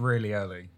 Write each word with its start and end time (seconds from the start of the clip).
really 0.00 0.32
early. 0.32 0.70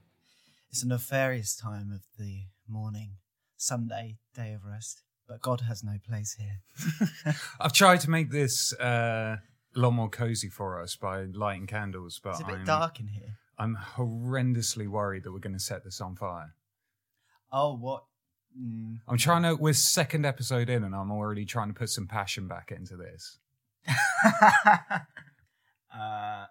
It's 0.70 0.82
a 0.82 0.88
nefarious 0.88 1.54
time 1.56 1.92
of 1.92 2.02
the 2.18 2.46
morning, 2.68 3.16
Sunday, 3.56 4.18
day 4.34 4.52
of 4.52 4.64
rest, 4.64 5.02
but 5.28 5.40
God 5.40 5.62
has 5.62 5.84
no 5.84 5.96
place 6.06 6.36
here. 6.38 7.34
I've 7.60 7.72
tried 7.72 8.00
to 8.00 8.10
make 8.10 8.30
this 8.30 8.72
uh, 8.74 9.36
a 9.74 9.78
lot 9.78 9.92
more 9.92 10.08
cozy 10.08 10.48
for 10.48 10.80
us 10.80 10.96
by 10.96 11.24
lighting 11.24 11.66
candles, 11.66 12.20
but 12.22 12.30
It's 12.30 12.40
a 12.40 12.44
bit 12.44 12.54
I'm, 12.56 12.64
dark 12.64 13.00
in 13.00 13.08
here. 13.08 13.36
I'm 13.58 13.76
horrendously 13.96 14.88
worried 14.88 15.24
that 15.24 15.32
we're 15.32 15.38
going 15.38 15.52
to 15.52 15.60
set 15.60 15.84
this 15.84 16.00
on 16.00 16.16
fire. 16.16 16.54
Oh, 17.52 17.76
what? 17.76 18.04
Mm. 18.58 19.00
I'm 19.06 19.18
trying 19.18 19.42
to. 19.42 19.54
We're 19.54 19.72
second 19.74 20.26
episode 20.26 20.68
in, 20.68 20.84
and 20.84 20.94
I'm 20.94 21.10
already 21.10 21.44
trying 21.44 21.68
to 21.68 21.74
put 21.74 21.90
some 21.90 22.06
passion 22.06 22.48
back 22.48 22.72
into 22.72 22.96
this. 22.96 23.38
uh, 25.94 26.46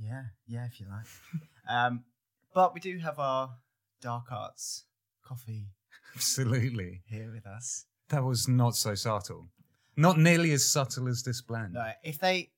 yeah, 0.00 0.22
yeah, 0.46 0.66
if 0.66 0.80
you 0.80 0.86
like. 0.90 1.06
um, 1.68 2.04
but 2.54 2.74
we 2.74 2.80
do 2.80 2.98
have 2.98 3.18
our 3.18 3.50
dark 4.00 4.30
arts 4.30 4.84
coffee 5.24 5.66
Absolutely, 6.14 7.02
here 7.06 7.30
with 7.32 7.46
us. 7.46 7.84
that 8.08 8.24
was 8.24 8.48
not 8.48 8.74
so 8.76 8.94
subtle. 8.94 9.48
Not 9.96 10.18
nearly 10.18 10.52
as 10.52 10.64
subtle 10.64 11.08
as 11.08 11.22
this 11.22 11.40
blend. 11.42 11.74
No, 11.74 11.90
if 12.04 12.18
they 12.18 12.50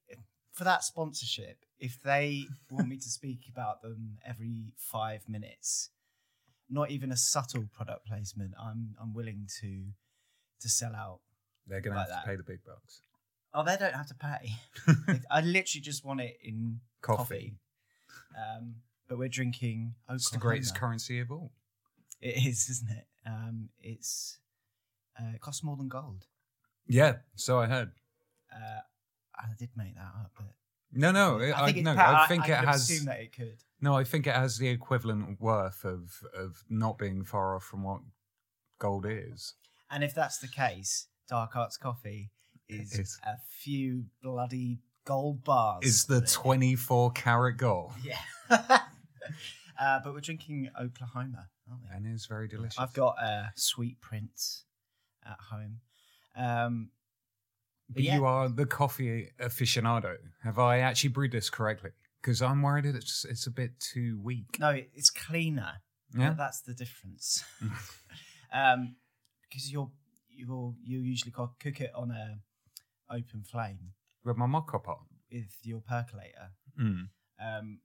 for 0.53 0.65
that 0.65 0.85
sponsorship, 0.85 1.65
if 1.79 2.01
they 2.03 2.45
want 2.71 2.89
me 2.89 2.97
to 2.99 3.09
speak 3.09 3.41
about 3.51 3.81
them 3.83 4.19
every 4.27 4.75
five 4.77 5.27
minutes, 5.29 5.91
not 6.69 6.91
even 6.91 7.11
a 7.13 7.17
subtle 7.17 7.65
product 7.75 8.07
placement, 8.07 8.53
I'm 8.63 8.95
I'm 9.01 9.15
willing 9.15 9.49
to 9.61 9.85
to 10.61 10.69
sell 10.69 10.95
out. 10.95 11.21
They're 11.67 11.81
going 11.81 11.95
to 11.95 12.01
like 12.01 12.09
have 12.11 12.23
to 12.23 12.27
that. 12.27 12.31
pay 12.31 12.37
the 12.37 12.43
big 12.43 12.61
bucks. 12.65 13.01
Oh, 13.55 13.65
they 13.65 13.77
don't 13.77 13.95
have 13.95 14.09
to 14.09 14.15
pay. 14.15 15.21
I 15.31 15.41
literally 15.41 15.81
just 15.83 16.05
want 16.05 16.21
it 16.21 16.37
in 16.43 16.81
Coffee. 17.01 17.23
coffee. 17.25 17.55
Um, 18.37 18.75
but 19.11 19.19
we're 19.19 19.29
drinking 19.29 19.95
Oklahoma. 20.05 20.17
It's 20.17 20.31
the 20.31 20.39
greatest 20.39 20.75
currency 20.77 21.19
of 21.21 21.31
all. 21.31 21.53
It 22.23 22.47
is, 22.47 22.69
isn't 22.71 22.91
it? 22.91 23.07
Um, 23.27 23.69
it's 23.81 24.39
uh, 25.21 25.33
it 25.35 25.41
costs 25.43 25.63
more 25.65 25.77
than 25.77 25.89
gold. 25.89 26.25
Yeah, 26.87 27.17
so 27.35 27.59
I 27.59 27.67
heard. 27.67 27.91
Uh, 28.55 28.81
I 29.37 29.45
did 29.59 29.71
make 29.77 29.95
that 29.97 30.01
up, 30.03 30.31
but 30.37 30.47
No, 30.93 31.11
no, 31.13 31.39
I, 31.41 31.63
I 31.63 31.67
think, 31.67 31.79
it, 31.79 31.83
no, 31.83 31.95
I 31.97 32.27
think 32.29 32.45
I 32.45 32.47
it 32.55 32.59
could 32.61 32.69
has. 32.69 32.91
assume 32.91 33.07
that 33.07 33.21
it 33.21 33.33
could. 33.37 33.59
No, 33.81 33.95
I 33.97 34.05
think 34.05 34.27
it 34.27 34.35
has 34.35 34.59
the 34.59 34.69
equivalent 34.69 35.41
worth 35.41 35.85
of 35.85 36.21
of 36.35 36.63
not 36.69 36.97
being 36.99 37.25
far 37.25 37.55
off 37.57 37.65
from 37.65 37.83
what 37.83 38.01
gold 38.79 39.07
is. 39.09 39.55
And 39.91 40.05
if 40.05 40.15
that's 40.15 40.39
the 40.39 40.49
case, 40.49 41.07
Dark 41.29 41.57
Arts 41.57 41.77
Coffee 41.77 42.31
is 42.69 42.93
It's- 42.93 43.19
a 43.25 43.37
few 43.63 44.05
bloody 44.23 44.81
gold 45.05 45.43
bars. 45.45 45.85
Is 45.85 46.05
the 46.05 46.21
twenty 46.21 46.77
four 46.77 47.11
carat 47.13 47.57
gold, 47.57 47.93
Yeah. 48.05 48.79
uh, 49.81 50.01
but 50.05 50.13
we're 50.15 50.21
drinking 50.21 50.71
Oklahoma, 50.81 51.49
aren't 51.69 51.83
we? 51.83 51.89
and 51.97 52.07
it's 52.07 52.27
very 52.27 52.49
delicious. 52.49 52.79
I've 52.79 52.93
got 52.95 53.17
uh, 53.23 53.45
Sweet 53.57 54.01
Prince 54.01 54.65
at 55.25 55.39
home. 55.51 55.81
Um, 56.37 56.91
But 57.89 58.05
yeah. 58.05 58.17
you 58.17 58.25
are 58.25 58.49
the 58.49 58.67
coffee 58.67 59.31
aficionado. 59.41 60.17
Have 60.45 60.59
I 60.59 60.79
actually 60.81 61.11
brewed 61.11 61.33
this 61.33 61.51
correctly? 61.51 61.91
Because 62.23 62.41
I'm 62.43 62.63
worried 62.63 62.85
that 62.85 62.95
it's 62.97 63.25
it's 63.25 63.47
a 63.47 63.51
bit 63.51 63.79
too 63.81 64.19
weak. 64.23 64.59
no, 64.59 64.71
it's 64.95 65.11
cleaner. 65.11 65.83
Yeah. 66.17 66.35
That's 66.37 66.61
the 66.61 66.75
difference. 66.75 67.45
um, 68.53 68.97
because 69.43 69.71
you're 69.73 69.91
you're 70.29 70.75
you 70.83 71.01
usually 71.01 71.33
cook 71.33 71.55
it 71.65 71.91
on 71.95 72.11
a 72.11 72.39
open 73.13 73.43
flame 73.43 73.93
With 74.25 74.37
my 74.37 74.47
mocha 74.47 74.79
pot. 74.79 75.01
with 75.33 75.57
your 75.63 75.81
percolator. 75.81 76.53
Mm. 76.81 77.09
Um, 77.43 77.79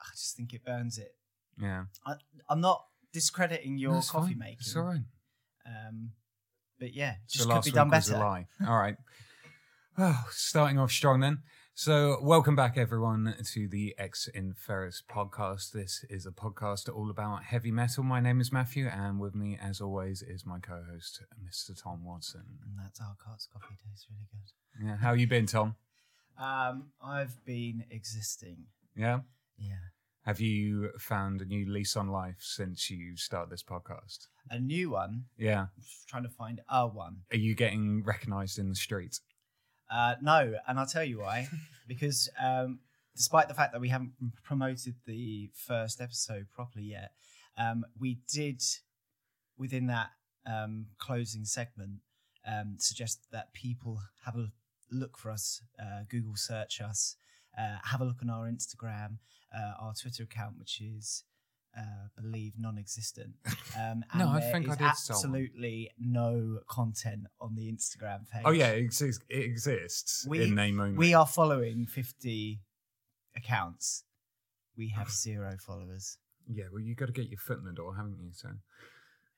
I 0.00 0.10
just 0.12 0.36
think 0.36 0.52
it 0.54 0.64
burns 0.64 0.98
it. 0.98 1.14
Yeah. 1.60 1.84
I, 2.06 2.14
I'm 2.48 2.60
not 2.60 2.84
discrediting 3.12 3.78
your 3.78 3.92
No, 3.92 3.98
it's 3.98 4.10
coffee 4.10 4.28
fine. 4.32 4.38
making. 4.38 4.56
It's 4.60 4.76
all 4.76 4.82
right. 4.84 5.00
Um, 5.66 6.10
but 6.78 6.94
yeah, 6.94 7.14
So 7.26 7.38
just 7.38 7.44
could 7.48 7.54
last 7.54 7.64
be 7.64 7.70
done 7.72 7.90
was 7.90 8.08
a 8.08 8.12
better. 8.12 8.24
lie. 8.24 8.46
All 8.66 8.76
right. 8.76 8.96
Oh, 10.00 10.24
starting 10.30 10.78
off 10.78 10.92
strong 10.92 11.18
then. 11.18 11.38
So, 11.74 12.18
welcome 12.22 12.54
back, 12.54 12.76
everyone, 12.78 13.34
to 13.52 13.68
the 13.68 13.96
Ex 13.98 14.28
Inferis 14.32 15.02
podcast. 15.10 15.72
This 15.72 16.04
is 16.08 16.24
a 16.24 16.30
podcast 16.30 16.88
all 16.88 17.10
about 17.10 17.42
heavy 17.42 17.72
metal. 17.72 18.04
My 18.04 18.20
name 18.20 18.40
is 18.40 18.52
Matthew, 18.52 18.86
and 18.86 19.18
with 19.18 19.34
me, 19.34 19.58
as 19.60 19.80
always, 19.80 20.22
is 20.22 20.46
my 20.46 20.60
co-host, 20.60 21.22
Mr. 21.44 21.80
Tom 21.82 22.04
Watson. 22.04 22.44
And 22.64 22.78
that's 22.78 23.00
our 23.00 23.16
cart's 23.24 23.48
coffee 23.52 23.74
tastes 23.88 24.06
really 24.08 24.28
good. 24.30 24.86
Yeah, 24.88 24.96
how 24.98 25.14
you 25.14 25.26
been, 25.26 25.46
Tom? 25.46 25.74
Um, 26.38 26.90
I've 27.04 27.44
been 27.44 27.84
existing. 27.90 28.66
Yeah. 28.94 29.20
Yeah. 29.58 29.74
Have 30.24 30.40
you 30.40 30.90
found 30.98 31.40
a 31.40 31.46
new 31.46 31.66
lease 31.70 31.96
on 31.96 32.08
life 32.08 32.36
since 32.40 32.90
you 32.90 33.16
started 33.16 33.50
this 33.50 33.62
podcast? 33.62 34.26
A 34.50 34.58
new 34.58 34.90
one. 34.90 35.24
Yeah. 35.38 35.60
I'm 35.60 35.82
trying 36.06 36.22
to 36.24 36.28
find 36.28 36.60
a 36.68 36.86
one. 36.86 37.18
Are 37.32 37.38
you 37.38 37.54
getting 37.54 38.02
recognised 38.04 38.58
in 38.58 38.68
the 38.68 38.74
street? 38.74 39.20
Uh, 39.90 40.16
no, 40.20 40.54
and 40.66 40.78
I'll 40.78 40.86
tell 40.86 41.04
you 41.04 41.20
why. 41.20 41.48
because 41.88 42.28
um, 42.42 42.80
despite 43.16 43.48
the 43.48 43.54
fact 43.54 43.72
that 43.72 43.80
we 43.80 43.88
haven't 43.88 44.12
promoted 44.44 44.96
the 45.06 45.50
first 45.54 46.00
episode 46.00 46.46
properly 46.54 46.84
yet, 46.84 47.12
um, 47.56 47.84
we 47.98 48.18
did 48.30 48.62
within 49.56 49.86
that 49.86 50.10
um, 50.46 50.86
closing 50.98 51.44
segment 51.44 52.00
um, 52.46 52.76
suggest 52.78 53.26
that 53.32 53.52
people 53.52 53.98
have 54.24 54.36
a 54.36 54.50
look 54.90 55.18
for 55.18 55.30
us, 55.30 55.62
uh, 55.80 56.02
Google 56.08 56.36
search 56.36 56.80
us, 56.80 57.16
uh, 57.58 57.78
have 57.84 58.00
a 58.00 58.04
look 58.04 58.22
on 58.22 58.30
our 58.30 58.48
Instagram, 58.48 59.18
uh, 59.56 59.72
our 59.80 59.94
Twitter 59.94 60.24
account, 60.24 60.58
which 60.58 60.80
is. 60.80 61.24
Uh, 61.76 62.08
believe 62.20 62.54
non-existent. 62.58 63.34
Um, 63.76 64.02
and 64.10 64.18
No, 64.18 64.28
I 64.30 64.40
there 64.40 64.50
think 64.52 64.68
I 64.68 64.72
is 64.72 64.78
did 64.78 64.96
sell 64.96 65.16
one. 65.16 65.24
absolutely 65.36 65.90
no 66.00 66.58
content 66.68 67.26
on 67.40 67.54
the 67.54 67.70
Instagram 67.70 68.26
page. 68.28 68.42
Oh 68.46 68.50
yeah, 68.50 68.68
it 68.70 68.80
exists, 68.80 69.22
it 69.28 69.44
exists 69.44 70.26
We- 70.26 70.42
in 70.44 70.54
name 70.56 70.80
only. 70.80 70.96
We 70.96 71.14
are 71.14 71.26
following 71.26 71.86
50 71.86 72.60
accounts. 73.36 74.04
We 74.76 74.88
have 74.88 75.10
zero 75.26 75.56
followers. 75.60 76.16
Yeah, 76.50 76.64
well, 76.72 76.80
you 76.80 76.94
got 76.96 77.06
to 77.06 77.12
get 77.12 77.28
your 77.28 77.38
foot 77.38 77.58
in 77.58 77.64
the 77.66 77.72
door, 77.72 77.94
haven't 77.94 78.18
you? 78.18 78.30
So, 78.32 78.48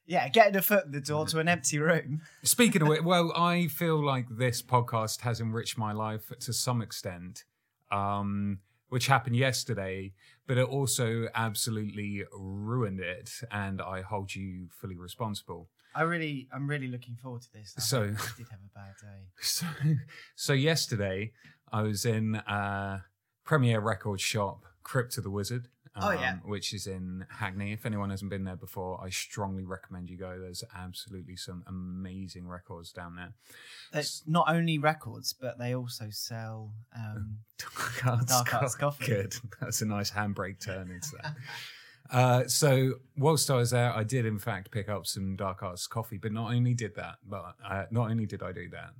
Yeah, 0.06 0.28
getting 0.28 0.56
a 0.56 0.62
foot 0.62 0.86
in 0.86 0.92
the 0.92 1.00
door 1.00 1.26
to 1.26 1.40
an 1.40 1.48
empty 1.48 1.78
room. 1.78 2.22
speaking 2.44 2.80
of 2.82 2.88
it, 2.90 3.04
well, 3.04 3.32
I 3.36 3.66
feel 3.66 4.02
like 4.02 4.26
this 4.30 4.62
podcast 4.62 5.20
has 5.22 5.40
enriched 5.40 5.76
my 5.76 5.92
life 5.92 6.32
to 6.38 6.52
some 6.52 6.80
extent, 6.80 7.44
um, 7.90 8.60
which 8.90 9.06
happened 9.06 9.36
yesterday, 9.36 10.12
but 10.46 10.58
it 10.58 10.66
also 10.66 11.28
absolutely 11.34 12.24
ruined 12.32 13.00
it, 13.00 13.30
and 13.50 13.80
I 13.80 14.02
hold 14.02 14.34
you 14.34 14.68
fully 14.70 14.96
responsible. 14.96 15.68
I 15.94 16.02
really, 16.02 16.48
I'm 16.52 16.68
really 16.68 16.88
looking 16.88 17.16
forward 17.16 17.42
to 17.42 17.52
this. 17.52 17.74
I 17.76 17.80
So- 17.80 18.02
I 18.02 18.06
did 18.36 18.46
have 18.50 18.60
a 18.60 18.74
bad 18.74 18.94
day. 19.00 19.26
So, 19.40 19.66
so 20.36 20.52
yesterday 20.52 21.32
I 21.72 21.82
was 21.82 22.04
in 22.04 22.36
uh, 22.36 23.00
Premier 23.44 23.80
Record 23.80 24.20
shop, 24.20 24.64
Crypt 24.82 25.16
of 25.18 25.24
the 25.24 25.30
Wizard. 25.30 25.68
Um, 25.96 26.04
Oh, 26.04 26.10
yeah. 26.12 26.36
which 26.44 26.72
is 26.72 26.86
in 26.86 27.26
Hackney. 27.28 27.72
If 27.72 27.84
anyone 27.84 28.10
hasn't 28.10 28.30
been 28.30 28.44
there 28.44 28.56
before, 28.56 29.00
I 29.02 29.10
strongly 29.10 29.64
recommend 29.64 30.08
you 30.08 30.16
go. 30.16 30.38
There's 30.38 30.62
absolutely 30.76 31.36
some 31.36 31.64
amazing 31.66 32.46
records 32.46 32.92
down 32.92 33.16
there. 33.16 33.32
It's 33.92 34.22
not 34.26 34.46
only 34.48 34.78
records, 34.78 35.32
but 35.32 35.58
they 35.58 35.74
also 35.74 36.06
sell. 36.10 36.72
Um, 36.96 37.38
Dark 37.58 38.06
Arts, 38.06 38.26
Dark 38.26 38.54
Arts 38.54 38.74
Coffee. 38.76 39.06
Good. 39.06 39.34
That's 39.60 39.82
a 39.82 39.86
nice 39.86 40.10
handbrake 40.10 40.60
turn 40.64 40.90
into 40.90 41.16
that. 41.22 41.34
Uh, 42.12 42.48
so 42.48 42.94
whilst 43.16 43.50
I 43.50 43.56
was 43.56 43.70
there, 43.70 43.92
I 43.94 44.02
did 44.04 44.26
in 44.26 44.38
fact 44.38 44.70
pick 44.72 44.88
up 44.88 45.06
some 45.06 45.36
Dark 45.36 45.62
Arts 45.62 45.86
coffee. 45.86 46.18
But 46.18 46.32
not 46.32 46.52
only 46.52 46.74
did 46.74 46.94
that, 46.96 47.16
but 47.28 47.54
uh, 47.64 47.84
not 47.90 48.10
only 48.10 48.26
did 48.26 48.42
I 48.42 48.52
do 48.52 48.68
that, 48.70 48.90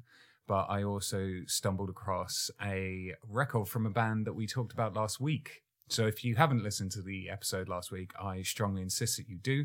but 0.47 0.67
I 0.69 0.83
also 0.85 1.41
stumbled 1.47 1.91
across 1.91 2.51
a 2.63 3.15
record 3.29 3.69
from 3.69 3.87
a 3.87 3.91
band 3.91 4.27
that 4.27 4.35
we 4.35 4.47
talked 4.47 4.73
about 4.73 4.95
last 4.95 5.21
week. 5.21 5.63
So 5.91 6.07
if 6.07 6.25
you 6.25 6.37
haven't 6.37 6.63
listened 6.63 6.93
to 6.93 7.03
the 7.03 7.29
episode 7.31 7.69
last 7.69 7.91
week, 7.91 8.13
I 8.21 8.43
strongly 8.43 8.83
insist 8.83 9.17
that 9.17 9.29
you 9.29 9.39
do. 9.39 9.65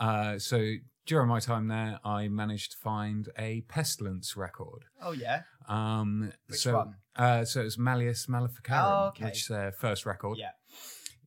Uh, 0.00 0.38
so 0.38 0.74
during 1.06 1.28
my 1.28 1.38
time 1.40 1.68
there, 1.68 2.00
I 2.04 2.28
managed 2.28 2.72
to 2.72 2.78
find 2.78 3.28
a 3.38 3.62
Pestilence 3.68 4.36
record. 4.36 4.84
oh 5.00 5.12
yeah, 5.12 5.42
Um, 5.68 6.32
Which 6.48 6.60
so, 6.60 6.76
one? 6.76 6.94
Uh, 7.16 7.44
so 7.44 7.60
it 7.60 7.64
was 7.64 7.78
Malleus 7.78 8.28
Maleficarum, 8.28 8.84
Oh, 8.84 9.06
okay. 9.08 9.24
which 9.26 9.42
is 9.42 9.48
their 9.48 9.72
first 9.72 10.04
record. 10.06 10.38
yeah. 10.38 10.50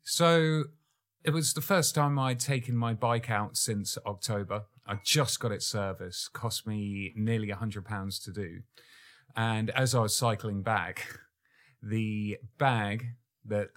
So 0.04 0.66
it 1.24 1.32
was 1.32 1.54
the 1.54 1.62
first 1.62 1.96
time 1.96 2.20
I'd 2.20 2.40
taken 2.40 2.76
my 2.78 2.94
bike 2.94 3.30
out 3.30 3.58
since 3.58 3.98
October. 4.06 4.64
I 4.86 5.00
just 5.04 5.40
got 5.40 5.52
it 5.52 5.64
serviced, 5.64 6.34
cost 6.34 6.68
me 6.68 7.12
nearly 7.16 7.50
a 7.50 7.56
hundred 7.56 7.86
pounds 7.86 8.20
to 8.20 8.32
do. 8.32 8.60
And 9.36 9.70
as 9.72 9.96
I 9.96 10.02
was 10.02 10.16
cycling 10.16 10.62
back, 10.62 11.08
the 11.82 12.38
bag 12.58 13.08
that 13.46 13.70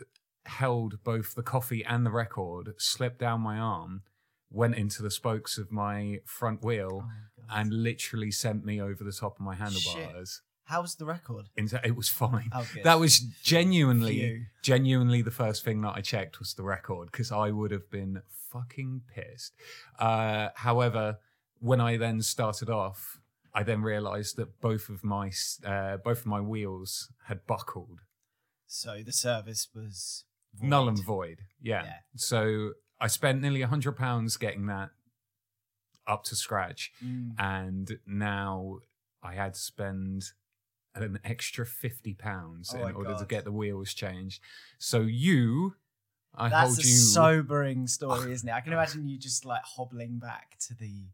held 0.49 1.03
both 1.05 1.35
the 1.35 1.43
coffee 1.43 1.85
and 1.85 2.05
the 2.05 2.11
record 2.11 2.75
slipped 2.79 3.19
down 3.19 3.41
my 3.41 3.59
arm, 3.59 4.03
went 4.51 4.75
into 4.77 5.03
the 5.03 5.11
spokes 5.11 5.59
of 5.59 5.71
my 5.71 6.21
front 6.25 6.63
wheel, 6.65 7.05
Oh, 7.05 7.11
God. 7.49 7.61
and 7.61 7.73
literally 7.83 8.31
sent 8.31 8.65
me 8.65 8.81
over 8.81 9.05
the 9.05 9.13
top 9.13 9.37
of 9.39 9.41
my 9.45 9.55
handlebars. 9.55 10.43
How 10.65 10.83
was 10.83 10.97
the 10.97 11.07
record? 11.07 11.47
It 11.57 11.97
was 11.97 12.11
fine. 12.11 12.51
Oh. 12.53 12.67
That 12.85 12.99
was 13.01 13.21
genuinely, 13.43 14.21
Phew. 14.21 14.45
genuinely 14.63 15.23
the 15.23 15.31
first 15.31 15.65
thing 15.65 15.81
that 15.81 15.95
I 15.97 16.03
checked 16.03 16.39
was 16.41 16.53
the 16.55 16.63
record 16.63 17.11
because 17.11 17.33
I 17.33 17.51
would 17.51 17.71
have 17.71 17.91
been 17.91 18.21
fucking 18.53 19.03
pissed. 19.15 19.55
Uh, 19.99 20.49
however, 20.57 21.19
when 21.61 21.81
I 21.81 21.97
then 21.97 22.21
started 22.21 22.69
off, 22.69 23.19
I 23.55 23.63
then 23.63 23.81
realised 23.81 24.37
that 24.37 24.61
both 24.61 24.91
of 24.91 25.03
my 25.03 25.31
uh, 25.65 25.97
both 25.99 26.19
of 26.21 26.27
my 26.27 26.41
wheels 26.41 27.11
had 27.29 27.47
buckled, 27.47 28.01
So 28.67 29.03
the 29.05 29.13
service 29.13 29.69
was 29.75 30.25
null 30.61 30.89
and 30.89 31.03
void. 31.05 31.41
Yeah. 31.61 31.85
Yeah. 31.85 31.93
So 32.17 32.73
I 33.01 33.07
spent 33.07 33.41
nearly 33.43 33.63
a 33.63 33.67
hundred 33.69 33.93
pounds 33.97 34.37
getting 34.37 34.67
that 34.67 34.91
up 36.07 36.25
to 36.25 36.37
scratch, 36.37 36.93
Mm. 37.05 37.35
and 37.39 37.99
now 38.07 38.79
I 39.23 39.35
had 39.35 39.55
to 39.55 39.61
spend 39.61 40.25
an 40.95 41.19
extra 41.25 41.67
fifty 41.67 42.15
pounds 42.15 42.75
Oh 42.75 42.87
in 42.87 42.95
order 42.95 43.15
to 43.19 43.25
get 43.27 43.45
the 43.45 43.53
wheels 43.53 43.93
changed. 43.95 44.41
So 44.79 45.01
you, 45.03 45.75
I 46.35 46.49
That's 46.49 46.67
hold 46.77 46.79
a 46.79 46.89
you. 46.89 46.95
sobering 46.97 47.87
story, 47.87 48.33
isn't 48.37 48.49
it? 48.49 48.53
I 48.53 48.61
can 48.63 48.73
imagine 48.73 49.07
you 49.07 49.19
just 49.19 49.45
like 49.45 49.63
hobbling 49.65 50.19
back 50.19 50.57
to 50.67 50.75
the 50.75 51.09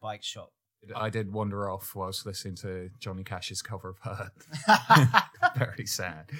bike 0.00 0.22
shop. 0.24 0.52
I 0.94 1.10
did 1.10 1.32
wander 1.32 1.68
off 1.68 1.94
whilst 1.96 2.24
listening 2.24 2.54
to 2.56 2.88
Johnny 3.00 3.24
Cash's 3.24 3.60
cover 3.62 3.90
of 3.90 3.98
Hurt. 3.98 4.32
Very 5.56 5.86
sad. 5.86 6.30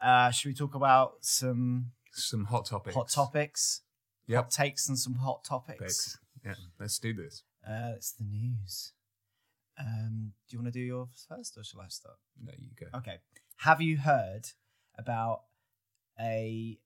Uh, 0.00 0.30
should 0.30 0.48
we 0.48 0.54
talk 0.54 0.74
about 0.74 1.14
some 1.20 1.92
Some 2.12 2.44
hot 2.44 2.66
topics. 2.66 2.94
hot 2.94 3.08
topics? 3.10 3.82
Yep. 4.26 4.44
Hot 4.44 4.50
takes 4.50 4.88
and 4.88 4.98
some 4.98 5.14
hot 5.16 5.44
topics. 5.44 5.78
Topics. 5.78 6.18
Yeah, 6.44 6.54
let's 6.78 6.98
do 6.98 7.12
this. 7.14 7.42
Uh, 7.66 7.92
it's 7.96 8.12
the 8.12 8.24
news. 8.24 8.92
Um, 9.78 10.32
do 10.48 10.56
you 10.56 10.62
want 10.62 10.72
to 10.72 10.78
do 10.78 10.84
yours 10.84 11.26
first, 11.28 11.56
or 11.56 11.62
shall 11.64 11.80
I 11.80 11.88
start? 11.88 12.16
There 12.42 12.54
you 12.58 12.70
go. 12.78 12.86
Okay. 12.98 13.18
Have 13.58 13.80
you 13.80 13.96
heard 13.98 14.46
about 14.98 15.42
a 16.20 16.78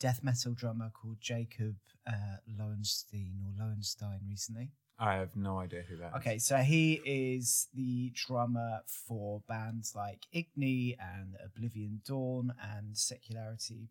death 0.00 0.22
metal 0.24 0.52
drummer 0.52 0.90
called 0.90 1.18
Jacob 1.20 1.76
uh, 2.06 2.36
Lowenstein 2.58 3.38
or 3.46 3.64
Lowenstein 3.64 4.20
recently? 4.28 4.70
I 5.02 5.14
have 5.16 5.34
no 5.34 5.58
idea 5.58 5.82
who 5.88 5.96
that 5.96 6.10
is. 6.10 6.14
Okay, 6.18 6.38
so 6.38 6.58
he 6.58 7.00
is 7.04 7.66
the 7.74 8.12
drummer 8.14 8.82
for 8.86 9.42
bands 9.48 9.94
like 9.96 10.20
Igni 10.32 10.96
and 11.00 11.34
Oblivion 11.44 12.02
Dawn 12.06 12.54
and 12.76 12.96
Secularity. 12.96 13.88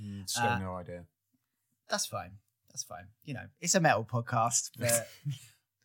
Mm, 0.00 0.30
Still 0.30 0.44
Uh, 0.46 0.58
no 0.60 0.76
idea. 0.76 1.04
That's 1.88 2.06
fine. 2.06 2.38
That's 2.68 2.84
fine. 2.84 3.08
You 3.24 3.34
know, 3.34 3.46
it's 3.60 3.74
a 3.74 3.80
metal 3.80 4.04
podcast, 4.04 4.70
but 4.78 5.08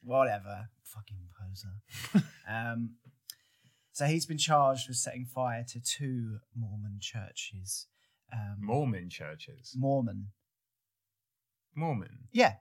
whatever. 0.04 0.70
Fucking 0.84 1.30
poser. 1.42 2.24
um, 2.48 2.98
so 3.94 4.06
he's 4.06 4.28
been 4.28 4.38
charged 4.38 4.88
with 4.88 4.98
setting 4.98 5.26
fire 5.26 5.66
to 5.70 5.80
two 5.80 6.38
Mormon 6.56 7.00
churches. 7.02 7.88
Um, 8.32 8.58
Mormon 8.60 9.10
churches. 9.10 9.74
Mormon. 9.76 10.28
Mormon. 11.74 12.28
Yeah. 12.32 12.58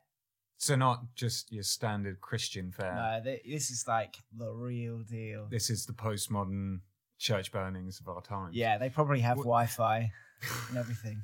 So 0.57 0.77
not 0.77 1.15
just 1.15 1.53
your 1.53 1.63
standard 1.65 2.21
Christian 2.21 2.71
fare. 2.73 2.95
No, 2.95 3.21
th- 3.25 3.43
this 3.47 3.71
is 3.71 3.85
like 3.87 4.17
the 4.37 4.51
real 4.51 4.99
deal. 4.99 5.47
This 5.51 5.69
is 5.71 5.85
the 5.87 5.93
postmodern 5.93 6.81
church 7.19 7.53
burnings 7.53 8.01
of 8.01 8.09
our 8.09 8.23
time. 8.23 8.51
Yeah, 8.53 8.79
they 8.79 8.89
probably 8.89 9.21
have 9.21 9.37
Wh- 9.39 9.43
Wi-Fi 9.43 10.11
and 10.69 10.79
everything. 10.79 11.23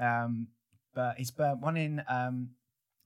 Um, 0.00 0.48
but 0.94 1.16
he's 1.16 1.30
burnt 1.30 1.60
one 1.60 1.76
in 1.76 2.02
um, 2.08 2.50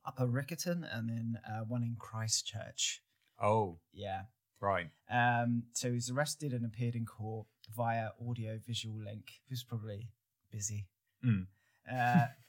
Upper 0.04 0.26
Riccarton 0.26 0.84
and 0.92 1.08
then 1.08 1.38
uh, 1.48 1.60
one 1.66 1.82
in 1.82 1.96
Christchurch. 1.98 3.02
Oh, 3.40 3.78
Yeah. 3.92 4.22
right. 4.60 4.88
Um, 5.10 5.64
so 5.72 5.88
he 5.88 5.94
was 5.94 6.10
arrested 6.10 6.52
and 6.52 6.64
appeared 6.64 6.94
in 6.94 7.06
court 7.06 7.46
via 7.76 8.08
audio 8.28 8.58
visual 8.66 8.98
link. 8.98 9.24
He 9.46 9.52
was 9.52 9.62
probably 9.62 10.08
busy. 10.50 10.86
Mm. 11.24 11.46
Uh, 11.90 12.26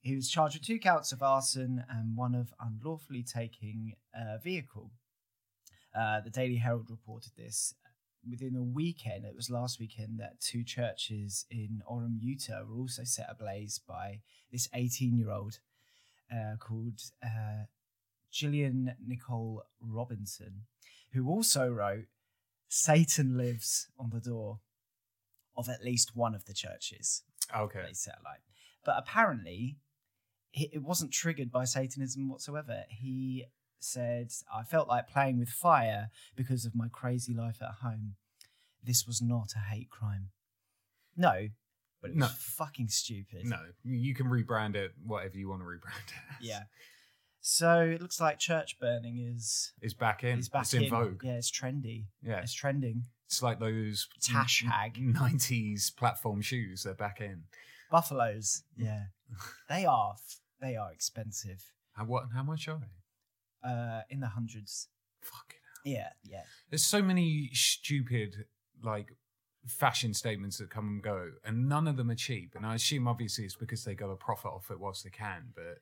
he 0.00 0.14
was 0.16 0.30
charged 0.30 0.56
with 0.56 0.66
two 0.66 0.78
counts 0.78 1.12
of 1.12 1.22
arson 1.22 1.84
and 1.88 2.16
one 2.16 2.34
of 2.34 2.52
unlawfully 2.60 3.22
taking 3.22 3.94
a 4.14 4.38
vehicle. 4.38 4.90
Uh, 5.94 6.20
the 6.20 6.30
Daily 6.30 6.56
Herald 6.56 6.90
reported 6.90 7.32
this. 7.36 7.74
Within 8.28 8.54
a 8.54 8.62
weekend, 8.62 9.24
it 9.24 9.34
was 9.34 9.48
last 9.50 9.80
weekend, 9.80 10.18
that 10.20 10.40
two 10.40 10.62
churches 10.62 11.46
in 11.50 11.82
Orem, 11.90 12.18
Utah 12.20 12.62
were 12.68 12.78
also 12.78 13.02
set 13.04 13.26
ablaze 13.30 13.78
by 13.86 14.20
this 14.52 14.68
18 14.74 15.16
year 15.16 15.30
old 15.30 15.58
uh, 16.30 16.56
called 16.58 17.00
uh, 17.24 17.64
Gillian 18.30 18.94
Nicole 19.04 19.62
Robinson, 19.80 20.62
who 21.12 21.28
also 21.28 21.68
wrote 21.68 22.04
Satan 22.68 23.36
lives 23.36 23.88
on 23.98 24.10
the 24.10 24.20
door 24.20 24.60
of 25.56 25.68
at 25.68 25.82
least 25.84 26.14
one 26.14 26.34
of 26.34 26.44
the 26.44 26.54
churches 26.54 27.22
Okay. 27.54 27.82
they 27.86 27.92
set 27.92 28.18
alight. 28.20 28.40
But 28.84 28.96
apparently, 28.98 29.76
it 30.52 30.82
wasn't 30.82 31.12
triggered 31.12 31.50
by 31.52 31.64
Satanism 31.64 32.28
whatsoever. 32.28 32.84
He 32.88 33.46
said, 33.78 34.30
I 34.54 34.62
felt 34.64 34.88
like 34.88 35.08
playing 35.08 35.38
with 35.38 35.48
fire 35.48 36.10
because 36.36 36.64
of 36.64 36.74
my 36.74 36.88
crazy 36.88 37.32
life 37.34 37.58
at 37.62 37.76
home. 37.82 38.14
This 38.82 39.06
was 39.06 39.22
not 39.22 39.52
a 39.56 39.58
hate 39.58 39.90
crime. 39.90 40.30
No, 41.16 41.48
but 42.00 42.10
it 42.10 42.16
was 42.16 42.20
No. 42.20 42.26
fucking 42.28 42.88
stupid. 42.88 43.44
No, 43.46 43.58
you 43.84 44.14
can 44.14 44.26
rebrand 44.26 44.74
it 44.74 44.92
whatever 45.04 45.36
you 45.36 45.48
want 45.48 45.62
to 45.62 45.66
rebrand 45.66 46.08
it. 46.08 46.14
as. 46.40 46.46
Yeah. 46.46 46.62
So 47.42 47.80
it 47.82 48.02
looks 48.02 48.20
like 48.20 48.38
church 48.38 48.78
burning 48.78 49.18
is 49.18 49.72
It's 49.80 49.94
back 49.94 50.24
in. 50.24 50.38
is 50.38 50.48
back 50.48 50.62
it's 50.62 50.74
in, 50.74 50.84
in. 50.84 50.90
vogue. 50.90 51.22
Yeah, 51.24 51.32
it's 51.36 51.50
trendy. 51.50 52.04
Yeah. 52.22 52.40
It's 52.40 52.52
trending. 52.52 53.04
It's 53.26 53.42
like 53.42 53.60
those 53.60 54.08
Tash 54.20 54.64
hag. 54.64 54.94
90s 54.96 55.94
platform 55.96 56.42
shoes. 56.42 56.82
They're 56.82 56.94
back 56.94 57.20
in. 57.20 57.44
Buffaloes. 57.90 58.62
Yeah. 58.76 59.04
they 59.68 59.84
are 59.84 60.14
they 60.60 60.76
are 60.76 60.92
expensive. 60.92 61.64
How, 61.92 62.04
what, 62.04 62.24
how 62.34 62.42
much 62.42 62.68
are 62.68 62.78
they? 62.80 63.68
Uh 63.68 64.00
in 64.08 64.20
the 64.20 64.28
hundreds. 64.28 64.88
Fucking 65.20 65.58
hell. 65.84 65.92
Yeah, 65.92 66.08
yeah. 66.24 66.42
There's 66.70 66.84
so 66.84 67.02
many 67.02 67.50
stupid, 67.52 68.46
like, 68.82 69.08
fashion 69.66 70.14
statements 70.14 70.56
that 70.58 70.70
come 70.70 70.88
and 70.88 71.02
go, 71.02 71.30
and 71.44 71.68
none 71.68 71.86
of 71.86 71.96
them 71.96 72.10
are 72.10 72.14
cheap. 72.14 72.54
And 72.54 72.64
I 72.64 72.74
assume, 72.76 73.06
obviously, 73.06 73.44
it's 73.44 73.56
because 73.56 73.84
they 73.84 73.94
got 73.94 74.08
a 74.10 74.16
profit 74.16 74.50
off 74.50 74.70
it 74.70 74.80
whilst 74.80 75.04
they 75.04 75.10
can. 75.10 75.52
But 75.54 75.78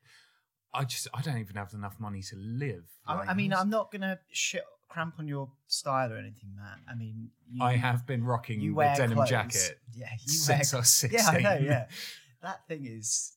I 0.74 0.84
just, 0.84 1.06
I 1.14 1.22
don't 1.22 1.38
even 1.38 1.54
have 1.56 1.72
enough 1.74 2.00
money 2.00 2.22
to 2.22 2.36
live. 2.36 2.84
I, 3.06 3.14
Like, 3.18 3.28
I 3.28 3.34
mean, 3.34 3.52
I'm 3.52 3.70
not 3.70 3.92
gonna 3.92 4.18
shit 4.32 4.64
cramp 4.88 5.14
on 5.18 5.28
your 5.28 5.50
style 5.66 6.12
or 6.12 6.16
anything, 6.16 6.50
Matt. 6.56 6.78
I 6.90 6.94
mean, 6.94 7.30
you, 7.50 7.62
I 7.62 7.76
have 7.76 8.06
been 8.06 8.24
rocking 8.24 8.60
you 8.60 8.74
the 8.74 8.94
denim 8.96 9.16
clothes. 9.16 9.28
jacket 9.28 9.78
Yeah, 9.94 10.08
you 10.26 10.40
wear. 10.48 10.56
since 10.58 10.74
I 10.74 10.78
was 10.78 10.88
16. 10.88 11.18
Yeah, 11.18 11.30
I 11.30 11.40
know. 11.40 11.64
Yeah, 11.64 11.86
that 12.42 12.66
thing 12.66 12.86
is. 12.86 13.34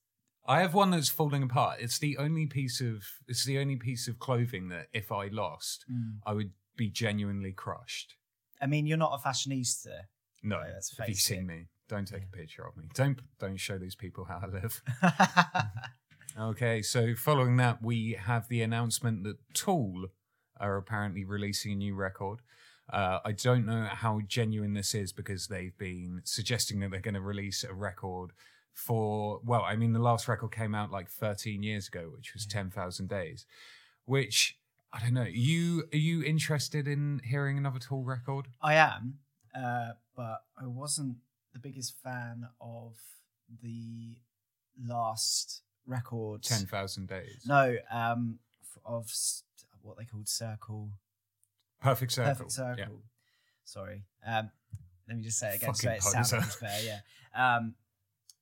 I 0.48 0.62
have 0.62 0.74
one 0.74 0.92
that's 0.92 1.10
falling 1.10 1.44
apart. 1.44 1.78
It's 1.82 2.00
the 2.00 2.18
only 2.18 2.48
piece 2.48 2.82
of 2.82 3.04
it's 3.28 3.46
the 3.46 3.60
only 3.60 3.76
piece 3.76 4.08
of 4.08 4.20
clothing 4.20 4.70
that 4.70 4.88
if 4.92 5.12
I 5.12 5.28
lost, 5.28 5.86
mm. 5.92 6.16
I 6.26 6.34
would 6.34 6.52
be 6.76 6.90
genuinely 6.90 7.52
crushed. 7.52 8.16
I 8.60 8.66
mean, 8.66 8.88
you're 8.88 8.98
not 8.98 9.14
a 9.14 9.28
fashionista. 9.28 10.06
No, 10.44 10.60
have 10.60 10.74
you 10.74 11.06
face 11.06 11.24
seen 11.24 11.40
it. 11.40 11.46
me? 11.46 11.68
Don't 11.88 12.08
take 12.08 12.24
a 12.24 12.38
picture 12.38 12.66
of 12.66 12.76
me. 12.76 12.86
Don't 12.96 13.20
don't 13.40 13.58
show 13.58 13.78
these 13.78 13.96
people 13.96 14.26
how 14.26 14.42
I 14.44 14.48
live. 14.48 14.82
Okay, 16.40 16.82
so 16.82 17.14
following 17.16 17.58
that, 17.58 17.84
we 17.84 18.14
have 18.14 18.48
the 18.48 18.62
announcement 18.62 19.24
that 19.24 19.38
Tool 19.54 20.06
are 20.62 20.78
apparently 20.78 21.26
releasing 21.26 21.74
a 21.74 21.76
new 21.76 21.96
record. 21.96 22.40
Uh, 22.92 23.20
I 23.24 23.32
don't 23.32 23.66
know 23.66 23.88
how 23.90 24.22
genuine 24.28 24.74
this 24.74 24.94
is 24.94 25.14
because 25.14 25.48
they've 25.48 25.78
been 25.78 26.22
suggesting 26.24 26.80
that 26.82 26.92
they're 26.92 27.00
going 27.00 27.14
to 27.14 27.22
release 27.22 27.64
a 27.64 27.74
record 27.74 28.32
for, 28.74 29.40
well, 29.46 29.64
I 29.64 29.76
mean, 29.76 29.94
the 29.94 30.00
last 30.00 30.28
record 30.28 30.52
came 30.52 30.76
out 30.76 30.92
like 30.92 31.10
13 31.10 31.64
years 31.64 31.88
ago, 31.88 32.12
which 32.16 32.34
was 32.34 32.46
10,000 32.46 33.08
Days, 33.08 33.46
which 34.06 34.58
I 34.94 35.00
don't 35.00 35.14
know. 35.14 35.24
You 35.24 35.84
Are 35.94 35.98
you 35.98 36.24
interested 36.24 36.88
in 36.88 37.22
hearing 37.24 37.58
another 37.58 37.80
Tool 37.80 38.04
record? 38.04 38.48
I 38.62 38.76
am, 38.76 39.20
uh, 39.56 39.92
but 40.16 40.44
I 40.62 40.68
wasn't 40.68 41.18
the 41.54 41.60
biggest 41.60 41.96
fan 42.04 42.48
of 42.60 42.98
the 43.62 44.18
last 44.86 45.62
record. 45.86 46.44
10,000 46.44 47.08
Days. 47.08 47.44
No, 47.46 47.78
um, 47.92 48.40
of 48.86 49.12
what 49.84 49.98
they 49.98 50.06
called 50.06 50.28
Circle. 50.28 50.90
Perfect 51.82 52.12
Circle. 52.12 52.32
Perfect 52.34 52.52
Circle. 52.52 52.78
Yeah. 52.78 52.86
Sorry. 53.64 54.04
Um, 54.26 54.52
let 55.08 55.18
me 55.18 55.24
just 55.24 55.40
say 55.40 55.50
it 55.54 55.56
again 55.62 55.74
so 55.74 55.90
it 55.90 56.04
sounds 56.04 56.32
poser. 56.32 56.46
much 56.46 56.60
better. 56.60 56.84
Yeah. 56.84 57.00
Um, 57.58 57.76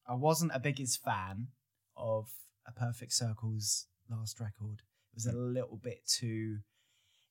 I 0.07 0.13
wasn't 0.15 0.51
a 0.53 0.59
biggest 0.59 1.03
fan 1.03 1.47
of 1.95 2.29
a 2.67 2.71
Perfect 2.71 3.13
Circle's 3.13 3.85
last 4.09 4.39
record. 4.39 4.81
It 5.11 5.15
was 5.15 5.25
a 5.25 5.31
little 5.33 5.77
bit 5.77 6.05
too 6.07 6.57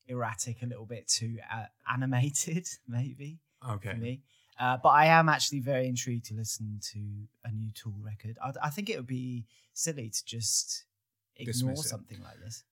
erratic, 0.07 0.61
a 0.61 0.65
little 0.65 0.85
bit 0.85 1.07
too 1.07 1.37
uh, 1.51 1.65
animated, 1.91 2.67
maybe 2.87 3.39
Okay. 3.69 3.91
for 3.91 3.97
me. 3.97 4.21
Uh, 4.59 4.77
but 4.81 4.89
I 4.89 5.05
am 5.05 5.29
actually 5.29 5.59
very 5.61 5.87
intrigued 5.87 6.25
to 6.25 6.33
listen 6.33 6.79
to 6.91 6.99
a 7.45 7.51
new 7.51 7.71
Tool 7.71 7.95
record. 8.01 8.37
I, 8.43 8.51
I 8.63 8.69
think 8.69 8.89
it 8.89 8.97
would 8.97 9.07
be 9.07 9.45
silly 9.73 10.09
to 10.09 10.25
just 10.25 10.83
ignore 11.37 11.77
something 11.77 12.21
like 12.21 12.39
this. 12.43 12.63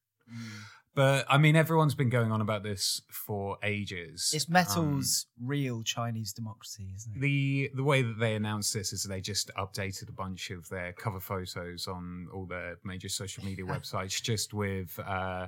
But 0.97 1.27
I 1.29 1.37
mean, 1.37 1.55
everyone's 1.55 1.93
been 1.93 2.09
going 2.09 2.31
on 2.31 2.41
about 2.41 2.63
this 2.63 3.03
for 3.11 3.59
ages. 3.61 4.31
It's 4.33 4.47
Um, 4.49 4.53
metal's 4.53 5.27
real 5.39 5.83
Chinese 5.83 6.33
democracy, 6.33 6.91
isn't 6.95 7.15
it? 7.15 7.19
the 7.21 7.69
the 7.75 7.83
way 7.83 8.01
that 8.01 8.17
they 8.17 8.33
announced 8.33 8.73
this 8.73 8.91
is 8.91 9.03
they 9.03 9.21
just 9.21 9.51
updated 9.55 10.09
a 10.09 10.11
bunch 10.11 10.49
of 10.49 10.67
their 10.69 10.93
cover 10.93 11.19
photos 11.19 11.87
on 11.87 12.27
all 12.33 12.47
their 12.47 12.79
major 12.83 13.09
social 13.09 13.45
media 13.45 13.63
websites 13.73 14.19
just 14.19 14.55
with 14.55 14.97
uh 15.05 15.45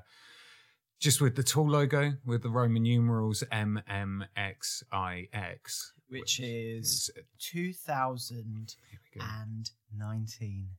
just 0.99 1.19
with 1.19 1.35
the 1.35 1.41
tool 1.41 1.67
logo 1.67 2.13
with 2.25 2.43
the 2.43 2.49
roman 2.49 2.83
numerals 2.83 3.43
mmxix 3.51 4.83
Which 6.09 6.39
is 6.39 7.09
2019. 7.39 8.67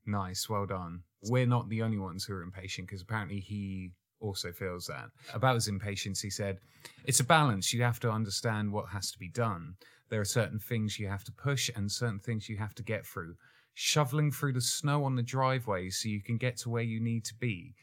nice 0.07 0.49
well 0.49 0.67
done 0.67 1.03
we're 1.25 1.47
not 1.47 1.69
the 1.69 1.83
only 1.83 1.99
ones 1.99 2.25
who 2.25 2.35
are 2.35 2.43
impatient 2.43 2.87
because 2.89 3.03
apparently 3.03 3.41
he 3.41 3.91
also 4.21 4.53
feels 4.53 4.87
that. 4.87 5.11
About 5.35 5.55
his 5.55 5.69
impatience 5.69 6.21
he 6.21 6.31
said 6.31 6.59
it's 7.05 7.21
a 7.21 7.25
balance. 7.25 7.73
You 7.73 7.83
have 7.83 8.00
to 8.00 8.11
understand 8.11 8.73
what 8.73 8.89
has 8.91 9.11
to 9.12 9.19
be 9.19 9.29
done. 9.29 9.75
There 10.09 10.21
are 10.21 10.25
certain 10.25 10.59
things 10.59 10.99
you 10.99 11.09
have 11.09 11.25
to 11.25 11.33
push 11.33 11.71
and 11.75 11.91
certain 11.91 12.19
things 12.19 12.49
you 12.49 12.57
have 12.57 12.75
to 12.77 12.83
get 12.83 13.07
through. 13.07 13.35
Shoveling 13.75 14.31
through 14.33 14.55
the 14.55 14.61
snow 14.61 15.05
on 15.05 15.15
the 15.17 15.23
driveway 15.23 15.91
so 15.91 16.09
you 16.09 16.23
can 16.23 16.37
get 16.37 16.57
to 16.59 16.71
where 16.71 16.83
you 16.83 17.00
need 17.00 17.25
to 17.27 17.35
be. 17.35 17.75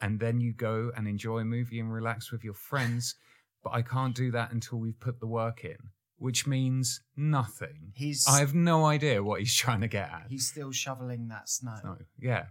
And 0.00 0.18
then 0.18 0.40
you 0.40 0.52
go 0.52 0.90
and 0.96 1.06
enjoy 1.06 1.38
a 1.38 1.44
movie 1.44 1.80
and 1.80 1.92
relax 1.92 2.30
with 2.32 2.44
your 2.44 2.54
friends. 2.54 3.16
But 3.62 3.74
i 3.74 3.82
can't 3.82 4.14
do 4.14 4.32
that 4.32 4.52
until 4.52 4.78
we've 4.78 4.98
put 4.98 5.20
the 5.20 5.26
work 5.26 5.64
in 5.64 5.76
which 6.22 6.46
means 6.46 7.00
nothing. 7.16 7.90
He's 7.94 8.28
i 8.28 8.38
have 8.38 8.54
no 8.54 8.84
idea 8.84 9.24
what 9.24 9.40
he's 9.40 9.54
trying 9.54 9.80
to 9.80 9.88
get 9.88 10.08
at. 10.08 10.26
He's 10.28 10.46
still 10.46 10.70
shoveling 10.70 11.26
that 11.28 11.48
snow. 11.48 11.74
no, 11.82 11.96
yeah. 12.16 12.44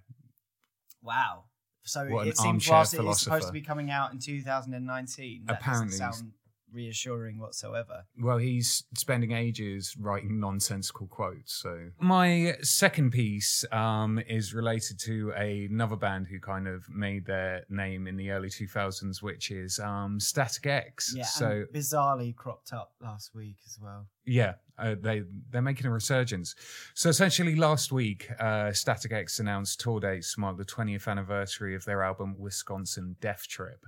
Wow. 1.02 1.46
So 1.84 2.06
What 2.08 2.28
it 2.28 2.38
seems 2.38 2.68
whilst 2.70 2.94
it 2.94 3.04
is 3.04 3.20
supposed 3.22 3.48
to 3.48 3.54
be 3.54 3.62
coming 3.62 3.90
out 3.90 4.14
in 4.14 4.20
2019, 4.20 5.46
that 5.46 5.58
Apparently 5.58 5.96
sound 5.96 6.32
reassuring 6.74 7.40
whatsoever. 7.40 8.06
Well, 8.20 8.38
he's 8.38 8.84
spending 8.98 9.32
ages 9.32 9.96
writing 10.00 10.40
nonsensical 10.40 11.08
quotes. 11.08 11.54
So 11.54 11.90
my 12.00 12.56
second 12.62 13.12
piece 13.12 13.66
um, 13.72 14.20
is 14.28 14.54
related 14.54 15.00
to 15.02 15.32
another 15.32 15.96
band 15.96 16.28
who 16.28 16.40
kind 16.40 16.68
of 16.68 16.90
made 16.90 17.26
their 17.26 17.64
name 17.70 18.08
in 18.08 18.16
the 18.16 18.32
early 18.32 18.50
2000s, 18.50 19.22
which 19.22 19.52
is 19.52 19.80
um, 19.80 20.20
Static 20.20 20.66
X. 20.66 21.14
Yeah, 21.16 21.26
so 21.26 21.48
and 21.48 21.68
bizarrely 21.74 22.36
cropped 22.36 22.74
up 22.74 22.94
last 23.02 23.36
week 23.36 23.58
as 23.66 23.78
well. 23.82 24.08
yeah, 24.26 24.54
uh, 24.78 24.96
they 25.00 25.24
they're 25.50 25.62
making 25.62 25.86
a 25.88 25.92
resurgence. 25.92 26.56
So 26.94 27.10
essentially, 27.10 27.56
last 27.56 27.92
week, 27.92 28.30
uh, 28.40 28.72
Static 28.72 29.12
X 29.12 29.40
announced 29.40 29.80
tour 29.80 30.00
dates 30.00 30.34
to 30.36 30.40
mark 30.40 30.58
the 30.58 30.66
20th 30.66 31.08
anniversary 31.08 31.76
of 31.76 31.86
their 31.86 32.04
album 32.04 32.36
Wisconsin 32.40 33.16
Death 33.22 33.48
Trip. 33.48 33.86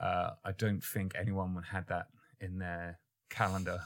Uh, 0.00 0.30
I 0.44 0.52
don't 0.52 0.82
think 0.82 1.14
anyone 1.18 1.54
would 1.54 1.64
had 1.64 1.88
that 1.88 2.06
in 2.40 2.58
their 2.58 2.98
calendar. 3.30 3.80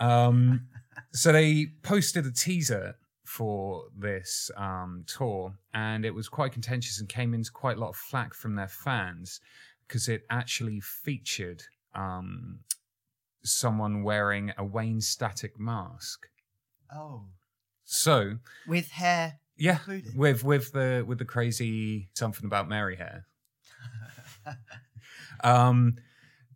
Um, 0.00 0.68
so 1.12 1.32
they 1.32 1.66
posted 1.82 2.26
a 2.26 2.32
teaser 2.32 2.96
for 3.24 3.84
this 3.96 4.50
um, 4.56 5.04
tour, 5.06 5.54
and 5.74 6.04
it 6.04 6.14
was 6.14 6.28
quite 6.28 6.52
contentious 6.52 6.98
and 7.00 7.08
came 7.08 7.34
into 7.34 7.50
quite 7.52 7.76
a 7.76 7.80
lot 7.80 7.90
of 7.90 7.96
flack 7.96 8.34
from 8.34 8.54
their 8.54 8.68
fans 8.68 9.40
because 9.86 10.08
it 10.08 10.22
actually 10.30 10.80
featured 10.80 11.62
um, 11.94 12.60
someone 13.42 14.02
wearing 14.02 14.52
a 14.56 14.64
Wayne 14.64 15.00
Static 15.00 15.58
mask. 15.58 16.26
Oh, 16.94 17.24
So 17.84 18.38
with 18.66 18.90
hair 18.90 19.40
yeah, 19.56 19.72
included. 19.78 20.16
with 20.16 20.44
with 20.44 20.72
the 20.72 21.04
with 21.06 21.18
the 21.18 21.24
crazy 21.24 22.08
something 22.14 22.46
about 22.46 22.68
Mary 22.68 22.96
hair. 22.96 23.26
Um, 25.44 25.96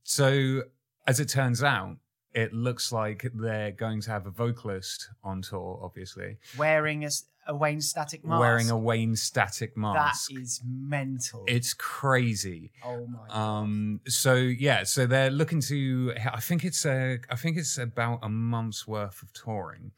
so 0.02 0.62
as 1.06 1.21
it 1.21 1.28
turns 1.28 1.62
out, 1.62 1.97
it 2.35 2.52
looks 2.54 2.92
like 2.92 3.26
they're 3.35 3.73
going 3.73 4.00
to 4.02 4.11
have 4.11 4.26
a 4.26 4.30
vocalist 4.30 5.09
on 5.23 5.42
tour. 5.42 5.80
Obviously, 5.82 6.38
Wearing 6.56 7.04
a, 7.04 7.11
a 7.47 7.54
Wayne 7.54 7.80
Static 7.82 8.25
mask. 8.25 8.40
wearing 8.40 8.71
a 8.71 8.78
Wayne 8.78 9.16
Static 9.16 9.76
mask. 9.76 10.32
is 10.32 10.62
mental. 10.64 11.44
it's 11.47 11.75
crazy. 11.75 12.73
oh 12.85 13.06
my 13.06 13.28
god. 13.28 13.37
Um. 13.37 14.00
So 14.06 14.35
yeah. 14.35 14.85
So 14.85 15.06
they're 15.06 15.30
looking 15.30 15.61
to. 15.62 16.14
I 16.32 16.40
think 16.40 16.64
it's 16.64 16.87
a. 16.87 17.18
I 17.28 17.37
think 17.37 17.59
it's 17.59 17.76
about 17.78 18.21
a 18.23 18.28
month's 18.30 18.87
worth 18.88 19.21
of 19.23 19.32
touring. 19.35 19.92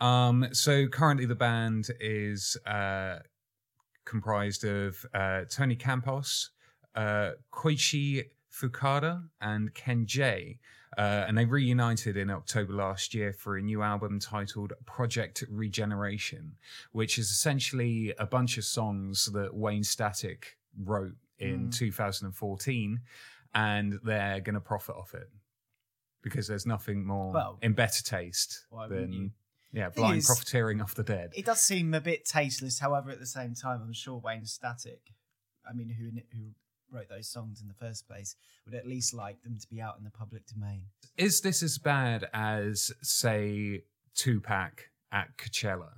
Um. 0.00 0.46
So 0.52 0.86
currently 0.86 1.26
the 1.26 1.34
band 1.34 1.88
is 1.98 2.56
uh 2.66 3.18
comprised 4.04 4.64
of 4.64 5.04
uh 5.14 5.42
Tony 5.50 5.74
Campos, 5.76 6.50
uh 6.94 7.30
Koichi 7.52 8.24
Fukuda, 8.52 9.28
and 9.40 9.72
Ken 9.74 10.06
Jay 10.06 10.58
Uh, 10.98 11.24
and 11.26 11.38
they 11.38 11.46
reunited 11.46 12.18
in 12.18 12.28
October 12.28 12.74
last 12.74 13.14
year 13.14 13.32
for 13.32 13.56
a 13.56 13.62
new 13.62 13.80
album 13.80 14.18
titled 14.20 14.74
Project 14.84 15.42
Regeneration, 15.48 16.54
which 16.92 17.16
is 17.18 17.30
essentially 17.30 18.12
a 18.18 18.26
bunch 18.26 18.58
of 18.58 18.64
songs 18.64 19.24
that 19.32 19.54
Wayne 19.54 19.84
Static 19.84 20.58
wrote 20.78 21.16
in 21.38 21.68
Mm. 21.68 21.74
2014, 21.74 23.00
and 23.54 23.98
they're 24.04 24.40
going 24.40 24.52
to 24.54 24.60
profit 24.60 24.94
off 24.96 25.14
it 25.14 25.30
because 26.20 26.46
there's 26.46 26.66
nothing 26.66 27.06
more 27.06 27.32
Well, 27.32 27.58
in 27.62 27.72
better 27.72 28.02
taste 28.04 28.66
why 28.68 28.86
wouldn't 28.86 29.12
you? 29.14 29.18
than 29.20 29.32
yeah, 29.72 29.88
blind 29.88 30.18
is- 30.18 30.26
profiteering 30.26 30.82
off 30.82 30.94
the 30.94 31.02
dead. 31.04 31.32
It 31.34 31.46
does 31.46 31.60
seem 31.62 31.94
a 31.94 32.02
bit 32.02 32.26
tasteless. 32.26 32.80
However, 32.80 33.10
at 33.10 33.18
the 33.18 33.24
same 33.26 33.54
time, 33.54 33.80
I'm 33.80 33.94
sure 33.94 34.18
Wayne 34.18 34.44
Static, 34.44 35.14
I 35.66 35.72
mean, 35.72 35.88
who 35.88 36.10
who 36.36 36.50
wrote 36.92 37.08
those 37.08 37.28
songs 37.28 37.60
in 37.60 37.68
the 37.68 37.74
first 37.74 38.06
place, 38.06 38.36
would 38.64 38.74
at 38.74 38.86
least 38.86 39.14
like 39.14 39.42
them 39.42 39.58
to 39.58 39.66
be 39.68 39.80
out 39.80 39.96
in 39.98 40.04
the 40.04 40.10
public 40.10 40.46
domain. 40.46 40.82
Is 41.16 41.40
this 41.40 41.62
as 41.62 41.78
bad 41.78 42.28
as, 42.32 42.92
say, 43.02 43.82
Tupac 44.14 44.90
at 45.10 45.36
Coachella? 45.38 45.90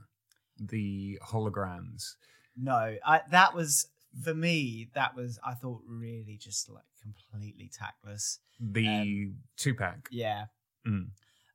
The 0.59 1.19
holograms. 1.23 2.15
No, 2.57 2.97
I, 3.05 3.23
that 3.31 3.55
was 3.55 3.89
for 4.23 4.35
me. 4.35 4.89
That 4.95 5.17
was 5.17 5.39
I 5.45 5.55
thought 5.55 5.81
really 5.87 6.39
just 6.41 6.71
like 6.71 6.85
completely 7.03 7.69
tactless. 7.77 8.39
The 8.61 8.87
Um, 8.87 9.37
Tupac. 9.57 10.09
Yeah. 10.13 10.47
Mm. 10.87 11.09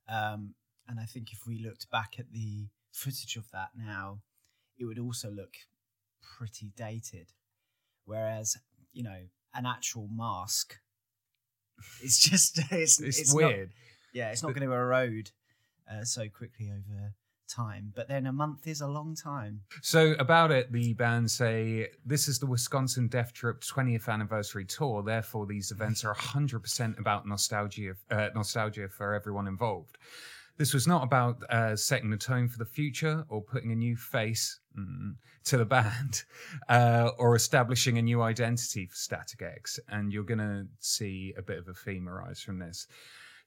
Um, 0.09 0.55
and 0.87 0.99
I 0.99 1.05
think 1.05 1.31
if 1.31 1.47
we 1.47 1.59
looked 1.59 1.89
back 1.89 2.15
at 2.19 2.31
the 2.33 2.67
footage 2.91 3.37
of 3.37 3.49
that 3.51 3.69
now, 3.77 4.19
it 4.77 4.85
would 4.85 4.99
also 4.99 5.29
look 5.29 5.53
pretty 6.21 6.73
dated. 6.75 7.31
Whereas, 8.05 8.57
you 8.99 9.05
know, 9.05 9.21
an 9.53 9.65
actual 9.65 10.09
mask, 10.13 10.75
it's 12.03 12.19
just 12.19 12.57
it's 12.71 12.99
It's, 12.99 13.19
it's 13.19 13.33
not- 13.33 13.37
weird. 13.53 13.71
yeah, 14.13 14.29
it's 14.31 14.43
not 14.43 14.53
going 14.53 14.67
to 14.67 14.73
erode 14.73 15.31
uh, 15.89 16.03
so 16.03 16.27
quickly 16.27 16.69
over 16.69 17.13
time. 17.47 17.93
But 17.95 18.09
then 18.09 18.27
a 18.27 18.33
month 18.33 18.67
is 18.67 18.81
a 18.81 18.87
long 18.87 19.15
time. 19.15 19.61
So 19.81 20.11
about 20.19 20.51
it, 20.51 20.71
the 20.73 20.93
band 20.93 21.31
say 21.31 21.87
this 22.05 22.27
is 22.27 22.39
the 22.39 22.45
Wisconsin 22.45 23.07
Death 23.07 23.31
Trip 23.33 23.61
20th 23.61 24.09
anniversary 24.09 24.65
tour. 24.65 25.01
Therefore, 25.01 25.45
these 25.45 25.71
events 25.71 26.03
are 26.03 26.13
100% 26.13 26.99
about 26.99 27.25
nostalgia, 27.25 27.93
uh, 28.11 28.29
nostalgia 28.35 28.89
for 28.89 29.13
everyone 29.13 29.47
involved. 29.47 29.97
This 30.59 30.73
was 30.73 30.87
not 30.87 31.05
about 31.05 31.41
uh, 31.49 31.77
setting 31.77 32.09
the 32.09 32.17
tone 32.17 32.49
for 32.49 32.57
the 32.57 32.65
future 32.65 33.23
or 33.29 33.41
putting 33.41 33.71
a 33.71 33.75
new 33.75 33.95
face 33.95 34.59
mm, 34.77 35.15
to 35.45 35.55
the 35.55 35.63
band 35.63 36.23
uh, 36.69 37.11
or 37.17 37.33
establishing 37.37 37.97
a 37.97 38.01
new 38.01 38.21
identity 38.21 38.85
for 38.85 38.95
Static 38.95 39.41
X. 39.41 39.79
And 39.87 40.11
you're 40.11 40.25
going 40.25 40.39
to 40.39 40.67
see 40.81 41.33
a 41.37 41.41
bit 41.41 41.59
of 41.59 41.69
a 41.69 41.73
theme 41.73 42.09
arise 42.09 42.41
from 42.41 42.59
this. 42.59 42.87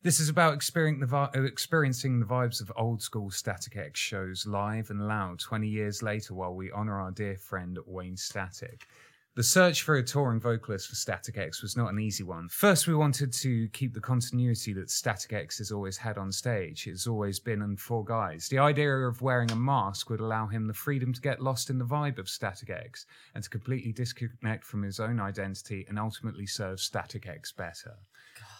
This 0.02 0.20
is 0.20 0.30
about 0.30 0.54
experiencing 0.54 1.06
the, 1.06 1.14
uh, 1.14 1.30
experiencing 1.42 2.18
the 2.18 2.24
vibes 2.24 2.62
of 2.62 2.72
old 2.76 3.02
school 3.02 3.30
Static 3.30 3.76
X 3.76 4.00
shows 4.00 4.46
live 4.46 4.88
and 4.88 5.06
loud 5.06 5.38
20 5.38 5.68
years 5.68 6.02
later 6.02 6.32
while 6.32 6.54
we 6.54 6.70
honor 6.70 6.98
our 6.98 7.10
dear 7.10 7.36
friend 7.36 7.78
Wayne 7.86 8.16
Static. 8.16 8.86
The 9.34 9.42
search 9.42 9.80
for 9.82 9.94
a 9.96 10.02
touring 10.02 10.40
vocalist 10.40 10.88
for 10.90 10.94
Static 10.94 11.38
X 11.38 11.62
was 11.62 11.74
not 11.74 11.90
an 11.90 11.98
easy 11.98 12.22
one. 12.22 12.48
First, 12.50 12.86
we 12.86 12.94
wanted 12.94 13.32
to 13.32 13.66
keep 13.68 13.94
the 13.94 14.00
continuity 14.00 14.74
that 14.74 14.90
Static 14.90 15.32
X 15.32 15.56
has 15.56 15.72
always 15.72 15.96
had 15.96 16.18
on 16.18 16.30
stage. 16.30 16.86
It's 16.86 17.06
always 17.06 17.40
been 17.40 17.62
in 17.62 17.78
four 17.78 18.04
guys. 18.04 18.46
The 18.48 18.58
idea 18.58 18.94
of 18.94 19.22
wearing 19.22 19.50
a 19.50 19.56
mask 19.56 20.10
would 20.10 20.20
allow 20.20 20.48
him 20.48 20.66
the 20.66 20.74
freedom 20.74 21.14
to 21.14 21.20
get 21.22 21.40
lost 21.40 21.70
in 21.70 21.78
the 21.78 21.84
vibe 21.86 22.18
of 22.18 22.28
Static 22.28 22.68
X 22.68 23.06
and 23.34 23.42
to 23.42 23.48
completely 23.48 23.90
disconnect 23.90 24.64
from 24.64 24.82
his 24.82 25.00
own 25.00 25.18
identity 25.18 25.86
and 25.88 25.98
ultimately 25.98 26.44
serve 26.46 26.78
Static 26.78 27.26
X 27.26 27.52
better. 27.52 27.94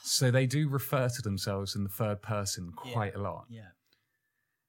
So 0.04 0.30
they 0.30 0.46
do 0.46 0.70
refer 0.70 1.10
to 1.10 1.20
themselves 1.22 1.76
in 1.76 1.82
the 1.84 1.90
third 1.90 2.22
person 2.22 2.72
quite 2.74 3.14
a 3.14 3.20
lot. 3.20 3.44
Yeah. 3.50 3.68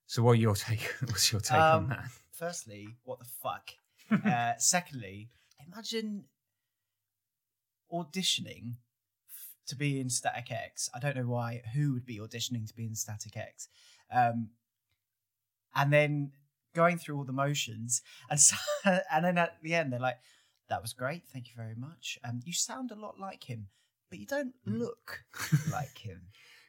So 0.08 0.22
what 0.22 0.34
your 0.38 0.56
take? 0.56 0.84
What's 1.06 1.32
your 1.32 1.40
take 1.40 1.58
on 1.58 1.84
Um, 1.84 1.88
that? 1.90 2.04
Firstly, 2.34 2.90
what 3.06 3.20
the 3.20 3.26
fuck? 3.42 3.70
uh, 4.26 4.52
secondly, 4.58 5.30
imagine 5.72 6.26
auditioning 7.92 8.76
to 9.68 9.76
be 9.76 10.00
in 10.00 10.10
Static 10.10 10.52
X. 10.52 10.90
I 10.94 11.00
don't 11.00 11.16
know 11.16 11.28
why. 11.28 11.62
Who 11.74 11.94
would 11.94 12.06
be 12.06 12.20
auditioning 12.20 12.68
to 12.68 12.74
be 12.76 12.86
in 12.86 12.96
Static 12.96 13.38
X? 13.38 13.68
Um, 14.12 14.50
and 15.76 15.92
then 15.92 16.32
going 16.76 16.98
through 16.98 17.18
all 17.18 17.24
the 17.24 17.32
motions, 17.32 18.02
and 18.30 18.40
so, 18.40 18.56
and 19.12 19.24
then 19.26 19.38
at 19.38 19.58
the 19.62 19.74
end 19.76 19.94
they're 19.94 20.00
like, 20.00 20.18
that 20.70 20.82
was 20.82 20.94
great. 20.94 21.24
Thank 21.32 21.48
you 21.50 21.54
very 21.56 21.76
much. 21.76 22.18
Um, 22.24 22.42
you 22.46 22.54
sound 22.54 22.92
a 22.92 22.96
lot 22.96 23.20
like 23.20 23.44
him, 23.44 23.68
but 24.10 24.20
you 24.20 24.26
don't 24.26 24.54
Mm. 24.68 24.80
look 24.80 25.24
like 25.72 25.98
him. 26.00 26.22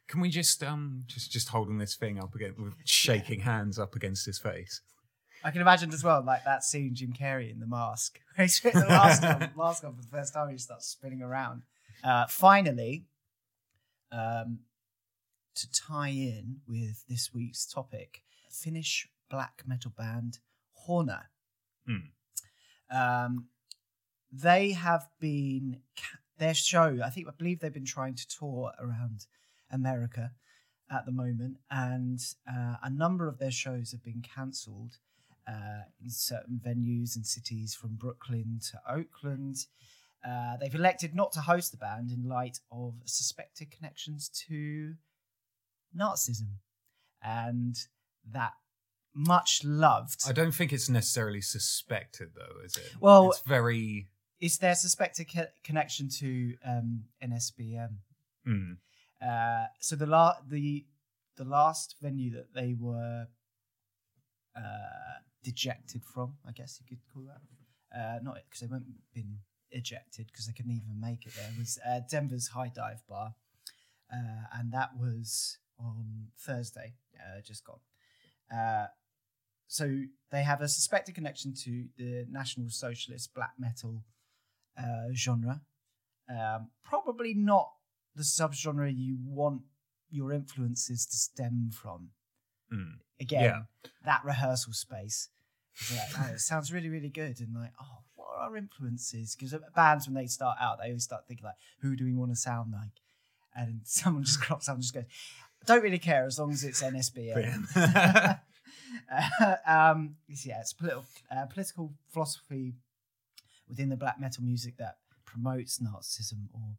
Can 0.06 0.20
we 0.20 0.28
just 0.28 0.62
um 0.62 1.04
just 1.06 1.30
just 1.32 1.48
holding 1.48 1.78
this 1.78 1.96
thing 1.96 2.18
up 2.18 2.34
again 2.34 2.54
with 2.58 2.74
shaking 2.84 3.40
hands 3.40 3.78
up 3.78 3.94
against 3.96 4.26
his 4.26 4.38
face? 4.38 4.82
I 5.44 5.50
can 5.50 5.60
imagine 5.60 5.92
as 5.92 6.02
well, 6.02 6.24
like 6.24 6.42
that 6.44 6.64
scene 6.64 6.94
Jim 6.94 7.12
Carrey 7.12 7.52
in 7.52 7.60
The 7.60 7.66
Mask, 7.66 8.18
where 8.34 8.46
he's 8.46 8.60
the 8.60 8.72
mask 8.88 9.22
on, 9.22 9.50
mask 9.56 9.84
on 9.84 9.94
for 9.94 10.00
the 10.00 10.08
first 10.08 10.32
time, 10.32 10.48
he 10.48 10.56
starts 10.56 10.86
spinning 10.86 11.20
around. 11.20 11.64
Uh, 12.02 12.26
finally, 12.26 13.04
um, 14.10 14.60
to 15.54 15.70
tie 15.70 16.08
in 16.08 16.60
with 16.66 17.04
this 17.08 17.32
week's 17.34 17.66
topic, 17.66 18.22
Finnish 18.50 19.06
black 19.30 19.62
metal 19.66 19.92
band 19.96 20.38
Horna. 20.86 21.24
Hmm. 21.86 21.96
Um, 22.90 23.48
they 24.32 24.72
have 24.72 25.08
been 25.20 25.80
their 26.38 26.54
show. 26.54 27.00
I 27.04 27.10
think 27.10 27.28
I 27.28 27.32
believe 27.36 27.60
they've 27.60 27.72
been 27.72 27.84
trying 27.84 28.14
to 28.14 28.26
tour 28.26 28.72
around 28.80 29.26
America 29.70 30.32
at 30.90 31.04
the 31.04 31.12
moment, 31.12 31.58
and 31.70 32.18
uh, 32.48 32.76
a 32.82 32.88
number 32.88 33.28
of 33.28 33.38
their 33.38 33.50
shows 33.50 33.92
have 33.92 34.02
been 34.02 34.22
cancelled 34.22 34.98
uh, 35.46 35.82
in 36.02 36.10
certain 36.10 36.60
venues 36.64 37.16
and 37.16 37.26
cities 37.26 37.74
from 37.74 37.94
Brooklyn 37.96 38.60
to 38.70 38.80
Oakland. 38.92 39.66
Uh, 40.26 40.56
they've 40.56 40.74
elected 40.74 41.14
not 41.14 41.32
to 41.32 41.40
host 41.40 41.70
the 41.70 41.76
band 41.76 42.10
in 42.10 42.26
light 42.28 42.58
of 42.72 42.94
suspected 43.04 43.70
connections 43.70 44.28
to 44.48 44.94
Nazism 45.96 46.48
and 47.22 47.76
that 48.32 48.52
much 49.14 49.62
loved. 49.64 50.22
I 50.26 50.32
don't 50.32 50.52
think 50.52 50.72
it's 50.72 50.88
necessarily 50.88 51.40
suspected 51.40 52.30
though, 52.34 52.64
is 52.64 52.76
it? 52.76 52.92
Well- 53.00 53.30
it's 53.30 53.40
very 53.40 54.08
Is 54.40 54.58
their 54.58 54.74
suspected 54.74 55.26
co- 55.32 55.46
connection 55.62 56.08
to 56.20 56.54
um, 56.64 57.04
NSBM? 57.22 57.98
mm, 58.46 58.76
Uh, 59.22 59.66
so 59.80 59.94
the 59.96 60.06
la- 60.06 60.38
the 60.48 60.86
the 61.36 61.44
last 61.44 61.96
venue 62.00 62.30
that 62.32 62.54
they 62.54 62.74
were 62.78 63.26
uh, 64.56 65.18
dejected 65.44 66.02
from, 66.04 66.34
I 66.46 66.52
guess 66.52 66.80
you 66.80 66.86
could 66.88 67.04
call 67.12 67.24
that, 67.24 67.98
uh, 67.98 68.18
not 68.22 68.36
because 68.48 68.60
they 68.60 68.66
weren't 68.66 68.86
been 69.14 69.38
ejected 69.70 70.26
because 70.26 70.46
they 70.46 70.52
couldn't 70.52 70.72
even 70.72 71.00
make 71.00 71.26
it 71.26 71.34
there, 71.36 71.50
was 71.58 71.78
uh, 71.88 72.00
Denver's 72.10 72.48
High 72.48 72.72
Dive 72.74 73.02
Bar, 73.08 73.34
uh, 74.12 74.58
and 74.58 74.72
that 74.72 74.90
was 74.98 75.58
on 75.78 76.28
Thursday, 76.38 76.94
uh, 77.20 77.40
just 77.42 77.64
gone. 77.64 77.80
Uh, 78.52 78.86
so 79.66 80.02
they 80.30 80.42
have 80.42 80.60
a 80.60 80.68
suspected 80.68 81.14
connection 81.14 81.54
to 81.64 81.86
the 81.96 82.26
National 82.30 82.70
Socialist 82.70 83.34
black 83.34 83.52
metal 83.58 84.04
uh, 84.78 85.12
genre. 85.14 85.62
Um, 86.28 86.70
probably 86.84 87.34
not 87.34 87.70
the 88.14 88.22
subgenre 88.22 88.94
you 88.96 89.18
want 89.24 89.62
your 90.10 90.32
influences 90.32 91.06
to 91.06 91.16
stem 91.16 91.70
from. 91.72 92.10
Mm. 92.72 92.92
Again, 93.20 93.42
Yeah. 93.44 93.62
that 94.04 94.24
rehearsal 94.24 94.72
space. 94.72 95.28
It's 95.76 95.92
like, 95.92 96.30
oh, 96.30 96.32
it 96.34 96.40
sounds 96.40 96.72
really, 96.72 96.88
really 96.88 97.08
good. 97.10 97.40
And 97.40 97.54
like, 97.54 97.72
oh, 97.80 97.98
what 98.14 98.28
are 98.36 98.42
our 98.50 98.56
influences? 98.56 99.34
Because 99.34 99.54
bands, 99.74 100.06
when 100.06 100.14
they 100.14 100.26
start 100.26 100.58
out, 100.60 100.78
they 100.78 100.88
always 100.88 101.04
start 101.04 101.26
thinking 101.26 101.44
like, 101.44 101.56
who 101.80 101.96
do 101.96 102.04
we 102.04 102.14
want 102.14 102.30
to 102.30 102.36
sound 102.36 102.72
like? 102.72 102.92
And 103.54 103.80
someone 103.84 104.24
just 104.24 104.40
crops 104.40 104.68
up 104.68 104.74
and 104.74 104.82
just 104.82 104.94
goes, 104.94 105.04
don't 105.66 105.82
really 105.82 105.98
care 105.98 106.26
as 106.26 106.38
long 106.38 106.52
as 106.52 106.62
it's 106.64 106.82
NSBM. 106.82 107.66
Uh, 107.74 108.34
um, 109.66 110.16
yeah, 110.28 110.60
it's 110.60 110.72
political, 110.72 111.04
uh, 111.30 111.46
political 111.46 111.92
philosophy 112.10 112.74
within 113.68 113.88
the 113.88 113.96
black 113.96 114.20
metal 114.20 114.42
music 114.44 114.76
that 114.76 114.96
promotes 115.24 115.78
Nazism 115.78 116.46
or 116.52 116.76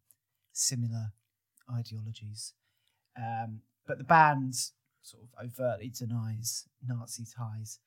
similar 0.54 1.12
ideologies. 1.74 2.54
Um, 3.18 3.62
but 3.88 3.98
the 3.98 4.04
band 4.04 4.54
sort 5.06 5.24
of 5.24 5.46
overtly 5.46 5.90
denies 5.90 6.68
Nazi 6.86 7.26
ties. 7.26 7.80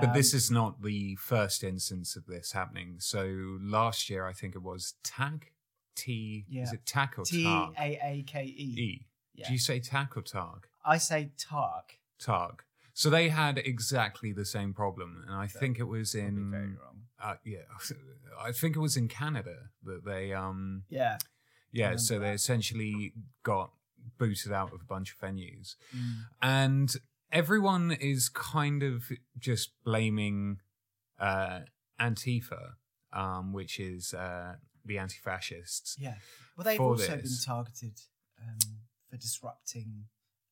but 0.00 0.12
this 0.14 0.32
Um, 0.32 0.36
is 0.38 0.50
not 0.50 0.82
the 0.82 1.16
first 1.16 1.64
instance 1.64 2.14
of 2.16 2.26
this 2.26 2.52
happening. 2.52 3.00
So 3.00 3.58
last 3.60 4.08
year, 4.10 4.24
I 4.26 4.32
think 4.32 4.54
it 4.54 4.62
was 4.62 4.94
Tag 5.02 5.50
T. 5.96 6.46
Is 6.50 6.72
it 6.72 6.86
Tack 6.86 7.18
or 7.18 7.24
T 7.24 7.44
Targ? 7.44 7.74
A 7.78 7.98
A 8.02 8.22
K 8.22 8.44
E. 8.44 8.74
E. 8.78 9.06
Yeah. 9.34 9.46
Do 9.48 9.52
you 9.52 9.58
say 9.58 9.80
Tack 9.80 10.16
or 10.16 10.22
Targ? 10.22 10.64
I 10.84 10.98
say 10.98 11.32
Tark. 11.36 11.98
Targ. 12.20 12.60
So 12.94 13.10
they 13.10 13.28
had 13.30 13.58
exactly 13.58 14.32
the 14.32 14.44
same 14.44 14.72
problem, 14.74 15.24
and 15.26 15.34
I 15.34 15.46
think 15.46 15.78
it 15.78 15.84
was 15.84 16.14
in 16.14 16.50
very 16.50 16.66
wrong. 16.68 17.02
uh, 17.20 17.36
yeah, 17.44 17.58
I 18.40 18.52
think 18.52 18.76
it 18.76 18.80
was 18.80 18.96
in 18.96 19.08
Canada 19.08 19.70
that 19.84 20.04
they 20.04 20.32
um 20.32 20.84
Yeah. 20.88 21.18
yeah, 21.72 21.96
so 21.96 22.18
they 22.18 22.32
essentially 22.32 23.12
got 23.42 23.72
booted 24.18 24.52
out 24.52 24.72
of 24.72 24.80
a 24.80 24.84
bunch 24.84 25.12
of 25.12 25.18
venues, 25.20 25.76
Mm. 25.94 26.24
and 26.42 26.96
everyone 27.32 27.92
is 27.92 28.28
kind 28.28 28.82
of 28.82 29.10
just 29.38 29.72
blaming 29.84 30.60
uh, 31.18 31.60
Antifa, 32.00 32.72
um, 33.12 33.52
which 33.52 33.78
is 33.78 34.14
uh, 34.14 34.56
the 34.84 34.98
anti-fascists. 34.98 35.96
Yeah. 35.98 36.16
Well, 36.56 36.64
they've 36.64 36.80
also 36.80 37.16
been 37.16 37.26
targeted 37.44 38.00
um, 38.40 38.58
for 39.08 39.16
disrupting 39.16 40.06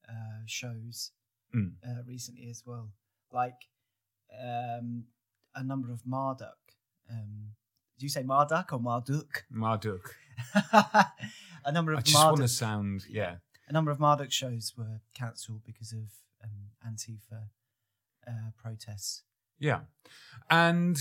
uh, 0.08 0.42
shows 0.46 1.12
Mm. 1.54 1.76
uh, 1.82 2.02
recently 2.06 2.46
as 2.50 2.62
well. 2.66 2.90
Like 3.32 3.68
um, 4.38 5.04
a 5.54 5.64
number 5.64 5.90
of 5.90 6.02
Marduk. 6.06 6.58
Um, 7.10 7.54
do 7.98 8.06
you 8.06 8.10
say 8.10 8.22
Marduk 8.22 8.72
or 8.72 8.78
Marduk? 8.78 9.44
Marduk. 9.50 10.14
a 11.64 11.72
number 11.72 11.92
of 11.92 11.98
I 11.98 12.02
just 12.02 12.16
want 12.16 12.36
to 12.36 12.42
Marduk. 12.42 12.50
sound 12.50 13.04
yeah. 13.10 13.36
A 13.68 13.72
number 13.72 13.90
of 13.90 13.98
Marduk 14.00 14.32
shows 14.32 14.72
were 14.76 15.00
cancelled 15.14 15.62
because 15.66 15.92
of 15.92 16.08
um, 16.42 16.70
Antifa 16.88 17.48
uh, 18.26 18.50
protests. 18.56 19.22
Yeah. 19.58 19.80
And 20.50 20.96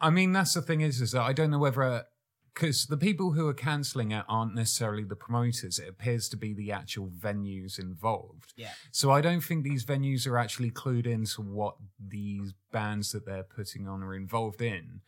I 0.00 0.10
mean, 0.10 0.32
that's 0.32 0.54
the 0.54 0.62
thing 0.62 0.80
is, 0.80 1.00
is 1.00 1.12
that 1.12 1.22
I 1.22 1.32
don't 1.32 1.50
know 1.50 1.58
whether, 1.58 2.04
because 2.52 2.86
the 2.86 2.96
people 2.96 3.32
who 3.32 3.48
are 3.48 3.54
cancelling 3.54 4.12
it 4.12 4.24
aren't 4.28 4.54
necessarily 4.54 5.02
the 5.02 5.16
promoters. 5.16 5.78
It 5.78 5.88
appears 5.88 6.28
to 6.28 6.36
be 6.36 6.52
the 6.52 6.70
actual 6.70 7.08
venues 7.08 7.78
involved. 7.78 8.52
Yeah. 8.56 8.72
So 8.92 9.10
I 9.10 9.20
don't 9.20 9.40
think 9.40 9.64
these 9.64 9.84
venues 9.84 10.26
are 10.28 10.38
actually 10.38 10.70
clued 10.70 11.06
into 11.06 11.42
what 11.42 11.76
these 11.98 12.54
bands 12.70 13.10
that 13.12 13.26
they're 13.26 13.44
putting 13.44 13.88
on 13.88 14.02
are 14.02 14.14
involved 14.14 14.62
in. 14.62 15.00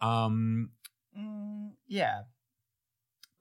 Um, 0.00 0.70
Mm, 1.18 1.72
yeah. 1.86 2.22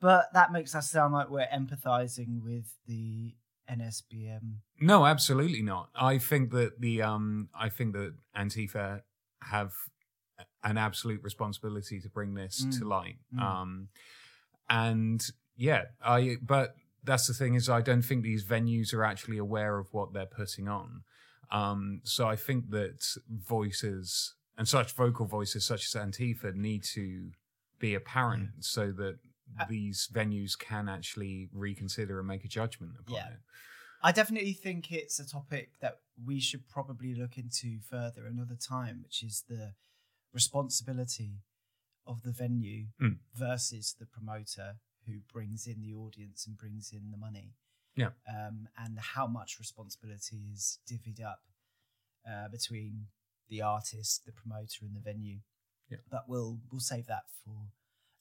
But 0.01 0.29
that 0.33 0.51
makes 0.51 0.73
us 0.75 0.89
sound 0.89 1.13
like 1.13 1.29
we're 1.29 1.47
empathizing 1.47 2.41
with 2.41 2.73
the 2.87 3.35
NSBM. 3.69 4.55
no, 4.79 5.05
absolutely 5.05 5.61
not. 5.61 5.89
I 5.93 6.17
think 6.17 6.51
that 6.51 6.79
the 6.81 7.01
um, 7.01 7.49
I 7.53 7.69
think 7.69 7.93
that 7.93 8.13
Antifa 8.35 9.01
have 9.43 9.73
an 10.63 10.77
absolute 10.77 11.21
responsibility 11.23 11.99
to 11.99 12.09
bring 12.09 12.33
this 12.33 12.65
Mm. 12.65 12.79
to 12.79 12.85
light. 12.87 13.17
Mm. 13.35 13.41
Um, 13.41 13.87
and 14.69 15.21
yeah, 15.55 15.85
I 16.03 16.37
but 16.41 16.75
that's 17.03 17.27
the 17.27 17.33
thing 17.33 17.53
is 17.55 17.69
I 17.69 17.81
don't 17.81 18.01
think 18.01 18.23
these 18.23 18.43
venues 18.45 18.93
are 18.93 19.03
actually 19.03 19.37
aware 19.37 19.77
of 19.77 19.87
what 19.91 20.13
they're 20.13 20.25
putting 20.25 20.67
on. 20.67 21.03
Um, 21.51 22.01
so 22.03 22.27
I 22.27 22.35
think 22.35 22.69
that 22.71 23.05
voices 23.29 24.35
and 24.57 24.67
such 24.67 24.93
vocal 24.93 25.25
voices 25.25 25.65
such 25.65 25.85
as 25.85 26.01
Antifa 26.01 26.53
need 26.55 26.83
to 26.95 27.31
be 27.79 27.95
apparent 27.95 28.63
so 28.63 28.91
that 28.91 29.19
Uh, 29.59 29.65
these 29.65 30.07
venues 30.13 30.55
can 30.57 30.87
actually 30.87 31.49
reconsider 31.51 32.19
and 32.19 32.27
make 32.27 32.45
a 32.45 32.47
judgment 32.47 32.95
upon 32.99 33.15
Yeah. 33.15 33.29
it. 33.33 33.41
I 34.01 34.11
definitely 34.11 34.53
think 34.53 34.91
it's 34.91 35.19
a 35.19 35.25
topic 35.27 35.79
that 35.79 36.03
we 36.23 36.39
should 36.39 36.67
probably 36.69 37.15
look 37.15 37.35
into 37.37 37.79
further 37.81 38.27
another 38.27 38.55
time, 38.55 39.01
which 39.01 39.23
is 39.23 39.41
the 39.47 39.73
responsibility 40.31 41.41
of 42.05 42.21
the 42.21 42.31
venue 42.31 42.91
Mm. 42.99 43.19
versus 43.33 43.93
the 43.95 44.05
promoter 44.05 44.79
who 45.05 45.21
brings 45.21 45.65
in 45.67 45.81
the 45.81 45.93
audience 45.93 46.45
and 46.47 46.55
brings 46.57 46.91
in 46.91 47.11
the 47.11 47.17
money. 47.17 47.55
Yeah. 47.95 48.13
Um, 48.27 48.69
and 48.77 48.99
how 48.99 49.27
much 49.27 49.59
responsibility 49.59 50.51
is 50.51 50.79
divvied 50.85 51.21
up 51.21 51.43
uh, 52.25 52.47
between 52.49 53.07
the 53.47 53.61
artist, 53.61 54.25
the 54.25 54.31
promoter, 54.31 54.85
and 54.85 54.95
the 54.95 55.01
venue. 55.01 55.41
Yeah. 55.89 55.97
But 56.09 56.25
we'll 56.27 56.59
we'll 56.71 56.79
save 56.79 57.07
that 57.07 57.23
for 57.43 57.51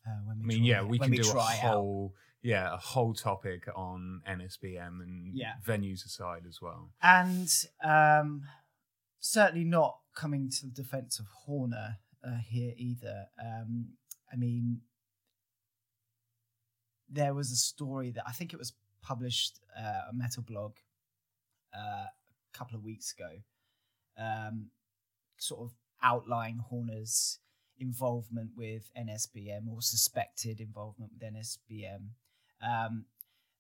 uh, 0.07 0.21
when 0.27 0.39
we. 0.39 0.45
I 0.45 0.47
mean, 0.47 0.59
try 0.59 0.67
yeah, 0.69 0.83
we 0.83 0.99
can 0.99 1.11
do 1.11 1.21
a 1.21 1.25
try 1.25 1.55
out. 1.63 1.75
whole 1.75 2.15
yeah 2.43 2.73
a 2.73 2.77
whole 2.77 3.15
topic 3.15 3.69
on 3.75 4.23
NSBM 4.29 5.03
and 5.03 5.37
Yeah. 5.37 5.55
venues 5.67 6.05
aside 6.07 6.45
as 6.49 6.61
well. 6.63 6.91
and 7.03 7.51
um, 7.83 8.43
certainly 9.21 9.65
not 9.65 9.99
coming 10.15 10.49
to 10.51 10.67
the 10.67 10.73
defense 10.73 11.19
of 11.19 11.27
Horna 11.47 11.97
uh, 12.25 12.39
here 12.49 12.73
either. 12.77 13.27
Um, 13.45 13.91
I 14.33 14.37
mean, 14.37 14.81
there 17.09 17.35
was 17.35 17.51
a 17.51 17.57
story 17.57 18.11
that 18.13 18.25
I 18.27 18.33
think 18.33 18.53
it 18.53 18.59
was 18.59 18.73
published 19.03 19.61
uh, 19.79 20.03
a 20.11 20.13
metal 20.13 20.43
blog 20.43 20.75
uh, 21.77 22.07
a 22.07 22.11
couple 22.53 22.77
of 22.77 22.85
weeks 22.85 23.13
ago, 23.13 23.31
um, 24.19 24.67
sort 25.39 25.61
of 25.63 25.73
outlining 26.03 26.61
Horna's 26.71 27.39
involvement 27.79 28.51
with 28.57 28.91
NSBM 28.99 29.69
or 29.71 29.81
suspected 29.81 30.61
involvement 30.61 31.13
with 31.13 31.23
NSBM. 31.23 32.11
Um, 32.63 33.05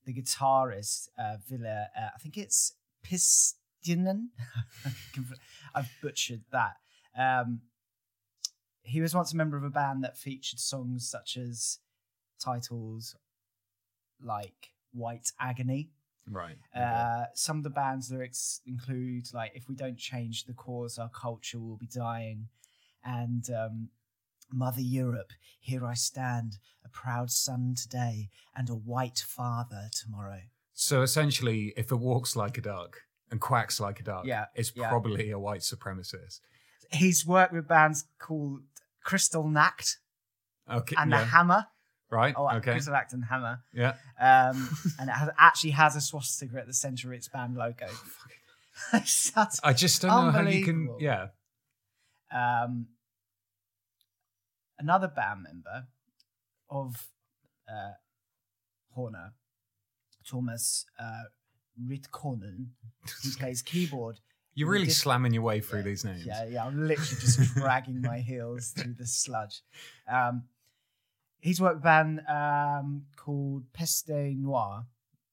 the 0.04 0.14
guitarist 0.14 1.08
uh, 1.18 1.36
Villa, 1.48 1.88
uh, 1.96 2.08
I 2.14 2.18
think 2.18 2.36
it's 2.36 2.74
Pistinen. 3.04 4.28
I've 5.74 5.90
butchered 6.02 6.42
that. 6.52 6.76
Um, 7.16 7.60
he 8.82 9.00
was 9.00 9.14
once 9.14 9.32
a 9.32 9.36
member 9.36 9.56
of 9.56 9.64
a 9.64 9.70
band 9.70 10.02
that 10.04 10.16
featured 10.16 10.58
songs 10.58 11.08
such 11.08 11.36
as 11.36 11.78
titles 12.42 13.16
like 14.22 14.70
White 14.92 15.30
Agony. 15.38 15.90
Right. 16.30 16.56
okay. 16.76 16.84
Uh, 16.84 17.24
some 17.34 17.58
of 17.58 17.64
the 17.64 17.70
band's 17.70 18.10
lyrics 18.10 18.60
include 18.66 19.32
like, 19.32 19.52
"If 19.54 19.68
we 19.68 19.74
don't 19.74 19.96
change 19.98 20.44
the 20.44 20.52
cause, 20.52 20.98
our 20.98 21.08
culture 21.08 21.58
will 21.58 21.76
be 21.76 21.86
dying," 21.86 22.48
and 23.04 23.48
um, 23.50 23.88
"Mother 24.52 24.80
Europe, 24.80 25.32
here 25.60 25.84
I 25.86 25.94
stand, 25.94 26.58
a 26.84 26.88
proud 26.88 27.30
son 27.30 27.74
today 27.76 28.30
and 28.56 28.68
a 28.70 28.74
white 28.74 29.18
father 29.18 29.88
tomorrow." 29.92 30.40
so 30.80 31.02
essentially, 31.02 31.72
if 31.76 31.90
it 31.90 31.96
walks 31.96 32.36
like 32.36 32.56
a 32.56 32.60
duck 32.60 32.98
and 33.32 33.40
quacks 33.40 33.80
like 33.80 33.98
a 33.98 34.04
duck, 34.04 34.24
Yeah, 34.24 34.46
it's 34.54 34.72
yeah. 34.76 34.88
probably 34.88 35.30
a 35.32 35.38
white 35.38 35.60
supremacist. 35.62 36.40
He's 36.92 37.26
worked 37.26 37.52
with 37.52 37.66
bands 37.66 38.04
called 38.20 38.60
Crystal 39.02 39.48
Nacht 39.48 39.96
Okay. 40.70 40.94
and 40.96 41.10
yeah. 41.10 41.18
the 41.18 41.24
Hammer. 41.26 41.66
right. 42.10 42.32
Oh, 42.36 42.48
okay. 42.58 42.72
Crystal 42.72 42.92
Nacht 42.94 43.12
and 43.12 43.24
Hammer. 43.24 43.60
Yeah. 43.74 43.94
Um, 44.20 44.68
and 45.00 45.10
it 45.10 45.12
has, 45.12 45.30
actually 45.36 45.72
has 45.72 45.96
a 45.96 46.00
swastika 46.00 46.58
at 46.58 46.66
the 46.68 46.72
center 46.74 47.08
of 47.08 47.14
its 47.18 47.28
band 47.28 47.56
logo. 47.56 47.88
Such- 49.04 49.58
I 49.64 49.72
just 49.72 50.00
don't 50.00 50.26
know 50.26 50.30
how 50.30 50.48
you 50.48 50.64
can. 50.64 50.94
Yeah. 51.00 51.28
um, 52.32 52.86
another 54.78 55.08
band 55.08 55.42
member 55.42 55.86
of 56.70 57.08
uh, 57.68 57.92
Horna, 58.96 59.32
Thomas 60.28 60.86
uh, 60.98 61.24
Ritkonen, 61.86 62.66
who 63.22 63.30
plays 63.38 63.62
keyboard. 63.62 64.20
You're 64.54 64.68
really 64.68 64.86
did- 64.86 64.94
slamming 64.94 65.32
your 65.32 65.42
way 65.42 65.60
through 65.60 65.80
Yeah, 65.80 65.84
these 65.84 66.04
names. 66.04 66.26
Yeah, 66.26 66.44
yeah, 66.46 66.64
I'm 66.64 66.86
literally 66.86 67.20
just 67.20 67.38
dragging 67.54 68.00
my 68.00 68.18
heels 68.18 68.70
through 68.76 68.94
the 68.94 69.06
sludge. 69.06 69.62
Um, 70.10 70.44
he's 71.40 71.60
worked 71.60 71.76
with 71.76 71.84
a 71.84 71.84
band 71.84 72.20
um, 72.28 73.02
called 73.16 73.64
Peste 73.72 74.08
Noire, 74.10 74.86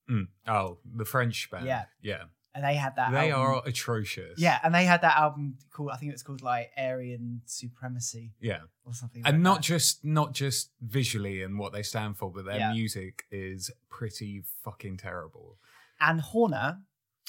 Mm. 0.08 0.28
Oh, 0.48 0.78
the 0.86 1.04
French 1.04 1.50
band. 1.50 1.66
Yeah. 1.66 1.86
Yeah. 2.04 2.26
And 2.56 2.64
they 2.64 2.76
had 2.76 2.96
that. 2.96 3.12
They 3.12 3.32
album- 3.32 3.58
are 3.58 3.68
atrocious. 3.68 4.40
Yeah, 4.40 4.58
and 4.64 4.74
they 4.74 4.86
had 4.86 5.02
that 5.02 5.18
album 5.18 5.58
called 5.72 5.92
I 5.92 5.98
think 5.98 6.10
it 6.12 6.14
was 6.16 6.24
called 6.24 6.42
like 6.42 6.72
Aryan 6.78 7.42
Supremacy 7.46 8.34
Yeah. 8.40 8.62
or 8.86 8.94
something. 8.94 9.24
And 9.26 9.36
like 9.38 9.42
not 9.44 9.56
that. 9.58 9.64
just 9.64 10.06
not 10.06 10.34
just 10.34 10.72
visually 10.82 11.44
and 11.44 11.60
what 11.60 11.74
they 11.74 11.84
stand 11.84 12.18
for, 12.18 12.32
but 12.32 12.46
their 12.46 12.58
Yeah. 12.60 12.72
music 12.74 13.26
is 13.30 13.70
pretty 13.90 14.44
fucking 14.64 14.98
terrible. 14.98 15.58
And 16.00 16.22
Horna, 16.22 16.82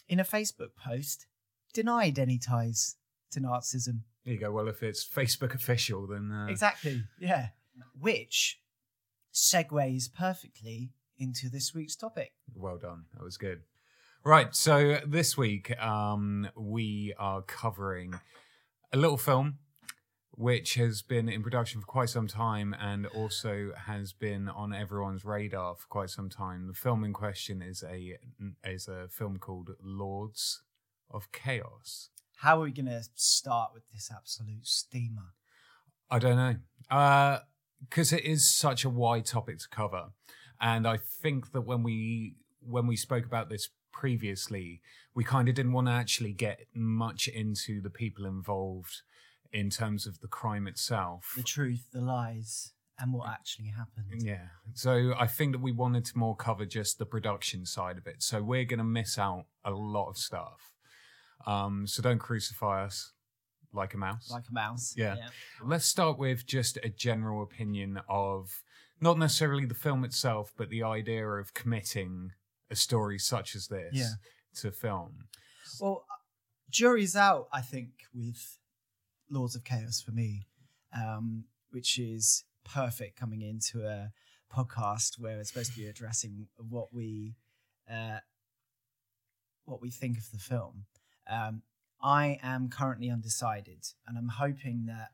in 0.08 0.20
a 0.20 0.24
Facebook 0.24 0.76
post, 0.76 1.26
denied 1.72 2.18
any 2.20 2.38
ties 2.38 2.94
to 3.32 3.40
Nazism. 3.40 4.02
There 4.24 4.34
you 4.34 4.40
go. 4.40 4.52
Well, 4.52 4.68
if 4.68 4.82
it's 4.82 5.04
Facebook 5.06 5.54
official, 5.54 6.06
then 6.06 6.30
uh, 6.30 6.46
Exactly. 6.46 7.02
Yeah. 7.18 7.48
Which 7.98 8.60
segues 9.34 10.12
perfectly 10.12 10.92
into 11.18 11.48
this 11.48 11.74
week's 11.74 11.96
topic. 11.96 12.32
Well 12.54 12.78
done. 12.78 13.04
That 13.14 13.22
was 13.24 13.36
good. 13.36 13.62
Right. 14.26 14.56
So 14.56 14.98
this 15.06 15.38
week, 15.38 15.80
um, 15.80 16.48
we 16.56 17.14
are 17.16 17.42
covering 17.42 18.18
a 18.92 18.96
little 18.96 19.18
film 19.18 19.58
which 20.32 20.74
has 20.74 21.00
been 21.00 21.28
in 21.28 21.44
production 21.44 21.80
for 21.80 21.86
quite 21.86 22.08
some 22.08 22.26
time 22.26 22.74
and 22.80 23.06
also 23.06 23.70
has 23.86 24.12
been 24.12 24.48
on 24.48 24.74
everyone's 24.74 25.24
radar 25.24 25.76
for 25.76 25.86
quite 25.86 26.10
some 26.10 26.28
time. 26.28 26.66
The 26.66 26.74
film 26.74 27.04
in 27.04 27.12
question 27.12 27.62
is 27.62 27.84
a 27.88 28.18
is 28.64 28.88
a 28.88 29.06
film 29.08 29.38
called 29.38 29.70
Lords 29.80 30.60
of 31.08 31.30
Chaos. 31.30 32.10
How 32.38 32.58
are 32.58 32.64
we 32.64 32.72
going 32.72 32.86
to 32.86 33.04
start 33.14 33.70
with 33.72 33.84
this 33.92 34.10
absolute 34.12 34.66
steamer? 34.66 35.34
I 36.10 36.18
don't 36.18 36.36
know. 36.36 37.38
Because 37.88 38.12
it 38.12 38.24
is 38.24 38.44
such 38.44 38.84
a 38.84 38.90
wide 38.90 39.26
topic 39.26 39.60
to 39.60 39.68
cover. 39.68 40.06
And 40.60 40.84
I 40.84 40.96
think 40.96 41.52
that 41.52 41.60
when 41.60 41.84
we 41.84 42.34
when 42.60 42.88
we 42.88 42.96
spoke 42.96 43.24
about 43.24 43.48
this 43.48 43.68
previously, 43.98 44.82
we 45.14 45.24
kind 45.24 45.48
of 45.48 45.54
didn't 45.54 45.72
want 45.72 45.86
to 45.86 45.92
actually 45.92 46.32
get 46.32 46.66
much 46.74 47.28
into 47.28 47.80
the 47.80 47.88
people 47.88 48.26
involved 48.26 49.02
in 49.52 49.70
terms 49.70 50.06
of 50.06 50.20
the 50.20 50.28
crime 50.28 50.66
itself. 50.66 51.32
The 51.34 51.42
truth, 51.42 51.86
the 51.92 52.02
lies, 52.02 52.72
and 52.98 53.12
what 53.12 53.28
actually 53.28 53.68
happened. 53.68 54.22
Yeah. 54.22 54.48
So 54.74 55.14
I 55.18 55.26
think 55.26 55.52
that 55.52 55.62
we 55.62 55.72
wanted 55.72 56.04
to 56.06 56.18
more 56.18 56.36
cover 56.36 56.66
just 56.66 56.98
the 56.98 57.06
production 57.06 57.64
side 57.64 57.96
of 57.96 58.06
it. 58.06 58.22
So 58.22 58.42
we're 58.42 58.66
going 58.66 58.78
to 58.78 58.84
miss 58.84 59.18
out 59.18 59.46
a 59.64 59.70
lot 59.70 60.10
of 60.10 60.18
stuff. 60.18 60.72
Um, 61.46 61.86
so 61.86 62.02
don't 62.02 62.18
crucify 62.18 62.84
us 62.84 63.12
like 63.72 63.94
a 63.94 63.98
mouse. 63.98 64.30
Like 64.30 64.44
a 64.50 64.52
mouse. 64.52 64.94
Yeah. 64.96 65.16
Let's 65.64 65.86
start 65.86 66.18
with 66.18 66.46
just 66.46 66.78
a 66.82 66.90
general 66.90 67.42
opinion 67.42 68.00
of 68.08 68.62
not 69.00 69.18
necessarily 69.18 69.64
the 69.64 69.74
film 69.74 70.04
itself, 70.04 70.52
but 70.56 70.68
the 70.68 70.82
idea 70.82 71.26
of 71.26 71.54
committing 71.54 72.32
a 72.70 72.76
story 72.76 73.18
such 73.18 73.54
as 73.54 73.68
this 73.68 73.94
Yeah. 73.94 74.10
to 74.56 74.72
film. 74.72 75.28
Well, 75.80 76.06
jury's 76.70 77.16
out, 77.16 77.48
I 77.52 77.60
think, 77.62 78.04
with 78.14 78.58
Lords 79.30 79.54
of 79.56 79.64
Chaos 79.64 80.00
for 80.00 80.12
me, 80.12 80.46
um, 80.92 81.44
which 81.70 81.98
is 81.98 82.44
perfect 82.64 83.18
coming 83.18 83.42
into 83.42 83.86
a 83.86 84.12
podcast 84.50 85.18
where 85.18 85.38
it's 85.40 85.50
supposed 85.50 85.72
to 85.72 85.78
be 85.78 85.86
addressing 85.86 86.48
what 86.56 86.92
we 86.92 87.36
uh, 87.88 88.18
what 89.64 89.80
we 89.80 89.90
think 89.90 90.18
of 90.18 90.30
the 90.32 90.38
film. 90.38 90.86
Um, 91.28 91.62
I 92.00 92.38
am 92.42 92.68
currently 92.68 93.10
undecided, 93.10 93.84
and 94.06 94.16
I'm 94.18 94.28
hoping 94.28 94.86
that 94.86 95.12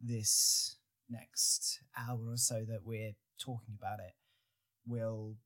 this 0.00 0.76
next 1.08 1.80
hour 1.96 2.18
or 2.30 2.36
so 2.36 2.64
that 2.64 2.84
we're 2.84 3.14
talking 3.38 3.74
about 3.78 4.00
it 4.00 4.14
will 4.86 5.36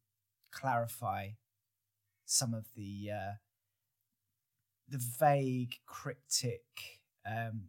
clarify 0.51 1.31
some 2.25 2.55
of 2.55 2.67
the 2.77 3.11
uh, 3.13 3.33
the 4.89 4.99
vague, 4.99 5.77
cryptic 5.87 6.63
um, 7.27 7.65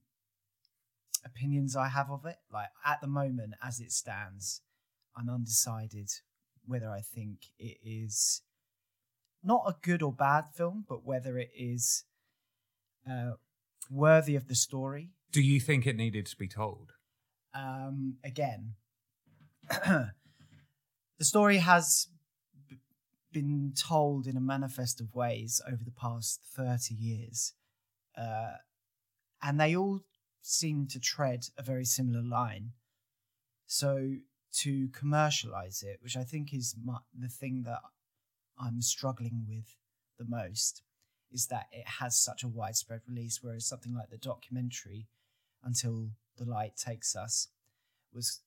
opinions 1.25 1.75
I 1.75 1.89
have 1.89 2.09
of 2.09 2.25
it. 2.25 2.37
Like 2.51 2.69
at 2.85 3.01
the 3.01 3.07
moment, 3.07 3.53
as 3.63 3.79
it 3.79 3.91
stands, 3.91 4.61
I'm 5.15 5.29
undecided 5.29 6.09
whether 6.65 6.89
I 6.89 7.01
think 7.01 7.47
it 7.57 7.77
is 7.83 8.41
not 9.43 9.63
a 9.65 9.75
good 9.81 10.03
or 10.03 10.13
bad 10.13 10.45
film, 10.53 10.85
but 10.87 11.05
whether 11.05 11.37
it 11.37 11.49
is 11.57 12.03
uh, 13.09 13.31
worthy 13.89 14.35
of 14.35 14.47
the 14.47 14.55
story. 14.55 15.11
Do 15.31 15.41
you 15.41 15.59
think 15.59 15.85
it 15.87 15.95
needed 15.95 16.25
to 16.27 16.37
be 16.37 16.47
told? 16.47 16.93
Um, 17.53 18.17
again, 18.23 18.73
the 19.69 20.11
story 21.21 21.57
has 21.57 22.07
been 23.31 23.73
told 23.75 24.27
in 24.27 24.37
a 24.37 24.41
manifest 24.41 24.99
of 24.99 25.13
ways 25.13 25.61
over 25.67 25.83
the 25.83 25.91
past 25.91 26.41
30 26.55 26.95
years. 26.95 27.53
Uh, 28.17 28.53
and 29.41 29.59
they 29.59 29.75
all 29.75 30.01
seem 30.41 30.87
to 30.87 30.99
tread 30.99 31.45
a 31.57 31.63
very 31.63 31.85
similar 31.85 32.21
line. 32.21 32.71
So 33.67 34.15
to 34.57 34.89
commercialize 34.89 35.83
it, 35.83 35.99
which 36.01 36.17
I 36.17 36.23
think 36.23 36.53
is 36.53 36.75
my, 36.83 36.97
the 37.17 37.27
thing 37.27 37.63
that 37.65 37.81
I'm 38.59 38.81
struggling 38.81 39.45
with 39.47 39.75
the 40.17 40.25
most, 40.25 40.81
is 41.31 41.47
that 41.47 41.67
it 41.71 41.87
has 41.99 42.19
such 42.19 42.43
a 42.43 42.47
widespread 42.47 43.01
release, 43.07 43.39
whereas 43.41 43.65
something 43.65 43.93
like 43.93 44.09
the 44.09 44.17
documentary, 44.17 45.07
Until 45.63 46.09
the 46.37 46.45
Light 46.45 46.75
Takes 46.75 47.15
Us, 47.15 47.49
was 48.13 48.41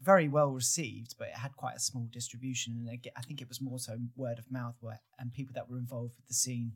very 0.00 0.28
well 0.28 0.50
received, 0.50 1.14
but 1.18 1.28
it 1.28 1.34
had 1.34 1.56
quite 1.56 1.76
a 1.76 1.80
small 1.80 2.08
distribution, 2.12 2.74
and 2.76 2.98
I 3.16 3.22
think 3.22 3.40
it 3.40 3.48
was 3.48 3.60
more 3.60 3.78
so 3.78 3.96
word 4.14 4.38
of 4.38 4.50
mouth, 4.50 4.76
where 4.80 5.00
and 5.18 5.32
people 5.32 5.54
that 5.54 5.68
were 5.70 5.78
involved 5.78 6.14
with 6.16 6.26
the 6.28 6.34
scene 6.34 6.72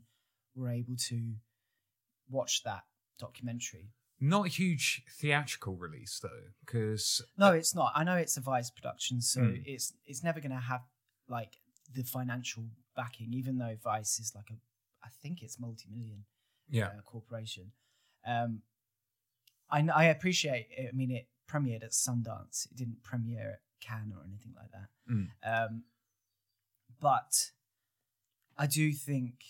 were 0.55 0.69
able 0.69 0.95
to 1.09 1.35
watch 2.29 2.63
that 2.63 2.83
documentary. 3.19 3.89
Not 4.19 4.45
a 4.45 4.49
huge 4.49 5.03
theatrical 5.19 5.75
release 5.75 6.19
though, 6.21 6.49
because 6.65 7.23
No, 7.37 7.51
it's 7.53 7.73
not. 7.73 7.91
I 7.95 8.03
know 8.03 8.15
it's 8.15 8.37
a 8.37 8.41
Vice 8.41 8.69
production, 8.69 9.21
so 9.21 9.41
Mm. 9.41 9.63
it's 9.65 9.93
it's 10.05 10.23
never 10.23 10.39
going 10.39 10.51
to 10.51 10.57
have 10.57 10.81
like 11.27 11.57
the 11.93 12.03
financial 12.03 12.65
backing, 12.95 13.33
even 13.33 13.57
though 13.57 13.75
Vice 13.83 14.19
is 14.19 14.33
like 14.35 14.49
a, 14.49 14.55
I 15.03 15.09
think 15.21 15.41
it's 15.41 15.59
multi-million 15.59 16.25
yeah, 16.69 16.87
uh, 16.87 17.01
corporation. 17.05 17.71
Um, 18.25 18.61
I 19.69 19.87
I 19.93 20.05
appreciate. 20.05 20.67
It. 20.71 20.89
I 20.93 20.95
mean, 20.95 21.11
it 21.11 21.27
premiered 21.51 21.83
at 21.83 21.91
Sundance. 21.91 22.65
It 22.65 22.75
didn't 22.75 23.03
premiere 23.03 23.51
at 23.53 23.59
Cannes 23.81 24.13
or 24.15 24.23
anything 24.25 24.53
like 24.55 24.71
that. 24.71 24.89
Mm. 25.11 25.27
Um, 25.43 25.83
but 26.99 27.51
I 28.57 28.67
do 28.67 28.91
think 28.91 29.43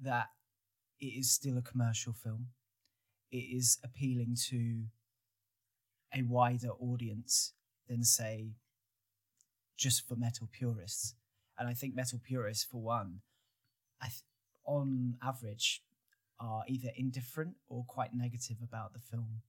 that 0.00 0.28
it 1.00 1.06
is 1.06 1.30
still 1.30 1.58
a 1.58 1.62
commercial 1.62 2.12
film. 2.12 2.48
It 3.30 3.36
is 3.36 3.78
appealing 3.84 4.36
to 4.48 4.84
a 6.14 6.22
wider 6.22 6.70
audience 6.70 7.52
than 7.88 8.04
say 8.04 8.54
just 9.76 10.06
for 10.06 10.16
metal 10.16 10.48
purists. 10.50 11.14
And 11.58 11.68
I 11.68 11.74
think 11.74 11.94
metal 11.94 12.20
purists, 12.24 12.64
for 12.64 12.80
one, 12.80 13.20
I 14.00 14.06
th- 14.06 14.22
on 14.64 15.16
average, 15.22 15.82
are 16.38 16.64
either 16.68 16.90
indifferent 16.96 17.54
or 17.68 17.84
quite 17.86 18.14
negative 18.14 18.58
about 18.62 18.92
the 18.92 18.98
film 18.98 19.42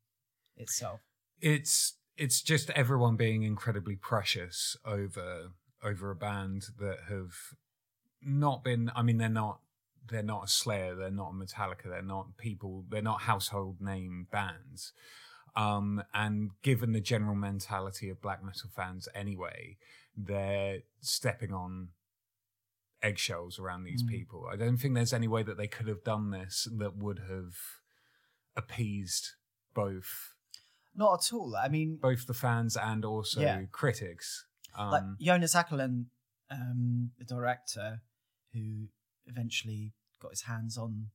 itself. 0.57 1.01
It's 1.41 1.93
it's 2.17 2.41
just 2.41 2.69
everyone 2.71 3.15
being 3.15 3.43
incredibly 3.43 3.95
precious 3.95 4.77
over 4.85 5.51
over 5.83 6.11
a 6.11 6.15
band 6.15 6.67
that 6.79 6.99
have 7.09 7.33
not 8.21 8.63
been. 8.63 8.91
I 8.95 9.01
mean, 9.01 9.17
they're 9.17 9.29
not 9.29 9.59
they're 10.09 10.23
not 10.23 10.45
a 10.45 10.47
Slayer, 10.47 10.95
they're 10.95 11.09
not 11.11 11.31
a 11.31 11.33
Metallica, 11.33 11.85
they're 11.85 12.01
not 12.01 12.37
people, 12.37 12.85
they're 12.89 13.01
not 13.01 13.21
household 13.21 13.81
name 13.81 14.27
bands. 14.31 14.93
Um, 15.55 16.03
and 16.13 16.51
given 16.61 16.91
the 16.93 17.01
general 17.01 17.35
mentality 17.35 18.09
of 18.09 18.21
black 18.21 18.43
metal 18.43 18.69
fans 18.73 19.07
anyway, 19.13 19.77
they're 20.15 20.79
stepping 21.01 21.53
on 21.53 21.89
eggshells 23.03 23.59
around 23.59 23.83
these 23.83 24.03
Mm. 24.03 24.09
people. 24.09 24.47
I 24.47 24.55
don't 24.55 24.77
think 24.77 24.93
there's 24.93 25.13
any 25.13 25.27
way 25.27 25.43
that 25.43 25.57
they 25.57 25.67
could 25.67 25.87
have 25.87 26.03
done 26.03 26.29
this 26.31 26.67
that 26.71 26.95
would 26.97 27.19
have 27.19 27.55
appeased 28.55 29.31
both 29.73 30.35
Not 30.95 31.13
at 31.25 31.33
all. 31.33 31.55
I 31.55 31.67
mean, 31.69 31.97
both 32.01 32.27
the 32.27 32.33
fans 32.33 32.75
and 32.77 33.05
also 33.05 33.41
Yeah. 33.41 33.63
critics. 33.71 34.45
Um, 34.75 34.91
like 34.91 35.03
Jonas 35.19 35.53
Åkerlund, 35.55 36.05
um, 36.49 37.11
the 37.17 37.25
director, 37.25 38.01
who 38.53 38.87
eventually 39.25 39.93
got 40.19 40.31
his 40.31 40.41
hands 40.43 40.77
on 40.77 41.11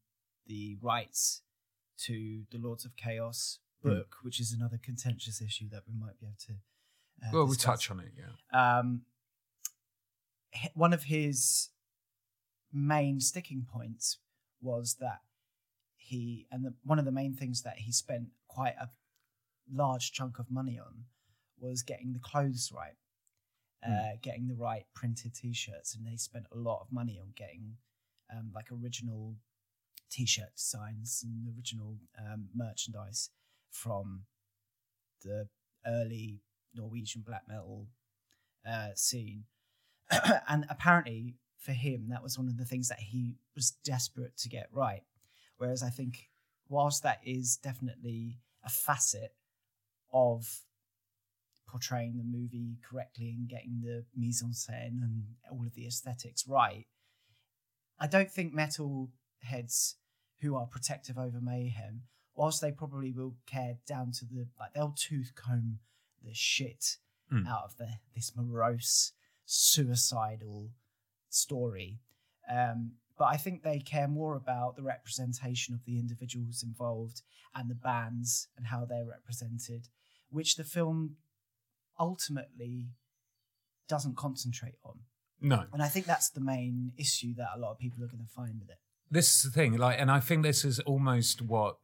the 0.46 0.76
rights 0.80 1.42
to 1.98 2.44
the 2.50 2.58
Lords 2.58 2.84
of 2.84 2.96
Chaos 2.96 3.58
Hmm. 3.82 3.88
book, 3.90 4.16
which 4.22 4.40
is 4.40 4.52
another 4.52 4.78
contentious 4.78 5.40
issue 5.40 5.68
that 5.70 5.86
we 5.86 5.94
might 5.94 6.18
be 6.18 6.26
able 6.26 6.36
to. 6.46 6.52
Uh, 7.22 7.30
well, 7.32 7.44
we'll 7.44 7.46
discuss. 7.48 7.64
touch 7.80 7.90
on 7.90 8.00
it. 8.00 8.12
Yeah. 8.16 8.78
um, 8.78 9.04
h- 10.52 10.70
one 10.74 10.92
of 10.92 11.04
his 11.04 11.70
main 12.72 13.20
sticking 13.20 13.64
points 13.64 14.18
was 14.60 14.96
that 14.96 15.22
he 15.96 16.46
and 16.50 16.64
the, 16.64 16.74
one 16.84 16.98
of 16.98 17.04
the 17.04 17.12
main 17.12 17.34
things 17.34 17.62
that 17.62 17.78
he 17.78 17.92
spent 17.92 18.28
quite 18.48 18.74
a 18.80 18.90
large 19.72 20.12
chunk 20.12 20.38
of 20.38 20.50
money 20.50 20.78
on 20.78 21.04
was 21.58 21.82
getting 21.82 22.12
the 22.12 22.18
clothes 22.18 22.72
right 22.74 22.96
uh, 23.86 24.16
getting 24.22 24.48
the 24.48 24.54
right 24.54 24.84
printed 24.94 25.34
t-shirts 25.34 25.94
and 25.94 26.06
they 26.06 26.16
spent 26.16 26.46
a 26.52 26.58
lot 26.58 26.80
of 26.80 26.90
money 26.90 27.20
on 27.20 27.28
getting 27.36 27.76
um, 28.34 28.50
like 28.54 28.66
original 28.72 29.36
t-shirt 30.10 30.54
designs 30.56 31.24
and 31.24 31.54
original 31.56 31.96
um, 32.18 32.48
merchandise 32.54 33.30
from 33.70 34.22
the 35.22 35.48
early 35.86 36.40
norwegian 36.74 37.22
black 37.24 37.42
metal 37.48 37.86
uh, 38.68 38.88
scene. 38.94 39.44
and 40.48 40.66
apparently, 40.68 41.34
for 41.58 41.72
him, 41.72 42.08
that 42.10 42.22
was 42.22 42.38
one 42.38 42.48
of 42.48 42.56
the 42.56 42.64
things 42.64 42.88
that 42.88 42.98
he 42.98 43.36
was 43.54 43.72
desperate 43.84 44.36
to 44.38 44.48
get 44.48 44.68
right. 44.72 45.02
Whereas 45.58 45.82
I 45.82 45.90
think, 45.90 46.28
whilst 46.68 47.02
that 47.02 47.20
is 47.24 47.56
definitely 47.56 48.38
a 48.64 48.68
facet 48.68 49.32
of 50.12 50.60
portraying 51.68 52.16
the 52.16 52.24
movie 52.24 52.76
correctly 52.88 53.30
and 53.30 53.48
getting 53.48 53.80
the 53.82 54.04
mise 54.16 54.42
en 54.42 54.50
scène 54.52 55.02
and 55.02 55.24
all 55.50 55.66
of 55.66 55.74
the 55.74 55.86
aesthetics 55.86 56.46
right, 56.46 56.86
I 57.98 58.06
don't 58.06 58.30
think 58.30 58.52
metal 58.54 59.10
heads 59.42 59.96
who 60.40 60.54
are 60.54 60.66
protective 60.66 61.18
over 61.18 61.40
mayhem, 61.40 62.02
whilst 62.34 62.60
they 62.60 62.70
probably 62.72 63.12
will 63.12 63.36
care 63.46 63.78
down 63.86 64.12
to 64.12 64.24
the 64.24 64.46
like 64.60 64.74
they'll 64.74 64.94
tooth 64.96 65.32
comb 65.34 65.78
the 66.22 66.34
shit 66.34 66.98
Mm. 67.32 67.44
out 67.48 67.64
of 67.64 67.76
the 67.76 67.88
this 68.14 68.36
morose 68.36 69.12
suicidal 69.44 70.70
story. 71.28 71.98
Um, 72.48 72.92
but 73.18 73.26
I 73.26 73.36
think 73.36 73.62
they 73.62 73.78
care 73.78 74.08
more 74.08 74.36
about 74.36 74.76
the 74.76 74.82
representation 74.82 75.74
of 75.74 75.84
the 75.84 75.98
individuals 75.98 76.62
involved 76.62 77.22
and 77.54 77.70
the 77.70 77.74
bands 77.74 78.48
and 78.56 78.66
how 78.66 78.84
they're 78.84 79.06
represented, 79.06 79.88
which 80.30 80.56
the 80.56 80.64
film 80.64 81.16
ultimately 81.98 82.88
doesn't 83.88 84.16
concentrate 84.16 84.74
on. 84.84 85.00
No, 85.40 85.64
And 85.72 85.82
I 85.82 85.88
think 85.88 86.06
that's 86.06 86.30
the 86.30 86.40
main 86.40 86.92
issue 86.96 87.34
that 87.36 87.48
a 87.54 87.58
lot 87.58 87.72
of 87.72 87.78
people 87.78 88.02
are 88.02 88.08
going 88.08 88.24
to 88.24 88.32
find 88.32 88.58
with 88.58 88.70
it. 88.70 88.78
this 89.10 89.36
is 89.36 89.42
the 89.42 89.50
thing 89.50 89.76
like 89.76 90.00
and 90.00 90.10
i 90.10 90.18
think 90.18 90.42
this 90.42 90.64
is 90.64 90.80
almost 90.80 91.40
what 91.40 91.76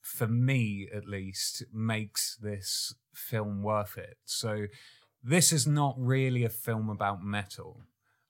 for 0.00 0.28
me 0.28 0.88
at 0.94 1.06
least 1.08 1.64
makes 1.72 2.36
this 2.36 2.94
film 3.12 3.62
worth 3.62 3.96
it 3.98 4.16
so 4.24 4.66
this 5.24 5.52
is 5.52 5.66
not 5.66 5.94
really 5.98 6.44
a 6.44 6.48
film 6.48 6.88
about 6.88 7.20
metal 7.22 7.80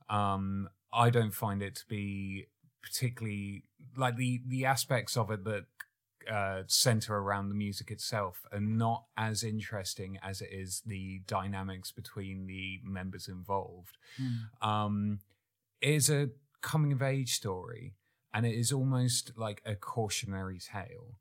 um 0.09 0.69
i 0.93 1.11
don't 1.11 1.35
find 1.35 1.63
it 1.63 1.75
to 1.75 1.87
be 1.89 2.47
particularly 2.83 3.65
like 3.97 4.17
the 4.17 4.41
the 4.47 4.65
aspects 4.65 5.17
of 5.17 5.31
it 5.31 5.45
that 5.45 5.65
uh, 6.31 6.63
center 6.69 7.17
around 7.17 7.49
the 7.49 7.55
music 7.55 7.91
itself 7.91 8.45
are 8.53 8.61
not 8.61 9.07
as 9.17 9.43
interesting 9.43 10.17
as 10.23 10.41
it 10.41 10.51
is 10.53 10.81
the 10.87 11.21
dynamics 11.27 11.91
between 11.91 12.47
the 12.47 12.79
members 12.85 13.27
involved 13.27 13.99
um, 14.61 15.19
it 15.81 15.91
is 15.91 16.09
a 16.09 16.31
coming 16.63 16.93
of 16.93 17.03
age 17.03 17.35
story, 17.35 17.95
and 18.33 18.47
it 18.47 18.55
is 18.55 18.73
almost 18.73 19.33
like 19.37 19.61
a 19.67 19.75
cautionary 19.75 20.59
tale. 20.59 21.19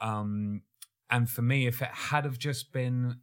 Um, 0.00 0.62
and 1.10 1.28
for 1.28 1.42
me, 1.42 1.66
if 1.66 1.82
it 1.82 1.88
had 1.88 2.24
have 2.24 2.38
just 2.38 2.72
been, 2.72 3.16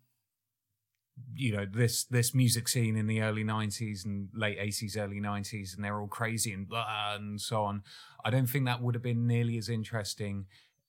you 1.36 1.56
know, 1.56 1.66
this 1.66 2.04
this 2.06 2.34
music 2.34 2.68
scene 2.68 2.96
in 2.96 3.08
the 3.08 3.22
early 3.22 3.44
'90s 3.44 4.06
and 4.06 4.30
late 4.34 4.60
'80s, 4.60 4.98
early 4.98 5.20
'90s, 5.20 5.76
and 5.76 5.84
they're 5.84 6.00
all 6.00 6.08
crazy 6.08 6.54
and 6.54 6.68
blah 6.68 7.16
and 7.16 7.40
so 7.40 7.64
on, 7.64 7.84
I 8.24 8.30
don't 8.30 8.48
think 8.48 8.66
that 8.66 8.82
would 8.82 8.96
have 8.96 9.04
been 9.04 9.28
nearly 9.28 9.58
as 9.58 9.70
interesting 9.70 10.46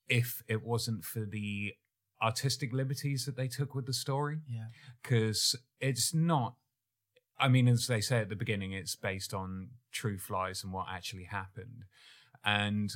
if 0.09 0.43
it 0.47 0.63
wasn't 0.63 1.03
for 1.03 1.21
the 1.21 1.73
artistic 2.21 2.71
liberties 2.71 3.25
that 3.25 3.35
they 3.35 3.47
took 3.47 3.75
with 3.75 3.85
the 3.85 3.93
story. 3.93 4.39
Yeah. 4.47 4.67
because 5.01 5.55
it's 5.79 6.13
not 6.13 6.55
i 7.37 7.47
mean 7.49 7.67
as 7.67 7.87
they 7.87 7.99
say 7.99 8.19
at 8.19 8.29
the 8.29 8.35
beginning 8.35 8.71
it's 8.71 8.95
based 8.95 9.33
on 9.33 9.69
true 9.91 10.17
flies 10.17 10.63
and 10.63 10.73
what 10.73 10.87
actually 10.89 11.25
happened. 11.25 11.83
And 12.45 12.91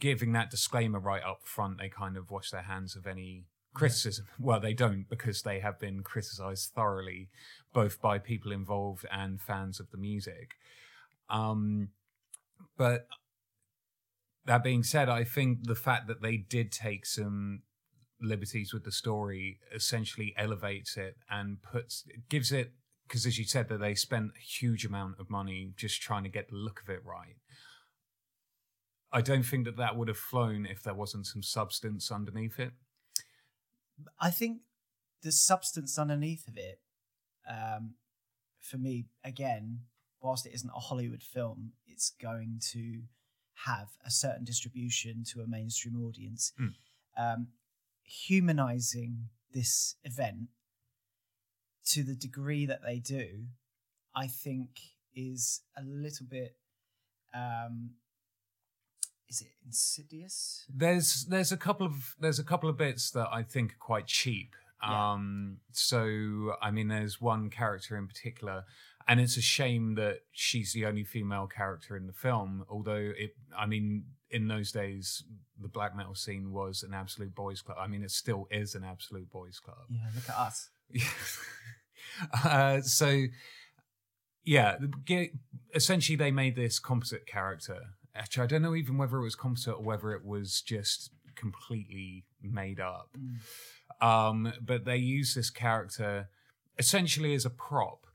giving 0.00 0.32
that 0.32 0.50
disclaimer 0.50 0.98
right 0.98 1.22
up 1.22 1.40
front 1.44 1.78
they 1.78 1.88
kind 1.88 2.16
of 2.16 2.30
wash 2.30 2.50
their 2.50 2.62
hands 2.62 2.96
of 2.96 3.06
any 3.06 3.46
criticism. 3.78 4.26
Well 4.38 4.60
they 4.60 4.74
don't 4.74 5.06
because 5.08 5.42
they 5.42 5.60
have 5.60 5.78
been 5.78 6.02
criticized 6.02 6.72
thoroughly 6.74 7.28
both 7.72 8.00
by 8.00 8.18
people 8.18 8.52
involved 8.52 9.04
and 9.10 9.40
fans 9.40 9.80
of 9.80 9.90
the 9.90 9.98
music. 9.98 10.54
Um 11.28 11.90
but 12.76 13.06
that 14.46 14.62
being 14.62 14.84
said 14.84 15.08
i 15.08 15.24
think 15.24 15.64
the 15.64 15.74
fact 15.74 16.06
that 16.06 16.22
they 16.22 16.36
did 16.36 16.70
take 16.70 17.04
some 17.04 17.62
liberties 18.20 18.72
with 18.72 18.84
the 18.84 18.92
story 18.92 19.58
essentially 19.74 20.34
elevates 20.38 20.96
it 20.96 21.16
and 21.30 21.60
puts 21.62 22.04
gives 22.28 22.52
it 22.52 22.72
because 23.06 23.26
as 23.26 23.38
you 23.38 23.44
said 23.44 23.68
that 23.68 23.80
they 23.80 23.94
spent 23.94 24.30
a 24.36 24.40
huge 24.40 24.84
amount 24.84 25.18
of 25.20 25.30
money 25.30 25.72
just 25.76 26.00
trying 26.00 26.22
to 26.22 26.28
get 26.28 26.48
the 26.48 26.56
look 26.56 26.80
of 26.80 26.88
it 26.88 27.04
right. 27.04 27.36
I 29.12 29.20
don't 29.20 29.44
think 29.44 29.64
that 29.66 29.76
that 29.76 29.96
would 29.96 30.08
have 30.08 30.16
flown 30.16 30.66
if 30.66 30.82
there 30.82 30.94
wasn't 30.94 31.26
some 31.26 31.42
substance 31.42 32.10
underneath 32.10 32.58
it 32.58 32.72
I 34.20 34.30
think 34.30 34.60
the 35.22 35.32
substance 35.32 35.98
underneath 35.98 36.46
of 36.48 36.56
it, 36.56 36.80
um, 37.48 37.94
for 38.60 38.78
me, 38.78 39.06
again, 39.24 39.80
whilst 40.20 40.46
it 40.46 40.54
isn't 40.54 40.70
a 40.74 40.80
Hollywood 40.80 41.22
film, 41.22 41.72
it's 41.86 42.10
going 42.10 42.60
to 42.72 43.02
have 43.64 43.88
a 44.04 44.10
certain 44.10 44.44
distribution 44.44 45.24
to 45.32 45.40
a 45.40 45.46
mainstream 45.46 46.02
audience. 46.04 46.52
Mm. 46.60 46.74
Um, 47.16 47.48
humanizing 48.02 49.28
this 49.52 49.96
event 50.04 50.48
to 51.86 52.02
the 52.02 52.14
degree 52.14 52.66
that 52.66 52.82
they 52.84 52.98
do, 52.98 53.46
I 54.14 54.26
think, 54.26 54.80
is 55.14 55.62
a 55.76 55.82
little 55.82 56.26
bit. 56.28 56.56
Um, 57.34 57.92
is 59.28 59.40
it 59.40 59.48
insidious? 59.64 60.64
there's 60.72 61.26
there's 61.28 61.52
a 61.52 61.56
couple 61.56 61.86
of 61.86 62.14
there's 62.20 62.38
a 62.38 62.44
couple 62.44 62.68
of 62.68 62.76
bits 62.76 63.10
that 63.12 63.28
I 63.32 63.42
think 63.42 63.72
are 63.72 63.80
quite 63.80 64.06
cheap. 64.06 64.54
Yeah. 64.82 65.12
Um, 65.12 65.58
so 65.72 66.54
I 66.62 66.70
mean, 66.70 66.88
there's 66.88 67.20
one 67.20 67.50
character 67.50 67.96
in 67.96 68.06
particular, 68.06 68.64
and 69.08 69.20
it's 69.20 69.36
a 69.36 69.42
shame 69.42 69.94
that 69.94 70.20
she's 70.32 70.72
the 70.72 70.86
only 70.86 71.04
female 71.04 71.46
character 71.46 71.96
in 71.96 72.06
the 72.06 72.12
film. 72.12 72.64
Although 72.68 73.12
it, 73.16 73.34
I 73.56 73.66
mean, 73.66 74.04
in 74.30 74.48
those 74.48 74.72
days, 74.72 75.24
the 75.60 75.68
black 75.68 75.96
metal 75.96 76.14
scene 76.14 76.52
was 76.52 76.82
an 76.82 76.94
absolute 76.94 77.34
boys' 77.34 77.62
club. 77.62 77.78
I 77.80 77.86
mean, 77.86 78.02
it 78.02 78.10
still 78.10 78.46
is 78.50 78.74
an 78.74 78.84
absolute 78.84 79.30
boys' 79.30 79.58
club. 79.58 79.86
Yeah, 79.88 80.08
look 80.14 80.28
at 80.28 80.36
us. 80.36 80.70
uh, 82.44 82.80
so 82.82 83.24
yeah, 84.46 84.76
essentially 85.74 86.16
they 86.16 86.30
made 86.30 86.54
this 86.54 86.78
composite 86.78 87.26
character. 87.26 87.80
Actually, 88.16 88.44
I 88.44 88.46
don't 88.46 88.62
know 88.62 88.74
even 88.74 88.98
whether 88.98 89.18
it 89.18 89.22
was 89.22 89.34
composite 89.34 89.74
or 89.74 89.82
whether 89.82 90.12
it 90.12 90.24
was 90.24 90.60
just 90.60 91.10
completely 91.34 92.24
made 92.42 92.80
up. 92.80 93.10
Mm. 93.18 94.06
Um, 94.06 94.52
but 94.60 94.84
they 94.84 94.96
use 94.96 95.34
this 95.34 95.50
character 95.50 96.28
essentially 96.78 97.34
as 97.34 97.44
a 97.44 97.50
prop 97.50 98.06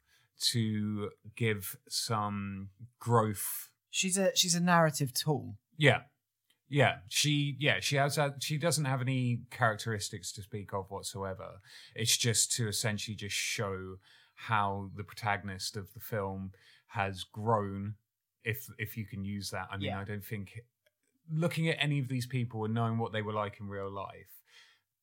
to 0.42 1.12
give 1.36 1.78
some 1.88 2.70
growth. 3.00 3.70
She's 3.90 4.18
a 4.18 4.36
she's 4.36 4.56
a 4.56 4.60
narrative 4.60 5.14
tool. 5.14 5.56
Yeah. 5.78 6.02
Yeah, 6.68 7.00
she 7.10 7.58
yeah 7.60 7.82
she 7.82 7.98
has 7.98 8.16
that 8.16 8.42
she 8.42 8.58
doesn't 8.58 8.86
have 8.86 9.02
any 9.02 9.42
characteristics 9.52 10.32
to 10.34 10.42
speak 10.42 10.74
of 10.74 10.90
whatsoever. 10.90 11.60
It's 11.94 12.16
just 12.16 12.54
to 12.54 12.70
essentially 12.70 13.14
just 13.14 13.36
show 13.36 13.98
how 14.36 14.90
the 14.96 15.04
protagonist 15.04 15.76
of 15.76 15.94
the 15.94 16.00
film 16.00 16.52
has 16.88 17.26
grown, 17.26 17.96
if 18.43 18.67
if 18.77 18.97
you 18.97 19.06
can 19.06 19.23
use 19.23 19.49
that. 19.51 19.67
I 19.71 19.77
mean, 19.77 19.88
Yeah. 19.88 19.99
I 19.99 20.04
don't 20.04 20.23
think 20.25 20.60
looking 21.32 21.69
at 21.69 21.77
any 21.80 21.99
of 21.99 22.08
these 22.08 22.25
people 22.25 22.65
and 22.65 22.73
knowing 22.73 22.97
what 22.97 23.12
they 23.13 23.21
were 23.21 23.34
like 23.34 23.60
in 23.60 23.67
real 23.67 23.89
life, 23.89 24.43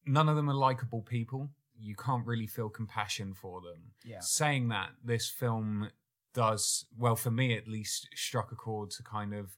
none 0.05 0.29
of 0.29 0.37
them 0.37 0.49
are 0.51 0.55
likable 0.55 1.03
people. 1.03 1.51
You 1.81 1.95
can't 1.95 2.27
really 2.27 2.47
feel 2.47 2.69
compassion 2.69 3.35
for 3.35 3.61
them. 3.61 3.93
Yeah. 4.05 4.19
Saying 4.21 4.69
that, 4.69 4.91
this 5.05 5.29
film 5.31 5.91
does 6.35 6.85
well 6.97 7.17
for 7.17 7.31
me 7.31 7.57
at 7.57 7.67
least 7.69 8.09
struck 8.15 8.51
a 8.53 8.57
chord 8.57 8.91
to 8.91 9.03
kind 9.03 9.33
of 9.33 9.57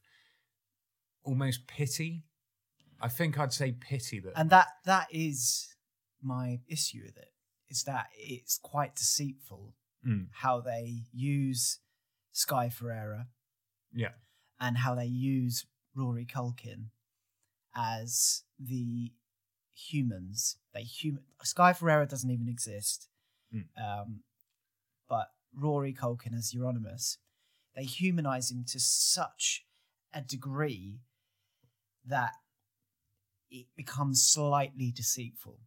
almost 1.23 1.67
pity. 1.67 2.23
I 2.99 3.09
think 3.09 3.39
I'd 3.39 3.53
say 3.53 3.71
pity 3.71 4.19
that. 4.19 4.33
And 4.35 4.49
that 4.51 4.67
that 4.85 5.07
is 5.11 5.75
my 6.21 6.59
issue 6.67 7.01
with 7.05 7.17
it. 7.17 7.33
Is 7.69 7.83
that 7.83 8.07
it's 8.17 8.57
quite 8.57 8.95
deceitful 8.95 9.75
Mm. 10.05 10.29
how 10.31 10.59
they 10.61 11.03
use 11.13 11.77
Sky 12.31 12.69
Ferreira 12.69 13.27
yeah. 13.93 14.13
and 14.59 14.77
how 14.77 14.95
they 14.95 15.05
use 15.05 15.65
Rory 15.95 16.25
Culkin 16.25 16.85
as 17.75 18.43
the 18.59 19.11
humans. 19.73 20.57
They 20.73 20.83
human 20.83 21.23
Sky 21.43 21.73
Ferreira 21.73 22.05
doesn't 22.05 22.29
even 22.29 22.47
exist, 22.47 23.07
Mm. 23.53 23.65
um, 23.77 24.23
but 25.09 25.27
Rory 25.53 25.93
Culkin 25.93 26.33
as 26.37 26.53
Euronymous, 26.53 27.17
they 27.75 27.83
humanize 27.83 28.49
him 28.51 28.63
to 28.65 28.79
such 28.79 29.65
a 30.13 30.21
degree 30.21 30.99
that 32.05 32.31
it 33.49 33.67
becomes 33.75 34.25
slightly 34.25 34.91
deceitful 34.91 35.59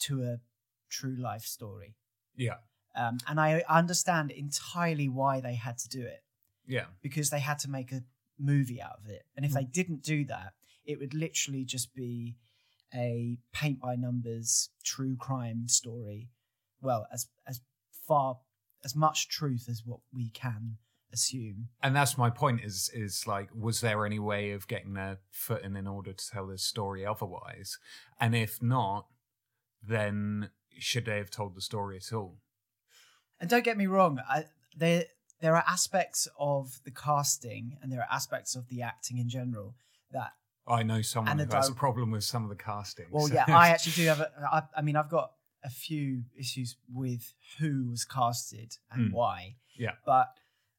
to 0.00 0.22
a 0.22 0.40
true 0.88 1.16
life 1.16 1.42
story. 1.42 1.96
Yeah. 2.36 2.58
Um, 2.94 3.18
and 3.26 3.40
I 3.40 3.62
understand 3.68 4.30
entirely 4.30 5.08
why 5.08 5.40
they 5.40 5.54
had 5.54 5.78
to 5.78 5.88
do 5.88 6.02
it 6.02 6.22
Yeah. 6.70 6.86
because 7.02 7.30
they 7.30 7.40
had 7.40 7.58
to 7.60 7.70
make 7.70 7.92
a 7.92 8.02
movie 8.38 8.80
out 8.80 8.98
of 9.02 9.10
it. 9.10 9.24
And 9.36 9.44
if 9.44 9.52
they 9.52 9.64
hmm. 9.64 9.70
didn't 9.72 10.02
do 10.02 10.24
that, 10.26 10.52
it 10.84 10.98
would 10.98 11.14
literally 11.14 11.64
just 11.64 11.94
be 11.94 12.36
a 12.94 13.38
paint 13.52 13.80
by 13.80 13.96
numbers 13.96 14.70
true 14.84 15.16
crime 15.16 15.68
story. 15.68 16.30
Well, 16.80 17.06
as 17.12 17.28
as 17.46 17.60
far 18.06 18.38
as 18.84 18.96
much 18.96 19.28
truth 19.28 19.66
as 19.68 19.82
what 19.84 20.00
we 20.12 20.30
can 20.30 20.78
assume. 21.12 21.68
and 21.82 21.94
that's 21.94 22.16
my 22.16 22.30
point 22.30 22.60
is 22.62 22.88
is 22.94 23.26
like 23.26 23.48
was 23.52 23.80
there 23.80 24.06
any 24.06 24.20
way 24.20 24.52
of 24.52 24.68
getting 24.68 24.94
their 24.94 25.18
foot 25.32 25.62
in 25.64 25.76
in 25.76 25.88
order 25.88 26.12
to 26.12 26.30
tell 26.30 26.46
this 26.46 26.62
story 26.62 27.04
otherwise 27.04 27.78
and 28.20 28.34
if 28.34 28.62
not 28.62 29.06
then 29.82 30.50
should 30.78 31.06
they 31.06 31.16
have 31.16 31.30
told 31.30 31.56
the 31.56 31.60
story 31.60 31.96
at 31.96 32.12
all 32.12 32.38
And 33.40 33.50
don't 33.50 33.64
get 33.64 33.76
me 33.76 33.86
wrong, 33.86 34.20
I, 34.28 34.44
there 34.76 35.04
there 35.40 35.54
are 35.56 35.64
aspects 35.66 36.28
of 36.38 36.80
the 36.84 36.90
casting 36.90 37.76
and 37.82 37.90
there 37.92 38.00
are 38.00 38.08
aspects 38.10 38.54
of 38.56 38.68
the 38.68 38.82
acting 38.82 39.18
in 39.18 39.28
general 39.28 39.74
that 40.12 40.32
i 40.68 40.82
know 40.82 41.00
someone 41.02 41.38
who 41.38 41.46
has 41.56 41.68
a 41.68 41.74
problem 41.74 42.10
with 42.10 42.24
some 42.24 42.42
of 42.44 42.50
the 42.50 42.56
casting 42.56 43.06
Well, 43.10 43.26
so- 43.26 43.34
yeah, 43.34 43.44
I 43.48 43.68
actually 43.68 43.92
do 44.02 44.06
have. 44.08 44.20
A, 44.20 44.30
I, 44.52 44.62
I 44.76 44.82
mean, 44.82 44.96
I've 44.96 45.10
got 45.10 45.32
a 45.64 45.70
few 45.70 46.22
issues 46.38 46.76
with 46.92 47.34
who 47.58 47.88
was 47.90 48.04
casted 48.04 48.76
and 48.90 49.10
Mm. 49.10 49.12
why. 49.14 49.56
Yeah. 49.76 49.92
but 50.06 50.28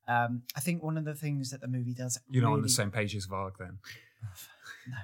um, 0.08 0.44
I 0.56 0.60
think 0.60 0.82
one 0.84 0.98
of 0.98 1.06
the 1.06 1.14
things 1.16 1.52
that 1.52 1.62
the 1.62 1.68
movie 1.68 1.94
does. 1.94 2.20
you're 2.30 2.44
not 2.44 2.54
on 2.54 2.62
the 2.62 2.70
same 2.70 2.92
page 2.92 3.16
as 3.16 3.28
varg 3.28 3.54
then 3.60 3.80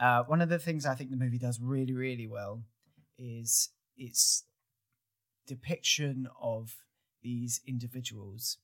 Uh, 0.00 0.24
one 0.24 0.40
of 0.40 0.48
the 0.48 0.58
things 0.58 0.84
I 0.86 0.94
think 0.96 1.10
the 1.10 1.16
movie 1.16 1.38
does 1.38 1.60
really, 1.60 1.94
really 1.94 2.26
well 2.26 2.62
is 3.16 3.70
its 3.96 4.42
depiction 5.46 6.28
of 6.40 6.74
these 7.22 7.60
individuals 7.66 8.58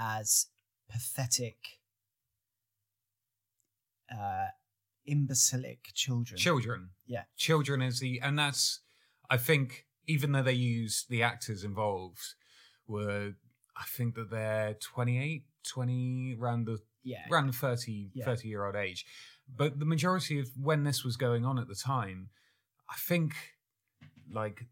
as 0.00 0.46
pathetic, 0.90 1.78
uh, 4.10 4.46
imbecilic 5.06 5.90
children. 5.94 6.38
children 6.38 6.90
Yeah. 7.06 7.24
children 7.36 7.80
is 7.82 8.00
the 8.00 8.20
and 8.20 8.38
that's 8.38 8.80
i 9.30 9.36
think 9.36 9.86
even 10.06 10.32
though 10.32 10.42
they 10.42 10.52
used 10.52 11.08
the 11.08 11.22
actors 11.22 11.64
involved 11.64 12.34
were 12.86 13.32
i 13.76 13.84
think 13.88 14.14
that 14.16 14.30
they're 14.30 14.74
28 14.74 15.44
20 15.66 16.36
around 16.38 16.66
the 16.66 16.78
Yeah, 17.02 17.22
around 17.30 17.46
the 17.46 17.52
30 17.52 18.10
Yeah. 18.14 18.24
30 18.24 18.48
year 18.48 18.64
old 18.66 18.76
age 18.76 19.06
but 19.48 19.78
the 19.78 19.86
majority 19.86 20.38
of 20.38 20.50
when 20.56 20.84
this 20.84 21.02
was 21.02 21.16
going 21.16 21.44
on 21.46 21.58
at 21.58 21.66
the 21.68 21.74
time 21.74 22.28
i 22.90 22.96
think 22.96 23.32
like 24.30 24.66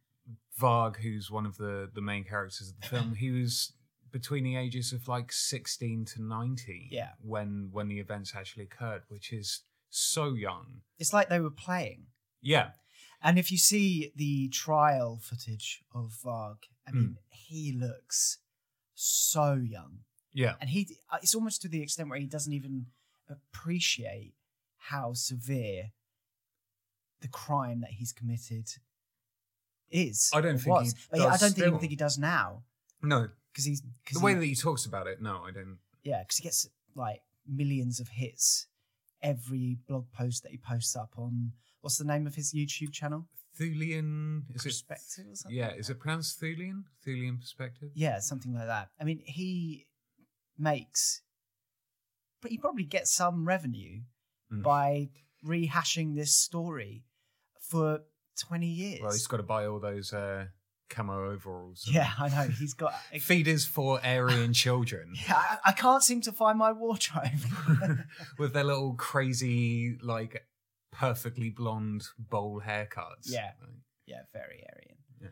varg 0.60 0.96
who's 0.96 1.30
one 1.30 1.46
of 1.46 1.56
the 1.56 1.90
the 1.94 2.02
main 2.02 2.22
characters 2.24 2.68
of 2.70 2.80
the 2.80 2.86
film 2.88 3.14
he 3.14 3.30
was 3.30 3.72
between 4.12 4.44
the 4.44 4.56
ages 4.56 4.92
of 4.92 5.08
like 5.08 5.32
16 5.32 6.04
to 6.06 6.22
19 6.22 6.88
Yeah. 6.90 7.10
when 7.20 7.68
when 7.72 7.88
the 7.88 7.98
events 8.00 8.34
actually 8.34 8.64
occurred 8.64 9.02
which 9.08 9.32
is 9.32 9.62
so 9.90 10.34
young 10.34 10.82
it's 10.98 11.12
like 11.12 11.28
they 11.28 11.40
were 11.40 11.50
playing. 11.50 12.06
yeah 12.40 12.70
And 13.22 13.38
if 13.38 13.50
you 13.50 13.58
see 13.58 14.12
the 14.14 14.48
trial 14.48 15.18
footage 15.20 15.82
of 15.92 16.12
Varg, 16.24 16.58
I 16.86 16.92
mean, 16.92 17.16
Mm. 17.16 17.16
he 17.30 17.72
looks 17.72 18.38
so 18.94 19.54
young, 19.54 20.00
yeah 20.32 20.54
and 20.60 20.70
he 20.70 20.80
it's 21.22 21.34
almost 21.34 21.62
to 21.62 21.68
the 21.68 21.82
extent 21.82 22.08
where 22.10 22.18
he 22.20 22.26
doesn't 22.26 22.52
even 22.52 22.86
appreciate 23.28 24.34
how 24.90 25.12
severe 25.14 25.92
the 27.20 27.28
crime 27.28 27.80
that 27.80 27.90
he's 27.98 28.12
committed 28.12 28.66
is. 29.90 30.30
I 30.34 30.40
don't 30.40 30.58
think 30.58 30.76
was. 30.76 30.92
he 30.92 30.98
But 31.10 31.20
I 31.20 31.36
don't 31.36 31.50
even 31.50 31.50
still. 31.50 31.78
think 31.78 31.90
he 31.90 31.96
does 31.96 32.18
now 32.18 32.62
no 33.02 33.28
because 33.58 33.64
he's 33.64 33.82
the 34.12 34.20
way 34.20 34.32
he, 34.34 34.38
that 34.38 34.46
he 34.46 34.54
talks 34.54 34.86
about 34.86 35.06
it 35.06 35.20
no 35.20 35.42
i 35.46 35.50
don't 35.50 35.78
yeah 36.04 36.20
because 36.22 36.36
he 36.38 36.42
gets 36.44 36.68
like 36.94 37.20
millions 37.46 37.98
of 38.00 38.08
hits 38.08 38.66
every 39.22 39.76
blog 39.88 40.04
post 40.12 40.42
that 40.42 40.52
he 40.52 40.58
posts 40.58 40.94
up 40.96 41.12
on 41.16 41.52
what's 41.80 41.98
the 41.98 42.04
name 42.04 42.26
of 42.26 42.34
his 42.34 42.52
YouTube 42.54 42.92
channel? 42.92 43.26
Thulean 43.58 44.42
is 44.54 44.62
it 44.64 44.68
Perspective 44.68 45.24
or 45.30 45.34
something. 45.34 45.58
yeah 45.58 45.68
like 45.68 45.78
is 45.80 45.90
it 45.90 45.98
pronounced 45.98 46.40
Thulean 46.40 46.84
Thulean 47.06 47.40
perspective 47.40 47.90
Yeah, 47.94 48.20
something 48.20 48.54
like 48.54 48.66
that. 48.66 48.90
I 49.00 49.04
mean, 49.04 49.20
he 49.24 49.86
makes, 50.56 51.22
but 52.42 52.50
he 52.50 52.58
probably 52.58 52.84
gets 52.84 53.10
some 53.12 53.46
revenue 53.46 54.00
Mm. 54.52 54.62
by 54.62 55.10
rehashing 55.44 56.14
this 56.14 56.34
story 56.34 57.04
for 57.60 58.00
20 58.40 58.66
years. 58.66 59.00
Well, 59.02 59.12
he's 59.12 59.26
got 59.26 59.36
to 59.38 59.42
buy 59.42 59.66
all 59.66 59.78
those 59.78 60.12
uh, 60.14 60.46
camo 60.88 61.30
overalls. 61.30 61.88
yeah, 61.90 62.10
I 62.18 62.28
know. 62.28 62.48
He's 62.58 62.74
got. 62.74 62.94
Feeders 63.20 63.64
for 63.64 64.00
Aryan 64.04 64.52
children 64.64 65.14
Yeah, 65.28 65.36
I, 65.36 65.58
I 65.66 65.72
can't 65.72 66.02
seem 66.02 66.20
to 66.22 66.32
find 66.32 66.58
my 66.58 66.72
wardrobe. 66.72 67.24
with 68.38 68.52
their 68.52 68.64
little 68.64 68.94
crazy, 68.94 69.98
like, 70.02 70.44
perfectly 70.92 71.50
blonde 71.50 72.04
bowl 72.18 72.62
haircuts. 72.64 73.26
Yeah. 73.26 73.50
Like- 73.60 73.70
yeah, 74.06 74.22
very 74.32 74.64
Aryan. 74.72 74.96
Yeah. 75.20 75.28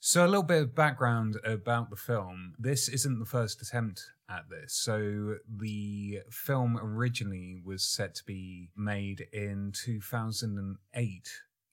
So, 0.00 0.24
a 0.24 0.28
little 0.28 0.42
bit 0.42 0.62
of 0.62 0.74
background 0.74 1.36
about 1.44 1.90
the 1.90 1.96
film. 1.96 2.54
This 2.58 2.88
isn't 2.88 3.18
the 3.18 3.26
first 3.26 3.60
attempt 3.60 4.02
at 4.30 4.48
this. 4.48 4.74
So, 4.74 5.36
the 5.46 6.20
film 6.30 6.78
originally 6.82 7.60
was 7.64 7.84
set 7.84 8.14
to 8.16 8.24
be 8.24 8.70
made 8.76 9.26
in 9.32 9.72
2008. 9.74 11.28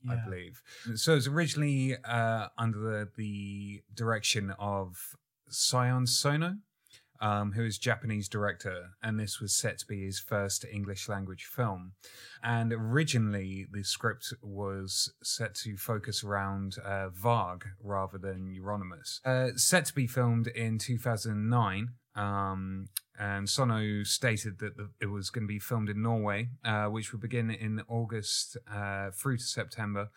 I 0.08 0.16
believe. 0.24 0.62
So 0.96 1.14
it 1.14 1.16
was 1.16 1.28
originally 1.28 1.96
uh, 2.04 2.48
under 2.58 2.80
the, 2.80 3.10
the 3.16 3.82
direction 3.94 4.54
of 4.60 5.16
Sion 5.52 6.08
Sono, 6.08 6.58
um, 7.22 7.52
who 7.54 7.66
is 7.66 7.78
Japanese 7.78 8.30
director, 8.30 8.92
and 9.04 9.20
this 9.20 9.40
was 9.40 9.54
set 9.54 9.78
to 9.80 9.86
be 9.86 10.06
his 10.06 10.20
first 10.20 10.66
English 10.72 11.10
language 11.10 11.46
film. 11.46 11.94
And 12.42 12.72
originally, 12.72 13.68
the 13.72 13.84
script 13.84 14.34
was 14.42 15.12
set 15.22 15.56
to 15.56 15.76
focus 15.76 16.24
around 16.24 16.78
uh, 16.84 17.10
Varg 17.10 17.64
rather 17.84 18.18
than 18.18 18.56
Euronymous. 18.58 19.20
Uh, 19.26 19.56
set 19.58 19.86
to 19.86 19.94
be 19.94 20.08
filmed 20.08 20.48
in 20.48 20.78
2009. 20.78 21.90
Um, 22.16 22.88
and 23.20 23.50
Sono 23.50 24.04
stated 24.04 24.60
that 24.60 24.78
the, 24.78 24.90
it 25.02 25.08
was 25.08 25.30
going 25.30 25.44
to 25.44 25.48
be 25.48 25.60
filmed 25.60 25.90
in 25.90 26.02
Norway, 26.02 26.50
uh, 26.64 26.86
which 26.86 27.12
would 27.12 27.22
begin 27.22 27.52
in 27.52 27.82
August 27.88 28.58
uh, 28.72 29.12
through 29.12 29.38
to 29.38 29.44
September. 29.44 30.10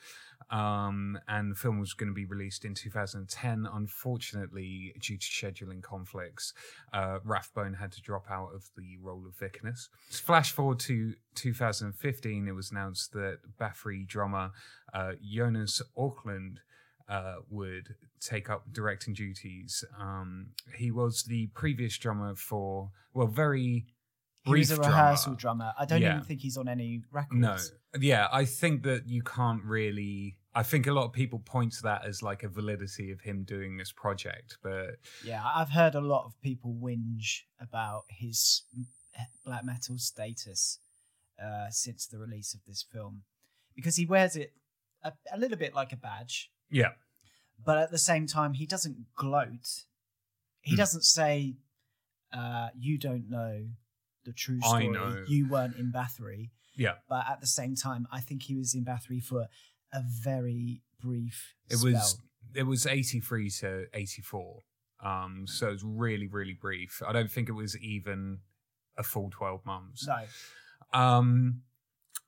Um, 0.51 1.19
and 1.29 1.51
the 1.51 1.57
film 1.57 1.81
was 1.81 1.95
going 1.95 2.11
to 2.11 2.15
be 2.15 2.27
released 2.27 2.65
in 2.65 2.75
2010. 2.75 3.67
Unfortunately, 3.73 4.93
due 5.01 5.17
to 5.17 5.27
scheduling 5.27 5.83
conflicts, 5.83 6.53
uh, 6.93 7.19
Rathbone 7.25 7.75
had 7.75 7.91
to 7.93 8.03
drop 8.03 8.27
out 8.31 8.51
of 8.55 8.69
the 8.77 8.99
role 9.01 9.25
of 9.27 9.37
Vikernes. 9.37 9.89
Flash 10.11 10.53
forward 10.53 10.79
to 10.81 11.15
2015, 11.35 12.49
it 12.49 12.55
was 12.55 12.71
announced 12.71 13.13
that 13.13 13.39
Bathory 13.59 14.07
drummer 14.07 14.51
uh, 14.93 15.13
Jonas 15.23 15.81
Åkerlund 15.97 16.59
uh, 17.09 17.37
would 17.49 17.95
take 18.25 18.49
up 18.51 18.73
directing 18.73 19.15
duties. 19.15 19.85
Um, 19.99 20.49
he 20.77 20.91
was 20.91 21.25
the 21.25 21.49
previous 21.49 21.97
drummer 21.99 22.35
for, 22.35 22.91
well, 23.15 23.27
very 23.27 23.87
He 24.45 24.51
was 24.51 24.71
a 24.71 24.77
brief 24.77 24.87
rehearsal 24.89 25.35
drummer. 25.35 25.65
drummer. 25.65 25.75
I 25.79 25.85
don't 25.85 26.01
Yeah. 26.03 26.15
even 26.17 26.25
think 26.25 26.41
he's 26.41 26.57
on 26.57 26.69
any 26.69 27.03
records. 27.11 27.41
No. 27.41 27.57
Yeah, 28.01 28.29
I 28.33 28.45
think 28.45 28.83
that 28.85 29.09
you 29.09 29.23
can't 29.23 29.63
really. 29.65 30.37
I 30.55 30.63
think 30.63 30.87
a 30.87 30.93
lot 30.93 31.05
of 31.07 31.13
people 31.13 31.39
point 31.39 31.73
to 31.75 31.83
that 31.85 32.05
as 32.05 32.23
like 32.23 32.43
a 32.43 32.49
validity 32.49 33.11
of 33.11 33.21
him 33.23 33.43
doing 33.45 33.77
this 33.79 33.91
project, 33.93 34.59
but 34.63 34.97
Yeah, 35.25 35.43
I've 35.45 35.71
heard 35.71 35.95
a 35.95 36.01
lot 36.01 36.25
of 36.27 36.39
people 36.43 36.75
whinge 36.75 37.43
about 37.61 38.05
his 38.09 38.63
black 39.45 39.65
metal 39.65 39.97
status 39.99 40.79
uh, 41.43 41.71
since 41.71 42.07
the 42.07 42.19
release 42.19 42.53
of 42.55 42.61
this 42.67 42.83
film 42.83 43.23
because 43.75 43.97
he 43.97 44.05
wears 44.07 44.37
it 44.37 44.53
a, 45.03 45.13
a 45.33 45.39
little 45.39 45.57
bit 45.57 45.75
like 45.75 45.93
a 45.93 45.97
badge, 45.97 46.51
yeah, 46.71 46.93
but 47.65 47.79
at 47.79 47.91
the 47.91 47.99
same 47.99 48.27
time, 48.27 48.55
he 48.55 48.67
doesn't 48.67 49.15
gloat. 49.15 49.85
He 50.61 50.73
Hmm. 50.73 50.77
doesn't 50.77 51.05
say, 51.05 51.57
uh, 52.33 52.71
"You 52.77 52.99
don't 52.99 53.29
know 53.29 53.69
the 54.25 54.33
true 54.33 54.61
I 54.63 54.67
story. 54.69 54.89
know." 54.89 55.25
You 55.29 55.49
weren't 55.49 55.77
in 55.77 55.93
Bathory." 55.93 56.51
yeah. 56.75 56.95
But 57.09 57.29
at 57.29 57.41
the 57.41 57.47
same 57.47 57.75
time, 57.75 58.07
I 58.11 58.21
think 58.21 58.45
he 58.45 58.55
was 58.55 58.75
in 58.75 58.85
Bathory 58.85 59.23
for 59.23 59.49
a 59.93 60.03
very 60.03 60.83
brief. 61.01 61.55
It 61.69 61.77
spell. 61.79 61.93
was 61.93 62.19
it 62.55 62.63
was 62.65 62.87
eighty 62.87 63.21
three 63.21 63.51
to 63.51 63.87
eighty 63.95 64.23
four, 64.23 64.63
um, 65.01 65.47
so 65.47 65.69
it 65.69 65.73
was 65.73 65.85
really 65.85 66.27
really 66.29 66.55
brief. 66.55 67.03
I 67.07 67.13
don't 67.13 67.31
think 67.31 67.49
it 67.49 67.53
was 67.53 67.77
even 67.79 68.41
a 68.97 69.03
full 69.03 69.31
twelve 69.31 69.65
months. 69.67 70.07
no. 70.07 70.27
Um, 70.93 71.63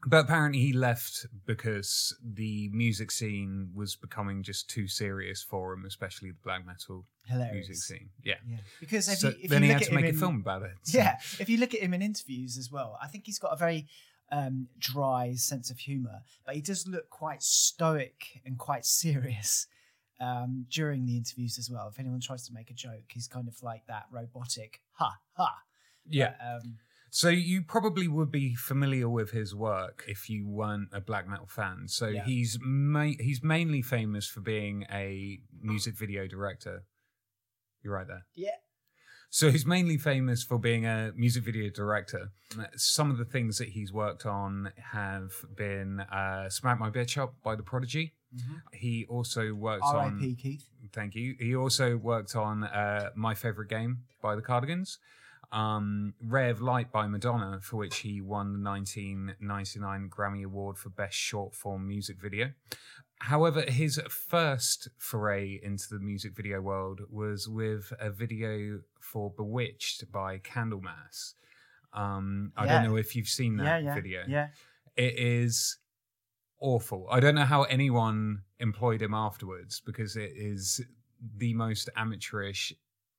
but 0.07 0.25
apparently 0.25 0.61
he 0.61 0.73
left 0.73 1.27
because 1.47 2.17
the 2.23 2.69
music 2.73 3.11
scene 3.11 3.71
was 3.75 3.97
becoming 3.97 4.43
just 4.43 4.69
too 4.69 4.87
serious 4.87 5.43
for 5.43 5.73
him, 5.73 5.85
especially 5.87 6.31
the 6.31 6.37
black 6.45 6.67
metal 6.67 7.07
Hilarious. 7.27 7.69
music 7.69 7.77
scene. 7.77 8.09
Yeah. 8.23 8.35
Yeah, 8.49 8.57
because 8.81 9.09
if 9.09 9.19
So 9.19 9.29
you, 9.29 9.35
if 9.43 9.51
then 9.51 9.63
you 9.63 9.69
he 9.69 9.73
look 9.73 9.81
had 9.81 9.83
at 9.83 9.89
to 9.89 9.95
make 9.95 10.05
him 10.05 10.11
a 10.11 10.13
in- 10.15 10.19
film 10.19 10.37
about 10.41 10.63
it. 10.63 10.73
So- 10.83 10.99
Yeah, 10.99 11.17
if 11.39 11.49
you 11.49 11.59
look 11.59 11.75
at 11.75 11.81
him 11.81 11.95
in 11.95 12.03
interviews 12.03 12.59
as 12.59 12.71
well, 12.71 12.99
I 13.03 13.07
think 13.09 13.25
he's 13.27 13.39
got 13.39 13.53
a 13.53 13.57
very 13.57 13.87
um, 14.33 14.69
dry 14.79 15.35
sense 15.35 15.71
of 15.71 15.79
humor, 15.79 16.21
but 16.45 16.55
he 16.55 16.61
does 16.61 16.87
look 16.89 17.09
quite 17.11 17.43
stoic 17.43 18.41
and 18.45 18.59
quite 18.59 18.85
serious 18.85 19.67
um, 20.21 20.67
during 20.71 21.07
the 21.07 21.17
interviews 21.17 21.59
as 21.59 21.71
well. 21.71 21.89
If 21.89 21.99
anyone 21.99 22.21
tries 22.21 22.47
to 22.49 22.53
make 22.53 22.71
a 22.71 22.75
joke, 22.75 23.05
he's 23.09 23.27
kind 23.29 23.49
of 23.49 23.63
like 23.63 23.87
that 23.87 24.05
robotic 24.11 24.81
ha 24.93 25.19
ha. 25.35 25.55
Yeah. 26.09 26.35
Um, 26.41 26.77
So 27.17 27.29
you 27.29 27.63
probably 27.63 28.09
would 28.09 28.33
be 28.33 28.57
familiar 28.57 29.09
with 29.09 29.31
his 29.31 29.55
work 29.55 30.03
if 30.09 30.29
you 30.29 30.49
weren't 30.49 30.89
a 30.93 31.01
black 31.01 31.29
metal 31.29 31.47
fan. 31.47 31.87
So 31.87 32.09
Yeah. 32.09 32.25
he's 32.25 32.59
ma- 32.61 33.19
he's 33.21 33.41
mainly 33.41 33.83
famous 33.83 34.27
for 34.27 34.41
being 34.41 34.83
a 34.91 35.39
music 35.61 35.95
video 35.97 36.27
director. 36.27 36.83
You're 37.83 37.95
right 37.95 38.09
there. 38.09 38.27
yeah. 38.35 38.57
So 39.31 39.51
he's 39.53 39.65
mainly 39.67 39.97
famous 39.99 40.43
for 40.45 40.59
being 40.59 40.87
a 40.87 41.13
music 41.17 41.45
video 41.45 41.69
director. 41.71 42.31
Some 42.77 43.11
of 43.13 43.19
the 43.19 43.25
things 43.25 43.59
that 43.59 43.69
he's 43.71 43.93
worked 43.93 44.27
on 44.27 44.73
have 44.93 45.33
been 45.57 46.01
uh, 46.01 46.49
"Smack 46.51 46.79
My 46.81 46.91
Bitch 46.91 47.17
Up" 47.17 47.35
by 47.43 47.55
The 47.57 47.63
Prodigy. 47.65 48.15
He 48.73 49.07
also 49.07 49.53
worked 49.55 49.85
on. 49.85 49.95
R.I.P. 50.15 50.35
Keith. 50.37 50.69
Thank 50.93 51.15
you. 51.15 51.37
He 51.39 51.55
also 51.55 51.97
worked 51.97 52.35
on 52.35 52.65
uh, 52.65 53.11
My 53.15 53.35
Favorite 53.35 53.69
Game 53.69 54.05
by 54.23 54.35
the 54.37 54.43
Cardigans, 54.43 54.99
um, 55.53 56.15
Ray 56.21 56.51
of 56.51 56.61
Light 56.61 56.91
by 56.93 57.07
Madonna, 57.07 57.61
for 57.63 57.77
which 57.77 57.99
he 57.99 58.21
won 58.21 58.53
the 58.53 58.59
1999 58.71 60.11
Grammy 60.11 60.45
Award 60.45 60.79
for 60.79 60.91
Best 60.91 61.17
Short 61.17 61.55
Form 61.55 61.87
Music 61.87 62.17
Video. 62.21 62.53
However, 63.21 63.63
his 63.63 64.01
first 64.09 64.89
foray 64.99 65.59
into 65.63 65.87
the 65.91 65.99
music 66.01 66.35
video 66.37 66.61
world 66.61 67.01
was 67.11 67.49
with 67.49 67.93
a 67.99 68.11
video 68.11 68.81
for 69.01 69.31
Bewitched 69.31 70.11
by 70.11 70.39
Candlemass. 70.39 71.35
Um, 71.93 72.53
I 72.57 72.65
Yeah. 72.67 72.75
don't 72.83 72.91
know 72.91 72.97
if 72.97 73.15
you've 73.15 73.29
seen 73.29 73.57
that 73.59 73.65
Yeah, 73.65 73.79
yeah, 73.79 73.95
video 73.95 74.25
yeah. 74.27 74.49
it 74.97 75.15
is 75.19 75.79
awful. 76.59 77.07
I 77.11 77.21
don't 77.21 77.35
know 77.35 77.45
how 77.45 77.63
anyone 77.65 78.43
employed 78.59 79.01
him 79.01 79.15
afterwards 79.15 79.81
because 79.81 80.17
it 80.17 80.33
is 80.35 80.81
the 81.37 81.55
most 81.55 81.89
amateurish, 81.97 82.75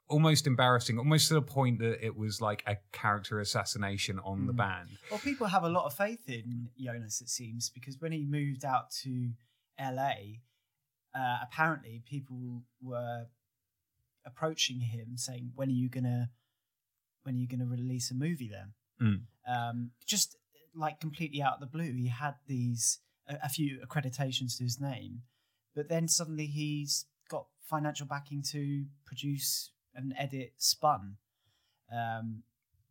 almost 0.07 0.45
embarrassing, 0.47 0.97
almost 0.99 1.27
to 1.29 1.33
the 1.33 1.41
point 1.41 1.79
that 1.79 2.03
it 2.05 2.15
was 2.15 2.39
like 2.41 2.63
a 2.67 2.77
character 2.91 3.39
assassination 3.39 4.19
on 4.19 4.45
the 4.45 4.53
Mm. 4.53 4.57
band. 4.57 4.89
Well, 5.09 5.19
people 5.19 5.47
have 5.47 5.63
a 5.63 5.69
lot 5.69 5.85
of 5.85 5.93
faith 5.95 6.29
in 6.29 6.69
Jonas, 6.77 7.21
it 7.21 7.29
seems, 7.29 7.69
because 7.69 7.99
when 7.99 8.11
he 8.11 8.23
moved 8.23 8.63
out 8.63 8.91
to 9.03 9.33
LA, 9.79 10.41
uh, 11.13 11.39
apparently 11.41 12.03
people 12.05 12.63
were 12.81 13.27
approaching 14.25 14.79
him 14.81 15.17
saying, 15.17 15.51
"When 15.55 15.69
are 15.69 15.73
you 15.73 15.89
gonna, 15.89 16.31
when 17.23 17.35
are 17.35 17.37
you 17.39 17.47
gonna 17.47 17.65
release 17.67 18.11
a 18.11 18.15
movie?" 18.15 18.49
Then, 18.49 18.73
Mm. 19.01 19.27
um, 19.47 19.91
just 20.05 20.35
like 20.73 20.99
completely 20.99 21.41
out 21.41 21.55
of 21.55 21.59
the 21.61 21.67
blue, 21.67 21.93
he 21.93 22.07
had 22.07 22.35
these 22.47 22.99
a, 23.27 23.39
a 23.43 23.49
few 23.49 23.79
accreditations 23.79 24.57
to 24.57 24.63
his 24.63 24.79
name, 24.79 25.23
but 25.73 25.87
then 25.89 26.07
suddenly 26.07 26.45
he's 26.47 27.05
got 27.27 27.47
financial 27.61 28.05
backing 28.05 28.41
to 28.43 28.85
produce 29.05 29.71
and 29.95 30.13
edit 30.17 30.53
Spun. 30.57 31.17
Um, 31.91 32.43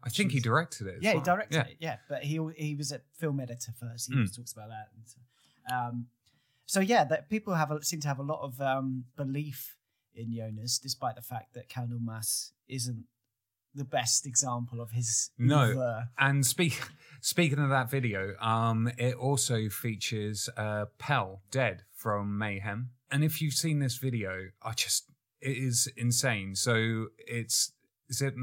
I 0.03 0.09
think 0.11 0.33
he 0.33 0.41
directed 0.41 0.87
it. 0.87 0.99
yeah, 1.03 1.15
he 1.15 1.21
directed 1.21 1.55
Yeah. 1.57 1.67
it. 1.67 1.77
Yeah, 1.81 1.97
but 2.09 2.23
he 2.25 2.39
he 2.57 2.75
was 2.75 2.93
a 2.93 3.01
film 3.19 3.41
editor 3.41 3.73
first. 3.73 4.09
He 4.09 4.15
Mm. 4.15 4.19
always 4.19 4.37
talks 4.37 4.53
about 4.53 4.69
that. 4.69 4.89
And 4.95 5.05
so, 5.09 5.19
um, 5.75 6.07
so 6.67 6.81
yeah, 6.81 7.05
that 7.05 7.29
people 7.31 7.55
have 7.55 7.71
a, 7.71 7.83
seem 7.83 8.01
to 8.01 8.09
have 8.09 8.19
a 8.19 8.23
lot 8.23 8.41
of 8.43 8.61
um, 8.61 9.07
belief 9.17 9.77
in 10.15 10.33
Jonas, 10.33 10.79
despite 10.79 11.17
the 11.17 11.23
fact 11.23 11.55
that 11.55 11.69
Candlemass 11.69 12.53
isn't 12.69 13.07
the 13.75 13.85
best 13.85 14.25
example 14.27 14.81
of 14.81 14.93
his 14.93 15.31
No. 15.39 15.71
oeuvre. 15.71 16.11
And 16.19 16.47
speak, 16.47 16.81
speaking 17.21 17.59
of 17.59 17.71
that 17.71 17.91
video, 17.91 18.37
um, 18.39 18.89
it 18.99 19.15
also 19.15 19.69
features 19.69 20.49
uh, 20.57 20.85
Pelle 20.99 21.43
Dead 21.51 21.83
from 21.93 22.39
Mayhem. 22.39 22.91
And 23.11 23.25
if 23.25 23.41
you've 23.43 23.55
seen 23.55 23.81
this 23.81 23.97
video, 23.97 24.51
I 24.63 24.73
just 24.75 25.11
it 25.45 25.59
is 25.59 25.89
insane. 25.97 26.55
So 26.55 27.07
it's 27.19 27.73
is 28.09 28.23
it 28.23 28.35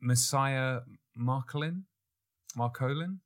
Messiah 0.00 0.80
Marcolin? 1.16 1.82
Marcolin? 2.56 3.18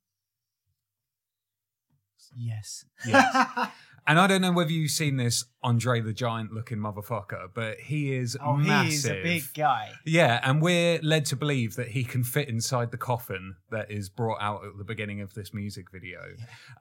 Yes. 2.37 2.85
Yes. 3.07 3.69
And 4.07 4.19
I 4.19 4.27
don't 4.27 4.41
know 4.41 4.51
whether 4.51 4.71
you've 4.71 4.91
seen 4.91 5.17
this 5.17 5.45
Andre 5.63 5.99
the 5.99 6.13
Giant 6.13 6.53
looking 6.53 6.77
motherfucker, 6.77 7.47
but 7.55 7.79
he 7.79 8.13
is 8.13 8.37
oh, 8.43 8.55
massive. 8.55 8.87
he 8.87 8.93
is 8.93 9.05
a 9.07 9.23
big 9.23 9.43
guy. 9.55 9.93
Yeah, 10.05 10.39
and 10.43 10.61
we're 10.61 10.99
led 11.01 11.25
to 11.25 11.35
believe 11.35 11.75
that 11.75 11.87
he 11.87 12.03
can 12.03 12.23
fit 12.23 12.47
inside 12.47 12.91
the 12.91 12.97
coffin 12.97 13.55
that 13.71 13.89
is 13.89 14.09
brought 14.09 14.37
out 14.39 14.63
at 14.63 14.77
the 14.77 14.83
beginning 14.83 15.21
of 15.21 15.33
this 15.33 15.55
music 15.55 15.91
video. 15.91 16.19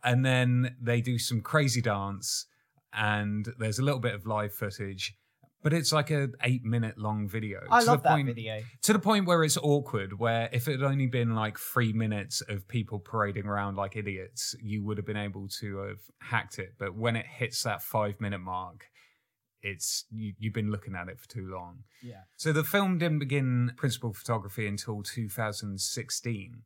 And 0.03 0.25
then 0.25 0.77
they 0.81 1.01
do 1.01 1.19
some 1.19 1.41
crazy 1.41 1.81
dance 1.81 2.45
and 2.93 3.49
there's 3.59 3.79
a 3.79 3.83
little 3.83 4.01
bit 4.01 4.15
of 4.15 4.27
live 4.27 4.53
footage, 4.53 5.17
but 5.65 5.73
it's 5.73 5.93
like 5.93 6.11
a 6.11 6.29
8 6.43 6.63
minute 6.63 6.99
long 6.99 7.27
video. 7.27 7.61
I 7.71 7.81
to 7.81 7.87
love 7.87 8.03
the 8.03 8.11
that 8.11 8.15
point, 8.15 8.27
video. 8.27 8.61
To 8.83 8.93
the 8.93 8.99
point 8.99 9.27
where 9.27 9.43
it's 9.43 9.57
awkward 9.57 10.21
where 10.21 10.51
if 10.53 10.69
it 10.69 10.73
had 10.73 10.83
only 10.83 11.07
been 11.07 11.35
like 11.35 11.59
3 11.59 11.95
minutes 11.95 12.43
of 12.43 12.69
people 12.69 13.01
parading 13.01 13.47
around 13.47 13.77
like 13.77 13.97
idiots, 13.97 14.55
you 14.63 14.85
would 14.85 14.99
have 14.99 15.07
been 15.07 15.17
able 15.17 15.49
to 15.61 15.79
have 15.79 16.01
hacked 16.21 16.59
it, 16.59 16.75
but 16.79 16.95
when 16.95 17.17
it 17.17 17.27
hits 17.27 17.63
that 17.63 17.83
5 17.83 18.21
minute 18.21 18.41
mark, 18.41 18.91
it's 19.63 20.05
you, 20.11 20.35
you've 20.39 20.53
been 20.53 20.71
looking 20.71 20.95
at 20.95 21.09
it 21.09 21.19
for 21.19 21.29
too 21.29 21.51
long. 21.51 21.79
Yeah. 22.03 22.25
So 22.37 22.53
the 22.53 22.63
film 22.63 22.99
didn't 22.99 23.21
begin 23.21 23.73
principal 23.77 24.13
photography 24.13 24.67
until 24.67 25.03
2016, 25.03 26.63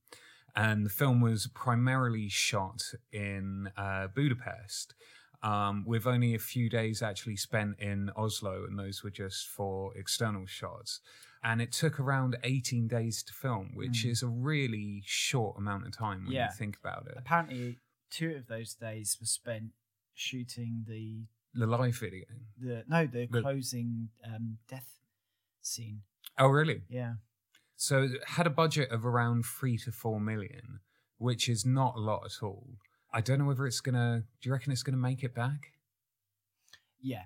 and 0.56 0.84
the 0.84 0.90
film 0.90 1.20
was 1.20 1.46
primarily 1.54 2.28
shot 2.28 2.82
in 3.12 3.70
uh, 3.76 4.08
Budapest, 4.08 4.94
um, 5.42 5.84
with 5.86 6.06
only 6.06 6.34
a 6.34 6.38
few 6.38 6.68
days 6.68 7.02
actually 7.02 7.36
spent 7.36 7.78
in 7.78 8.10
Oslo, 8.16 8.64
and 8.64 8.78
those 8.78 9.02
were 9.04 9.10
just 9.10 9.46
for 9.48 9.96
external 9.96 10.46
shots. 10.46 11.00
And 11.44 11.62
it 11.62 11.70
took 11.70 12.00
around 12.00 12.36
18 12.42 12.88
days 12.88 13.22
to 13.22 13.32
film, 13.32 13.70
which 13.74 14.04
Mm. 14.04 14.10
is 14.10 14.22
a 14.22 14.28
really 14.28 15.02
short 15.06 15.56
amount 15.56 15.86
of 15.86 15.92
time 15.96 16.24
when 16.24 16.32
Yeah. 16.32 16.46
you 16.50 16.56
think 16.56 16.76
about 16.78 17.06
it. 17.06 17.14
Apparently, 17.16 17.78
two 18.10 18.32
of 18.34 18.46
those 18.48 18.74
days 18.74 19.16
were 19.20 19.26
spent 19.26 19.72
shooting 20.14 20.84
the 20.88 21.26
The 21.54 21.66
live 21.66 21.96
video. 21.98 22.26
the 22.56 22.84
no 22.88 23.06
the 23.06 23.26
The- 23.26 23.40
closing 23.40 24.10
um, 24.24 24.58
death 24.66 24.98
scene. 25.60 26.02
Oh, 26.36 26.48
really? 26.48 26.82
Yeah. 26.88 27.14
So 27.76 28.02
it 28.02 28.24
had 28.30 28.46
a 28.48 28.50
budget 28.50 28.90
of 28.90 29.06
around 29.06 29.44
three 29.46 29.78
to 29.78 29.92
four 29.92 30.20
million, 30.20 30.80
which 31.18 31.48
is 31.48 31.64
not 31.64 31.94
a 31.94 32.00
lot 32.00 32.24
at 32.24 32.42
all. 32.42 32.78
I 33.12 33.20
don't 33.20 33.38
know 33.38 33.46
whether 33.46 33.66
it's 33.66 33.80
gonna. 33.80 34.24
Do 34.40 34.48
you 34.48 34.52
reckon 34.52 34.72
it's 34.72 34.82
gonna 34.82 34.96
make 34.98 35.22
it 35.24 35.34
back? 35.34 35.72
Yeah, 37.00 37.22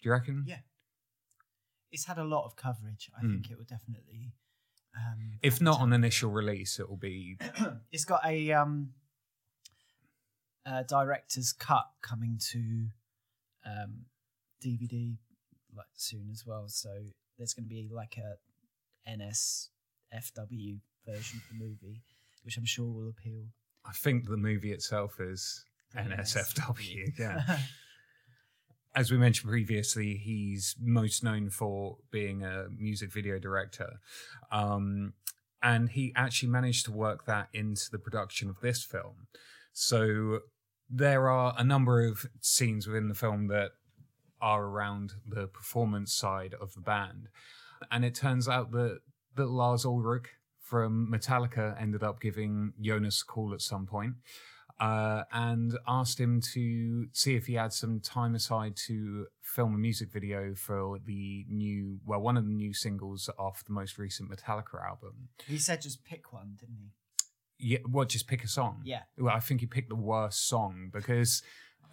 Do 0.00 0.08
you 0.08 0.12
reckon? 0.12 0.44
Yeah. 0.46 0.60
it's 1.90 2.06
had 2.06 2.16
a 2.18 2.24
lot 2.24 2.46
of 2.46 2.56
coverage. 2.56 3.10
I 3.16 3.22
Mm. 3.22 3.32
think 3.34 3.50
it 3.50 3.58
will 3.58 3.66
definitely. 3.66 4.32
Um, 4.96 5.38
If 5.42 5.60
not 5.60 5.80
on 5.80 5.92
initial 5.92 6.30
release, 6.30 6.80
it 6.80 6.88
will 6.88 6.96
be. 6.96 7.36
it's 7.92 8.04
got 8.06 8.24
a 8.24 8.52
um, 8.52 8.94
a 10.64 10.84
director's 10.84 11.52
cut 11.52 11.90
coming 12.00 12.38
to 12.52 12.88
um, 13.66 14.06
DVD 14.64 15.16
like 15.76 15.86
soon 15.94 16.28
as 16.30 16.46
well. 16.46 16.68
So 16.68 16.90
there's 17.36 17.52
going 17.54 17.64
to 17.64 17.68
be 17.70 17.88
like 17.92 18.16
a 18.18 18.38
NSFW 19.10 20.80
version 21.06 21.40
of 21.42 21.48
the 21.58 21.64
movie, 21.64 22.02
which 22.44 22.56
I'm 22.56 22.64
sure 22.64 22.90
will 22.90 23.08
appeal. 23.10 23.44
I 23.86 23.92
think 23.92 24.28
the 24.28 24.36
movie 24.36 24.72
itself 24.72 25.20
is 25.20 25.64
NSFW. 25.96 27.18
Yeah. 27.18 27.58
As 28.94 29.10
we 29.10 29.16
mentioned 29.16 29.50
previously, 29.50 30.14
he's 30.16 30.76
most 30.78 31.24
known 31.24 31.48
for 31.48 31.96
being 32.10 32.44
a 32.44 32.66
music 32.76 33.10
video 33.10 33.38
director. 33.38 33.94
Um, 34.50 35.14
and 35.62 35.90
he 35.90 36.12
actually 36.14 36.50
managed 36.50 36.84
to 36.86 36.92
work 36.92 37.24
that 37.26 37.48
into 37.54 37.90
the 37.90 37.98
production 37.98 38.50
of 38.50 38.60
this 38.60 38.84
film. 38.84 39.28
So 39.72 40.40
there 40.90 41.30
are 41.30 41.54
a 41.56 41.64
number 41.64 42.04
of 42.06 42.26
scenes 42.40 42.86
within 42.86 43.08
the 43.08 43.14
film 43.14 43.46
that 43.46 43.70
are 44.42 44.64
around 44.64 45.12
the 45.26 45.46
performance 45.46 46.12
side 46.12 46.54
of 46.60 46.74
the 46.74 46.80
band. 46.80 47.28
And 47.90 48.04
it 48.04 48.14
turns 48.14 48.48
out 48.48 48.72
that, 48.72 48.98
that 49.36 49.46
Lars 49.46 49.86
Ulrich 49.86 50.26
from 50.62 51.08
Metallica 51.12 51.80
ended 51.80 52.02
up 52.02 52.20
giving 52.20 52.72
Jonas 52.80 53.22
a 53.22 53.24
call 53.26 53.52
at 53.52 53.60
some 53.60 53.86
point 53.86 54.14
uh, 54.80 55.24
and 55.32 55.78
asked 55.86 56.18
him 56.18 56.40
to 56.40 57.06
see 57.12 57.36
if 57.36 57.46
he 57.46 57.54
had 57.54 57.72
some 57.72 58.00
time 58.00 58.34
aside 58.34 58.74
to 58.74 59.26
film 59.42 59.74
a 59.74 59.78
music 59.78 60.10
video 60.10 60.54
for 60.54 60.98
the 61.04 61.44
new, 61.48 61.98
well, 62.04 62.20
one 62.20 62.36
of 62.36 62.46
the 62.46 62.52
new 62.52 62.72
singles 62.72 63.28
off 63.38 63.64
the 63.64 63.72
most 63.72 63.98
recent 63.98 64.30
Metallica 64.30 64.84
album. 64.84 65.28
He 65.46 65.58
said 65.58 65.82
just 65.82 66.04
pick 66.04 66.32
one, 66.32 66.56
didn't 66.58 66.78
he? 66.80 66.90
Yeah, 67.64 67.78
well, 67.88 68.04
Just 68.04 68.26
pick 68.26 68.42
a 68.42 68.48
song. 68.48 68.80
Yeah. 68.84 69.02
Well, 69.16 69.36
I 69.36 69.38
think 69.38 69.60
he 69.60 69.66
picked 69.66 69.88
the 69.88 69.94
worst 69.94 70.48
song 70.48 70.90
because 70.92 71.42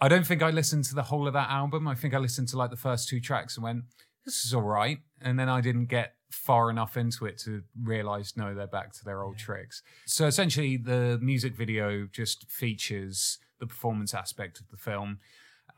I 0.00 0.08
don't 0.08 0.26
think 0.26 0.42
I 0.42 0.50
listened 0.50 0.84
to 0.86 0.96
the 0.96 1.04
whole 1.04 1.28
of 1.28 1.34
that 1.34 1.48
album. 1.48 1.86
I 1.86 1.94
think 1.94 2.12
I 2.12 2.18
listened 2.18 2.48
to 2.48 2.56
like 2.56 2.70
the 2.70 2.76
first 2.76 3.08
two 3.08 3.20
tracks 3.20 3.56
and 3.56 3.62
went, 3.62 3.84
"This 4.24 4.44
is 4.44 4.52
all 4.52 4.62
right," 4.62 4.98
and 5.20 5.38
then 5.38 5.48
I 5.48 5.60
didn't 5.60 5.86
get 5.86 6.14
far 6.30 6.70
enough 6.70 6.96
into 6.96 7.26
it 7.26 7.38
to 7.38 7.62
realize 7.82 8.36
no, 8.36 8.54
they're 8.54 8.66
back 8.66 8.92
to 8.94 9.04
their 9.04 9.22
old 9.22 9.36
Yeah. 9.38 9.44
tricks. 9.44 9.82
So 10.06 10.26
essentially, 10.26 10.76
the 10.76 11.18
music 11.20 11.54
video 11.56 12.06
just 12.06 12.50
features 12.50 13.38
the 13.58 13.66
performance 13.66 14.14
aspect 14.14 14.60
of 14.60 14.68
the 14.68 14.76
film, 14.76 15.18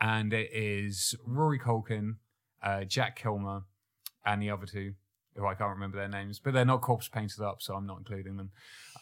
and 0.01 0.33
it 0.33 0.51
is 0.53 1.15
Rory 1.25 1.59
Culkin, 1.59 2.17
uh, 2.63 2.85
Jack 2.85 3.17
Kilmer, 3.17 3.65
and 4.25 4.41
the 4.43 4.51
other 4.51 4.67
two. 4.67 4.95
Who 5.35 5.47
I 5.47 5.55
can't 5.55 5.71
remember 5.71 5.97
their 5.97 6.09
names, 6.09 6.39
but 6.39 6.53
they're 6.53 6.67
not 6.67 6.83
corpse 6.83 7.09
painted 7.09 7.41
up, 7.41 7.63
so 7.63 7.75
I'm 7.75 7.87
not 7.87 7.97
including 7.97 8.37
them 8.37 8.51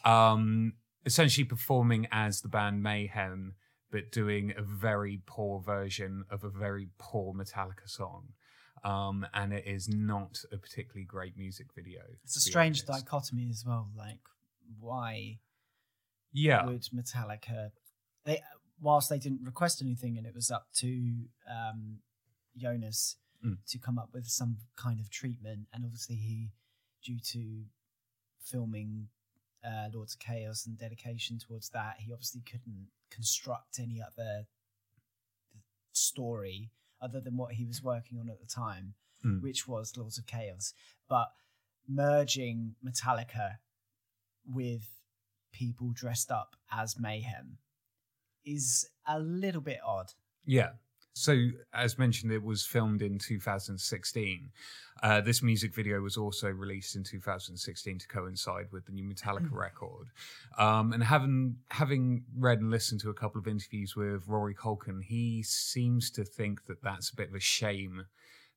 um, 0.05 0.73
essentially 1.05 1.43
performing 1.43 2.07
as 2.09 2.39
the 2.41 2.47
band 2.47 2.81
Mayhem, 2.81 3.55
but 3.91 4.13
doing 4.13 4.53
a 4.55 4.61
very 4.61 5.21
poor 5.25 5.59
version 5.59 6.23
of 6.29 6.45
a 6.45 6.49
very 6.49 6.87
poor 6.97 7.33
Metallica 7.33 7.87
song. 7.87 8.29
Um, 8.83 9.25
and 9.33 9.53
it 9.53 9.65
is 9.67 9.87
not 9.87 10.39
a 10.51 10.57
particularly 10.57 11.05
great 11.05 11.37
music 11.37 11.67
video. 11.75 12.01
It's 12.23 12.35
a 12.37 12.39
strange 12.39 12.83
honest. 12.87 13.05
dichotomy 13.05 13.47
as 13.49 13.63
well. 13.65 13.89
Like, 13.95 14.19
why 14.79 15.39
Yeah, 16.31 16.65
would 16.65 16.81
Metallica? 16.93 17.71
They 18.25 18.41
whilst 18.79 19.09
they 19.09 19.19
didn't 19.19 19.43
request 19.43 19.81
anything, 19.81 20.17
and 20.17 20.25
it 20.25 20.33
was 20.33 20.49
up 20.49 20.67
to 20.77 21.25
um, 21.49 21.99
Jonas 22.57 23.17
Mm. 23.43 23.57
to 23.69 23.79
come 23.79 23.97
up 23.97 24.09
with 24.13 24.27
some 24.27 24.57
kind 24.75 24.99
of 24.99 25.09
treatment, 25.09 25.67
and 25.73 25.83
obviously 25.83 26.15
he, 26.15 26.51
due 27.03 27.19
to 27.19 27.63
filming 28.39 29.07
uh, 29.63 29.89
Lords 29.91 30.13
of 30.13 30.19
Chaos 30.19 30.67
and 30.67 30.77
dedication 30.77 31.39
towards 31.39 31.69
that, 31.69 31.95
he 31.99 32.13
obviously 32.13 32.41
couldn't 32.41 32.89
construct 33.09 33.79
any 33.79 33.99
other 33.99 34.45
story 35.91 36.69
other 37.01 37.19
than 37.19 37.35
what 37.37 37.53
he 37.53 37.65
was 37.65 37.81
working 37.83 38.19
on 38.19 38.29
at 38.29 38.39
the 38.39 38.45
time, 38.45 38.93
Mm. 39.25 39.41
which 39.41 39.67
was 39.67 39.95
Lords 39.97 40.17
of 40.17 40.25
Chaos. 40.25 40.73
But 41.07 41.31
merging 41.87 42.75
Metallica 42.83 43.57
with 44.45 44.87
people 45.51 45.91
dressed 45.93 46.31
up 46.31 46.55
as 46.71 46.97
Mayhem 46.99 47.57
is 48.45 48.89
a 49.07 49.19
little 49.19 49.61
bit 49.61 49.79
odd. 49.85 50.13
yeah. 50.45 50.71
So, 51.13 51.37
as 51.73 51.97
mentioned, 51.97 52.31
it 52.31 52.43
was 52.43 52.65
filmed 52.65 53.01
in 53.01 53.19
2016. 53.19 54.49
Uh, 55.03 55.19
this 55.19 55.41
music 55.41 55.73
video 55.73 55.99
was 55.99 56.15
also 56.15 56.47
released 56.49 56.95
in 56.95 57.03
2016 57.03 57.99
to 57.99 58.07
coincide 58.07 58.67
with 58.71 58.85
the 58.85 58.91
new 58.91 59.03
Metallica 59.03 59.51
record. 59.51 60.07
Um, 60.57 60.93
and 60.93 61.03
having 61.03 61.57
having 61.69 62.23
read 62.37 62.59
and 62.59 62.69
listened 62.69 63.01
to 63.01 63.09
a 63.09 63.13
couple 63.13 63.39
of 63.39 63.47
interviews 63.47 63.95
with 63.95 64.27
Rory 64.27 64.55
Culkin, 64.55 65.03
he 65.03 65.43
seems 65.43 66.11
to 66.11 66.23
think 66.23 66.65
that 66.67 66.81
that's 66.81 67.09
a 67.09 67.15
bit 67.15 67.29
of 67.29 67.35
a 67.35 67.39
shame 67.39 68.05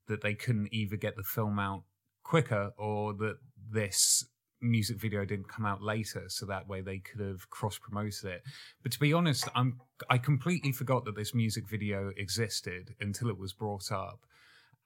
that 0.06 0.22
they 0.22 0.34
couldn't 0.34 0.68
either 0.72 0.96
get 0.96 1.16
the 1.16 1.22
film 1.22 1.58
out 1.58 1.82
quicker 2.22 2.72
or 2.76 3.14
that 3.14 3.38
this 3.70 4.24
music 4.60 4.98
video 4.98 5.24
didn't 5.24 5.48
come 5.48 5.66
out 5.66 5.82
later 5.82 6.24
so 6.28 6.46
that 6.46 6.66
way 6.66 6.80
they 6.80 6.98
could 6.98 7.20
have 7.20 7.48
cross 7.50 7.76
promoted 7.78 8.24
it 8.24 8.42
but 8.82 8.90
to 8.92 8.98
be 8.98 9.12
honest 9.12 9.46
i'm 9.54 9.78
i 10.08 10.16
completely 10.16 10.72
forgot 10.72 11.04
that 11.04 11.14
this 11.16 11.34
music 11.34 11.68
video 11.68 12.10
existed 12.16 12.94
until 13.00 13.28
it 13.28 13.38
was 13.38 13.52
brought 13.52 13.92
up 13.92 14.20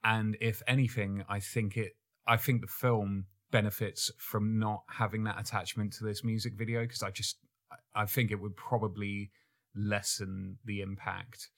and 0.02 0.36
if 0.40 0.62
anything 0.66 1.22
i 1.28 1.38
think 1.38 1.76
it 1.76 1.92
i 2.26 2.36
think 2.36 2.60
the 2.60 2.66
film 2.66 3.26
benefits 3.50 4.10
from 4.18 4.58
not 4.58 4.82
having 4.88 5.24
that 5.24 5.38
attachment 5.40 5.92
to 5.92 6.02
this 6.04 6.24
music 6.24 6.54
video 6.54 6.82
because 6.82 7.02
i 7.02 7.10
just 7.10 7.36
I- 7.94 8.06
think 8.06 8.30
it 8.30 8.40
would 8.40 8.56
probably 8.56 9.30
lessen 9.76 10.58
the 10.64 10.80
impact 10.80 11.48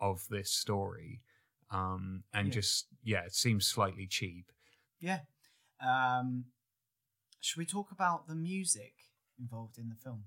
of 0.00 0.26
this 0.28 0.50
story 0.50 1.22
um 1.70 2.24
and 2.34 2.48
Yeah. 2.48 2.52
just 2.54 2.86
yeah 3.02 3.24
it 3.24 3.34
seems 3.34 3.66
slightly 3.66 4.06
cheap 4.06 4.50
Yeah. 5.00 5.20
Um, 5.80 6.44
should 7.40 7.58
we 7.58 7.66
talk 7.66 7.90
about 7.90 8.28
the 8.28 8.34
music 8.34 8.92
involved 9.38 9.78
in 9.78 9.88
the 9.88 9.94
film, 9.94 10.24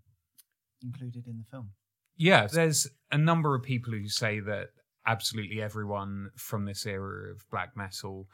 included 0.82 1.28
in 1.28 1.38
the 1.38 1.46
film? 1.50 1.72
Yeah, 2.16 2.48
there's 2.48 2.88
a 3.12 3.18
number 3.18 3.56
of 3.56 3.64
people 3.64 3.94
who 3.94 4.08
say 4.08 4.40
that 4.40 4.70
absolutely 5.06 5.62
everyone 5.62 6.32
from 6.36 6.66
this 6.66 6.86
era 6.86 7.32
of 7.32 7.50
black 7.50 7.76
metal 7.76 8.28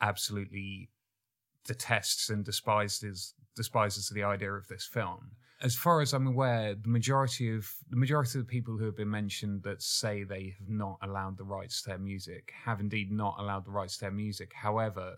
absolutely 0.00 0.90
detests 1.66 2.28
and 2.28 2.44
despises 2.44 3.34
despises 3.54 4.08
the 4.08 4.22
idea 4.22 4.52
of 4.52 4.66
this 4.68 4.86
film. 4.86 5.32
As 5.62 5.76
far 5.76 6.00
as 6.00 6.12
I'm 6.12 6.26
aware, 6.26 6.74
the 6.74 6.88
majority 6.88 7.54
of 7.54 7.70
the 7.88 7.96
majority 7.96 8.38
of 8.38 8.46
the 8.46 8.50
people 8.50 8.76
who 8.76 8.86
have 8.86 8.96
been 8.96 9.10
mentioned 9.10 9.62
that 9.62 9.80
say 9.82 10.24
they 10.24 10.54
have 10.58 10.68
not 10.68 10.98
allowed 11.02 11.38
the 11.38 11.44
rights 11.44 11.82
to 11.82 11.90
their 11.90 11.98
music 11.98 12.52
have 12.64 12.80
indeed 12.80 13.12
not 13.12 13.36
allowed 13.38 13.64
the 13.64 13.70
rights 13.70 13.98
to 13.98 14.00
their 14.00 14.10
music. 14.10 14.52
However, 14.54 15.16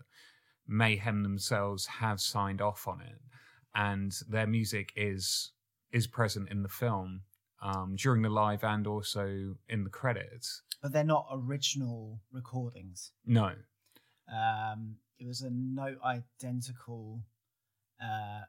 Mayhem 0.67 1.23
themselves 1.23 1.85
have 1.85 2.19
signed 2.19 2.61
off 2.61 2.87
on 2.87 3.01
it, 3.01 3.21
and 3.73 4.11
their 4.29 4.47
music 4.47 4.91
is 4.95 5.51
is 5.91 6.07
present 6.07 6.49
in 6.49 6.61
the 6.63 6.69
film 6.69 7.21
um, 7.61 7.95
during 7.95 8.21
the 8.21 8.29
live 8.29 8.63
and 8.63 8.85
also 8.87 9.55
in 9.69 9.83
the 9.83 9.89
credits. 9.89 10.61
But 10.81 10.91
they're 10.91 11.03
not 11.03 11.27
original 11.31 12.19
recordings. 12.31 13.11
No, 13.25 13.53
Um, 14.27 14.97
it 15.19 15.25
was 15.27 15.41
a 15.41 15.49
note 15.51 15.99
identical. 16.03 17.21
Uh, 18.01 18.41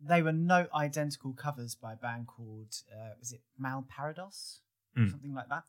they 0.00 0.20
were 0.22 0.32
note 0.32 0.68
identical 0.74 1.32
covers 1.32 1.74
by 1.74 1.94
a 1.94 1.96
band 1.96 2.26
called 2.26 2.74
uh, 2.94 3.14
was 3.18 3.32
it 3.32 3.40
Mal 3.58 3.86
Parados, 3.90 4.60
Mm. 4.96 5.10
something 5.10 5.34
like 5.34 5.48
that. 5.48 5.64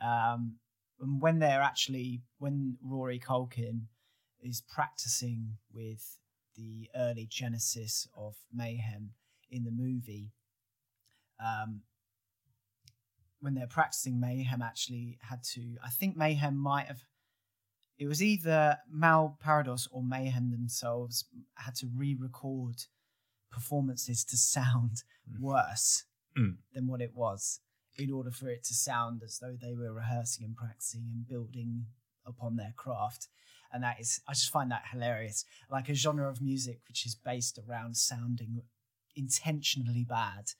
Um, 0.00 0.56
and 1.00 1.20
when 1.20 1.38
they're 1.38 1.62
actually 1.62 2.22
when 2.38 2.76
Rory 2.82 3.18
Culkin 3.20 3.86
is 4.44 4.60
practicing 4.60 5.56
with 5.72 6.18
the 6.54 6.88
early 6.94 7.26
genesis 7.28 8.06
of 8.16 8.36
Mayhem 8.52 9.10
in 9.50 9.64
the 9.64 9.70
movie, 9.72 10.32
um, 11.44 11.82
when 13.40 13.54
they're 13.54 13.66
practicing, 13.66 14.20
Mayhem 14.20 14.62
actually 14.62 15.18
had 15.22 15.42
to. 15.54 15.76
I 15.84 15.90
think 15.90 16.16
Mayhem 16.16 16.56
might 16.56 16.86
have 16.86 17.02
it 17.96 18.08
was 18.08 18.22
either 18.22 18.78
Mal 18.90 19.38
Parados 19.44 19.86
or 19.92 20.02
Mayhem 20.02 20.50
themselves 20.50 21.26
had 21.54 21.76
to 21.76 21.86
re-record 21.94 22.86
performances 23.52 24.24
to 24.24 24.36
sound 24.36 25.04
Mm. 25.30 25.40
worse 25.40 26.04
Mm. 26.36 26.58
than 26.72 26.86
what 26.88 27.00
it 27.00 27.14
was 27.14 27.60
in 27.96 28.10
order 28.10 28.32
for 28.32 28.48
it 28.48 28.64
to 28.64 28.74
sound 28.74 29.22
as 29.22 29.38
though 29.38 29.56
they 29.56 29.74
were 29.74 29.92
rehearsing 29.92 30.44
and 30.44 30.56
practicing 30.56 31.02
and 31.12 31.26
building 31.28 31.86
upon 32.26 32.56
their 32.56 32.72
craft 32.72 33.28
and 33.74 33.82
that 33.82 34.00
is 34.00 34.20
i 34.26 34.32
just 34.32 34.50
find 34.50 34.70
that 34.70 34.84
hilarious 34.90 35.44
like 35.70 35.88
a 35.88 35.94
genre 35.94 36.28
of 36.28 36.40
music 36.40 36.80
which 36.88 37.04
is 37.04 37.14
based 37.14 37.58
around 37.68 37.96
sounding 37.96 38.62
intentionally 39.16 40.06
bad 40.08 40.52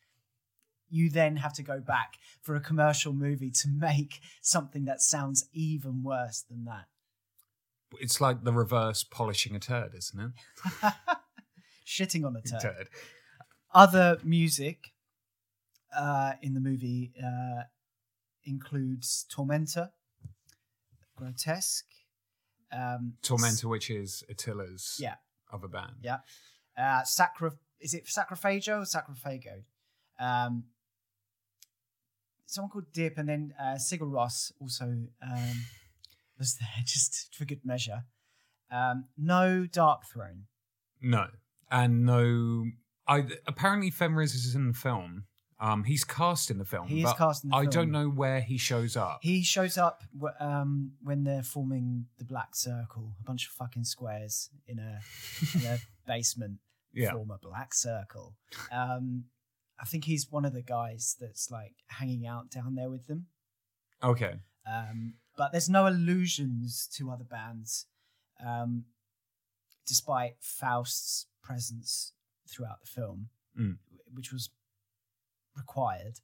you 0.94 1.10
then 1.10 1.36
have 1.36 1.52
to 1.52 1.62
go 1.62 1.80
back 1.80 2.18
for 2.40 2.54
a 2.54 2.60
commercial 2.60 3.12
movie 3.12 3.50
to 3.50 3.68
make 3.68 4.20
something 4.40 4.84
that 4.84 5.00
sounds 5.00 5.46
even 5.52 6.02
worse 6.02 6.44
than 6.48 6.64
that. 6.64 6.84
It's 7.98 8.20
like 8.20 8.44
the 8.44 8.52
reverse 8.52 9.04
polishing 9.04 9.56
a 9.56 9.58
turd, 9.58 9.94
isn't 9.96 10.20
it? 10.20 10.92
Shitting 11.86 12.24
on 12.24 12.36
a 12.36 12.42
turd. 12.42 12.60
Turd. 12.60 12.88
Other 13.72 14.18
music 14.22 14.92
uh, 15.96 16.34
in 16.42 16.54
the 16.54 16.60
movie 16.60 17.12
uh, 17.22 17.64
includes 18.44 19.26
Tormentor, 19.28 19.90
Grotesque, 21.16 21.86
um, 22.74 23.14
Tormentor, 23.22 23.68
which 23.68 23.90
is 23.90 24.24
Attila's 24.30 24.96
Yeah. 25.00 25.14
other 25.52 25.68
band. 25.68 25.96
Yeah. 26.02 26.18
uh, 26.76 27.02
Sacra. 27.04 27.52
Is 27.80 27.94
it 27.94 28.06
Sacrophagio 28.06 28.80
or 28.80 28.84
Sacrophago? 28.84 29.62
Um, 30.18 30.64
someone 32.46 32.70
called 32.70 32.92
Dip, 32.92 33.18
and 33.18 33.28
then 33.28 33.54
uh, 33.60 33.74
Sigur 33.76 34.10
Rós 34.10 34.52
also 34.60 34.84
um, 34.84 35.64
was 36.38 36.56
there 36.56 36.68
just 36.84 37.34
for 37.34 37.44
good 37.44 37.60
measure. 37.64 38.04
Um, 38.70 39.04
no 39.18 39.66
Dark 39.66 40.02
Throne. 40.12 40.44
No, 41.00 41.26
and 41.70 42.04
no. 42.04 42.66
I 43.06 43.26
apparently 43.46 43.90
Fenriz 43.90 44.34
is 44.34 44.54
in 44.54 44.68
the 44.68 44.74
film. 44.74 45.24
Um, 45.60 45.84
he's 45.84 46.04
cast 46.04 46.50
in 46.50 46.58
the 46.58 46.64
film. 46.64 46.88
He 46.88 46.98
is 46.98 47.04
but 47.04 47.16
cast 47.16 47.44
in 47.44 47.50
the 47.50 47.56
I 47.56 47.60
film. 47.62 47.70
don't 47.70 47.90
know 47.92 48.08
where 48.08 48.40
he 48.40 48.58
shows 48.58 48.96
up. 48.96 49.20
He 49.22 49.42
shows 49.42 49.78
up 49.78 50.02
w- 50.12 50.34
um, 50.40 50.92
when 51.02 51.24
they're 51.24 51.42
forming 51.44 52.06
the 52.18 52.24
Black 52.24 52.54
Circle, 52.56 53.14
a 53.20 53.22
bunch 53.24 53.46
of 53.46 53.52
fucking 53.52 53.84
squares 53.84 54.50
in 54.66 54.78
a 54.78 55.00
in 55.54 55.64
a 55.66 55.78
basement 56.06 56.58
yeah, 56.92 57.12
form 57.12 57.30
a 57.30 57.38
Black 57.38 57.72
Circle. 57.74 58.34
Um, 58.72 59.24
I 59.80 59.84
think 59.84 60.04
he's 60.04 60.30
one 60.30 60.44
of 60.44 60.52
the 60.52 60.62
guys 60.62 61.16
that's 61.20 61.50
like 61.50 61.74
hanging 61.86 62.26
out 62.26 62.50
down 62.50 62.74
there 62.74 62.90
with 62.90 63.06
them. 63.06 63.26
okay. 64.02 64.34
Um, 64.66 65.14
but 65.36 65.52
there's 65.52 65.68
no 65.68 65.86
allusions 65.86 66.88
to 66.96 67.10
other 67.10 67.24
bands, 67.24 67.86
um, 68.44 68.84
despite 69.86 70.36
Faust's 70.40 71.26
presence 71.42 72.12
throughout 72.48 72.80
the 72.80 72.86
film, 72.86 73.28
Mm. 73.58 73.78
which 74.12 74.32
was 74.32 74.50
required. 75.56 76.20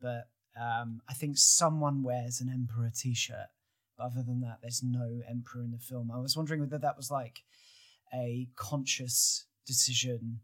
But 0.00 0.28
um, 0.60 1.00
I 1.08 1.14
think 1.14 1.38
someone 1.38 2.02
wears 2.02 2.40
an 2.40 2.48
Emperor 2.48 2.90
T-shirt. 2.94 3.48
But 3.96 4.04
other 4.04 4.22
than 4.22 4.40
that, 4.40 4.58
there's 4.62 4.82
no 4.82 5.20
Emperor 5.28 5.62
in 5.62 5.72
the 5.72 5.78
film. 5.78 6.10
I 6.10 6.18
was 6.18 6.36
wondering 6.36 6.60
whether 6.60 6.78
that 6.78 6.96
was 6.96 7.10
like 7.10 7.40
a 8.14 8.48
conscious 8.56 9.46
decision 9.66 10.40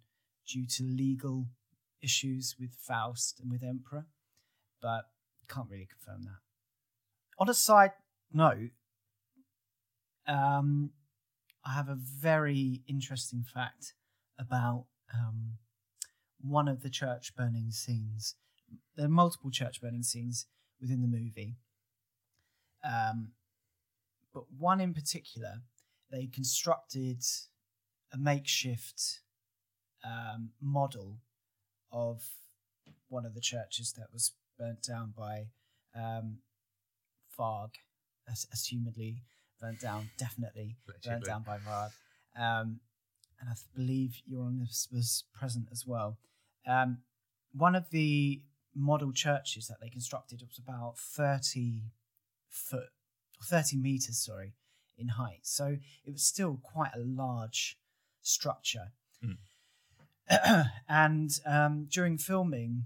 due 0.47 0.66
to 0.66 0.84
legal 0.84 1.47
issues 2.03 2.55
with 2.61 2.74
Faust 2.74 3.41
and 3.41 3.51
with 3.51 3.62
Emperor, 3.62 4.07
but 4.80 5.07
can't 5.49 5.68
really 5.70 5.89
confirm 5.89 6.24
that. 6.24 6.41
On 7.39 7.49
a 7.49 7.55
side 7.55 7.93
note, 8.32 8.70
um, 10.26 10.91
I 11.64 11.74
have 11.74 11.89
a 11.89 11.97
very 11.97 12.82
interesting 12.89 13.43
fact 13.43 13.95
about 14.39 14.87
um, 15.14 15.59
one 16.49 16.68
of 16.68 16.82
the 16.82 16.90
church 16.90 17.34
burning 17.36 17.70
scenes. 17.70 18.34
There 18.97 19.07
are 19.07 19.11
multiple 19.11 19.51
church 19.51 19.80
burning 19.80 20.03
scenes 20.03 20.47
within 20.80 21.03
the 21.03 21.09
movie, 21.09 21.57
um, 22.84 23.32
but 24.32 24.44
one 24.59 24.80
in 24.80 24.92
particular, 24.94 25.62
they 26.11 26.26
constructed 26.26 27.22
a 28.12 28.18
makeshift 28.18 29.20
um, 30.05 30.51
model 30.61 31.18
of 31.92 32.22
one 33.09 33.24
of 33.24 33.34
the 33.34 33.40
churches 33.40 33.92
that 33.94 34.12
was 34.12 34.32
burnt 34.59 34.82
down 34.82 35.12
by 35.16 35.47
um, 35.94 36.38
Varg, 37.38 37.70
ass- 38.28 38.47
assumedly 38.55 39.16
burnt 39.61 39.80
down, 39.80 40.11
definitely 40.18 40.76
burnt 41.05 41.24
down 41.24 41.42
by 41.42 41.59
Varg. 41.59 41.90
Um, 42.38 42.80
and 43.40 43.51
I 43.51 43.55
believe 43.74 44.20
Euronymous 44.30 44.92
was 44.92 45.24
present 45.34 45.68
as 45.72 45.86
well. 45.86 46.18
Um, 46.67 46.99
one 47.53 47.75
of 47.75 47.91
the 47.91 48.43
model 48.75 49.12
churches 49.12 49.69
that 49.69 49.79
they 49.81 49.89
constructed 49.89 50.43
was 50.47 50.59
about 50.59 50.99
30 50.99 51.93
foot, 52.49 52.91
30 53.43 53.77
meters, 53.77 54.19
sorry, 54.19 54.55
in 54.99 55.09
height. 55.09 55.41
So 55.43 55.77
it 56.05 56.12
was 56.12 56.23
still 56.23 56.61
quite 56.62 56.93
a 56.95 57.01
large 57.01 57.79
structure. 58.23 58.93
and 60.89 61.31
um, 61.47 61.87
during 61.91 62.19
filming, 62.19 62.85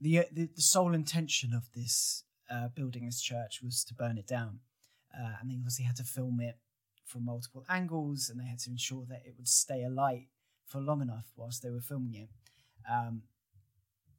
the, 0.00 0.26
the 0.32 0.48
the 0.54 0.62
sole 0.62 0.94
intention 0.94 1.52
of 1.54 1.70
this 1.74 2.24
uh, 2.50 2.68
building 2.68 3.06
this 3.06 3.20
church 3.20 3.60
was 3.62 3.84
to 3.84 3.94
burn 3.94 4.18
it 4.18 4.26
down, 4.26 4.60
uh, 5.14 5.34
and 5.40 5.50
they 5.50 5.54
obviously 5.54 5.84
had 5.84 5.96
to 5.96 6.04
film 6.04 6.40
it 6.40 6.56
from 7.04 7.24
multiple 7.24 7.64
angles, 7.68 8.28
and 8.28 8.40
they 8.40 8.46
had 8.46 8.58
to 8.60 8.70
ensure 8.70 9.04
that 9.08 9.22
it 9.24 9.34
would 9.36 9.48
stay 9.48 9.84
alight 9.84 10.28
for 10.66 10.80
long 10.80 11.02
enough 11.02 11.26
whilst 11.36 11.62
they 11.62 11.70
were 11.70 11.80
filming 11.80 12.14
it, 12.14 12.28
um, 12.90 13.22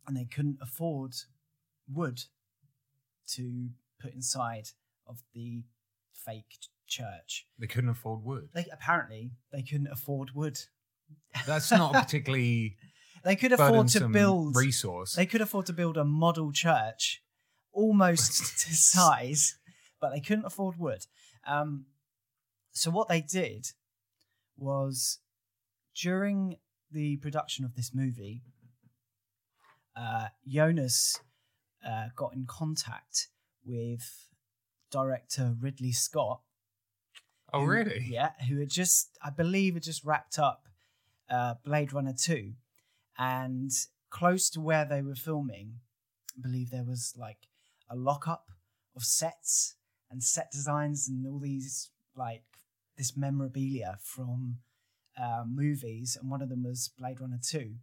and 0.08 0.16
they 0.16 0.26
couldn't 0.26 0.58
afford 0.62 1.14
wood 1.92 2.24
to 3.28 3.70
put 4.02 4.14
inside 4.14 4.70
of 5.08 5.24
the 5.34 5.64
fake 6.14 6.58
church. 6.88 7.48
They 7.60 7.68
couldn't 7.68 7.90
afford 7.90 8.24
wood. 8.24 8.50
They 8.54 8.66
apparently 8.72 9.32
they 9.52 9.62
couldn't 9.62 9.88
afford 9.88 10.32
wood. 10.36 10.60
That's 11.48 11.72
not 11.72 11.94
particularly 11.94 12.78
They 13.24 13.36
could 13.36 13.52
afford 13.54 13.88
to 13.90 14.08
build. 14.08 14.56
resource. 14.56 15.14
They 15.14 15.26
could 15.26 15.42
afford 15.42 15.66
to 15.68 15.74
build 15.74 15.98
a 15.98 16.04
model 16.04 16.52
church, 16.52 17.24
almost 17.72 18.60
to 18.68 18.74
size, 18.76 19.58
but 20.00 20.12
they 20.12 20.20
couldn't 20.20 20.46
afford 20.46 20.78
wood. 20.78 21.06
Um, 21.48 21.86
so 22.72 22.92
what 22.92 23.08
they 23.08 23.22
did 23.22 23.68
was 24.58 25.20
during 25.96 26.58
the 26.92 27.18
production 27.18 27.66
of 27.66 27.76
this 27.76 27.92
movie, 27.94 28.44
uh, 29.96 30.28
Jonas 30.48 31.20
uh, 31.88 32.08
got 32.16 32.34
in 32.34 32.46
contact 32.48 33.28
with 33.66 34.30
director 34.92 35.56
Ridley 35.60 35.92
Scott, 35.92 36.42
oh, 37.52 37.62
who- 37.62 37.68
really? 37.68 38.06
Yeah, 38.10 38.32
who 38.48 38.60
had 38.60 38.70
just, 38.70 39.18
I 39.24 39.30
believe, 39.30 39.76
had 39.76 39.84
just 39.84 40.04
wrapped 40.04 40.40
up 40.40 40.68
uh, 41.30 41.56
Blade 41.64 41.94
Runner 41.94 42.14
2. 42.14 42.54
And 43.18 43.72
close 44.10 44.50
to 44.52 44.62
where 44.62 44.86
they 44.86 45.02
were 45.02 45.16
filming, 45.16 45.80
I 46.38 46.42
believe 46.42 46.72
there 46.72 46.84
was 46.84 47.14
like 47.18 47.48
a 47.90 47.96
lockup 47.96 48.50
of 48.96 49.04
sets 49.04 49.76
and 50.10 50.24
set 50.24 50.52
designs 50.52 51.08
and 51.08 51.26
all 51.28 51.40
these, 51.40 51.90
like, 52.16 52.44
this 52.98 53.16
memorabilia 53.18 53.98
from 54.02 54.58
uh, 55.22 55.44
movies. 55.48 56.18
And 56.20 56.30
one 56.30 56.42
of 56.42 56.50
them 56.50 56.64
was 56.64 56.90
Blade 56.98 57.20
Runner 57.20 57.40
2. 57.42 57.76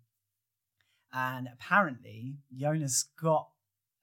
And 1.12 1.48
apparently, 1.52 2.36
Jonas 2.56 3.06
got 3.20 3.48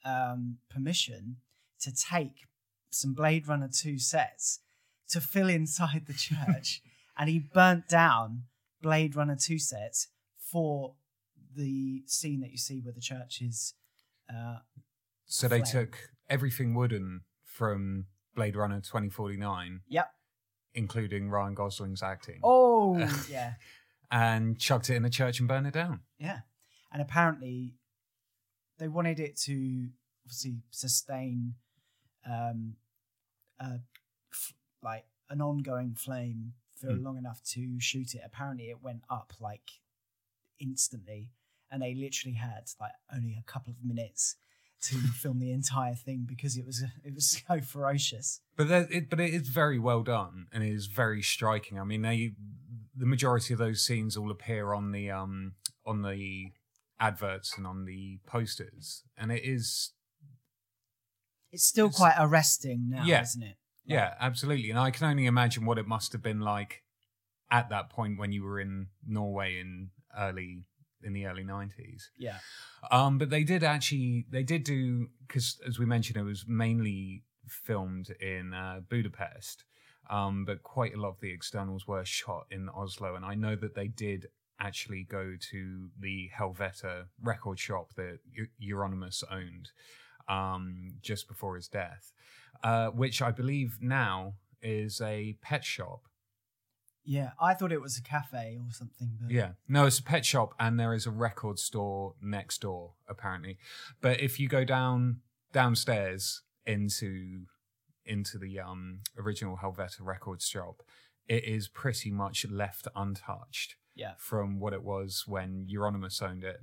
um, 0.03 0.57
permission 0.69 1.37
to 1.81 1.91
take 1.93 2.47
some 2.89 3.13
Blade 3.13 3.47
Runner 3.47 3.69
2 3.71 3.99
sets 3.99 4.59
to 5.09 5.21
fill 5.21 5.49
inside 5.49 6.05
the 6.07 6.13
church. 6.13 6.81
and 7.17 7.29
he 7.29 7.39
burnt 7.39 7.87
down 7.87 8.43
Blade 8.81 9.15
Runner 9.15 9.37
2 9.39 9.57
sets 9.59 10.07
for 10.37 10.95
the 11.55 12.03
scene 12.05 12.41
that 12.41 12.51
you 12.51 12.57
see 12.57 12.79
where 12.81 12.93
the 12.93 13.01
church 13.01 13.41
is. 13.41 13.73
Uh, 14.29 14.59
So 15.25 15.47
they 15.47 15.61
took 15.61 15.97
everything 16.29 16.73
wooden 16.73 17.21
from 17.43 18.05
Blade 18.35 18.55
Runner 18.55 18.79
2049, 18.79 19.81
yep. 19.89 20.11
Including 20.77 21.29
Ryan 21.29 21.55
Gosling's 21.55 22.01
acting, 22.03 22.39
Oh, 22.43 22.97
yeah. 23.29 23.53
and 24.11 24.57
chucked 24.59 24.89
it 24.89 24.95
in 24.95 25.03
a 25.05 25.09
church 25.09 25.39
and 25.39 25.47
burned 25.47 25.67
it 25.67 25.73
down. 25.73 26.01
Yeah. 26.19 26.39
And 26.93 27.01
apparently, 27.01 27.73
they 28.77 28.87
wanted 28.87 29.19
it 29.19 29.35
to 29.47 29.89
obviously 30.25 30.61
sustain 30.71 31.55
um, 32.25 32.75
a, 33.59 33.79
f- 34.31 34.53
like 34.83 35.05
an 35.29 35.41
ongoing 35.41 35.93
flame 35.95 36.53
for 36.79 36.93
Hmm. 36.93 37.03
long 37.03 37.17
enough 37.17 37.41
to 37.53 37.79
shoot 37.79 38.13
it. 38.13 38.21
Apparently, 38.23 38.69
it 38.69 38.81
went 38.83 39.01
up 39.09 39.33
like 39.39 39.71
instantly, 40.59 41.31
and 41.71 41.81
they 41.81 41.93
literally 41.95 42.35
had 42.35 42.69
like 42.79 42.91
only 43.13 43.35
a 43.39 43.43
couple 43.51 43.71
of 43.71 43.83
minutes 43.83 44.35
to 44.79 44.95
film 44.97 45.39
the 45.39 45.51
entire 45.51 45.95
thing 45.95 46.25
because 46.27 46.55
it 46.57 46.65
was 46.65 46.83
it 47.03 47.13
was 47.13 47.41
so 47.47 47.59
ferocious. 47.61 48.41
But 48.55 48.67
that, 48.69 48.91
it, 48.91 49.09
but 49.09 49.19
it 49.19 49.33
is 49.33 49.47
very 49.49 49.79
well 49.79 50.03
done 50.03 50.47
and 50.51 50.63
it 50.63 50.71
is 50.73 50.87
very 50.87 51.21
striking. 51.21 51.79
I 51.79 51.83
mean, 51.83 52.01
they 52.01 52.33
the 52.95 53.05
majority 53.05 53.53
of 53.53 53.59
those 53.59 53.83
scenes 53.85 54.15
all 54.17 54.31
appear 54.31 54.73
on 54.73 54.91
the 54.91 55.09
um 55.11 55.53
on 55.85 56.01
the 56.01 56.51
adverts 56.99 57.55
and 57.57 57.65
on 57.67 57.85
the 57.85 58.19
posters, 58.25 59.03
and 59.17 59.31
it 59.31 59.43
is 59.43 59.93
It's 61.51 61.63
still 61.65 61.87
It's- 61.87 61.97
quite 61.99 62.15
arresting 62.17 62.89
now, 62.89 63.05
Yeah. 63.05 63.21
isn't 63.21 63.43
it? 63.43 63.57
yeah, 63.85 64.15
absolutely. 64.19 64.69
And 64.69 64.79
I 64.79 64.91
can 64.91 65.07
only 65.07 65.25
imagine 65.25 65.65
what 65.65 65.77
it 65.77 65.87
must 65.87 66.11
have 66.13 66.21
been 66.21 66.41
like 66.41 66.83
at 67.49 67.69
that 67.69 67.89
point 67.89 68.19
when 68.19 68.31
you 68.33 68.43
were 68.43 68.59
in 68.59 68.87
Norway 69.05 69.59
in 69.59 69.91
early 70.17 70.65
in 71.03 71.13
the 71.13 71.25
early 71.25 71.43
nineties. 71.43 72.09
Yeah. 72.17 72.37
Um, 72.91 73.17
but 73.17 73.29
they 73.29 73.43
did 73.43 73.63
actually 73.63 74.25
they 74.29 74.43
did 74.43 74.63
do 74.63 75.09
because 75.27 75.59
as 75.67 75.79
we 75.79 75.85
mentioned, 75.85 76.17
it 76.17 76.23
was 76.23 76.45
mainly 76.47 77.23
filmed 77.47 78.09
in 78.19 78.53
uh, 78.53 78.81
Budapest. 78.89 79.63
Um, 80.09 80.45
but 80.45 80.63
quite 80.63 80.93
a 80.93 81.01
lot 81.01 81.09
of 81.09 81.19
the 81.19 81.31
externals 81.33 81.85
were 81.85 82.05
shot 82.05 82.45
in 82.49 82.69
Oslo, 82.69 83.15
and 83.15 83.25
I 83.25 83.35
know 83.35 83.57
that 83.57 83.75
they 83.75 83.89
did 83.89 84.27
actually 84.59 85.03
go 85.03 85.35
to 85.51 85.89
the 85.99 86.29
Helvete 86.37 87.05
record 87.21 87.59
shop 87.59 87.93
that 87.95 88.19
Eu- 88.31 88.75
Euronymous 88.75 89.23
owned 89.29 89.69
um, 90.27 90.93
just 91.01 91.27
before 91.27 91.55
his 91.55 91.67
death, 91.67 92.11
uh, 92.63 92.87
which 92.87 93.21
I 93.21 93.31
believe 93.31 93.77
now 93.81 94.35
is 94.61 95.01
a 95.01 95.37
pet 95.41 95.63
shop. 95.63 96.06
Yeah. 97.07 97.31
I 97.41 97.53
thought 97.53 97.71
it 97.71 97.81
was 97.81 97.97
a 97.97 98.01
cafe 98.03 98.57
or 98.59 98.71
something. 98.71 99.17
But 99.21 99.31
Yeah, 99.31 99.51
no, 99.67 99.85
it's 99.85 99.97
a 99.99 100.03
pet 100.03 100.25
shop, 100.25 100.53
and 100.59 100.79
there 100.79 100.93
is 100.93 101.05
a 101.05 101.11
record 101.11 101.57
store 101.57 102.13
next 102.21 102.61
door, 102.61 102.93
apparently. 103.07 103.57
But 104.01 104.19
if 104.19 104.39
you 104.39 104.47
go 104.47 104.63
down 104.65 105.21
downstairs 105.53 106.41
into 106.65 107.45
into 108.05 108.37
the 108.37 108.59
um, 108.59 108.99
original 109.17 109.57
Helvete 109.57 109.97
Records 109.99 110.45
shop, 110.47 110.81
it 111.27 111.43
is 111.43 111.67
pretty 111.67 112.09
much 112.11 112.45
left 112.49 112.87
untouched 112.95 113.75
Yeah. 113.95 114.13
from 114.17 114.59
what 114.59 114.71
it 114.73 114.83
was 114.83 115.23
when 115.27 115.67
Euronymous 115.69 116.21
owned 116.21 116.43
it, 116.43 116.57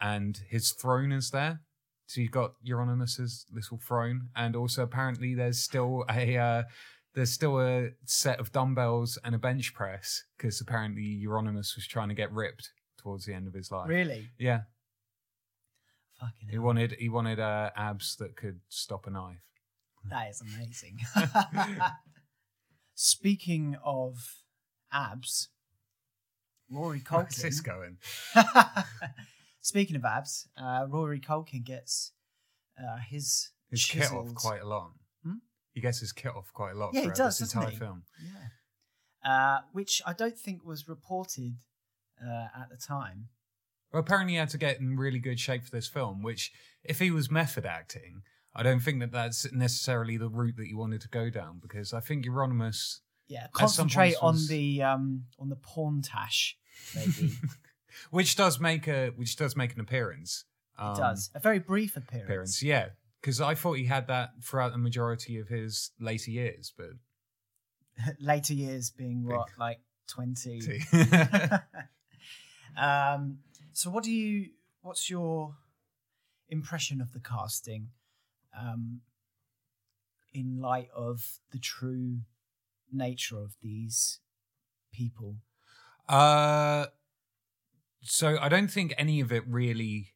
and 0.00 0.36
his 0.48 0.70
throne 0.72 1.10
is 1.12 1.30
there. 1.30 1.60
So 2.06 2.20
you've 2.20 2.30
got 2.32 2.52
Euronymous' 2.64 3.46
little 3.50 3.78
throne, 3.78 4.28
and 4.36 4.54
also 4.54 4.82
apparently 4.82 5.34
there's 5.34 5.58
still 5.58 6.04
a 6.10 6.36
uh, 6.36 6.62
there's 7.14 7.30
still 7.32 7.60
a 7.60 7.90
set 8.04 8.40
of 8.40 8.52
dumbbells 8.52 9.18
and 9.24 9.34
a 9.34 9.38
bench 9.38 9.72
press 9.74 10.24
because 10.36 10.60
apparently 10.60 11.22
Euronymous 11.24 11.74
was 11.76 11.86
trying 11.88 12.08
to 12.08 12.14
get 12.14 12.32
ripped 12.32 12.70
towards 12.98 13.24
the 13.24 13.34
end 13.34 13.46
of 13.46 13.54
his 13.54 13.70
life. 13.70 13.88
Really? 13.88 14.28
Yeah, 14.38 14.62
Fucking 16.20 16.48
he 16.48 16.56
hell. 16.56 16.64
wanted 16.64 16.96
he 16.98 17.08
wanted 17.08 17.40
uh, 17.40 17.70
abs 17.76 18.16
that 18.16 18.36
could 18.36 18.60
stop 18.68 19.06
a 19.06 19.10
knife. 19.10 19.42
That 20.10 20.28
is 20.30 20.40
amazing. 20.42 20.98
Speaking 22.94 23.76
of 23.84 24.36
abs, 24.92 25.48
Rory 26.70 27.02
Where's 27.08 27.36
this 27.36 27.60
going? 27.60 27.98
Speaking 29.60 29.96
of 29.96 30.04
abs, 30.04 30.48
uh, 30.56 30.86
Rory 30.88 31.20
Culkin 31.20 31.64
gets 31.64 32.12
uh, 32.78 32.98
his 33.08 33.50
His 33.70 33.84
kit 33.84 34.12
off 34.12 34.34
quite 34.34 34.62
a 34.62 34.66
lot. 34.66 34.90
He 35.74 35.80
gets 35.80 35.98
his 36.00 36.12
kit 36.12 36.32
off 36.34 36.52
quite 36.54 36.72
a 36.72 36.78
lot 36.78 36.90
Yeah, 36.94 37.00
he 37.00 37.04
throughout 37.06 37.16
does, 37.16 37.38
this 37.38 37.52
entire 37.54 37.70
he? 37.70 37.76
film. 37.76 38.04
Yeah. 38.22 39.30
Uh, 39.30 39.60
which 39.72 40.00
I 40.06 40.12
don't 40.12 40.38
think 40.38 40.64
was 40.64 40.88
reported 40.88 41.56
uh, 42.24 42.46
at 42.60 42.68
the 42.70 42.76
time. 42.76 43.28
Well, 43.92 44.00
apparently 44.00 44.34
he 44.34 44.38
had 44.38 44.50
to 44.50 44.58
get 44.58 44.80
in 44.80 44.96
really 44.96 45.18
good 45.18 45.38
shape 45.40 45.64
for 45.64 45.70
this 45.70 45.86
film, 45.88 46.22
which, 46.22 46.52
if 46.84 46.98
he 46.98 47.10
was 47.10 47.30
method 47.30 47.64
acting, 47.66 48.22
I 48.54 48.62
don't 48.62 48.80
think 48.80 49.00
that 49.00 49.12
that's 49.12 49.50
necessarily 49.52 50.16
the 50.16 50.28
route 50.28 50.56
that 50.56 50.68
you 50.68 50.76
wanted 50.78 51.00
to 51.02 51.08
go 51.08 51.30
down 51.30 51.58
because 51.60 51.92
I 51.92 52.00
think 52.00 52.24
Euronymous, 52.26 53.00
Yeah, 53.28 53.46
concentrate 53.52 54.14
on 54.20 54.34
was- 54.34 54.48
the 54.48 54.82
um, 54.82 55.24
on 55.38 55.48
the 55.48 55.56
porn 55.56 56.02
tash, 56.02 56.56
maybe. 56.94 57.32
which 58.10 58.36
does 58.36 58.60
make 58.60 58.86
a 58.88 59.08
which 59.16 59.36
does 59.36 59.56
make 59.56 59.72
an 59.74 59.80
appearance. 59.80 60.44
it 60.78 60.82
um, 60.82 60.96
does 60.96 61.30
a 61.34 61.40
very 61.40 61.58
brief 61.60 61.96
appearance. 61.96 62.26
appearance, 62.28 62.62
yeah. 62.62 62.88
Because 63.24 63.40
I 63.40 63.54
thought 63.54 63.78
he 63.78 63.86
had 63.86 64.08
that 64.08 64.32
throughout 64.42 64.72
the 64.72 64.78
majority 64.78 65.38
of 65.38 65.48
his 65.48 65.92
later 65.98 66.30
years, 66.30 66.74
but 66.76 66.90
Later 68.20 68.52
years 68.52 68.90
being 68.90 69.24
what, 69.24 69.48
like 69.58 69.80
twenty. 70.06 70.60
um, 72.76 73.38
so, 73.72 73.88
what 73.88 74.04
do 74.04 74.12
you? 74.12 74.50
What's 74.82 75.08
your 75.08 75.54
impression 76.50 77.00
of 77.00 77.12
the 77.12 77.20
casting, 77.20 77.88
um, 78.58 79.00
in 80.34 80.60
light 80.60 80.88
of 80.94 81.38
the 81.50 81.58
true 81.58 82.18
nature 82.92 83.38
of 83.38 83.56
these 83.62 84.20
people? 84.92 85.36
Uh, 86.10 86.86
so 88.02 88.36
I 88.38 88.50
don't 88.50 88.70
think 88.70 88.92
any 88.98 89.20
of 89.20 89.32
it 89.32 89.44
really 89.48 90.12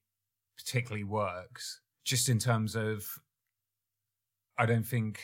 particularly 0.59 1.05
works. 1.05 1.81
Just 2.09 2.31
in 2.31 2.39
terms 2.39 2.75
of, 2.75 3.21
I 4.57 4.65
don't 4.65 4.87
think. 4.87 5.21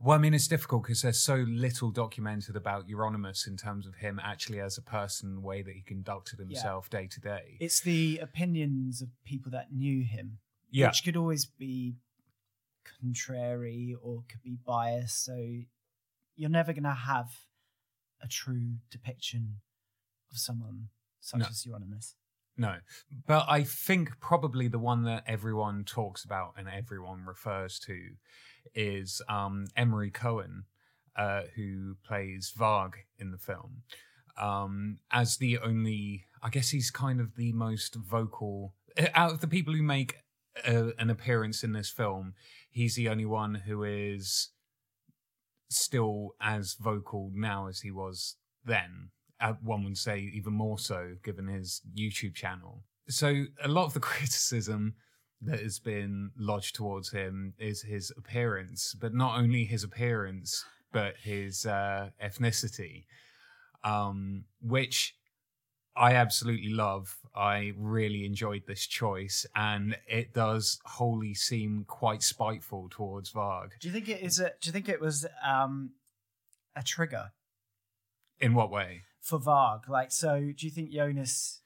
Well, 0.00 0.16
I 0.16 0.20
mean, 0.20 0.32
it's 0.32 0.46
difficult 0.46 0.84
because 0.84 1.02
there's 1.02 1.18
so 1.20 1.44
little 1.48 1.90
documented 1.90 2.54
about 2.54 2.86
Euronymous 2.86 3.48
in 3.48 3.56
terms 3.56 3.84
of 3.84 3.96
him 3.96 4.20
actually 4.22 4.60
as 4.60 4.78
a 4.78 4.82
person, 4.82 5.34
the 5.34 5.40
way 5.40 5.60
that 5.60 5.74
he 5.74 5.82
conducted 5.82 6.38
himself 6.38 6.88
day 6.88 7.08
to 7.08 7.20
day. 7.20 7.56
It's 7.58 7.80
the 7.80 8.18
opinions 8.22 9.02
of 9.02 9.08
people 9.24 9.50
that 9.50 9.72
knew 9.72 10.04
him, 10.04 10.38
Yeah, 10.70 10.86
which 10.86 11.02
could 11.04 11.16
always 11.16 11.46
be 11.46 11.96
contrary 13.02 13.96
or 14.00 14.22
could 14.28 14.42
be 14.42 14.56
biased. 14.64 15.24
So 15.24 15.34
you're 16.36 16.48
never 16.48 16.72
going 16.72 16.84
to 16.84 16.90
have 16.90 17.30
a 18.22 18.28
true 18.28 18.76
depiction 18.88 19.56
of 20.30 20.38
someone 20.38 20.90
such 21.20 21.40
No. 21.40 21.46
as 21.46 21.66
Euronymous. 21.68 22.14
No, 22.60 22.74
but 23.26 23.46
I 23.48 23.62
think 23.62 24.20
probably 24.20 24.68
the 24.68 24.78
one 24.78 25.04
that 25.04 25.24
everyone 25.26 25.82
talks 25.82 26.26
about 26.26 26.52
and 26.58 26.68
everyone 26.68 27.24
refers 27.24 27.78
to 27.86 27.98
is 28.74 29.22
um, 29.30 29.68
Emory 29.78 30.10
Cohen, 30.10 30.64
uh, 31.16 31.44
who 31.56 31.96
plays 32.06 32.52
Varg 32.54 32.90
in 33.18 33.30
the 33.30 33.38
film. 33.38 33.84
Um, 34.36 34.98
as 35.10 35.38
the 35.38 35.56
only, 35.56 36.26
I 36.42 36.50
guess 36.50 36.68
he's 36.68 36.90
kind 36.90 37.18
of 37.18 37.34
the 37.36 37.52
most 37.52 37.94
vocal 37.94 38.74
out 39.14 39.32
of 39.32 39.40
the 39.40 39.48
people 39.48 39.72
who 39.72 39.82
make 39.82 40.16
a, 40.62 40.90
an 40.98 41.08
appearance 41.08 41.64
in 41.64 41.72
this 41.72 41.88
film. 41.88 42.34
He's 42.70 42.94
the 42.94 43.08
only 43.08 43.24
one 43.24 43.54
who 43.54 43.84
is 43.84 44.50
still 45.70 46.34
as 46.42 46.74
vocal 46.74 47.30
now 47.34 47.68
as 47.68 47.80
he 47.80 47.90
was 47.90 48.36
then 48.62 49.12
uh, 49.40 49.54
one 49.62 49.84
would 49.84 49.98
say 49.98 50.30
even 50.34 50.52
more 50.52 50.78
so 50.78 51.16
given 51.24 51.46
his 51.48 51.82
YouTube 51.96 52.34
channel. 52.34 52.82
So 53.08 53.44
a 53.62 53.68
lot 53.68 53.84
of 53.86 53.94
the 53.94 54.00
criticism 54.12 54.94
that 55.42 55.60
has 55.60 55.78
been 55.78 56.30
lodged 56.36 56.74
towards 56.74 57.10
him 57.10 57.54
is 57.58 57.82
his 57.82 58.12
appearance, 58.16 58.94
but 58.98 59.14
not 59.14 59.38
only 59.38 59.64
his 59.64 59.84
appearance, 59.84 60.64
but 60.92 61.14
his 61.22 61.64
uh, 61.64 62.10
ethnicity, 62.22 63.04
um, 63.84 64.44
which 64.60 65.14
I 65.96 66.14
absolutely 66.14 66.70
love. 66.70 67.16
I 67.34 67.72
really 67.76 68.24
enjoyed 68.24 68.62
this 68.66 68.86
choice, 68.86 69.46
and 69.54 69.96
it 70.06 70.34
does 70.34 70.80
wholly 70.84 71.34
seem 71.34 71.84
quite 71.86 72.22
spiteful 72.22 72.88
towards 72.90 73.32
Varg. 73.32 73.70
Do 73.80 73.88
you 73.88 73.94
think 73.94 74.08
it 74.08 74.20
is 74.20 74.40
a? 74.40 74.52
Do 74.60 74.68
you 74.68 74.72
think 74.72 74.88
it 74.88 75.00
was 75.00 75.26
um, 75.44 75.92
a 76.76 76.82
trigger 76.82 77.32
In 78.40 78.54
what 78.54 78.70
way? 78.70 79.02
For 79.20 79.38
Varg? 79.38 79.88
Like, 79.88 80.12
so 80.12 80.38
do 80.56 80.66
you 80.66 80.70
think 80.70 80.90
Jonas? 80.90 81.60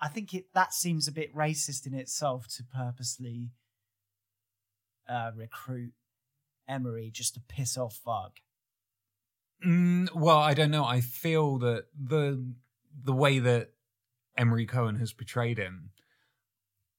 I 0.00 0.08
think 0.08 0.34
it 0.34 0.46
that 0.54 0.72
seems 0.72 1.08
a 1.08 1.12
bit 1.12 1.34
racist 1.34 1.86
in 1.86 1.94
itself 1.94 2.46
to 2.56 2.62
purposely 2.64 3.50
uh, 5.08 5.30
recruit 5.34 5.92
Emory 6.68 7.10
just 7.12 7.34
to 7.34 7.40
piss 7.40 7.76
off 7.76 8.00
Varg. 8.06 8.32
Mm, 9.64 10.14
well, 10.14 10.38
I 10.38 10.54
don't 10.54 10.70
know. 10.70 10.84
I 10.84 11.00
feel 11.00 11.58
that 11.58 11.86
the 11.98 12.44
the 13.04 13.14
way 13.14 13.38
that 13.38 13.70
Emory 14.36 14.66
Cohen 14.66 14.96
has 14.96 15.12
portrayed 15.12 15.58
him, 15.58 15.90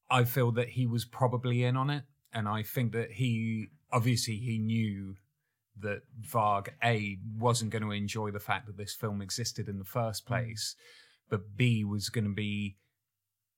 I 0.10 0.24
feel 0.24 0.52
that 0.54 0.70
he 0.70 0.88
was 0.88 1.06
probably 1.06 1.64
in 1.64 1.78
on 1.78 1.90
it, 1.90 2.04
and 2.34 2.48
I 2.48 2.64
think 2.64 2.94
that 2.94 3.14
he 3.14 3.68
obviously 3.92 4.38
he 4.38 4.58
knew 4.58 5.16
that 5.82 6.02
Varg 6.22 6.70
A 6.84 7.18
wasn't 7.38 7.72
going 7.72 7.84
to 7.84 7.92
enjoy 7.92 8.32
the 8.32 8.40
fact 8.40 8.66
that 8.68 8.78
this 8.78 8.94
film 8.94 9.22
existed 9.22 9.68
in 9.68 9.80
the 9.80 9.86
first 9.86 10.26
place, 10.26 10.76
but 11.30 11.56
B 11.56 11.84
was 11.84 12.10
going 12.10 12.26
to 12.26 12.34
be 12.34 12.78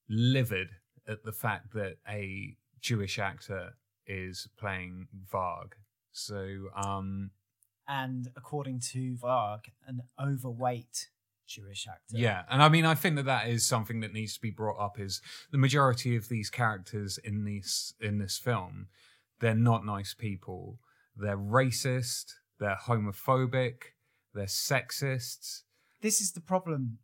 livid 0.09 0.69
at 1.07 1.23
the 1.23 1.31
fact 1.31 1.73
that 1.73 1.97
a 2.07 2.55
Jewish 2.81 3.19
actor 3.19 3.75
is 4.05 4.47
playing 4.57 5.07
Varg. 5.31 5.73
So, 6.11 6.69
um, 6.75 7.31
And 7.87 8.29
according 8.35 8.81
to 8.91 9.15
Varg, 9.15 9.65
an 9.87 10.01
overweight 10.21 11.09
Jewish 11.47 11.87
actor. 11.87 12.17
Yeah, 12.17 12.43
and 12.49 12.61
I 12.61 12.69
mean, 12.69 12.85
I 12.85 12.95
think 12.95 13.15
that 13.15 13.25
that 13.25 13.47
is 13.47 13.65
something 13.65 13.99
that 14.01 14.13
needs 14.13 14.35
to 14.35 14.41
be 14.41 14.51
brought 14.51 14.79
up. 14.79 14.99
Is 14.99 15.21
the 15.51 15.57
majority 15.57 16.15
of 16.15 16.29
these 16.29 16.49
characters 16.49 17.17
in 17.17 17.43
this 17.43 17.93
in 17.99 18.19
this 18.19 18.37
film, 18.37 18.87
they're 19.39 19.55
not 19.55 19.85
nice 19.85 20.13
people. 20.13 20.79
They're 21.19 21.37
racist. 21.37 22.33
They're 22.59 22.77
homophobic. 22.87 23.75
They're 24.33 24.45
sexists. 24.45 25.63
this 26.01 26.21
is 26.21 26.31
the 26.31 26.41
problem 26.41 26.99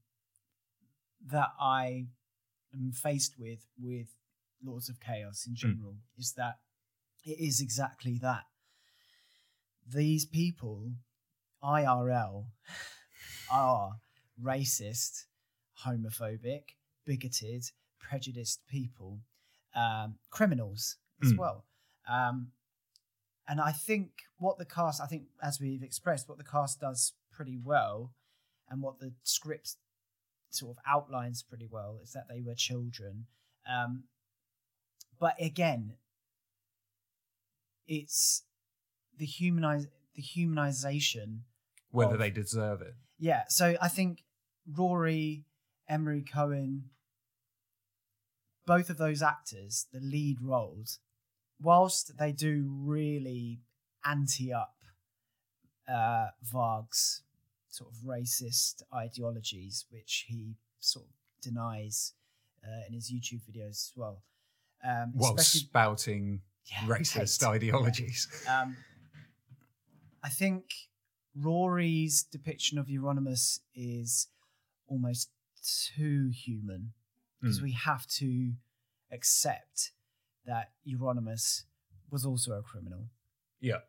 that 1.28 1.50
I 1.60 2.06
am 2.74 2.92
faced 2.92 3.36
with 3.40 3.66
with 3.82 4.08
Lords 4.64 4.90
of 4.90 5.00
Chaos 5.00 5.46
in 5.48 5.56
general 5.56 5.96
is 6.18 6.34
that 6.38 6.60
it 7.26 7.40
is 7.40 7.60
exactly 7.62 8.18
that. 8.22 8.44
These 9.92 10.26
people, 10.26 10.92
IRL, 11.64 12.46
are 13.52 13.94
racist, 14.42 15.26
homophobic, 15.86 16.64
bigoted. 17.06 17.64
prejudiced 18.00 18.60
people, 18.68 19.20
um, 19.76 20.16
criminals 20.30 20.98
as 21.24 21.34
Mm. 21.34 21.38
well. 21.38 21.66
Um, 22.08 22.52
and 23.48 23.60
I 23.62 23.72
think 23.72 24.10
what 24.38 24.58
the 24.58 24.66
cast, 24.66 25.02
I 25.02 25.06
think 25.08 25.24
as 25.42 25.60
we've 25.60 25.84
expressed, 25.84 26.28
what 26.28 26.38
the 26.38 26.44
cast 26.44 26.80
does 26.82 27.14
pretty 27.32 27.58
well, 27.62 28.14
and 28.70 28.82
what 28.82 29.00
the 29.00 29.14
script 29.24 29.76
sort 30.50 30.78
of 30.78 30.84
outlines 30.88 31.44
pretty 31.44 31.68
well 31.70 32.00
is 32.02 32.12
that 32.14 32.26
they 32.30 32.42
were 32.42 32.56
children. 32.56 33.26
Um, 33.70 34.04
but 35.20 35.36
again, 35.40 35.94
it's 37.88 38.44
the 39.18 39.26
humanize 39.26 39.88
the 40.16 40.22
humanization 40.24 41.40
Whether 41.92 42.14
of- 42.14 42.20
they 42.20 42.30
deserve 42.32 42.82
it. 42.82 42.96
yeah, 43.20 43.44
so 43.50 43.76
I 43.82 43.90
think 43.90 44.24
Rory, 44.68 45.46
Emory 45.90 46.24
Cohen, 46.24 46.86
both 48.66 48.90
of 48.90 48.98
those 48.98 49.22
actors, 49.22 49.88
the 49.92 50.00
lead 50.00 50.38
roles, 50.42 51.00
whilst 51.62 52.18
they 52.18 52.32
do 52.32 52.66
really 52.70 53.60
ante 54.06 54.52
up 54.54 54.76
uh, 55.88 56.28
Varg's 56.44 57.22
sort 57.70 57.92
of 57.92 57.98
racist 58.00 58.82
ideologies, 58.94 59.86
which 59.90 60.26
he 60.28 60.56
sort 60.80 61.06
of 61.06 61.12
denies 61.42 62.14
uh, 62.64 62.86
in 62.88 62.94
his 62.94 63.12
YouTube 63.12 63.42
videos 63.50 63.70
as 63.70 63.92
well. 63.96 64.22
Um, 64.84 65.12
While 65.16 65.38
spouting 65.38 66.42
yeah, 66.66 66.88
racist 66.88 67.42
hate. 67.42 67.50
ideologies. 67.50 68.28
Um, 68.50 68.78
I 70.24 70.30
think 70.30 70.66
Rory's 71.36 72.24
depiction 72.24 72.78
of 72.80 72.88
Euronymous 72.88 73.60
is 73.76 74.28
almost 74.88 75.30
too 75.96 76.30
human 76.34 76.94
because 77.42 77.60
Mm. 77.60 77.64
we 77.64 77.72
have 77.74 78.08
to 78.08 78.54
accept 79.12 79.92
that 80.46 80.72
Euronymous 80.88 81.64
was 82.12 82.26
also 82.26 82.54
a 82.54 82.62
criminal. 82.62 83.10
Yeah. 83.60 83.80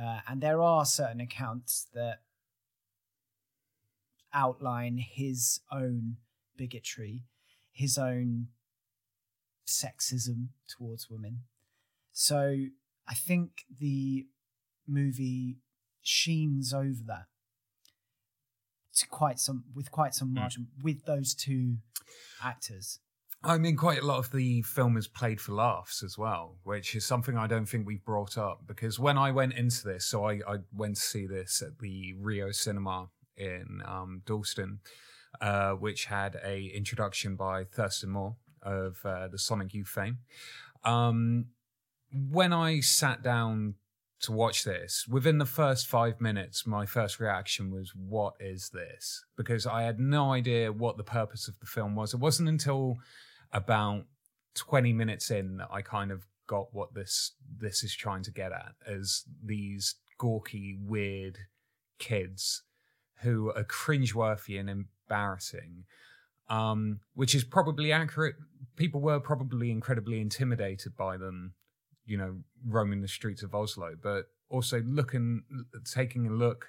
Uh, 0.00 0.20
and 0.28 0.40
there 0.40 0.60
are 0.62 0.84
certain 0.84 1.20
accounts 1.20 1.86
that 1.94 2.22
outline 4.32 4.96
his 4.98 5.60
own 5.70 6.16
bigotry, 6.56 7.24
his 7.70 7.98
own 7.98 8.48
sexism 9.66 10.48
towards 10.68 11.10
women. 11.10 11.40
So 12.12 12.56
I 13.08 13.14
think 13.14 13.64
the 13.78 14.26
movie 14.86 15.58
sheens 16.02 16.72
over 16.72 17.02
that 17.06 17.26
to 18.94 19.06
quite 19.06 19.38
some 19.38 19.64
with 19.74 19.90
quite 19.90 20.14
some 20.14 20.30
Mm. 20.30 20.34
margin 20.34 20.68
with 20.82 21.04
those 21.04 21.34
two 21.34 21.78
actors. 22.42 22.98
I 23.44 23.58
mean, 23.58 23.76
quite 23.76 24.00
a 24.00 24.06
lot 24.06 24.18
of 24.18 24.30
the 24.30 24.62
film 24.62 24.96
is 24.96 25.08
played 25.08 25.40
for 25.40 25.52
laughs 25.52 26.04
as 26.04 26.16
well, 26.16 26.58
which 26.62 26.94
is 26.94 27.04
something 27.04 27.36
I 27.36 27.48
don't 27.48 27.66
think 27.66 27.86
we've 27.86 28.04
brought 28.04 28.38
up 28.38 28.62
because 28.68 29.00
when 29.00 29.18
I 29.18 29.32
went 29.32 29.54
into 29.54 29.84
this, 29.84 30.04
so 30.04 30.24
I, 30.24 30.40
I 30.46 30.58
went 30.72 30.94
to 30.94 31.02
see 31.02 31.26
this 31.26 31.60
at 31.60 31.78
the 31.80 32.14
Rio 32.20 32.52
Cinema 32.52 33.08
in 33.36 33.82
um, 33.84 34.22
Dalston, 34.26 34.78
uh, 35.40 35.72
which 35.72 36.04
had 36.04 36.38
a 36.44 36.66
introduction 36.66 37.34
by 37.34 37.64
Thurston 37.64 38.10
Moore 38.10 38.36
of 38.62 38.98
uh, 39.04 39.26
the 39.26 39.38
Sonic 39.38 39.74
Youth 39.74 39.88
fame. 39.88 40.18
Um, 40.84 41.46
when 42.12 42.52
I 42.52 42.78
sat 42.78 43.22
down 43.24 43.74
to 44.20 44.30
watch 44.30 44.62
this, 44.62 45.06
within 45.08 45.38
the 45.38 45.46
first 45.46 45.88
five 45.88 46.20
minutes, 46.20 46.64
my 46.64 46.86
first 46.86 47.18
reaction 47.18 47.72
was, 47.72 47.92
What 47.96 48.34
is 48.38 48.70
this? 48.72 49.24
Because 49.36 49.66
I 49.66 49.82
had 49.82 49.98
no 49.98 50.32
idea 50.32 50.72
what 50.72 50.96
the 50.96 51.02
purpose 51.02 51.48
of 51.48 51.58
the 51.58 51.66
film 51.66 51.96
was. 51.96 52.14
It 52.14 52.20
wasn't 52.20 52.48
until 52.48 52.98
about 53.52 54.04
20 54.54 54.92
minutes 54.92 55.30
in 55.30 55.58
that 55.58 55.68
I 55.70 55.82
kind 55.82 56.10
of 56.10 56.26
got 56.46 56.74
what 56.74 56.94
this 56.94 57.32
this 57.58 57.82
is 57.82 57.94
trying 57.94 58.22
to 58.24 58.30
get 58.30 58.52
at 58.52 58.72
as 58.86 59.24
these 59.42 59.94
gawky, 60.18 60.76
weird 60.80 61.38
kids 61.98 62.62
who 63.22 63.50
are 63.50 63.64
cringeworthy 63.64 64.58
and 64.58 64.68
embarrassing. 64.68 65.84
Um, 66.48 67.00
which 67.14 67.34
is 67.34 67.44
probably 67.44 67.92
accurate. 67.92 68.34
People 68.76 69.00
were 69.00 69.20
probably 69.20 69.70
incredibly 69.70 70.20
intimidated 70.20 70.94
by 70.96 71.16
them 71.16 71.54
you 72.04 72.16
know, 72.16 72.36
roaming 72.66 73.00
the 73.00 73.08
streets 73.08 73.42
of 73.42 73.54
Oslo, 73.54 73.94
but 74.00 74.26
also 74.48 74.82
looking, 74.82 75.42
taking 75.84 76.26
a 76.26 76.30
look 76.30 76.66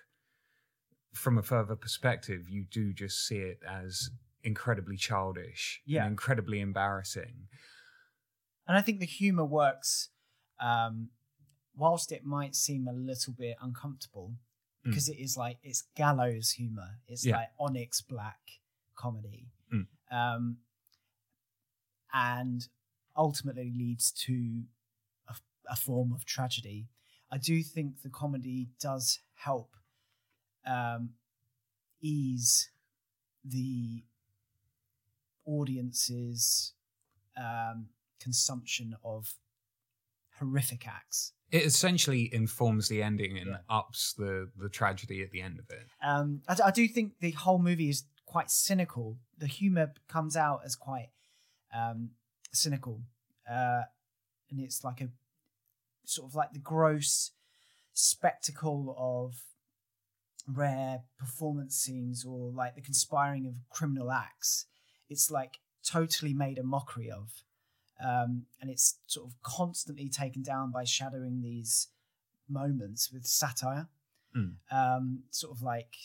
from 1.13 1.37
a 1.37 1.43
further 1.43 1.75
perspective, 1.75 2.49
you 2.49 2.65
do 2.71 2.93
just 2.93 3.27
see 3.27 3.37
it 3.37 3.59
as 3.67 4.09
incredibly 4.43 4.97
childish 4.97 5.81
Yeah. 5.85 6.03
and 6.03 6.11
incredibly 6.11 6.59
embarrassing. 6.59 7.47
And 8.67 8.77
I 8.77 8.81
think 8.81 8.99
the 8.99 9.05
humor 9.05 9.45
works 9.45 10.09
um, 10.59 11.09
whilst 11.75 12.11
it 12.11 12.23
might 12.23 12.55
seem 12.55 12.87
a 12.87 12.93
little 12.93 13.33
bit 13.33 13.57
uncomfortable 13.61 14.35
Mm. 14.85 14.89
because 14.89 15.07
it 15.09 15.17
is 15.17 15.35
like 15.37 15.57
it's 15.63 15.83
gallows 15.95 16.51
humor. 16.51 16.99
It's 17.07 17.25
Yeah. 17.25 17.37
like 17.37 17.49
Onyx 17.59 18.01
Black 18.01 18.39
comedy. 18.95 19.51
Mm. 19.73 19.87
Um, 20.11 20.57
and 22.13 22.67
ultimately 23.15 23.71
leads 23.75 24.11
to 24.11 24.63
a, 25.27 25.35
a 25.69 25.75
form 25.75 26.11
of 26.11 26.25
tragedy. 26.25 26.89
I 27.31 27.37
do 27.37 27.63
think 27.63 28.01
the 28.01 28.09
comedy 28.09 28.69
does 28.79 29.19
help 29.35 29.75
um, 30.65 31.15
ease 32.01 32.69
the 33.43 34.03
audience's 35.45 36.73
um, 37.37 37.87
consumption 38.19 38.95
of 39.03 39.33
horrific 40.39 40.87
acts. 40.87 41.33
It 41.51 41.63
essentially 41.65 42.33
informs 42.33 42.87
the 42.89 43.03
ending 43.03 43.37
and 43.37 43.47
Yeah. 43.51 43.57
ups 43.69 44.13
the 44.17 44.49
the 44.57 44.69
tragedy 44.69 45.21
at 45.21 45.31
the 45.31 45.41
end 45.41 45.59
of 45.59 45.69
it. 45.69 45.87
Um, 46.01 46.41
I, 46.47 46.57
I 46.65 46.71
do 46.71 46.87
think 46.87 47.19
the 47.19 47.31
whole 47.31 47.59
movie 47.59 47.89
is 47.89 48.03
quite 48.25 48.49
cynical. 48.49 49.19
The 49.37 49.47
humor 49.47 49.93
comes 50.07 50.35
out 50.35 50.61
as 50.65 50.75
quite 50.75 51.09
um, 51.73 52.11
cynical, 52.51 53.01
uh, 53.49 53.83
and 54.49 54.59
it's 54.59 54.83
like 54.83 55.01
a 55.01 55.09
sort 56.05 56.29
of 56.29 56.35
like 56.35 56.51
the 56.53 56.59
gross 56.59 57.31
spectacle 57.93 58.95
of 58.97 59.43
rare 60.47 61.03
performance 61.17 61.75
scenes 61.75 62.25
or 62.25 62.51
like 62.51 62.75
the 62.75 62.81
conspiring 62.81 63.45
of 63.45 63.53
criminal 63.69 64.11
acts. 64.11 64.65
It's 65.13 65.31
like 65.31 65.59
totally 65.85 66.33
made 66.33 66.57
a 66.57 66.63
mockery 66.63 67.09
of. 67.09 67.43
Um, 68.03 68.47
and 68.59 68.69
it's 68.69 68.97
sort 69.07 69.27
of 69.27 69.35
constantly 69.43 70.09
taken 70.09 70.41
down 70.41 70.71
by 70.71 70.83
shadowing 70.83 71.41
these 71.41 71.87
moments 72.49 73.11
with 73.11 73.25
satire. 73.25 73.87
Mm. 74.35 74.55
Um, 74.71 75.23
sort 75.29 75.55
of 75.55 75.61
like 75.61 75.95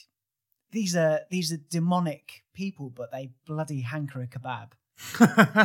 these 0.70 0.94
are 0.94 1.20
these 1.30 1.52
are 1.52 1.56
demonic 1.56 2.44
people, 2.54 2.90
but 2.90 3.10
they 3.10 3.30
bloody 3.46 3.80
hanker 3.80 4.20
a 4.20 4.26
kebab. 4.26 4.72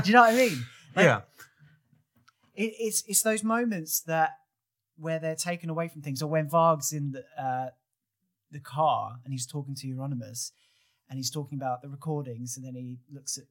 Do 0.04 0.08
you 0.10 0.14
know 0.14 0.22
what 0.22 0.34
I 0.34 0.38
mean? 0.38 0.66
Like, 0.96 1.06
yeah. 1.06 1.22
it, 2.54 2.72
it's 2.78 3.04
it's 3.08 3.24
those 3.24 3.44
moments 3.44 4.02
that 4.02 4.38
where 4.96 5.18
they're 5.18 5.36
taken 5.36 5.72
away 5.72 5.88
from 5.88 6.04
things, 6.04 6.22
or 6.22 6.30
when 6.30 6.48
Varg's 6.48 6.94
in 6.94 7.14
the 7.14 7.24
uh, 7.36 7.70
the 8.52 8.60
car 8.60 9.16
and 9.24 9.34
he's 9.34 9.48
talking 9.48 9.74
to 9.74 9.88
Euronymous, 9.88 10.52
and 11.14 11.20
he's 11.20 11.30
talking 11.30 11.60
about 11.60 11.84
the 11.84 11.90
recordings, 11.90 12.58
and 12.58 12.66
then 12.66 12.74
he 12.74 12.98
looks 13.14 13.38
at 13.38 13.44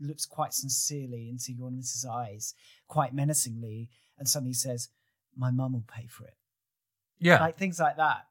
looks 0.00 0.26
quite 0.26 0.52
sincerely 0.52 1.28
into 1.30 1.52
Euronymous' 1.52 2.04
eyes, 2.04 2.52
quite 2.88 3.14
menacingly, 3.14 3.88
and 4.18 4.28
suddenly 4.28 4.52
says, 4.52 4.88
"My 5.36 5.52
mum 5.52 5.72
will 5.74 5.84
pay 5.86 6.08
for 6.08 6.24
it." 6.26 6.34
Yeah. 7.20 7.38
like 7.38 7.56
things 7.56 7.78
like 7.78 7.96
that. 7.96 8.26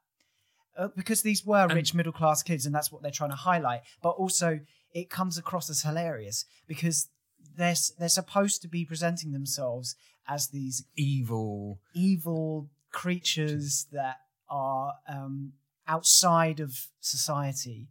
Uh, 0.77 0.89
because 0.93 1.21
these 1.21 1.45
were 1.45 1.63
And- 1.63 1.73
rich 1.73 1.93
middle 1.93 2.11
class 2.11 2.43
kids, 2.43 2.65
and 2.65 2.75
that's 2.75 2.91
what 2.91 3.01
they're 3.01 3.11
trying 3.11 3.29
to 3.29 3.37
highlight. 3.37 3.83
But 4.01 4.09
also, 4.23 4.59
it 4.93 5.09
comes 5.09 5.37
across 5.37 5.69
as 5.69 5.83
hilarious 5.83 6.43
because 6.67 7.07
they're 7.55 7.75
they're 7.97 8.09
supposed 8.09 8.61
to 8.63 8.67
be 8.67 8.83
presenting 8.83 9.31
themselves 9.31 9.95
as 10.27 10.49
these 10.49 10.83
Evil. 10.97 11.79
evil 11.95 12.69
creatures 12.91 13.85
that 13.93 14.17
are 14.49 14.95
um, 15.07 15.53
outside 15.87 16.59
of 16.59 16.87
society, 16.99 17.87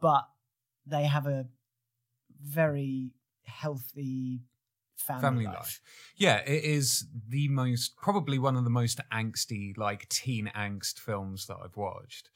but 0.00 0.24
they 0.86 1.04
have 1.04 1.26
a 1.26 1.46
very 2.40 3.10
healthy 3.44 4.40
family, 4.96 5.20
family 5.20 5.44
life. 5.46 5.54
life. 5.54 5.80
Yeah, 6.16 6.38
it 6.38 6.64
is 6.64 7.06
the 7.28 7.48
most 7.48 7.96
probably 7.96 8.38
one 8.38 8.56
of 8.56 8.64
the 8.64 8.70
most 8.70 9.00
angsty, 9.12 9.76
like 9.76 10.08
teen 10.08 10.50
angst 10.54 10.98
films 10.98 11.46
that 11.46 11.56
I've 11.62 11.76
watched. 11.76 12.30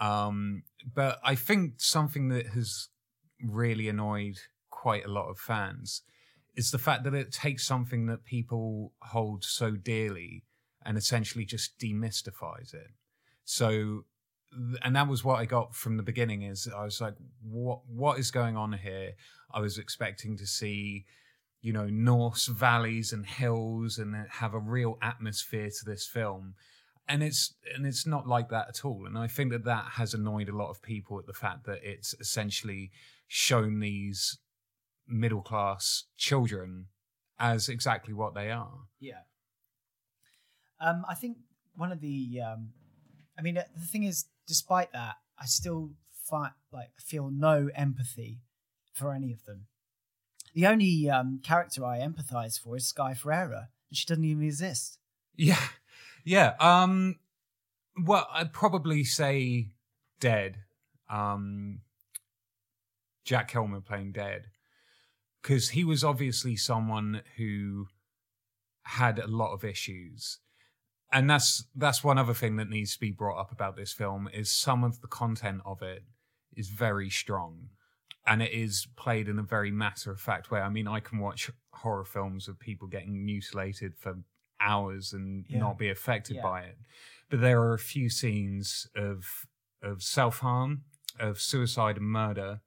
Um, 0.00 0.62
but 0.94 1.20
I 1.22 1.34
think 1.34 1.74
something 1.78 2.28
that 2.28 2.46
has 2.48 2.88
really 3.40 3.88
annoyed 3.88 4.38
quite 4.70 5.04
a 5.04 5.10
lot 5.10 5.28
of 5.28 5.38
fans 5.38 6.02
is 6.56 6.70
the 6.70 6.78
fact 6.78 7.04
that 7.04 7.14
it 7.14 7.32
takes 7.32 7.66
something 7.66 8.06
that 8.06 8.24
people 8.24 8.92
hold 9.02 9.44
so 9.44 9.72
dearly 9.72 10.44
and 10.84 10.98
essentially 10.98 11.44
just 11.44 11.78
demystifies 11.78 12.74
it. 12.74 12.90
So 13.44 14.04
and 14.82 14.96
that 14.96 15.08
was 15.08 15.24
what 15.24 15.40
I 15.40 15.44
got 15.44 15.74
from 15.74 15.96
the 15.96 16.02
beginning. 16.02 16.42
Is 16.42 16.68
I 16.74 16.84
was 16.84 17.00
like, 17.00 17.14
what 17.42 17.80
what 17.86 18.18
is 18.18 18.30
going 18.30 18.56
on 18.56 18.72
here? 18.72 19.12
I 19.52 19.60
was 19.60 19.78
expecting 19.78 20.36
to 20.38 20.46
see, 20.46 21.04
you 21.60 21.72
know, 21.72 21.86
Norse 21.86 22.46
valleys 22.46 23.12
and 23.12 23.26
hills, 23.26 23.98
and 23.98 24.14
have 24.30 24.54
a 24.54 24.58
real 24.58 24.98
atmosphere 25.02 25.68
to 25.68 25.84
this 25.84 26.06
film. 26.06 26.54
And 27.08 27.22
it's 27.22 27.54
and 27.74 27.86
it's 27.86 28.06
not 28.06 28.26
like 28.26 28.48
that 28.50 28.68
at 28.68 28.84
all. 28.84 29.06
And 29.06 29.18
I 29.18 29.26
think 29.26 29.52
that 29.52 29.64
that 29.64 29.92
has 29.92 30.14
annoyed 30.14 30.48
a 30.48 30.56
lot 30.56 30.70
of 30.70 30.82
people 30.82 31.18
at 31.18 31.26
the 31.26 31.32
fact 31.32 31.64
that 31.66 31.80
it's 31.82 32.14
essentially 32.20 32.90
shown 33.26 33.80
these 33.80 34.38
middle 35.08 35.42
class 35.42 36.04
children 36.16 36.86
as 37.38 37.68
exactly 37.68 38.14
what 38.14 38.34
they 38.34 38.50
are. 38.50 38.86
Yeah. 39.00 39.22
Um, 40.80 41.04
I 41.08 41.14
think 41.14 41.38
one 41.74 41.92
of 41.92 42.00
the, 42.00 42.40
um, 42.40 42.70
I 43.38 43.42
mean, 43.42 43.54
the 43.54 43.86
thing 43.86 44.04
is, 44.04 44.26
despite 44.46 44.92
that, 44.92 45.16
I 45.38 45.46
still 45.46 45.90
find 46.24 46.52
like 46.72 46.90
feel 46.98 47.30
no 47.30 47.68
empathy 47.74 48.40
for 48.92 49.12
any 49.12 49.32
of 49.32 49.44
them. 49.44 49.66
The 50.54 50.66
only 50.66 51.08
um, 51.08 51.40
character 51.42 51.84
I 51.84 51.98
empathize 51.98 52.60
for 52.60 52.76
is 52.76 52.88
Sky 52.88 53.14
Ferreira, 53.14 53.68
and 53.88 53.96
she 53.96 54.06
doesn't 54.06 54.24
even 54.24 54.44
exist. 54.44 54.98
Yeah, 55.36 55.60
yeah. 56.24 56.54
Um, 56.60 57.16
well, 58.02 58.28
I'd 58.32 58.52
probably 58.52 59.04
say 59.04 59.68
Dead. 60.20 60.58
Um, 61.08 61.80
Jack 63.24 63.48
Kilmer 63.48 63.80
playing 63.80 64.12
Dead, 64.12 64.46
because 65.40 65.70
he 65.70 65.84
was 65.84 66.02
obviously 66.02 66.56
someone 66.56 67.22
who 67.36 67.86
had 68.82 69.18
a 69.18 69.26
lot 69.26 69.52
of 69.52 69.64
issues 69.64 70.38
and 71.12 71.28
that's 71.28 71.64
that's 71.76 72.02
one 72.02 72.18
other 72.18 72.34
thing 72.34 72.56
that 72.56 72.68
needs 72.70 72.94
to 72.94 73.00
be 73.00 73.10
brought 73.10 73.38
up 73.40 73.52
about 73.52 73.76
this 73.76 73.92
film 73.92 74.28
is 74.32 74.50
some 74.50 74.82
of 74.84 75.00
the 75.00 75.06
content 75.08 75.60
of 75.64 75.82
it 75.82 76.02
is 76.56 76.68
very 76.68 77.10
strong 77.10 77.68
and 78.26 78.42
it 78.42 78.52
is 78.52 78.86
played 78.96 79.28
in 79.28 79.38
a 79.38 79.42
very 79.42 79.70
matter 79.70 80.10
of 80.10 80.20
fact 80.20 80.50
way 80.50 80.60
i 80.60 80.68
mean 80.68 80.86
i 80.88 81.00
can 81.00 81.18
watch 81.18 81.50
horror 81.72 82.04
films 82.04 82.48
of 82.48 82.58
people 82.58 82.86
getting 82.88 83.24
mutilated 83.24 83.94
for 83.96 84.18
hours 84.60 85.12
and 85.12 85.44
Yeah. 85.48 85.58
not 85.58 85.78
be 85.78 85.88
affected 85.90 86.36
Yeah. 86.36 86.42
by 86.42 86.62
it 86.62 86.78
but 87.28 87.40
there 87.40 87.60
are 87.60 87.74
a 87.74 87.78
few 87.78 88.08
scenes 88.10 88.86
of 88.94 89.46
of 89.82 90.02
self-harm 90.02 90.84
of 91.18 91.40
suicide 91.40 91.96
and 91.96 92.06
murder 92.06 92.60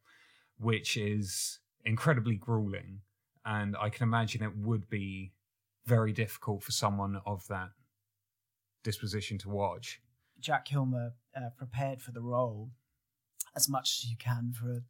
which 0.57 0.97
is 0.97 1.59
incredibly 1.85 2.35
grueling 2.35 3.01
and 3.45 3.75
i 3.77 3.89
can 3.89 4.03
imagine 4.03 4.43
it 4.43 4.57
would 4.57 4.89
be 4.89 5.31
very 5.85 6.11
difficult 6.11 6.63
for 6.63 6.71
someone 6.71 7.21
of 7.25 7.47
that 7.47 7.69
disposition 8.85 9.37
to 9.39 9.49
watch. 9.49 9.99
Jack 10.39 10.63
Kilmer 10.65 11.13
uh, 11.35 11.49
prepared 11.57 12.01
for 12.01 12.11
the 12.11 12.21
role 12.21 12.69
as 13.55 13.67
much 13.67 13.99
as 14.03 14.09
you 14.09 14.15
can 14.17 14.53
for 14.53 14.71
a 14.71 14.81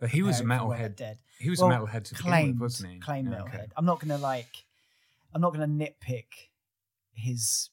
But 0.00 0.10
he 0.10 0.22
was 0.22 0.40
a 0.40 0.42
preparing 0.42 0.58
for 0.60 0.66
When 0.68 0.78
They're 0.80 0.88
metalhead. 0.88 0.96
Dead. 0.96 1.18
He 1.38 1.50
was 1.50 1.60
Well, 1.60 1.70
a 1.70 1.74
metalhead 1.74 2.04
to 2.04 2.14
begin 2.14 2.30
claimed, 2.30 2.54
with, 2.54 2.60
wasn't 2.62 2.92
he? 2.94 2.98
Claimed 2.98 3.28
metalhead. 3.28 3.54
okay. 3.54 3.66
I'm 3.76 3.84
not 3.84 4.00
gonna 4.00 4.18
like. 4.18 4.64
I'm 5.34 5.40
not 5.40 5.52
gonna 5.52 5.66
nitpick 5.68 6.50
his 7.12 7.70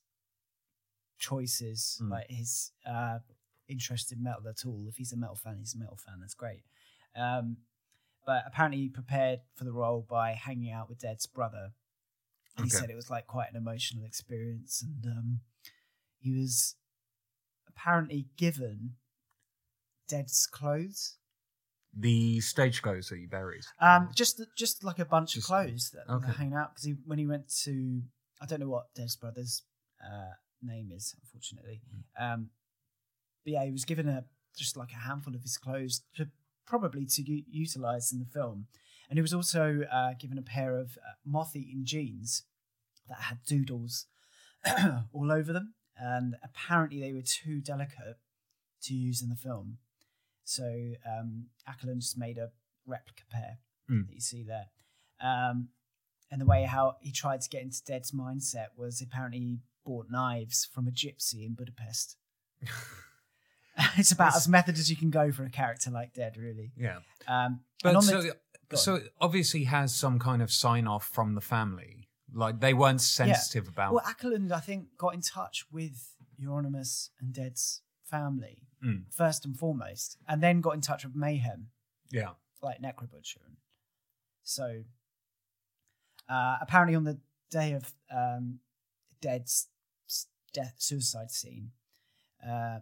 choices, 1.17 1.99
Mm. 2.01 2.09
like 2.09 2.29
his 2.29 2.71
uh, 2.85 3.19
interest 3.67 4.11
in 4.11 4.21
metal 4.21 4.47
at 4.47 4.65
all. 4.65 4.85
If 4.87 4.97
he's 4.97 5.13
a 5.13 5.17
metal 5.17 5.35
fan, 5.35 5.57
he's 5.59 5.73
a 5.75 5.77
metal 5.79 5.95
fan. 5.97 6.19
That's 6.19 6.33
great. 6.33 6.63
Um, 7.15 7.57
but 8.25 8.43
apparently, 8.45 8.79
he 8.81 8.89
prepared 8.89 9.41
for 9.55 9.63
the 9.63 9.71
role 9.71 10.05
by 10.09 10.33
hanging 10.33 10.71
out 10.71 10.89
with 10.89 10.99
Dead's 10.99 11.25
brother. 11.25 11.71
And 12.57 12.65
he 12.65 12.69
said 12.69 12.89
it 12.91 12.95
was 12.95 13.09
like 13.09 13.25
quite 13.27 13.49
an 13.49 13.55
emotional 13.55 14.03
experience, 14.05 14.81
and 14.83 15.05
um, 15.11 15.39
he 16.23 16.31
was 16.31 16.75
apparently 17.67 18.27
given 18.37 18.93
Dead's 20.07 20.47
clothes. 20.47 21.17
The 21.95 22.39
stage 22.39 22.81
clothes 22.81 23.09
that 23.09 23.17
he 23.19 23.25
buried. 23.27 23.63
Um, 23.79 24.09
just 24.15 24.41
just 24.57 24.83
like 24.83 24.99
a 24.99 25.05
bunch 25.05 25.33
Just- 25.33 25.45
of 25.49 25.55
clothes 25.55 25.91
that 25.93 26.11
okay. 26.11 26.27
were 26.27 26.33
hanging 26.33 26.53
out 26.55 26.73
because 26.73 26.85
he 26.85 26.95
when 27.05 27.19
he 27.19 27.27
went 27.27 27.49
to 27.63 28.01
I 28.41 28.45
don't 28.45 28.59
know 28.59 28.69
what 28.69 28.93
Des 28.95 29.09
Brothers' 29.21 29.61
uh, 30.03 30.33
name 30.61 30.89
is, 30.91 31.15
unfortunately. 31.21 31.81
Mm. 32.19 32.33
Um, 32.33 32.49
but 33.43 33.53
yeah, 33.53 33.65
he 33.65 33.71
was 33.71 33.85
given 33.85 34.07
a 34.07 34.25
just 34.57 34.75
like 34.77 34.91
a 34.91 35.07
handful 35.07 35.35
of 35.35 35.41
his 35.43 35.57
clothes 35.57 36.01
to 36.15 36.29
probably 36.65 37.05
to 37.05 37.21
u- 37.21 37.43
utilize 37.49 38.11
in 38.11 38.19
the 38.19 38.25
film, 38.25 38.67
and 39.09 39.17
he 39.17 39.21
was 39.21 39.33
also 39.33 39.81
uh, 39.91 40.13
given 40.19 40.37
a 40.37 40.41
pair 40.43 40.77
of 40.77 40.97
uh, 40.97 41.13
moth-eaten 41.25 41.85
jeans 41.85 42.43
that 43.07 43.19
had 43.19 43.39
doodles 43.45 44.07
all 45.13 45.31
over 45.31 45.51
them, 45.53 45.73
and 45.97 46.35
apparently 46.43 46.99
they 46.99 47.13
were 47.13 47.21
too 47.21 47.61
delicate 47.61 48.17
to 48.83 48.93
use 48.93 49.21
in 49.21 49.29
the 49.29 49.35
film. 49.35 49.77
So 50.43 50.93
um, 51.09 51.45
Åkerlund 51.69 51.99
just 52.01 52.17
made 52.17 52.37
a 52.37 52.51
replica 52.85 53.23
pair 53.31 53.59
Mm. 53.89 54.07
that 54.07 54.13
you 54.13 54.21
see 54.21 54.43
there. 54.43 54.67
Um, 55.21 55.69
and 56.31 56.39
the 56.39 56.45
way 56.45 56.63
how 56.63 56.95
he 57.01 57.11
tried 57.11 57.41
to 57.41 57.49
get 57.49 57.61
into 57.61 57.83
Dead's 57.83 58.11
mindset 58.11 58.67
was 58.77 59.01
apparently 59.01 59.39
he 59.39 59.57
bought 59.85 60.07
knives 60.09 60.65
from 60.73 60.87
a 60.87 60.91
gypsy 60.91 61.45
in 61.45 61.53
Budapest. 61.53 62.15
it's 63.97 64.11
about 64.11 64.29
It's- 64.29 64.43
as 64.43 64.47
method 64.47 64.77
as 64.77 64.89
you 64.89 64.95
can 64.95 65.09
go 65.09 65.31
for 65.31 65.43
a 65.43 65.49
character 65.49 65.89
like 65.91 66.13
Dead, 66.13 66.37
really. 66.37 66.71
Yeah. 66.77 66.99
Um, 67.27 67.61
But 67.83 68.01
so, 68.01 68.21
the, 68.21 68.77
so 68.77 69.01
obviously 69.19 69.65
has 69.65 69.93
some 69.93 70.19
kind 70.19 70.41
of 70.41 70.51
sign 70.51 70.87
off 70.87 71.07
from 71.07 71.35
the 71.35 71.41
family. 71.41 72.02
Like 72.33 72.59
they 72.59 72.73
weren't 72.73 73.01
sensitive 73.01 73.67
about. 73.67 73.93
well, 73.93 74.03
Åkerlund, 74.05 74.51
I 74.51 74.59
think, 74.59 74.97
got 74.97 75.13
in 75.13 75.21
touch 75.21 75.65
with 75.71 76.15
Euronymous 76.41 77.09
and 77.19 77.33
Dead's 77.33 77.81
family 78.03 78.59
Mm. 78.83 79.03
first 79.13 79.45
and 79.45 79.57
foremost, 79.57 80.17
and 80.27 80.43
then 80.43 80.59
got 80.59 80.71
in 80.71 80.81
touch 80.81 81.05
with 81.05 81.15
Mayhem, 81.15 81.69
yeah. 82.11 82.31
like 82.61 82.81
Necrobutcher. 82.81 83.37
So 84.43 84.83
uh, 86.27 86.57
apparently, 86.59 86.95
on 86.95 87.05
the 87.05 87.19
day 87.49 87.71
of 87.71 87.93
um, 88.13 88.59
Dead's 89.21 89.67
death 90.53 90.75
suicide 90.79 91.31
scene, 91.31 91.71
uh, 92.45 92.79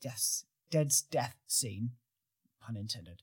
yes, 0.00 0.44
Dead's 0.70 1.02
death 1.02 1.36
scene, 1.46 1.90
pun 2.60 2.76
intended. 2.76 3.22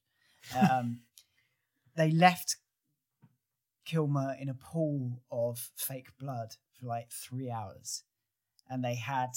Um, 0.55 1.01
they 1.95 2.11
left 2.11 2.57
Kilmer 3.89 4.35
in 4.39 4.49
a 4.49 4.53
pool 4.53 5.23
of 5.31 5.71
fake 5.75 6.09
blood 6.19 6.55
for 6.77 6.85
like 6.85 7.09
three 7.11 7.49
hours, 7.49 8.03
and 8.69 8.83
they 8.83 8.95
had 8.95 9.31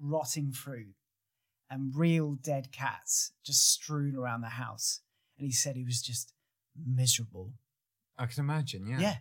rotting 0.00 0.50
fruit 0.52 0.94
and 1.68 1.94
real 1.94 2.32
dead 2.32 2.72
cats 2.72 3.32
just 3.44 3.70
strewn 3.70 4.16
around 4.16 4.40
the 4.40 4.48
house. 4.48 5.00
And 5.38 5.46
he 5.46 5.52
said 5.52 5.76
he 5.76 5.84
was 5.84 6.00
just 6.00 6.32
miserable. 6.74 7.52
I 8.18 8.26
can 8.26 8.40
imagine. 8.40 8.86
Yeah. 8.86 9.00
Yeah, 9.00 9.16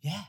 yeah, 0.00 0.24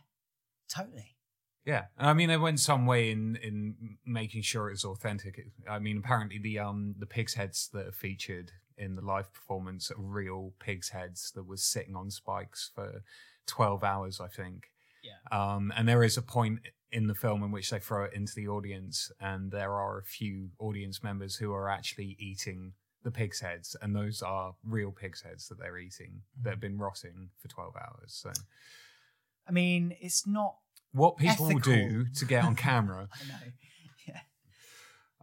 totally. 0.67 1.15
Yeah, 1.63 1.85
and 1.97 2.09
I 2.09 2.13
mean, 2.13 2.29
they 2.29 2.37
went 2.37 2.59
some 2.59 2.87
way 2.87 3.11
in 3.11 3.35
in 3.37 3.97
making 4.05 4.41
sure 4.41 4.71
it's 4.71 4.85
authentic. 4.85 5.39
I 5.69 5.77
mean, 5.77 5.97
apparently 5.97 6.39
the 6.39 6.59
um 6.59 6.95
the 6.97 7.07
pigs 7.07 7.35
heads 7.35 7.69
that 7.73 7.87
are 7.87 7.91
featured 7.91 8.51
in 8.77 8.95
the 8.95 9.01
live 9.01 9.31
performance 9.31 9.91
are 9.91 9.95
real 9.97 10.53
pigs 10.59 10.89
heads 10.89 11.31
that 11.35 11.47
was 11.47 11.63
sitting 11.63 11.95
on 11.95 12.09
spikes 12.09 12.71
for 12.73 13.03
twelve 13.47 13.83
hours, 13.83 14.19
I 14.19 14.27
think. 14.27 14.65
Yeah. 15.03 15.37
Um, 15.37 15.71
and 15.75 15.87
there 15.87 16.03
is 16.03 16.17
a 16.17 16.21
point 16.21 16.59
in 16.91 17.07
the 17.07 17.15
film 17.15 17.43
in 17.43 17.51
which 17.51 17.69
they 17.69 17.79
throw 17.79 18.05
it 18.05 18.13
into 18.13 18.33
the 18.35 18.47
audience, 18.47 19.11
and 19.19 19.51
there 19.51 19.73
are 19.73 19.99
a 19.99 20.03
few 20.03 20.49
audience 20.59 21.03
members 21.03 21.35
who 21.35 21.53
are 21.53 21.69
actually 21.69 22.15
eating 22.19 22.73
the 23.03 23.11
pig's 23.11 23.39
heads, 23.39 23.75
and 23.81 23.95
those 23.95 24.21
are 24.21 24.55
real 24.63 24.91
pig's 24.91 25.21
heads 25.21 25.47
that 25.47 25.59
they're 25.59 25.77
eating 25.77 26.21
that 26.41 26.51
have 26.51 26.59
been 26.59 26.77
rotting 26.77 27.29
for 27.39 27.47
twelve 27.47 27.75
hours. 27.75 28.13
So, 28.23 28.31
I 29.47 29.51
mean, 29.51 29.95
it's 29.99 30.25
not. 30.25 30.55
what 30.91 31.17
people 31.17 31.47
will 31.47 31.59
do 31.59 32.05
to 32.15 32.25
get 32.25 32.43
on 32.45 32.55
camera 32.55 33.09
I 33.13 33.27
know. 33.27 33.51
Yeah. 34.07 34.19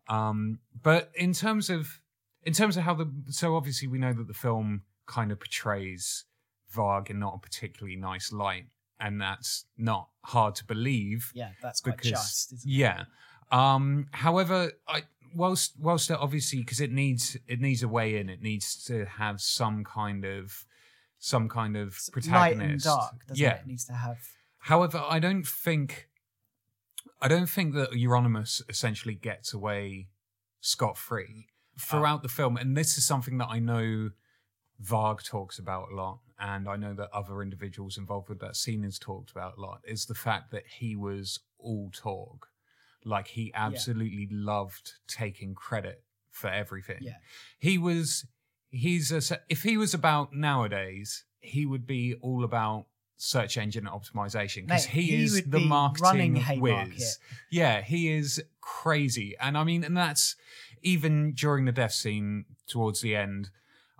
Um, 0.08 0.58
but 0.82 1.10
in 1.14 1.32
terms 1.32 1.70
of 1.70 2.00
in 2.44 2.52
terms 2.52 2.76
of 2.76 2.82
how 2.82 2.94
the 2.94 3.10
so 3.28 3.54
obviously 3.56 3.86
we 3.88 3.98
know 3.98 4.12
that 4.12 4.26
the 4.26 4.34
film 4.34 4.82
kind 5.06 5.30
of 5.30 5.38
portrays 5.38 6.24
Varg 6.74 7.10
in 7.10 7.18
not 7.18 7.34
a 7.34 7.38
particularly 7.38 7.96
nice 7.96 8.32
light, 8.32 8.66
and 9.00 9.20
that's 9.20 9.66
not 9.76 10.08
hard 10.24 10.54
to 10.56 10.64
believe. 10.64 11.30
Yeah, 11.34 11.50
that's 11.62 11.80
quite 11.80 11.96
Because- 11.96 12.10
just. 12.10 12.52
Isn't 12.52 12.70
it? 12.70 12.74
Yeah. 12.74 13.04
Um, 13.50 14.06
however, 14.12 14.72
I 14.88 15.02
whilst 15.34 15.74
whilst 15.78 16.10
it 16.10 16.16
obviously 16.18 16.60
because 16.60 16.80
it 16.80 16.90
needs 16.90 17.36
it 17.46 17.60
needs 17.60 17.82
a 17.82 17.88
way 17.88 18.16
in, 18.16 18.28
it 18.28 18.40
needs 18.42 18.82
to 18.84 19.04
have 19.04 19.40
some 19.40 19.84
kind 19.84 20.24
of 20.24 20.64
some 21.18 21.48
kind 21.48 21.76
of 21.76 21.88
It's 21.88 22.10
protagonist. 22.10 22.60
Light 22.60 22.70
and 22.70 22.82
dark, 22.82 23.26
doesn't 23.28 23.42
yeah. 23.42 23.54
it? 23.56 23.60
It 23.60 23.66
needs 23.66 23.84
to 23.86 23.92
have. 23.92 24.18
However, 24.58 25.02
I 25.06 25.18
don't 25.18 25.46
think 25.46 26.08
I 27.20 27.28
don't 27.28 27.48
think 27.48 27.74
that 27.74 27.90
Euronymous 27.92 28.62
essentially 28.68 29.14
gets 29.14 29.52
away 29.52 30.08
scot 30.60 30.96
free 30.96 31.48
throughout 31.78 32.22
the 32.22 32.28
film, 32.28 32.56
and 32.56 32.76
this 32.76 32.96
is 32.98 33.04
something 33.04 33.38
that 33.38 33.48
I 33.48 33.58
know 33.58 34.10
Varg 34.82 35.24
talks 35.24 35.58
about 35.58 35.88
a 35.92 35.94
lot, 35.94 36.20
and 36.42 36.68
I 36.68 36.74
know 36.74 36.92
that 36.94 37.08
other 37.12 37.40
individuals 37.40 37.96
involved 37.96 38.28
with 38.28 38.40
that 38.40 38.56
scene 38.56 38.82
has 38.82 38.98
talked 38.98 39.30
about 39.30 39.56
a 39.56 39.60
lot. 39.60 39.80
Is 39.84 40.06
the 40.06 40.14
fact 40.14 40.50
that 40.50 40.64
he 40.66 40.96
was 40.96 41.38
all 41.58 41.90
talk, 41.94 42.48
Like 43.04 43.28
he 43.28 43.52
absolutely 43.54 44.28
loved 44.30 44.94
taking 45.06 45.54
credit 45.54 46.02
for 46.30 46.50
everything. 46.50 46.98
Yeah. 47.00 47.16
He 47.58 47.78
was 47.78 48.26
he's 48.70 49.12
a 49.12 49.38
if 49.48 49.62
he 49.62 49.76
was 49.76 49.94
about 49.94 50.34
nowadays, 50.34 51.24
he 51.40 51.64
would 51.64 51.86
be 51.86 52.14
all 52.20 52.42
about 52.42 52.86
search 53.16 53.56
engine 53.56 53.84
optimization 53.84 54.66
because 54.66 54.86
he, 54.86 55.02
he 55.02 55.22
is 55.22 55.44
the 55.44 55.60
marketing 55.60 56.42
whiz. 56.58 57.18
Yeah, 57.52 57.82
he 57.82 58.12
is 58.12 58.42
crazy. 58.60 59.36
And 59.40 59.56
I 59.56 59.62
mean, 59.62 59.84
and 59.84 59.96
that's 59.96 60.34
even 60.82 61.34
during 61.34 61.66
the 61.66 61.72
death 61.72 61.92
scene 61.92 62.46
towards 62.66 63.00
the 63.00 63.14
end. 63.14 63.50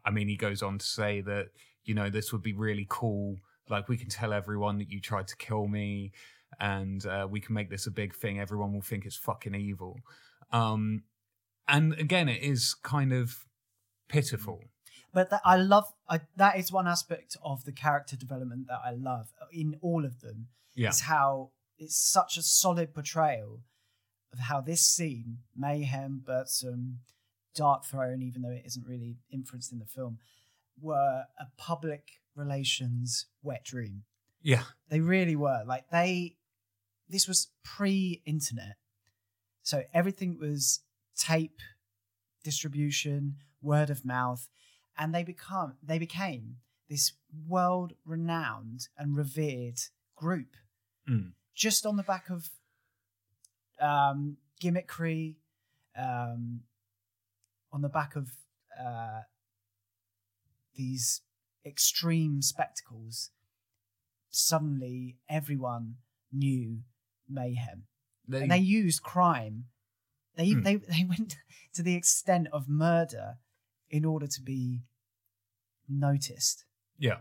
I 0.05 0.11
mean, 0.11 0.27
he 0.27 0.37
goes 0.37 0.61
on 0.61 0.79
to 0.79 0.85
say 0.85 1.21
that, 1.21 1.51
you 1.85 1.95
know, 1.95 2.11
this 2.11 2.33
would 2.33 2.43
be 2.43 2.53
really 2.53 2.87
cool. 2.89 3.37
Like, 3.69 3.89
we 3.89 3.97
can 3.97 4.09
tell 4.09 4.33
everyone 4.33 4.79
that 4.79 4.91
you 4.91 5.01
tried 5.01 5.29
to 5.29 5.37
kill 5.37 5.67
me 5.67 6.13
and 6.61 7.05
uh, 7.07 7.27
we 7.31 7.41
can 7.41 7.55
make 7.55 7.71
this 7.71 7.87
a 7.87 7.91
big 7.91 8.15
thing. 8.15 8.39
Everyone 8.39 8.73
will 8.73 8.83
think 8.83 9.07
it's 9.07 9.17
fucking 9.17 9.55
evil. 9.55 10.01
Um, 10.53 11.05
and 11.69 11.95
again, 11.95 12.29
it 12.29 12.43
is 12.43 12.75
kind 12.75 13.13
of 13.13 13.47
pitiful. 14.09 14.61
But 15.15 15.31
that, 15.31 15.43
I 15.45 15.57
love 15.57 15.93
I, 16.09 16.21
that 16.37 16.59
is 16.59 16.73
one 16.73 16.89
aspect 16.89 17.37
of 17.45 17.65
the 17.65 17.73
character 17.73 18.17
development 18.17 18.67
that 18.69 18.81
I 18.85 18.93
love 18.93 19.33
in 19.53 19.77
all 19.83 20.05
of 20.05 20.21
them. 20.21 20.49
Yeah. 20.75 20.89
Is 20.89 21.03
how 21.03 21.51
it's 21.79 21.97
such 21.97 22.37
a 22.37 22.43
solid 22.43 22.95
portrayal 22.95 23.61
of 24.33 24.39
how 24.39 24.61
this 24.63 24.81
scene, 24.81 25.39
Mayhem, 25.55 26.23
Burzum, 26.27 26.97
Dark 27.55 27.85
Throne, 27.85 28.23
even 28.23 28.41
though 28.41 28.51
it 28.51 28.63
isn't 28.65 28.87
really 28.87 29.19
influenced 29.31 29.73
in 29.73 29.79
the 29.79 29.85
film, 29.85 30.19
were 30.83 31.25
a 31.39 31.47
public 31.57 32.21
relations 32.35 33.27
wet 33.43 33.65
dream. 33.65 34.03
Yeah. 34.43 34.65
They 34.89 35.01
really 35.01 35.37
were. 35.37 35.63
Like 35.67 35.89
they 35.91 36.37
this 37.09 37.29
was 37.29 37.49
pre-internet. 37.63 38.77
So 39.63 39.85
everything 39.95 40.39
was 40.39 40.81
tape 41.17 41.61
distribution, 42.43 43.37
word 43.61 43.91
of 43.91 44.05
mouth, 44.05 44.49
and 44.99 45.15
they 45.15 45.23
become 45.23 45.75
they 45.83 45.99
became 45.99 46.57
this 46.89 47.13
world 47.49 47.95
renowned 48.05 48.89
and 48.99 49.17
revered 49.17 49.81
group 50.17 50.57
Mm. 51.09 51.33
just 51.55 51.85
on 51.85 51.97
the 51.97 52.05
back 52.05 52.31
of 52.31 52.49
um, 53.81 54.37
gimmickry, 54.63 55.35
um, 55.97 56.61
on 57.73 57.83
the 57.83 57.89
back 57.89 58.15
of 58.15 58.31
uh, 58.81 59.23
these 60.75 61.23
extreme 61.65 62.43
spectacles. 62.43 63.31
Suddenly, 64.31 65.17
everyone 65.29 65.97
knew 66.33 66.81
mayhem, 67.29 67.85
They, 68.27 68.43
and 68.43 68.51
they 68.51 68.59
used 68.59 69.03
crime. 69.03 69.67
They 70.37 70.53
Hmm. 70.53 70.63
they 70.63 70.77
they 70.77 71.05
went 71.09 71.37
to 71.75 71.83
the 71.83 71.95
extent 71.95 72.49
of 72.53 72.69
murder 72.69 73.39
in 73.91 74.05
order 74.05 74.27
to 74.27 74.41
be 74.41 74.83
noticed 75.89 76.65
yeah. 76.99 77.19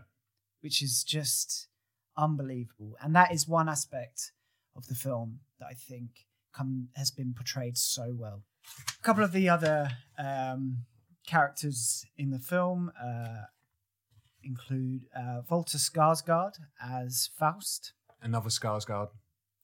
which 0.60 0.82
is 0.82 1.04
just 1.04 1.68
unbelievable. 2.16 2.96
And 3.02 3.14
that 3.14 3.32
is 3.32 3.46
one 3.48 3.68
aspect 3.68 4.32
of 4.74 4.86
the 4.86 4.94
film 4.94 5.40
that 5.58 5.66
I 5.66 5.74
think 5.74 6.26
come 6.54 6.88
has 6.96 7.10
been 7.10 7.34
portrayed 7.34 7.76
so 7.76 8.14
well. 8.16 8.42
A 8.98 9.02
couple 9.02 9.24
of 9.24 9.32
the 9.32 9.48
other 9.48 9.90
um, 10.18 10.84
characters 11.26 12.04
in 12.16 12.30
the 12.30 12.38
film 12.38 12.92
uh, 13.02 13.44
include 14.42 15.02
uh, 15.16 15.42
Valter 15.48 15.76
Skarsgård 15.76 16.54
as 16.82 17.30
Faust, 17.38 17.92
Another 18.20 18.50
Skarsgård. 18.50 19.08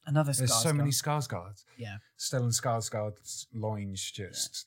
another 0.07 0.33
There's 0.33 0.55
so 0.55 0.73
many 0.73 0.91
Skarsgårds. 0.91 1.65
Yeah, 1.77 1.99
Stellan 2.19 2.53
Skarsgård's 2.53 3.47
loins 3.55 4.11
just 4.11 4.67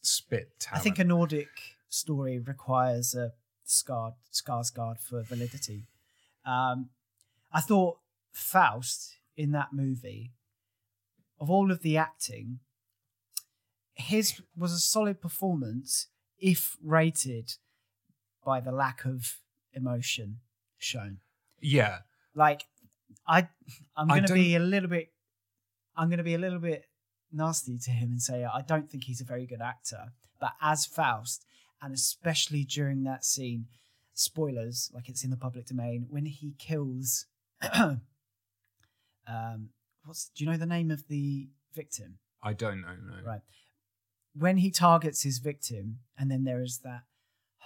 spit 0.00 0.66
I 0.72 0.78
think 0.78 0.98
a 0.98 1.04
Nordic 1.04 1.48
story 1.88 2.38
requires 2.38 3.14
a 3.14 3.32
Skard, 3.64 4.14
Skarsgård 4.32 4.98
for 4.98 5.22
validity. 5.22 5.88
Um, 6.46 6.88
I 7.52 7.60
thought 7.60 7.98
Faust 8.32 9.16
in 9.36 9.52
that 9.52 9.72
movie, 9.72 10.32
of 11.40 11.50
all 11.50 11.70
of 11.70 11.82
the 11.82 11.96
acting, 11.96 12.60
his 13.98 14.40
was 14.56 14.72
a 14.72 14.78
solid 14.78 15.20
performance 15.20 16.06
if 16.38 16.76
rated 16.82 17.54
by 18.44 18.60
the 18.60 18.72
lack 18.72 19.04
of 19.04 19.36
emotion 19.72 20.38
shown. 20.78 21.18
yeah. 21.60 21.98
Like, 22.34 22.64
I, 23.26 23.48
I'm 23.96 24.06
going 24.06 24.24
to 24.24 24.32
be 24.32 24.54
a 24.54 24.60
little 24.60 24.88
bit, 24.88 25.10
I'm 25.96 26.08
going 26.08 26.18
to 26.18 26.24
be 26.24 26.34
a 26.34 26.38
little 26.38 26.60
bit 26.60 26.84
nasty 27.32 27.78
to 27.78 27.90
him 27.90 28.12
and 28.12 28.22
say 28.22 28.44
I 28.44 28.62
don't 28.62 28.88
think 28.88 29.04
he's 29.04 29.20
a 29.20 29.24
very 29.24 29.44
good 29.44 29.60
actor. 29.60 30.12
But 30.40 30.52
as 30.62 30.86
Faust, 30.86 31.44
and 31.82 31.92
especially 31.92 32.64
during 32.64 33.02
that 33.04 33.24
scene, 33.24 33.66
spoilers, 34.14 34.90
like 34.94 35.08
it's 35.08 35.24
in 35.24 35.30
the 35.30 35.36
public 35.36 35.66
domain, 35.66 36.06
when 36.08 36.26
he 36.26 36.54
kills, 36.58 37.26
um, 37.72 38.00
what's 40.04 40.30
do 40.34 40.44
you 40.44 40.50
know 40.50 40.56
the 40.56 40.66
name 40.66 40.90
of 40.90 41.08
the 41.08 41.48
victim? 41.74 42.18
I 42.42 42.52
don't 42.52 42.80
know. 42.80 42.94
No. 43.04 43.26
Right. 43.26 43.40
When 44.34 44.58
he 44.58 44.70
targets 44.70 45.22
his 45.22 45.38
victim, 45.38 46.00
and 46.16 46.30
then 46.30 46.44
there 46.44 46.62
is 46.62 46.80
that 46.84 47.02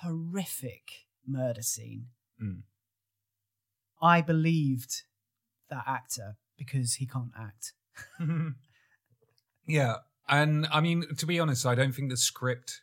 horrific 0.03 1.07
murder 1.27 1.63
scene. 1.63 2.07
Mm. 2.43 2.63
I 4.01 4.21
believed 4.21 5.03
that 5.71 5.85
actor 5.87 6.37
because 6.57 6.95
he 6.95 7.07
can't 7.07 7.33
act. 7.39 7.73
yeah. 9.67 9.97
And 10.29 10.67
I 10.73 10.81
mean, 10.81 11.05
to 11.17 11.27
be 11.27 11.39
honest, 11.39 11.67
I 11.67 11.75
don't 11.75 11.93
think 11.93 12.11
the 12.11 12.17
script 12.17 12.83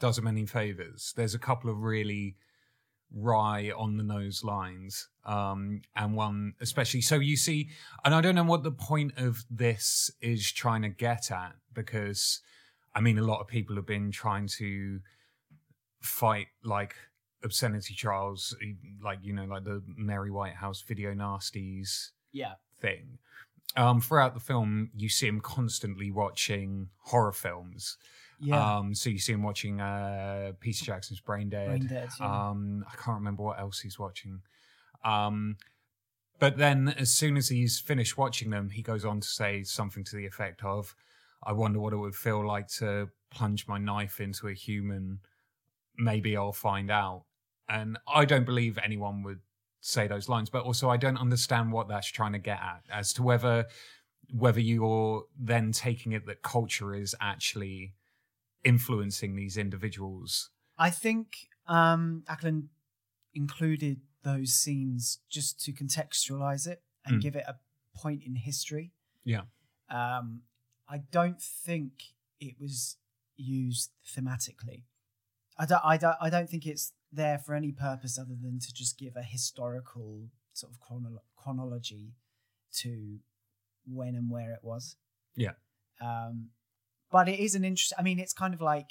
does 0.00 0.18
him 0.18 0.26
any 0.26 0.46
favors. 0.46 1.12
There's 1.16 1.34
a 1.34 1.38
couple 1.38 1.70
of 1.70 1.78
really 1.78 2.36
wry 3.14 3.70
on 3.76 3.96
the 3.96 4.02
nose 4.02 4.42
lines. 4.42 5.08
Um, 5.24 5.82
and 5.94 6.14
one 6.14 6.54
especially 6.60 7.02
so 7.02 7.16
you 7.16 7.36
see, 7.36 7.68
and 8.04 8.14
I 8.14 8.20
don't 8.20 8.34
know 8.34 8.44
what 8.44 8.62
the 8.62 8.72
point 8.72 9.12
of 9.16 9.44
this 9.50 10.10
is 10.20 10.50
trying 10.50 10.82
to 10.82 10.88
get 10.88 11.30
at, 11.30 11.52
because 11.72 12.40
I 12.94 13.00
mean 13.00 13.18
a 13.18 13.22
lot 13.22 13.40
of 13.40 13.46
people 13.46 13.76
have 13.76 13.86
been 13.86 14.10
trying 14.10 14.48
to 14.58 15.00
fight 16.00 16.48
like 16.64 16.94
obscenity 17.44 17.94
trials, 17.94 18.54
like 19.02 19.18
you 19.22 19.32
know, 19.32 19.44
like 19.44 19.64
the 19.64 19.82
Mary 19.96 20.30
Whitehouse 20.30 20.82
video 20.82 21.12
nasties 21.12 22.10
Yeah. 22.32 22.54
thing. 22.80 23.18
Um, 23.76 24.00
throughout 24.00 24.34
the 24.34 24.40
film, 24.40 24.90
you 24.94 25.08
see 25.08 25.26
him 25.26 25.40
constantly 25.40 26.10
watching 26.10 26.88
horror 26.98 27.32
films. 27.32 27.96
Yeah. 28.38 28.76
Um, 28.78 28.94
so 28.94 29.08
you 29.08 29.18
see 29.18 29.32
him 29.32 29.42
watching 29.42 29.80
uh, 29.80 30.52
Peter 30.60 30.84
Jackson's 30.84 31.20
Brain 31.20 31.48
Dead. 31.48 31.68
Brain 31.68 31.86
Dead. 31.86 32.08
Yeah. 32.20 32.48
Um, 32.50 32.84
I 32.92 32.96
can't 32.96 33.18
remember 33.18 33.42
what 33.44 33.58
else 33.58 33.80
he's 33.80 33.98
watching. 33.98 34.42
Um, 35.04 35.56
but 36.38 36.58
then, 36.58 36.88
as 36.98 37.10
soon 37.12 37.36
as 37.36 37.48
he's 37.48 37.78
finished 37.78 38.18
watching 38.18 38.50
them, 38.50 38.70
he 38.70 38.82
goes 38.82 39.04
on 39.04 39.20
to 39.20 39.28
say 39.28 39.62
something 39.62 40.02
to 40.04 40.16
the 40.16 40.26
effect 40.26 40.64
of, 40.64 40.94
"I 41.42 41.52
wonder 41.52 41.80
what 41.80 41.92
it 41.92 41.96
would 41.96 42.14
feel 42.14 42.46
like 42.46 42.68
to 42.78 43.10
plunge 43.30 43.66
my 43.66 43.78
knife 43.78 44.20
into 44.20 44.48
a 44.48 44.54
human. 44.54 45.20
Maybe 45.96 46.36
I'll 46.36 46.52
find 46.52 46.90
out." 46.90 47.24
And 47.68 47.98
I 48.06 48.24
don't 48.24 48.44
believe 48.44 48.78
anyone 48.78 49.22
would 49.22 49.40
say 49.80 50.06
those 50.06 50.28
lines, 50.28 50.50
but 50.50 50.62
also 50.64 50.88
I 50.90 50.96
don't 50.96 51.16
understand 51.16 51.72
what 51.72 51.88
that's 51.88 52.08
trying 52.08 52.32
to 52.32 52.38
get 52.38 52.60
at, 52.60 52.82
as 52.90 53.12
to 53.14 53.22
whether 53.22 53.66
whether 54.30 54.60
you're 54.60 55.24
then 55.38 55.72
taking 55.72 56.12
it 56.12 56.24
that 56.26 56.42
culture 56.42 56.94
is 56.94 57.14
actually 57.20 57.94
influencing 58.64 59.36
these 59.36 59.56
individuals. 59.56 60.50
I 60.78 60.90
think 60.90 61.48
um, 61.66 62.24
Åkerlund 62.28 62.68
included 63.34 64.00
those 64.22 64.54
scenes 64.54 65.18
just 65.28 65.60
to 65.64 65.72
contextualize 65.72 66.66
it 66.66 66.82
and 67.04 67.16
Mm. 67.18 67.22
give 67.22 67.36
it 67.36 67.44
a 67.46 67.56
point 67.94 68.22
in 68.22 68.36
history. 68.36 68.92
Yeah. 69.24 69.42
Um, 69.90 70.42
I 70.92 70.98
don't 71.10 71.40
think 71.40 71.92
it 72.38 72.56
was 72.60 72.98
used 73.36 73.92
thematically. 74.06 74.82
I 75.58 75.64
don't, 75.64 75.80
I 75.82 75.96
don't. 75.96 76.16
I 76.20 76.28
don't 76.28 76.50
think 76.50 76.66
it's 76.66 76.92
there 77.10 77.38
for 77.38 77.54
any 77.54 77.72
purpose 77.72 78.18
other 78.18 78.36
than 78.40 78.58
to 78.58 78.72
just 78.74 78.98
give 78.98 79.16
a 79.16 79.22
historical 79.22 80.28
sort 80.52 80.72
of 80.72 80.78
chronolo- 80.80 81.22
chronology 81.36 82.12
to 82.80 83.18
when 83.86 84.14
and 84.14 84.30
where 84.30 84.52
it 84.52 84.60
was. 84.62 84.96
Yeah. 85.34 85.52
Um, 86.00 86.50
but 87.10 87.28
it 87.28 87.38
is 87.38 87.54
an 87.54 87.64
interest. 87.64 87.94
I 87.98 88.02
mean, 88.02 88.18
it's 88.18 88.34
kind 88.34 88.52
of 88.52 88.60
like 88.60 88.90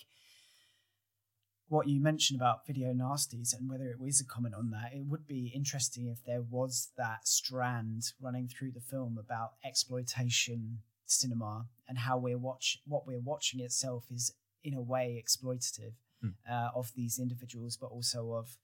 what 1.68 1.88
you 1.88 2.02
mentioned 2.02 2.40
about 2.40 2.66
video 2.66 2.94
nasties 2.94 3.58
and 3.58 3.70
whether 3.70 3.86
it 3.86 4.00
was 4.00 4.20
a 4.20 4.26
comment 4.26 4.56
on 4.56 4.72
that. 4.72 4.92
It 4.94 5.06
would 5.06 5.28
be 5.28 5.52
interesting 5.56 6.08
if 6.08 6.24
there 6.26 6.42
was 6.42 6.90
that 6.98 7.28
strand 7.28 8.04
running 8.20 8.48
through 8.48 8.72
the 8.72 8.82
film 8.82 9.20
about 9.20 9.52
exploitation 9.64 10.80
cinema 11.12 11.68
and 11.88 11.98
how 12.00 12.18
we're 12.18 12.38
watch 12.38 12.80
what 12.86 13.06
we're 13.06 13.20
watching 13.20 13.60
itself 13.60 14.06
is 14.10 14.34
in 14.64 14.74
a 14.74 14.82
way 14.82 15.22
exploitative 15.24 15.94
Hmm. 16.22 16.30
uh, 16.50 16.70
of 16.76 16.94
these 16.96 17.18
individuals, 17.18 17.78
but 17.78 17.88
also 17.88 18.34
of 18.34 18.58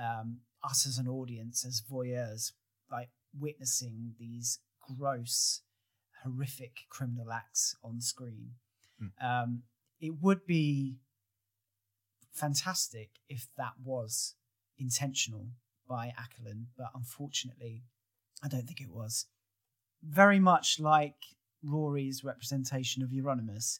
um, 0.00 0.38
us 0.62 0.86
as 0.86 0.96
an 0.96 1.06
audience, 1.06 1.64
as 1.64 1.82
voyeurs, 1.82 2.52
like 2.90 3.10
witnessing 3.38 4.14
these 4.18 4.60
gross, 4.80 5.60
horrific 6.22 6.86
criminal 6.88 7.30
acts 7.30 7.76
on 7.84 8.00
screen. 8.00 8.52
Mm. 9.02 9.10
Um, 9.22 9.62
it 10.00 10.14
would 10.22 10.46
be 10.46 10.96
fantastic 12.32 13.10
if 13.28 13.48
that 13.58 13.74
was 13.84 14.34
intentional 14.78 15.48
by 15.86 16.10
Åkerlund, 16.18 16.66
but 16.76 16.88
unfortunately, 16.94 17.84
I 18.42 18.48
don't 18.48 18.66
think 18.66 18.80
it 18.80 18.90
was. 18.90 19.26
Very 20.02 20.38
much 20.38 20.80
like 20.80 21.16
Rory's 21.64 22.22
representation 22.24 23.02
of 23.02 23.10
Euronymous, 23.10 23.78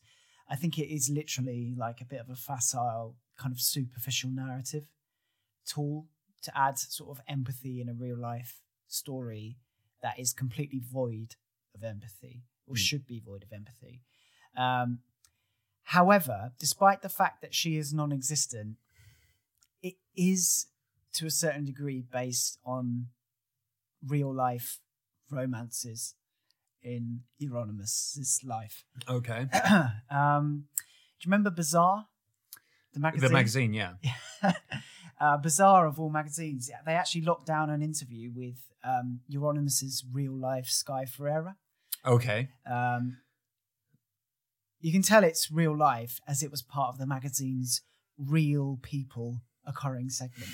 I 0.49 0.57
think 0.57 0.79
it 0.79 0.93
is 0.93 1.11
literally 1.11 1.75
like 1.77 2.01
a 2.01 2.05
bit 2.05 2.21
of 2.21 2.31
a 2.31 2.37
facile, 2.37 3.17
kind 3.37 3.53
of 3.53 3.61
superficial 3.61 4.31
narrative 4.31 4.85
tool 5.67 6.07
to 6.43 6.57
add 6.59 6.79
sort 6.79 7.17
of 7.17 7.25
empathy 7.27 7.81
in 7.81 7.89
a 7.89 7.95
real 7.95 8.19
life 8.19 8.61
story 8.87 9.57
that 10.03 10.19
is 10.19 10.33
completely 10.33 10.81
void 10.81 11.37
of 11.75 11.83
empathy 11.83 12.45
or 12.67 12.75
Mm. 12.75 12.79
should 12.79 13.07
be 13.07 13.19
void 13.19 13.43
of 13.43 13.53
empathy. 13.53 14.03
Um, 14.57 15.03
however, 15.83 16.53
despite 16.59 17.03
the 17.03 17.09
fact 17.09 17.41
that 17.41 17.55
she 17.55 17.77
is 17.77 17.93
non 17.93 18.13
existent, 18.13 18.77
it 19.83 19.97
is 20.15 20.67
to 21.15 21.27
a 21.27 21.31
certain 21.31 21.65
degree 21.65 22.03
based 22.03 22.59
on 22.65 23.09
real 24.07 24.33
life 24.33 24.81
romances 25.31 26.15
in 26.85 27.21
Euronymous' 27.43 28.45
life. 28.45 28.85
Okay. 29.09 29.47
um, 30.11 30.65
do 30.75 31.27
you 31.27 31.31
remember 31.31 31.51
Bazaar? 31.51 32.07
The 32.93 33.01
magazine. 33.01 33.29
The 33.29 33.33
magazine, 33.33 33.73
yeah. 33.73 33.93
uh, 35.21 35.39
Bazaar 35.39 35.87
of 35.87 35.99
all 35.99 36.11
magazines. 36.11 36.71
They 36.87 36.93
actually 36.93 37.23
locked 37.23 37.47
down 37.47 37.71
an 37.71 37.83
interview 37.83 38.31
with 38.33 38.57
um, 38.85 39.21
Euronymous' 39.33 40.03
real 40.13 40.39
life 40.39 40.67
Sky 40.67 41.05
Ferreira. 41.05 41.57
Okay. 42.07 42.51
Um, 42.71 43.19
you 44.81 44.93
can 44.93 45.03
tell 45.03 45.25
it's 45.25 45.51
real 45.51 45.77
life 45.77 46.21
as 46.29 46.43
it 46.43 46.51
was 46.51 46.63
part 46.63 46.91
of 46.91 46.99
the 46.99 47.07
magazine's 47.07 47.81
real 48.19 48.79
people 48.83 49.41
occurring 49.67 50.11
segment. 50.11 50.51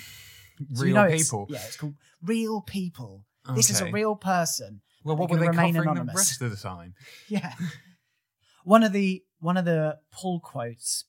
So 0.73 0.83
Real 0.83 0.87
you 0.87 0.93
know 0.93 1.17
people. 1.17 1.47
yeah, 1.49 1.59
it's 1.65 1.75
called 1.75 1.95
Real 2.21 2.61
People. 2.61 3.25
This 3.55 3.69
is 3.69 3.81
a 3.81 3.91
real 3.91 4.15
person. 4.15 4.81
Well, 5.03 5.15
what 5.17 5.29
they 5.29 5.35
were 5.35 5.39
they 5.41 5.47
remain 5.47 5.73
covering 5.73 5.89
anonymous. 5.89 6.13
the 6.13 6.17
rest 6.19 6.41
of 6.41 6.49
the 6.51 6.57
time? 6.57 6.93
Yeah. 7.27 7.53
one 8.63 8.83
of 8.83 8.91
the 8.93 9.23
one 9.39 9.57
of 9.57 9.65
the 9.65 9.99
pull 10.11 10.39
quotes 10.39 11.05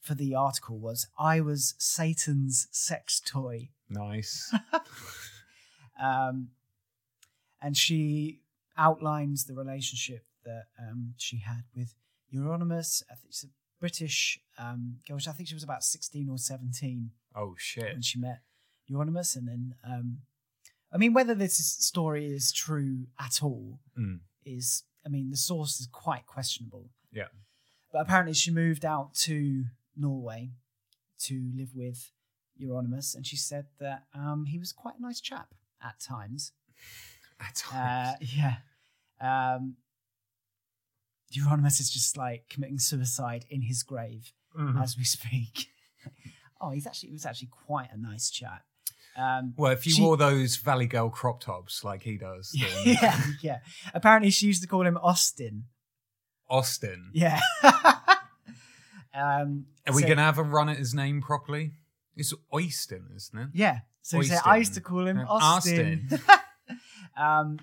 for 0.00 0.14
the 0.14 0.34
article 0.34 0.78
was 0.78 1.06
I 1.18 1.40
was 1.40 1.74
Satan's 1.78 2.68
sex 2.70 3.20
toy. 3.24 3.70
Nice. 3.88 4.52
Um, 6.02 6.48
and 7.62 7.76
she 7.76 8.40
outlines 8.76 9.44
the 9.44 9.54
relationship 9.54 10.24
that 10.44 10.64
um, 10.78 11.14
she 11.16 11.38
had 11.38 11.62
with 11.74 11.94
Euronymous. 12.34 13.02
I 13.10 13.14
think 13.14 13.32
she's 13.32 13.44
a 13.44 13.52
British 13.80 14.38
um, 14.58 14.96
girl. 15.08 15.18
I 15.26 15.32
think 15.32 15.48
she 15.48 15.54
was 15.54 15.64
about 15.64 15.82
16 15.82 16.28
or 16.28 16.38
17 16.38 17.10
Oh 17.34 17.54
shit. 17.56 17.94
when 17.94 18.02
she 18.02 18.18
met 18.18 18.40
Euronymous. 18.90 19.36
And 19.36 19.48
then, 19.48 19.74
um, 19.84 20.18
I 20.92 20.98
mean, 20.98 21.12
whether 21.12 21.34
this 21.34 21.58
is, 21.58 21.66
story 21.72 22.26
is 22.26 22.52
true 22.52 23.06
at 23.18 23.42
all 23.42 23.80
Mm. 23.98 24.20
is, 24.44 24.84
I 25.04 25.08
mean, 25.08 25.30
the 25.30 25.36
source 25.36 25.80
is 25.80 25.86
quite 25.88 26.26
questionable. 26.26 26.90
Yeah. 27.12 27.28
But 27.92 28.00
apparently, 28.02 28.34
she 28.34 28.50
moved 28.50 28.84
out 28.84 29.14
to 29.26 29.64
Norway 29.96 30.52
to 31.20 31.50
live 31.54 31.74
with 31.74 32.12
Euronymous, 32.60 33.14
and 33.14 33.26
she 33.26 33.36
said 33.36 33.66
that 33.80 34.04
um, 34.14 34.44
he 34.46 34.58
was 34.58 34.72
quite 34.72 34.98
a 34.98 35.02
nice 35.02 35.20
chap 35.20 35.54
at 35.82 35.98
times. 36.00 36.52
At 37.40 37.62
Uh, 37.70 38.14
times. 38.16 38.34
yeah. 38.34 38.56
Um, 39.20 39.76
Euronymous 41.32 41.80
is 41.80 41.90
just 41.90 42.16
like 42.16 42.48
committing 42.48 42.78
suicide 42.78 43.44
in 43.50 43.62
his 43.62 43.82
grave 43.82 44.32
Mhm. 44.56 44.80
as 44.82 44.96
we 44.96 45.04
speak. 45.04 45.70
oh, 46.60 46.70
he's 46.70 46.86
actually 46.86 47.08
he 47.10 47.12
was 47.14 47.26
actually 47.26 47.48
quite 47.48 47.90
a 47.92 47.96
nice 47.96 48.30
chap. 48.30 48.65
Um, 49.16 49.54
Well, 49.56 49.72
if 49.72 49.86
you 49.86 49.92
she- 49.92 50.02
wore 50.02 50.16
those 50.16 50.56
Valley 50.56 50.86
Girl 50.86 51.08
crop 51.08 51.40
tops 51.40 51.82
like 51.82 52.02
he 52.02 52.18
does, 52.18 52.50
then 52.60 52.68
yeah, 52.84 53.22
yeah. 53.42 53.58
Apparently, 53.94 54.30
she 54.30 54.46
used 54.46 54.62
to 54.62 54.68
call 54.68 54.86
him 54.86 54.98
Austin. 55.02 55.64
Austin. 56.48 57.10
Yeah. 57.14 57.40
um, 59.14 59.66
Are 59.86 59.94
we 59.94 60.02
so- 60.02 60.06
going 60.08 60.18
to 60.18 60.22
have 60.24 60.38
a 60.38 60.42
run 60.42 60.68
at 60.68 60.76
his 60.78 60.94
name 60.94 61.22
properly? 61.22 61.72
It's 62.14 62.32
Øystein, 62.52 63.14
isn't 63.14 63.38
it? 63.38 63.48
Yeah. 63.52 63.80
So 64.02 64.22
said, 64.22 64.40
I 64.44 64.56
used 64.58 64.74
to 64.74 64.80
call 64.80 65.06
him 65.06 65.18
Yeah, 65.18 65.26
Austin. 65.28 66.08
um, 67.16 67.58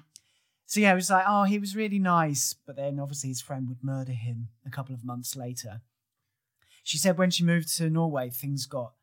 so 0.66 0.80
yeah, 0.80 0.92
it 0.92 0.96
was 0.96 1.10
like, 1.10 1.26
oh, 1.28 1.44
he 1.44 1.58
was 1.58 1.76
really 1.76 2.00
nice, 2.00 2.54
but 2.66 2.76
then 2.76 3.00
obviously 3.00 3.30
his 3.30 3.42
friend 3.42 3.68
would 3.70 3.84
murder 3.84 4.12
him 4.12 4.50
a 4.66 4.70
couple 4.70 4.94
of 4.94 5.06
months 5.06 5.36
later. 5.36 5.82
She 6.84 6.98
said 6.98 7.18
when 7.18 7.32
she 7.32 7.44
moved 7.44 7.76
to 7.78 7.90
Norway, 7.90 8.30
things 8.30 8.66
got 8.66 8.94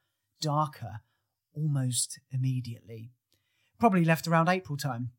darker 0.41 1.01
almost 1.61 2.19
immediately. 2.31 3.11
Probably 3.79 4.05
left 4.05 4.27
around 4.29 4.49
April 4.49 4.77
time. 4.77 5.11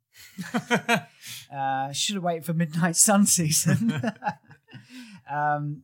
Uh, 1.54 1.92
should 1.92 2.16
have 2.16 2.24
waited 2.24 2.46
for 2.46 2.54
midnight 2.54 2.96
sun 2.96 3.26
season. 3.26 4.02
um, 5.32 5.84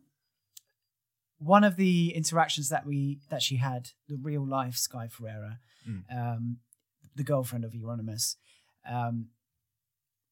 one 1.40 1.64
of 1.64 1.76
the 1.76 2.14
interactions 2.16 2.70
that 2.70 2.86
we 2.86 3.20
that 3.30 3.42
she 3.42 3.58
had, 3.58 3.90
the 4.08 4.18
real 4.22 4.46
life 4.46 4.76
Sky 4.76 5.08
Ferreira, 5.08 5.60
Mm. 5.88 6.04
um, 6.18 6.58
the 7.16 7.24
girlfriend 7.24 7.64
of 7.64 7.72
Euronymous, 7.74 8.36
um, 8.90 9.28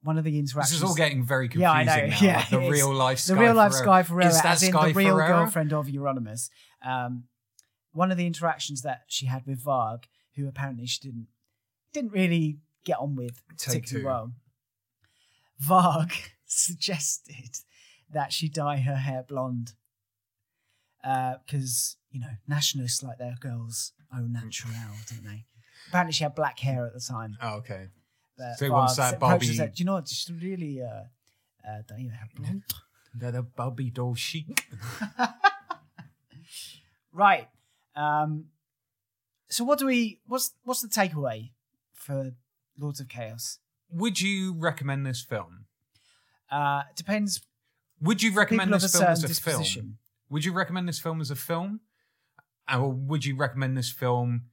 one 0.03 0.17
of 0.17 0.23
the 0.25 0.37
interactions. 0.39 0.71
this 0.71 0.77
is 0.79 0.83
all 0.83 0.95
getting 0.95 1.23
very 1.23 1.47
confusing 1.47 1.61
Yeah, 1.63 1.71
I 1.71 1.83
know. 1.83 2.07
now. 2.07 2.17
Yeah, 2.21 2.37
like 2.37 2.49
the 2.49 2.59
real 2.59 2.93
life 2.93 3.19
Sky 3.19 3.33
the 3.35 3.39
real 3.41 3.53
life 3.53 3.71
Ferreira. 3.71 3.85
Sky 3.85 4.03
Ferreira, 4.03 4.29
Is 4.31 4.41
that 4.41 4.45
as 4.53 4.63
in 4.63 4.71
Sky 4.71 4.87
the 4.89 4.93
real 4.93 5.15
Ferreira? 5.15 5.27
girlfriend 5.39 5.73
of 5.73 5.87
Euronymous. 5.87 6.49
Um, 6.85 7.25
one 7.93 8.11
of 8.11 8.17
the 8.17 8.25
interactions 8.27 8.81
that 8.81 9.03
she 9.07 9.27
had 9.27 9.45
with 9.45 9.63
Varg, 9.63 10.03
who 10.35 10.47
apparently 10.47 10.85
she 10.85 10.99
didn't 11.01 11.27
didn't 11.93 12.11
really 12.11 12.57
get 12.83 12.97
on 12.99 13.15
with 13.15 13.41
particularly 13.47 14.05
well. 14.05 14.31
Varg 15.63 16.11
suggested 16.45 17.59
that 18.11 18.33
she 18.33 18.49
dye 18.49 18.77
her 18.77 18.95
hair 18.95 19.23
blonde 19.27 19.73
because 21.01 21.97
you 22.11 22.19
know 22.19 22.31
nationalists 22.47 23.01
like 23.03 23.17
their 23.17 23.35
girls 23.39 23.93
au 24.15 24.21
naturel, 24.27 24.73
don't 25.09 25.23
they? 25.23 25.45
Apparently, 25.87 26.13
she 26.13 26.23
had 26.23 26.33
black 26.35 26.59
hair 26.59 26.85
at 26.87 26.93
the 26.93 26.99
time. 26.99 27.37
Oh, 27.41 27.57
okay. 27.57 27.87
But 28.37 28.55
So 28.57 28.65
he 28.65 28.71
wants 28.71 28.93
Varg 28.93 28.97
that 28.97 29.13
approached 29.15 29.21
her 29.21 29.33
and 29.33 29.39
Barbie- 29.39 29.55
said, 29.55 29.73
Do 29.75 29.81
you 29.81 29.85
know 29.85 29.93
what? 29.93 30.05
Just 30.05 30.29
really 30.41 30.81
uh, 30.81 31.03
uh, 31.67 31.81
dye 31.87 31.97
your 31.99 32.11
hair 32.11 32.27
blonde. 32.35 32.63
They're 33.13 33.31
the 33.31 33.43
Barbie 33.43 33.91
doll 33.91 34.15
chic. 34.15 34.67
Right. 37.13 37.47
Um, 37.95 38.45
so 39.55 39.63
what 39.63 39.79
do 39.79 39.85
we? 39.85 40.19
What's 40.27 40.51
what's 40.65 40.81
the 40.81 40.89
takeaway 40.89 41.51
for 41.93 42.31
Lords 42.77 42.99
of 42.99 43.07
Chaos? 43.07 43.59
Would 43.89 44.19
you 44.19 44.53
recommend 44.53 45.05
this 45.05 45.21
film? 45.21 45.65
Uh, 46.51 46.83
depends. 46.97 47.41
Would 48.01 48.21
you 48.21 48.33
recommend 48.33 48.67
People 48.67 48.75
of 48.75 48.81
a 48.81 48.83
this 48.83 48.91
film 48.91 49.05
as 49.05 49.21
certain 49.21 49.31
a 49.31 49.35
film? 49.35 49.61
disposition. 49.61 49.97
Would 50.29 50.43
you 50.43 50.51
recommend 50.51 50.89
this 50.89 50.99
film 50.99 51.21
as 51.21 51.31
a 51.31 51.35
film? 51.35 51.79
Or 52.69 52.91
would 52.91 53.23
you 53.23 53.37
recommend 53.37 53.77
this 53.77 53.89
film 53.91 54.47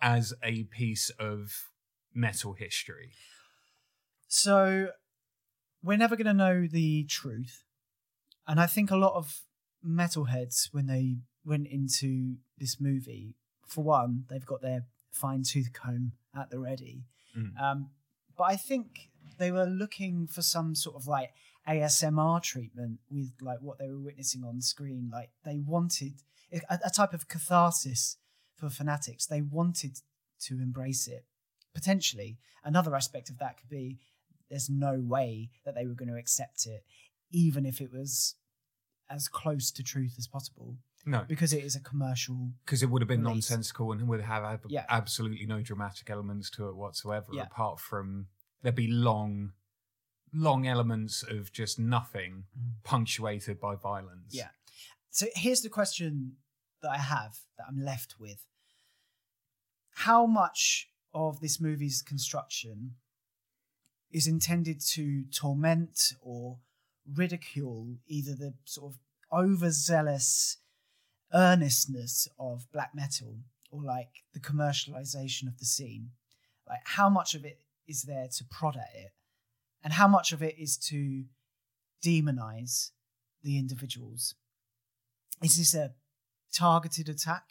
as 0.00 0.32
a 0.40 0.62
piece 0.64 1.10
of 1.18 1.70
metal 2.14 2.52
history? 2.52 3.10
So 4.28 4.90
we're 5.82 5.98
never 5.98 6.14
going 6.14 6.26
to 6.26 6.32
know 6.32 6.68
the 6.70 7.04
truth, 7.04 7.64
and 8.46 8.60
I 8.60 8.66
think 8.66 8.92
a 8.92 8.96
lot 8.96 9.14
of 9.14 9.40
metalheads 9.84 10.68
when 10.70 10.86
they 10.86 11.16
went 11.44 11.66
into 11.66 12.36
this 12.56 12.80
movie, 12.80 13.34
for 13.74 13.82
one, 13.82 14.24
they've 14.30 14.46
got 14.46 14.62
their 14.62 14.86
fine 15.10 15.42
tooth 15.42 15.72
comb 15.72 16.12
at 16.36 16.50
the 16.50 16.58
ready. 16.58 17.04
Mm. 17.36 17.60
Um, 17.60 17.90
but 18.36 18.44
I 18.44 18.56
think 18.56 19.10
they 19.38 19.50
were 19.50 19.66
looking 19.66 20.26
for 20.26 20.42
some 20.42 20.74
sort 20.74 20.96
of 20.96 21.06
like 21.06 21.30
ASMR 21.68 22.42
treatment 22.42 23.00
with 23.10 23.32
like 23.40 23.58
what 23.60 23.78
they 23.78 23.88
were 23.88 24.00
witnessing 24.00 24.44
on 24.44 24.60
screen. 24.60 25.10
Like 25.12 25.30
they 25.44 25.58
wanted 25.58 26.14
a, 26.52 26.78
a 26.84 26.90
type 26.90 27.12
of 27.12 27.28
catharsis 27.28 28.16
for 28.56 28.68
fanatics. 28.68 29.26
They 29.26 29.42
wanted 29.42 30.00
to 30.42 30.54
embrace 30.54 31.06
it. 31.08 31.24
Potentially, 31.74 32.38
another 32.62 32.94
aspect 32.94 33.30
of 33.30 33.38
that 33.38 33.58
could 33.58 33.68
be 33.68 33.98
there's 34.50 34.70
no 34.70 35.00
way 35.00 35.50
that 35.64 35.74
they 35.74 35.86
were 35.86 35.94
going 35.94 36.10
to 36.10 36.18
accept 36.18 36.66
it, 36.66 36.84
even 37.30 37.66
if 37.66 37.80
it 37.80 37.92
was 37.92 38.36
as 39.10 39.26
close 39.28 39.70
to 39.72 39.82
truth 39.82 40.14
as 40.18 40.28
possible, 40.28 40.76
No, 41.06 41.24
because 41.28 41.52
it 41.52 41.62
is 41.64 41.76
a 41.76 41.80
commercial. 41.80 42.52
because 42.64 42.82
it 42.82 42.88
would 42.90 43.02
have 43.02 43.08
been 43.08 43.22
Release. 43.24 43.50
nonsensical 43.50 43.92
and 43.92 44.08
would 44.08 44.20
have 44.22 44.42
ab- 44.44 44.66
Yeah. 44.68 44.86
absolutely 44.88 45.44
no 45.46 45.60
dramatic 45.60 46.08
elements 46.10 46.48
to 46.50 46.68
it 46.68 46.76
whatsoever. 46.76 47.26
Yeah. 47.32 47.42
Apart 47.42 47.78
from 47.80 48.28
there'd 48.62 48.74
be 48.74 48.88
long, 48.88 49.52
long 50.32 50.66
elements 50.66 51.22
of 51.22 51.52
just 51.52 51.78
nothing, 51.78 52.44
punctuated 52.84 53.60
by 53.60 53.74
violence. 53.74 54.34
Mm. 54.34 54.38
Yeah. 54.38 54.48
So 55.10 55.26
here's 55.34 55.60
the 55.60 55.68
question 55.68 56.36
that 56.82 56.90
I 56.90 56.98
have 56.98 57.38
that 57.58 57.66
I'm 57.68 57.80
left 57.84 58.16
with. 58.18 58.46
How 59.96 60.26
much 60.26 60.88
of 61.12 61.40
this 61.40 61.60
movie's 61.60 62.02
construction 62.02 62.96
is 64.10 64.26
intended 64.26 64.80
to 64.80 65.24
torment 65.26 66.14
or 66.20 66.58
ridicule 67.12 67.98
either 68.06 68.34
the 68.34 68.54
sort 68.64 68.92
of 68.94 68.98
overzealous 69.32 70.56
earnestness 71.34 72.28
of 72.38 72.70
black 72.72 72.92
metal 72.94 73.38
or 73.70 73.82
like 73.82 74.22
the 74.32 74.40
commercialization 74.40 75.46
of 75.48 75.58
the 75.58 75.64
scene. 75.64 76.10
Like 76.68 76.80
how 76.84 77.08
much 77.10 77.34
of 77.34 77.44
it 77.44 77.58
is 77.86 78.02
there 78.02 78.28
to 78.38 78.44
prod 78.50 78.76
at 78.76 78.88
it, 78.94 79.12
and 79.82 79.92
how 79.92 80.08
much 80.08 80.32
of 80.32 80.42
it 80.42 80.54
is 80.58 80.76
to 80.78 81.24
demonize 82.02 82.90
the 83.42 83.58
individuals. 83.58 84.34
Is 85.42 85.58
this 85.58 85.74
a 85.74 85.92
targeted 86.52 87.08
attack 87.08 87.44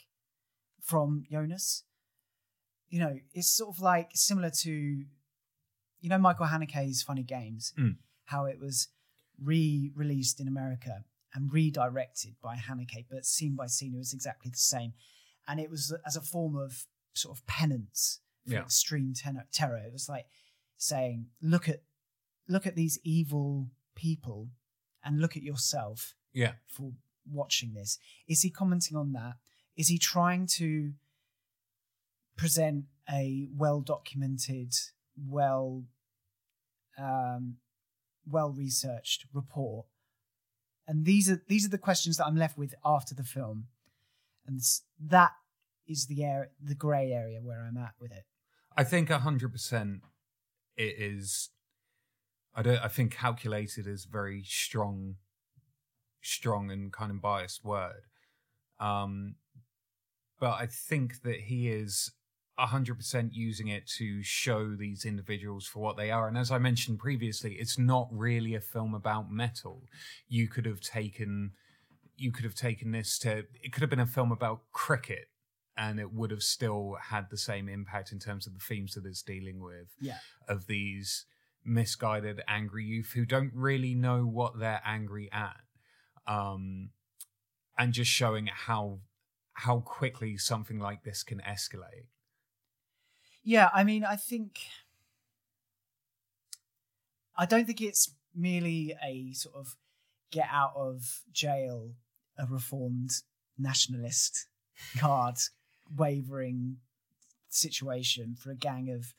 from 0.82 1.26
Jonas? 1.30 1.84
You 2.90 3.00
know, 3.00 3.20
it's 3.34 3.50
sort 3.54 3.76
of 3.76 3.82
like 3.82 4.12
similar 4.16 4.50
to, 4.62 4.72
you 4.72 6.10
know, 6.10 6.18
Michael 6.18 6.48
Haneke's 6.48 7.04
Funny 7.04 7.24
Games, 7.24 7.74
Mm. 7.78 7.98
how 8.26 8.46
it 8.46 8.60
was 8.60 8.88
re-released 9.40 10.40
in 10.40 10.48
America 10.48 11.04
and 11.34 11.52
redirected 11.52 12.36
by 12.42 12.56
Haneke, 12.56 13.06
but 13.10 13.26
scene 13.26 13.56
by 13.56 13.68
scene 13.68 13.94
it 13.94 13.98
was 13.98 14.14
exactly 14.14 14.52
the 14.52 14.58
same, 14.58 14.94
and 15.48 15.60
it 15.60 15.70
was 15.70 15.94
as 16.06 16.16
a 16.16 16.22
form 16.22 16.56
of 16.56 16.86
sort 17.14 17.38
of 17.38 17.46
penance 17.48 18.20
for 18.46 18.54
Yeah. 18.54 18.62
extreme 18.64 19.14
ten- 19.14 19.46
terror. 19.52 19.78
It 19.78 19.92
was 19.94 20.08
like 20.10 20.28
saying, 20.78 21.32
"Look 21.42 21.68
at, 21.70 21.84
look 22.48 22.66
at 22.68 22.76
these 22.76 23.00
evil 23.04 23.72
people, 23.96 24.52
and 25.04 25.20
look 25.20 25.36
at 25.38 25.44
yourself 25.44 26.16
Yeah. 26.34 26.56
for 26.68 26.94
watching 27.26 27.74
this." 27.74 27.98
Is 28.28 28.42
he 28.42 28.50
commenting 28.50 28.98
on 28.98 29.12
that? 29.14 29.38
Is 29.76 29.88
he 29.88 29.98
trying 29.98 30.46
to 30.48 30.94
present 32.36 32.86
a 33.10 33.48
well 33.52 33.82
documented, 33.82 34.74
well, 35.16 35.86
um, 36.98 37.58
well 38.26 38.52
researched 38.52 39.26
report? 39.34 39.88
And 40.88 41.06
these 41.06 41.30
are 41.30 41.42
these 41.48 41.66
are 41.66 41.70
the 41.70 41.78
questions 41.78 42.18
that 42.18 42.26
I'm 42.26 42.36
left 42.36 42.58
with 42.58 42.76
after 42.84 43.16
the 43.16 43.24
film, 43.24 43.68
and 44.46 44.60
that 45.00 45.32
is 45.88 46.08
the 46.08 46.24
air, 46.24 46.52
the 46.62 46.76
grey 46.76 47.12
area 47.12 47.40
where 47.42 47.62
I'm 47.62 47.78
at 47.78 47.94
with 48.00 48.12
it. 48.12 48.26
I 48.76 48.84
think 48.84 49.10
hundred 49.10 49.52
percent 49.52 50.02
it 50.76 50.96
is 50.98 51.50
I 52.56 52.62
don't 52.62 52.80
I 52.80 52.88
think 52.88 53.14
calculated 53.14 53.88
is 53.88 54.06
very 54.06 54.44
strong 54.44 55.16
strong 56.22 56.72
and 56.72 56.92
kind 56.92 57.12
of 57.12 57.22
biased 57.22 57.64
word. 57.64 58.04
Um 58.80 59.36
but 60.40 60.54
I 60.60 60.66
think 60.66 61.22
that 61.22 61.42
he 61.42 61.70
is 61.70 62.12
hundred 62.58 62.96
percent 62.96 63.34
using 63.34 63.68
it 63.68 63.88
to 63.98 64.22
show 64.24 64.76
these 64.76 65.06
individuals 65.06 65.66
for 65.66 65.80
what 65.80 65.98
they 65.98 66.12
are. 66.12 66.28
And 66.28 66.38
as 66.38 66.52
I 66.52 66.58
mentioned 66.60 67.00
previously, 67.00 67.54
it's 67.54 67.78
not 67.80 68.08
really 68.12 68.54
a 68.56 68.62
film 68.62 68.94
about 68.94 69.32
metal. 69.32 69.84
You 70.28 70.48
could 70.48 70.66
have 70.66 70.80
taken 70.80 71.54
you 72.16 72.32
could 72.32 72.46
have 72.46 72.56
taken 72.56 72.92
this 72.92 73.18
to 73.20 73.40
it 73.62 73.72
could 73.72 73.82
have 73.82 73.90
been 73.90 74.00
a 74.00 74.06
film 74.06 74.32
about 74.32 74.62
cricket 74.72 75.30
and 75.76 76.00
it 76.00 76.14
would 76.14 76.30
have 76.30 76.44
still 76.44 76.96
had 77.10 77.28
the 77.32 77.38
same 77.38 77.68
impact 77.68 78.12
in 78.12 78.20
terms 78.20 78.46
of 78.46 78.54
the 78.54 78.60
themes 78.60 78.94
that 78.94 79.04
it's 79.06 79.24
dealing 79.24 79.60
with 79.60 79.88
Yeah. 80.00 80.20
of 80.48 80.68
these 80.68 81.26
misguided 81.66 82.42
angry 82.48 82.84
youth 82.86 83.14
who 83.16 83.26
don't 83.26 83.52
really 83.56 83.96
know 83.96 84.26
what 84.26 84.60
they're 84.60 84.82
angry 84.86 85.28
at 85.32 85.62
um 86.28 86.90
and 87.80 87.94
just 87.94 88.12
showing 88.12 88.48
how 88.48 89.00
how 89.54 89.80
quickly 89.80 90.38
something 90.38 90.78
like 90.78 91.04
this 91.04 91.24
can 91.24 91.40
escalate 91.40 92.06
Yeah, 93.44 93.70
I 93.74 93.84
mean, 93.84 94.04
I 94.06 94.16
think 94.16 94.60
I 97.36 97.46
don't 97.46 97.66
think 97.66 97.82
it's 97.82 98.14
merely 98.36 98.96
a 99.04 99.34
sort 99.34 99.56
of 99.56 99.76
get 100.32 100.48
out 100.52 100.74
of 100.76 101.22
jail 101.32 101.92
a 102.38 102.46
reformed 102.48 103.12
nationalist 103.58 104.48
card 104.98 105.36
wavering 105.96 106.78
situation 107.50 108.36
for 108.36 108.50
a 108.52 108.56
gang 108.56 108.90
of 108.90 109.14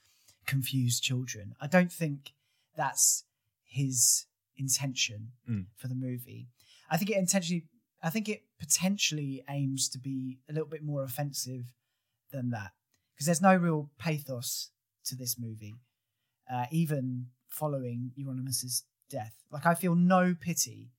confused 0.46 1.02
children. 1.02 1.55
I 1.60 1.66
don't 1.68 1.92
think 1.92 2.32
that's 2.76 3.24
his 3.64 4.26
intention 4.56 5.32
Mm. 5.48 5.66
for 5.76 5.88
the 5.88 5.94
movie. 5.94 6.48
I 6.90 6.96
think 6.96 7.10
it 7.10 7.16
intentionally 7.16 7.64
I 8.02 8.10
think 8.10 8.28
it 8.28 8.42
potentially 8.60 9.42
aims 9.48 9.88
to 9.90 9.98
be 9.98 10.38
a 10.48 10.52
little 10.52 10.68
bit 10.68 10.82
more 10.82 11.02
offensive 11.05 11.72
than 12.32 12.51
that 12.51 12.72
because 13.14 13.26
there's 13.26 13.42
no 13.42 13.54
real 13.54 13.90
pathos 13.98 14.70
to 15.06 15.16
this 15.16 15.38
movie, 15.38 15.76
uh, 16.52 16.66
even 16.70 17.26
following 17.48 18.12
Euronymous' 18.18 18.82
death. 19.08 19.34
Like 19.50 19.66
I 19.66 19.74
feel 19.74 19.94
no 19.94 20.34
pity, 20.38 20.90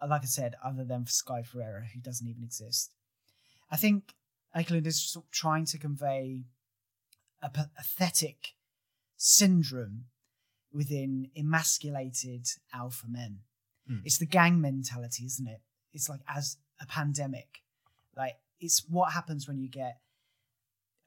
uh, 0.00 0.06
like 0.08 0.22
I 0.22 0.26
said, 0.26 0.54
other 0.64 0.84
than 0.84 1.04
for 1.04 1.10
Sky 1.10 1.42
Ferreira, 1.42 1.84
who 1.92 2.00
doesn't 2.00 2.28
even 2.28 2.44
exist. 2.44 2.92
I 3.70 3.76
think 3.76 4.14
Åkerlund 4.56 4.86
is 4.86 5.00
sort 5.00 5.24
of 5.24 5.30
trying 5.30 5.64
to 5.66 5.78
convey 5.78 6.44
a 7.42 7.50
pathetic 7.50 8.54
syndrome 9.16 10.04
within 10.72 11.30
emasculated 11.36 12.46
alpha 12.72 13.06
men. 13.08 13.40
Mm. 13.90 14.02
It's 14.04 14.18
the 14.18 14.26
gang 14.26 14.60
mentality, 14.60 15.24
isn't 15.24 15.46
it? 15.46 15.60
It's 15.92 16.08
like 16.08 16.20
as 16.28 16.56
a 16.80 16.86
pandemic. 16.86 17.62
Like 18.16 18.36
it's 18.60 18.84
what 18.88 19.12
happens 19.12 19.46
when 19.46 19.58
you 19.58 19.68
get 19.68 19.98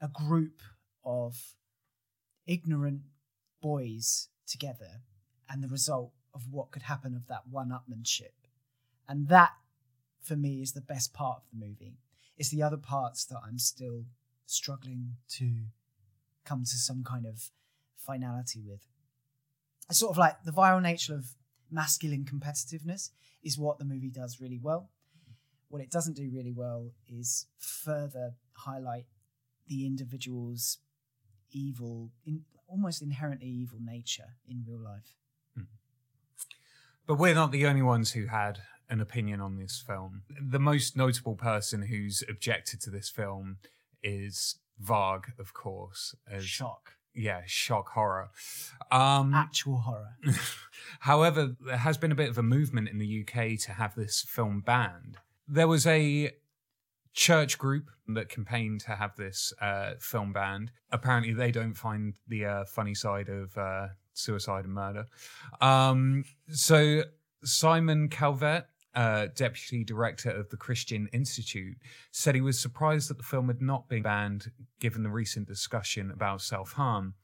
a 0.01 0.07
group 0.07 0.61
of 1.03 1.55
ignorant 2.45 3.01
boys 3.61 4.29
together 4.47 5.01
and 5.49 5.63
the 5.63 5.67
result 5.67 6.11
of 6.33 6.51
what 6.51 6.71
could 6.71 6.83
happen 6.83 7.15
of 7.15 7.27
that 7.27 7.47
one 7.49 7.69
upmanship. 7.69 8.33
And 9.07 9.27
that 9.29 9.51
for 10.21 10.35
me 10.35 10.61
is 10.61 10.73
the 10.73 10.81
best 10.81 11.13
part 11.13 11.37
of 11.37 11.43
the 11.51 11.65
movie. 11.65 11.97
It's 12.37 12.49
the 12.49 12.61
other 12.61 12.77
parts 12.77 13.25
that 13.25 13.39
I'm 13.45 13.57
still 13.57 14.03
struggling 14.45 15.15
to 15.29 15.51
come 16.45 16.63
to 16.63 16.77
some 16.77 17.03
kind 17.03 17.25
of 17.25 17.49
finality 17.95 18.61
with. 18.65 18.85
It's 19.89 19.99
sort 19.99 20.11
of 20.11 20.17
like 20.17 20.43
the 20.43 20.51
viral 20.51 20.81
nature 20.81 21.15
of 21.15 21.25
masculine 21.71 22.25
competitiveness 22.25 23.09
is 23.43 23.57
what 23.57 23.79
the 23.79 23.85
movie 23.85 24.09
does 24.09 24.39
really 24.39 24.59
well. 24.61 24.89
What 25.69 25.81
it 25.81 25.91
doesn't 25.91 26.15
do 26.15 26.29
really 26.33 26.53
well 26.53 26.91
is 27.09 27.47
further 27.57 28.35
highlight 28.53 29.05
the 29.67 29.85
individual's 29.85 30.77
evil, 31.51 32.11
in, 32.25 32.41
almost 32.67 33.01
inherently 33.01 33.47
evil 33.47 33.79
nature 33.81 34.35
in 34.47 34.63
real 34.67 34.79
life. 34.79 35.15
But 37.05 37.15
we're 37.15 37.35
not 37.35 37.51
the 37.53 37.65
only 37.65 37.81
ones 37.81 38.11
who 38.11 38.25
had 38.25 38.59
an 38.89 38.99
opinion 38.99 39.39
on 39.39 39.55
this 39.55 39.81
film. 39.85 40.23
The 40.41 40.59
most 40.59 40.97
notable 40.97 41.35
person 41.35 41.83
who's 41.83 42.21
objected 42.27 42.81
to 42.81 42.89
this 42.89 43.09
film 43.09 43.59
is 44.03 44.55
Varg, 44.83 45.23
of 45.39 45.53
course, 45.53 46.15
as 46.29 46.43
Shock. 46.45 46.95
yeah, 47.13 47.41
shock 47.45 47.89
horror. 47.93 48.29
Um, 48.91 49.33
Actual 49.33 49.77
horror. 49.77 50.17
However, 50.99 51.55
there 51.65 51.77
has 51.77 51.97
been 51.97 52.11
a 52.11 52.15
bit 52.15 52.29
of 52.29 52.37
a 52.37 52.43
movement 52.43 52.89
in 52.89 52.97
the 52.97 53.21
UK 53.25 53.57
to 53.61 53.71
have 53.73 53.95
this 53.95 54.25
film 54.27 54.59
banned. 54.59 55.17
There 55.47 55.67
was 55.69 55.87
a 55.87 56.31
church 57.17 57.57
group 57.57 57.89
that 58.07 58.29
campaigned 58.29 58.79
to 58.79 58.91
have 58.91 59.15
this 59.15 59.51
uh, 59.59 59.93
film 59.99 60.31
banned. 60.31 60.71
Apparently, 60.91 61.33
they 61.33 61.51
don't 61.51 61.73
find 61.73 62.13
the 62.27 62.45
uh, 62.45 62.65
funny 62.65 62.93
side 62.93 63.27
of 63.27 63.57
uh, 63.57 63.87
suicide 64.13 64.65
and 64.65 64.73
murder. 64.73 65.03
Um, 65.59 66.23
so, 66.51 67.01
Simon 67.43 68.07
Calvert, 68.07 68.65
uh, 68.93 69.27
deputy 69.35 69.83
director 69.83 70.29
of 70.29 70.47
the 70.49 70.57
Christian 70.57 71.09
Institute, 71.11 71.77
said 72.11 72.35
he 72.35 72.41
was 72.41 72.59
surprised 72.59 73.09
that 73.09 73.17
the 73.17 73.23
film 73.23 73.47
had 73.47 73.63
not 73.63 73.89
been 73.89 74.03
banned 74.03 74.51
given 74.79 75.01
the 75.01 75.09
recent 75.09 75.47
discussion 75.47 76.11
about 76.11 76.41
self 76.41 76.73
harm. 76.73 77.15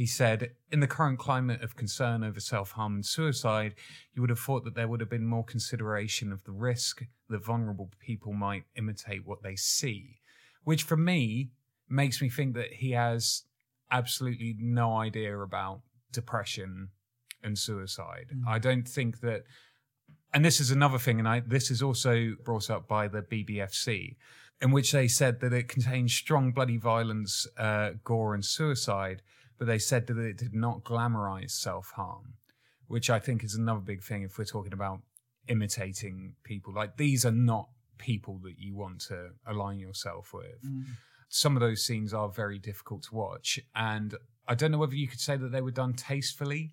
He 0.00 0.06
said, 0.06 0.52
In 0.72 0.80
the 0.80 0.86
current 0.86 1.18
climate 1.18 1.62
of 1.62 1.76
concern 1.76 2.24
over 2.24 2.40
self 2.40 2.70
harm 2.70 2.94
and 2.94 3.04
suicide, 3.04 3.74
you 4.14 4.22
would 4.22 4.30
have 4.30 4.38
thought 4.38 4.64
that 4.64 4.74
there 4.74 4.88
would 4.88 5.00
have 5.00 5.10
been 5.10 5.26
more 5.26 5.44
consideration 5.44 6.32
of 6.32 6.42
the 6.44 6.52
risk 6.52 7.04
that 7.28 7.44
vulnerable 7.44 7.90
people 7.98 8.32
might 8.32 8.62
imitate 8.76 9.26
what 9.26 9.42
they 9.42 9.56
see. 9.56 10.20
Which 10.64 10.84
for 10.84 10.96
me 10.96 11.50
makes 11.86 12.22
me 12.22 12.30
think 12.30 12.54
that 12.54 12.72
he 12.72 12.92
has 12.92 13.42
absolutely 13.90 14.56
no 14.58 14.96
idea 14.96 15.38
about 15.38 15.82
depression 16.10 16.88
and 17.42 17.58
suicide. 17.58 18.28
Mm. 18.34 18.48
I 18.48 18.58
don't 18.58 18.88
think 18.88 19.20
that. 19.20 19.44
And 20.32 20.42
this 20.42 20.60
is 20.60 20.70
another 20.70 20.98
thing, 20.98 21.18
and 21.18 21.28
I, 21.28 21.40
this 21.40 21.70
is 21.70 21.82
also 21.82 22.36
brought 22.42 22.70
up 22.70 22.88
by 22.88 23.06
the 23.06 23.20
BBFC, 23.20 24.16
in 24.62 24.70
which 24.70 24.92
they 24.92 25.08
said 25.08 25.40
that 25.40 25.52
it 25.52 25.68
contains 25.68 26.14
strong 26.14 26.52
bloody 26.52 26.78
violence, 26.78 27.46
uh, 27.58 27.90
gore, 28.02 28.32
and 28.32 28.42
suicide, 28.42 29.20
but 29.60 29.66
they 29.66 29.78
said 29.78 30.06
that 30.06 30.18
it 30.18 30.38
did 30.38 30.54
not 30.54 30.82
glamorize 30.82 31.50
self 31.50 31.90
harm, 31.90 32.32
which 32.88 33.10
I 33.10 33.18
think 33.18 33.44
is 33.44 33.54
another 33.54 33.80
big 33.80 34.02
thing 34.02 34.22
if 34.22 34.38
we're 34.38 34.44
talking 34.46 34.72
about 34.72 35.02
imitating 35.48 36.34
people. 36.44 36.72
Like 36.72 36.96
these 36.96 37.26
are 37.26 37.30
not 37.30 37.68
people 37.98 38.40
that 38.44 38.54
you 38.58 38.74
want 38.74 39.02
to 39.02 39.32
align 39.46 39.78
yourself 39.78 40.32
with. 40.32 40.64
Mm. 40.66 40.84
Some 41.28 41.56
of 41.56 41.60
those 41.60 41.84
scenes 41.84 42.14
are 42.14 42.30
very 42.30 42.58
difficult 42.58 43.02
to 43.04 43.14
watch, 43.14 43.60
and 43.76 44.14
I 44.48 44.54
don't 44.54 44.72
know 44.72 44.78
whether 44.78 44.96
you 44.96 45.06
could 45.06 45.20
say 45.20 45.36
that 45.36 45.52
they 45.52 45.60
were 45.60 45.70
done 45.70 45.92
tastefully, 45.92 46.72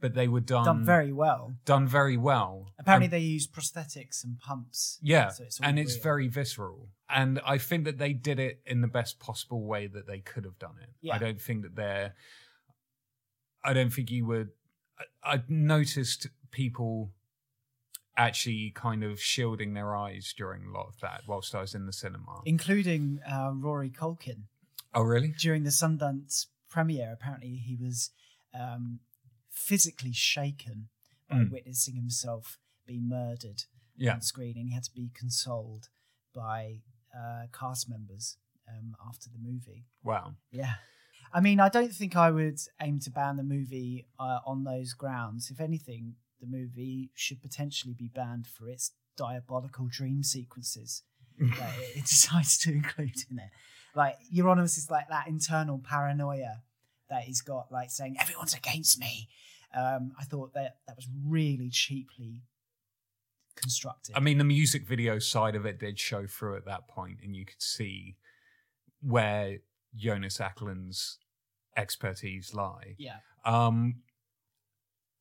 but 0.00 0.14
they 0.14 0.28
were 0.28 0.40
done 0.40 0.64
Done 0.64 0.84
very 0.84 1.12
well. 1.12 1.54
done 1.64 1.86
very 1.88 2.16
well. 2.16 2.72
Apparently, 2.78 3.06
And- 3.06 3.12
they 3.12 3.20
use 3.20 3.46
prosthetics 3.48 4.22
and 4.24 4.38
pumps. 4.38 4.98
yeah, 5.02 5.28
so 5.30 5.44
it's 5.44 5.58
and 5.60 5.78
it's 5.78 5.94
real. 5.94 6.02
very 6.02 6.28
visceral. 6.28 6.88
And 7.08 7.40
I 7.46 7.58
think 7.58 7.84
that 7.84 7.98
they 7.98 8.12
did 8.12 8.38
it 8.38 8.60
in 8.66 8.80
the 8.80 8.88
best 8.88 9.18
possible 9.20 9.62
way 9.64 9.86
that 9.86 10.06
they 10.06 10.20
could 10.20 10.44
have 10.44 10.58
done 10.58 10.76
it. 10.82 10.90
Yeah. 11.00 11.14
I 11.14 11.18
don't 11.18 11.40
think 11.40 11.62
that 11.62 11.76
they're. 11.76 12.14
I 13.64 13.72
don't 13.72 13.90
think 13.92 14.10
you 14.10 14.26
would. 14.26 14.50
I, 15.24 15.34
I 15.34 15.42
noticed 15.48 16.28
people 16.50 17.10
actually 18.16 18.70
kind 18.74 19.04
of 19.04 19.20
shielding 19.20 19.74
their 19.74 19.94
eyes 19.94 20.34
during 20.36 20.64
a 20.66 20.70
lot 20.72 20.86
of 20.88 20.98
that 21.00 21.22
whilst 21.26 21.54
I 21.54 21.60
was 21.60 21.74
in 21.74 21.84
the 21.86 21.92
cinema. 21.92 22.40
including 22.46 23.20
uh, 23.30 23.52
Rory 23.54 23.90
Culkin. 23.90 24.44
oh, 24.94 25.02
really? 25.02 25.34
During 25.38 25.64
the 25.64 25.70
Sundance 25.70 26.46
premiere, 26.70 27.12
apparently 27.12 27.56
he 27.56 27.76
was 27.76 28.10
um, 28.58 29.00
physically 29.56 30.12
shaken 30.12 30.88
by 31.28 31.36
Mm. 31.38 31.50
witnessing 31.50 31.96
himself 31.96 32.58
be 32.86 33.00
murdered 33.00 33.64
Yeah. 33.96 34.14
on 34.14 34.20
screen, 34.20 34.56
and 34.56 34.68
he 34.68 34.74
had 34.74 34.84
to 34.84 34.92
be 34.94 35.10
consoled 35.14 35.88
by 36.34 36.82
uh, 37.14 37.46
cast 37.52 37.88
members 37.88 38.36
um, 38.68 38.94
after 39.08 39.30
the 39.30 39.38
movie. 39.38 39.86
Wow. 40.02 40.36
Yeah. 40.50 40.74
I 41.32 41.40
mean, 41.40 41.60
I 41.60 41.68
don't 41.70 41.92
think 41.94 42.14
I 42.14 42.30
would 42.30 42.60
aim 42.80 42.98
to 43.00 43.10
ban 43.10 43.36
the 43.36 43.42
movie 43.42 44.06
uh, 44.18 44.40
on 44.44 44.64
those 44.64 44.92
grounds. 44.92 45.50
If 45.50 45.58
anything, 45.60 46.16
the 46.40 46.46
movie 46.46 47.10
should 47.14 47.40
potentially 47.40 47.94
be 47.94 48.08
banned 48.08 48.46
for 48.46 48.68
its 48.68 48.92
diabolical 49.16 49.86
dream 49.88 50.22
sequences 50.22 51.02
that 51.38 51.74
it 51.94 52.04
decides 52.14 52.58
to 52.58 52.72
include 52.72 53.16
in 53.30 53.38
it. 53.38 53.50
Like, 53.94 54.18
Euronymous 54.32 54.76
is 54.76 54.90
like 54.90 55.08
that 55.08 55.26
internal 55.26 55.78
paranoia 55.78 56.62
that 57.10 57.22
he's 57.22 57.42
got, 57.42 57.70
like 57.70 57.90
saying, 57.90 58.16
everyone's 58.20 58.54
against 58.54 58.98
me. 58.98 59.28
Um, 59.74 60.12
I 60.18 60.24
thought 60.24 60.54
that 60.54 60.76
that 60.86 60.96
was 60.96 61.08
really 61.26 61.70
cheaply 61.70 62.42
constructed. 63.56 64.14
I 64.16 64.20
mean, 64.20 64.38
the 64.38 64.44
music 64.44 64.86
video 64.86 65.18
side 65.18 65.54
of 65.54 65.66
it 65.66 65.78
did 65.78 65.98
show 65.98 66.26
through 66.26 66.56
at 66.56 66.64
that 66.66 66.88
point, 66.88 67.18
and 67.22 67.34
you 67.34 67.44
could 67.44 67.62
see 67.62 68.16
where 69.02 69.58
Jonas 69.94 70.38
Åkerlund's 70.38 71.18
expertise 71.76 72.54
lie. 72.54 72.94
yeah. 72.98 73.16
Um, 73.44 73.96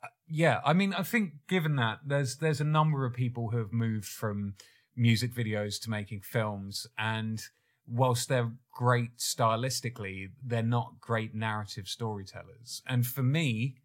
uh, 0.03 0.07
yeah, 0.28 0.62
I 0.66 0.74
mean, 0.74 0.94
I 0.94 1.03
think 1.03 1.34
given 1.48 1.76
that 1.76 1.99
there's 2.06 2.38
there's 2.38 2.62
a 2.62 2.66
number 2.66 3.06
of 3.06 3.14
people 3.14 3.49
who 3.49 3.57
have 3.57 3.74
moved 3.74 4.06
from 4.07 4.56
music 4.95 5.34
videos 5.34 5.80
to 5.82 5.90
making 5.90 6.22
films, 6.22 6.88
and 6.98 7.41
whilst 7.88 8.30
they're 8.30 8.52
great 8.72 9.18
stylistically, 9.18 10.30
they're 10.44 10.64
not 10.64 10.99
great 10.99 11.34
narrative 11.34 11.88
storytellers. 11.88 12.82
And 12.88 13.06
for 13.06 13.24
me, 13.24 13.76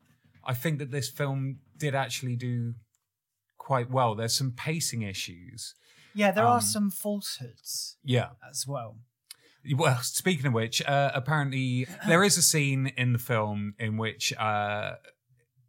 I 0.45 0.55
think 0.55 0.79
that 0.79 0.91
this 0.91 1.09
film 1.09 1.59
did 1.77 1.95
actually 1.95 2.37
do 2.37 2.75
quite 3.59 3.91
well. 3.91 4.15
There's 4.15 4.35
some 4.35 4.53
pacing 4.53 5.03
issues. 5.03 5.75
Yeah, 6.15 6.33
there 6.33 6.45
are 6.47 6.57
Um, 6.57 6.61
some 6.63 6.91
falsehoods 6.91 7.97
Yeah. 8.03 8.31
as 8.49 8.67
well. 8.67 8.99
Well, 9.77 9.99
speaking 10.03 10.47
of 10.47 10.55
which, 10.55 10.81
uh, 10.83 11.11
apparently 11.15 11.87
there 12.07 12.25
is 12.25 12.37
a 12.39 12.43
scene 12.43 12.89
in 12.97 13.13
the 13.13 13.19
film 13.19 13.75
in 13.79 13.97
which 13.97 14.33
uh, 14.39 14.97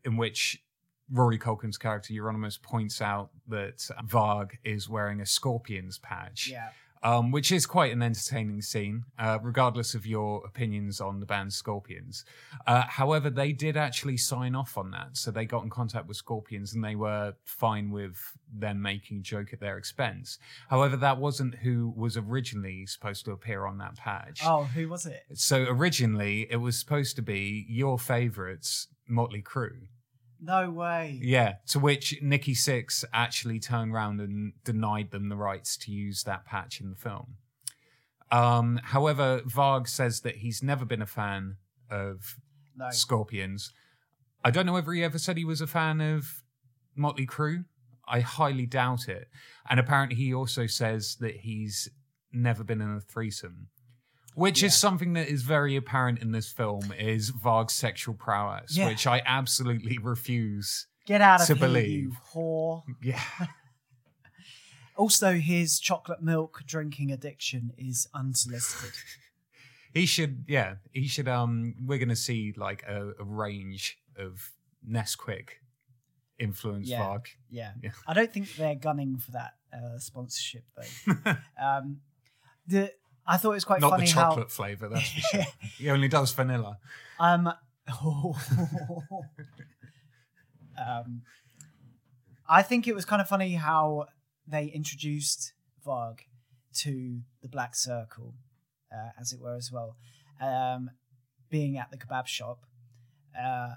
in 0.04 0.18
which 0.18 0.64
Rory 1.12 1.38
Culkin's 1.38 1.78
character 1.78 2.14
Euronymous 2.14 2.60
points 2.60 3.02
out 3.02 3.30
that 3.50 3.80
Varg 4.08 4.52
is 4.64 4.88
wearing 4.90 5.20
a 5.22 5.26
Scorpions 5.26 6.00
patch, 6.00 6.48
Yeah. 6.48 6.70
Um, 7.04 7.32
which 7.32 7.52
is 7.52 7.66
quite 7.66 7.92
an 7.92 8.04
entertaining 8.04 8.62
scene, 8.62 9.06
uh, 9.18 9.40
regardless 9.42 9.96
of 9.96 10.06
your 10.06 10.46
opinions 10.46 11.02
on 11.02 11.20
the 11.20 11.26
band 11.26 11.52
Scorpions. 11.52 12.26
Uh, 12.68 12.84
however, 12.84 13.32
they 13.32 13.54
did 13.54 13.76
actually 13.76 14.18
sign 14.18 14.54
off 14.54 14.78
on 14.78 14.92
that, 14.92 15.18
so 15.18 15.32
they 15.32 15.46
got 15.46 15.64
in 15.64 15.72
contact 15.72 16.08
with 16.08 16.18
Scorpions 16.18 16.76
and 16.76 16.84
they 16.84 16.96
were 16.96 17.34
fine 17.44 17.90
with 17.90 18.18
them 18.54 18.84
making 18.84 19.18
a 19.18 19.22
joke 19.22 19.52
at 19.52 19.60
their 19.60 19.80
expense. 19.80 20.38
However, 20.70 20.96
that 20.98 21.18
wasn't 21.18 21.56
who 21.56 21.92
was 21.96 22.18
originally 22.18 22.86
supposed 22.86 23.26
to 23.26 23.32
appear 23.32 23.66
on 23.66 23.80
that 23.80 23.96
patch. 23.96 24.42
Oh, 24.46 24.66
who 24.66 24.88
was 24.88 25.08
it? 25.08 25.24
So 25.34 25.64
originally, 25.64 26.46
it 26.52 26.58
was 26.58 26.78
supposed 26.78 27.16
to 27.16 27.24
be 27.24 27.66
your 27.68 27.98
favorites, 27.98 28.88
Mötley 29.10 29.44
Crüe. 29.44 29.88
No 30.42 30.72
way. 30.72 31.20
Yeah, 31.22 31.56
to 31.68 31.80
which 31.80 32.20
Nikki 32.22 32.56
Sixx 32.56 33.06
actually 33.14 33.60
turned 33.60 33.94
around 33.94 34.20
and 34.20 34.54
denied 34.64 35.12
them 35.12 35.30
the 35.30 35.36
rights 35.36 35.78
to 35.78 35.92
use 35.92 36.24
that 36.24 36.46
patch 36.46 36.82
in 36.82 36.90
the 36.90 36.96
film. 36.96 37.36
Um, 38.32 38.80
however, 38.84 39.42
Varg 39.42 39.88
says 39.88 40.22
that 40.22 40.38
he's 40.38 40.64
never 40.64 40.84
been 40.84 41.02
a 41.02 41.06
fan 41.08 41.58
of 41.92 42.38
No. 42.76 42.90
Scorpions. 42.90 43.72
I 44.44 44.50
don't 44.50 44.66
know 44.66 44.74
whether 44.74 44.92
he 44.94 45.04
ever 45.04 45.20
said 45.20 45.38
he 45.38 45.46
was 45.46 45.62
a 45.62 45.68
fan 45.68 46.02
of 46.02 46.44
Mötley 46.98 47.28
Crüe. 47.28 47.66
I 48.08 48.22
highly 48.22 48.66
doubt 48.66 49.08
it. 49.08 49.28
And 49.70 49.80
apparently, 49.80 50.16
he 50.16 50.34
also 50.34 50.66
says 50.66 51.18
that 51.20 51.38
he's 51.38 51.90
never 52.34 52.64
been 52.64 52.82
in 52.82 52.96
a 52.96 53.00
threesome, 53.02 53.68
which 54.36 54.62
Yeah. 54.62 54.68
is 54.68 54.78
something 54.78 55.14
that 55.14 55.28
is 55.28 55.42
very 55.44 55.76
apparent 55.76 56.20
in 56.20 56.32
this 56.32 56.52
film. 56.52 56.92
Is 56.98 57.32
Varg's 57.32 57.74
sexual 57.74 58.16
prowess, 58.16 58.76
Yeah. 58.78 58.88
which 58.88 59.06
I 59.08 59.22
absolutely 59.26 59.98
refuse. 59.98 60.88
Get 61.06 61.22
out 61.22 61.42
of 61.42 61.48
to 61.48 61.56
here, 61.56 61.68
believe. 61.68 62.04
you 62.04 62.18
whore. 62.34 62.84
Yeah, 63.02 63.22
Also, 64.96 65.34
his 65.34 65.80
chocolate 65.80 66.22
milk 66.22 66.62
drinking 66.66 67.12
addiction 67.12 67.72
is 67.78 68.08
unsolicited. 68.14 68.92
he 69.94 70.06
should. 70.06 70.46
Yeah, 70.48 70.76
he 70.92 71.08
should. 71.08 71.28
Um, 71.28 71.76
we're 71.86 71.98
gonna 71.98 72.16
see 72.16 72.54
like 72.56 72.84
a, 72.84 73.14
a 73.20 73.24
range 73.24 73.98
of 74.18 74.52
Nesquik 74.88 75.50
influence 76.38 76.88
Yeah. 76.88 77.00
Varg. 77.02 77.26
Yeah. 77.50 77.72
Yeah. 77.82 77.92
I 78.06 78.14
don't 78.14 78.32
think 78.32 78.54
they're 78.56 78.76
gunning 78.76 79.18
for 79.18 79.32
that 79.32 79.54
uh, 79.74 79.98
sponsorship 79.98 80.66
though. 80.76 81.36
um, 81.62 82.02
the 82.68 82.92
I 83.26 83.38
thought 83.38 83.52
it 83.52 83.56
was 83.56 83.66
quite 83.66 83.82
Not 83.82 83.92
funny 83.92 84.06
the 84.06 84.12
how 84.12 84.30
chocolate 84.30 84.52
flavor, 84.52 84.90
that's 84.90 85.12
for 85.12 85.20
sure. 85.20 85.44
he 85.78 85.90
only 85.90 86.08
does 86.08 86.32
vanilla. 86.32 86.80
um, 87.20 87.48
um, 90.78 91.22
I 92.50 92.62
think 92.64 92.88
it 92.88 92.96
was 92.96 93.06
kind 93.06 93.22
of 93.22 93.28
funny 93.28 93.54
how 93.54 94.08
they 94.48 94.66
introduced 94.66 95.54
Varg 95.86 96.20
to 96.74 97.22
the 97.42 97.48
Black 97.48 97.76
Circle, 97.76 98.34
uh, 98.92 99.10
as 99.20 99.34
it 99.34 99.40
were, 99.40 99.56
as 99.56 99.72
well. 99.72 99.96
Um, 100.40 100.92
being 101.50 101.78
at 101.78 101.92
the 101.92 101.98
kebab 101.98 102.28
shop, 102.28 102.66
uh, 103.40 103.76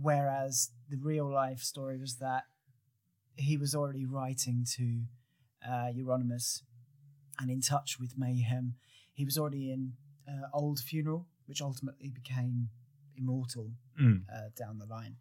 whereas 0.00 0.70
the 0.90 0.96
real 0.96 1.30
life 1.30 1.60
story 1.60 1.98
was 1.98 2.16
that 2.16 2.44
he 3.36 3.56
was 3.56 3.74
already 3.74 4.04
writing 4.04 4.64
to 4.76 5.02
uh, 5.66 5.90
Euronymous 5.96 6.62
and 7.40 7.50
in 7.50 7.60
touch 7.60 7.98
with 8.00 8.14
Mayhem. 8.16 8.74
He 9.12 9.24
was 9.24 9.38
already 9.38 9.70
in 9.70 9.92
uh, 10.28 10.48
Old 10.52 10.80
Funeral, 10.80 11.26
which 11.46 11.60
ultimately 11.62 12.08
became 12.10 12.68
Immortal 13.16 13.72
Mm. 14.00 14.22
uh, 14.28 14.48
down 14.58 14.78
the 14.78 14.86
line. 14.86 15.14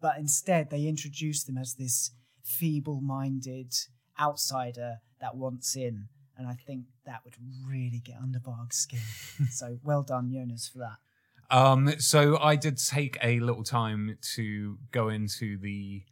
But 0.00 0.18
instead, 0.18 0.70
they 0.70 0.86
introduced 0.86 1.48
him 1.48 1.56
as 1.56 1.74
this 1.74 2.10
feeble 2.44 3.00
minded 3.00 3.72
outsider 4.18 4.98
that 5.20 5.36
wants 5.36 5.76
in. 5.76 6.08
And 6.36 6.48
I 6.48 6.54
think 6.54 6.86
that 7.06 7.20
would 7.24 7.36
really 7.64 8.00
get 8.04 8.16
under 8.20 8.40
Varg's 8.40 8.76
skin. 8.78 8.98
so 9.50 9.78
well 9.84 10.02
done, 10.02 10.32
Jonas, 10.32 10.68
for 10.68 10.78
that. 10.78 11.56
Um, 11.56 11.94
so 12.00 12.38
I 12.38 12.56
did 12.56 12.76
take 12.78 13.18
a 13.22 13.38
little 13.40 13.62
time 13.64 14.16
to 14.34 14.78
go 14.90 15.08
into 15.10 15.58
the 15.58 16.02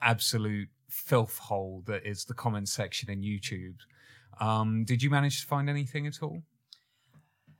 absolute 0.00 0.68
filth 0.88 1.38
hole 1.38 1.82
that 1.86 2.06
is 2.06 2.24
the 2.24 2.34
comment 2.34 2.68
section 2.68 3.10
in 3.10 3.22
YouTube. 3.22 3.76
Um, 4.40 4.84
did 4.84 5.02
you 5.02 5.10
manage 5.10 5.40
to 5.40 5.46
find 5.46 5.68
anything 5.70 6.06
at 6.06 6.22
all? 6.22 6.42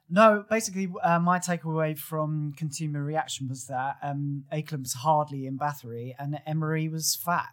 No, 0.08 0.44
basically, 0.48 0.88
uh, 1.02 1.18
my 1.18 1.38
takeaway 1.38 1.98
from 1.98 2.52
consumer 2.56 3.02
reaction 3.02 3.48
was 3.48 3.66
that 3.66 3.96
um, 4.02 4.44
was 4.52 4.92
hardly 4.92 5.46
in 5.46 5.58
Bathory 5.58 6.14
and 6.18 6.40
Emory 6.46 6.88
was 6.88 7.16
fat. 7.16 7.48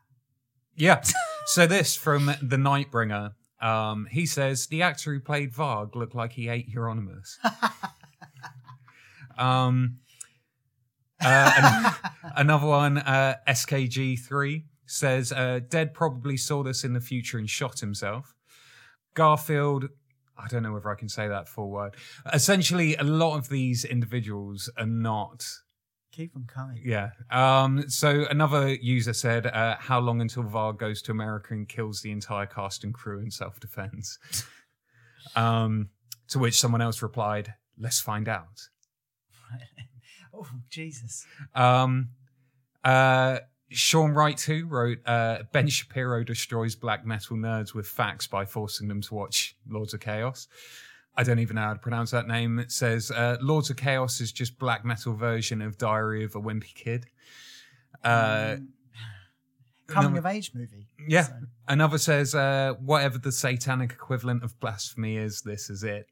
Yeah. 0.76 1.02
so 1.48 1.66
this 1.66 1.96
from 1.96 2.28
the 2.42 2.58
Nightbringer. 2.58 3.34
Um, 3.60 4.08
he 4.12 4.26
says 4.26 4.68
the 4.68 4.82
actor 4.82 5.14
who 5.14 5.20
played 5.20 5.54
Varg 5.54 5.96
looked 5.96 6.16
like 6.16 6.34
he 6.34 6.50
ate 6.50 6.70
Euronymous. 6.70 7.38
um, 9.38 10.00
uh, 11.22 11.92
another 12.36 12.68
one, 12.68 12.98
uh, 12.98 13.38
SKG3 13.48 14.64
says 14.86 15.32
uh, 15.32 15.62
Dead 15.70 15.94
probably 15.94 16.38
saw 16.38 16.62
this 16.62 16.84
in 16.84 16.94
the 16.94 17.00
future 17.00 17.38
and 17.38 17.50
shot 17.50 17.80
himself. 17.80 18.36
Garfield, 19.14 19.90
I 20.38 20.48
don't 20.48 20.64
know 20.64 20.74
whether 20.74 20.90
I 20.90 20.96
can 20.96 21.10
say 21.10 21.28
that 21.28 21.48
full 21.48 21.70
word. 21.70 21.96
Essentially, 22.34 22.96
a 22.96 23.04
lot 23.04 23.38
of 23.38 23.50
these 23.50 23.86
individuals 23.86 24.70
are 24.78 24.86
not 24.86 25.46
Keep 26.12 26.34
them 26.34 26.46
coming. 26.46 26.80
yeah. 26.86 27.10
Um, 27.32 27.90
so 27.90 28.26
another 28.30 28.70
user 28.74 29.14
said, 29.14 29.48
uh, 29.48 29.78
"How 29.80 30.00
long 30.00 30.22
until 30.22 30.44
Varg 30.44 30.78
goes 30.78 31.02
to 31.04 31.12
America 31.12 31.54
and 31.54 31.68
kills 31.68 32.02
the 32.02 32.12
entire 32.12 32.46
cast 32.46 32.84
and 32.84 32.94
crew 32.94 33.20
in 33.20 33.32
self-defense?" 33.32 34.20
um, 35.36 35.90
to 36.28 36.38
which 36.40 36.60
someone 36.60 36.82
else 36.82 37.02
replied, 37.02 37.56
"Let's 37.78 38.00
find 38.00 38.28
out." 38.28 38.70
Oh 40.36 40.48
Jesus! 40.68 41.28
Um, 41.54 42.10
uh, 42.84 43.38
Sean 43.74 44.12
Wright 44.12 44.40
who 44.40 44.66
wrote 44.66 45.00
uh, 45.06 45.44
Ben 45.52 45.68
Shapiro 45.68 46.24
destroys 46.24 46.76
black 46.76 47.06
metal 47.06 47.36
nerds 47.38 47.74
with 47.74 47.88
facts 47.88 48.28
by 48.28 48.46
forcing 48.46 48.88
them 48.88 49.02
to 49.02 49.14
watch 49.14 49.56
Lords 49.68 49.94
of 49.94 50.00
Chaos. 50.00 50.48
I 51.16 51.24
don't 51.24 51.40
even 51.40 51.56
know 51.56 51.62
how 51.64 51.74
to 51.74 51.80
pronounce 51.80 52.12
that 52.12 52.28
name. 52.28 52.58
It 52.60 52.72
says 52.72 53.12
uh, 53.12 53.38
Lords 53.42 53.70
of 53.70 53.78
Chaos 53.78 54.20
is 54.22 54.32
just 54.32 54.58
black 54.58 54.84
metal 54.84 55.14
version 55.14 55.62
of 55.62 55.78
Diary 55.78 56.24
of 56.24 56.36
a 56.36 56.42
Wimpy 56.42 56.74
Kid. 56.74 57.06
Uh, 58.04 58.56
Um, 58.58 58.70
coming 59.88 60.12
another- 60.12 60.20
of 60.30 60.36
age 60.36 60.52
movie. 60.56 60.88
yeah. 61.08 61.24
So, 61.24 61.34
Another 61.68 61.98
says 61.98 62.34
uh, 62.36 62.74
whatever 62.80 63.18
the 63.18 63.32
satanic 63.32 63.92
equivalent 63.92 64.44
of 64.44 64.60
blasphemy 64.60 65.18
is, 65.18 65.42
this 65.42 65.70
is 65.70 65.84
it. 65.84 66.08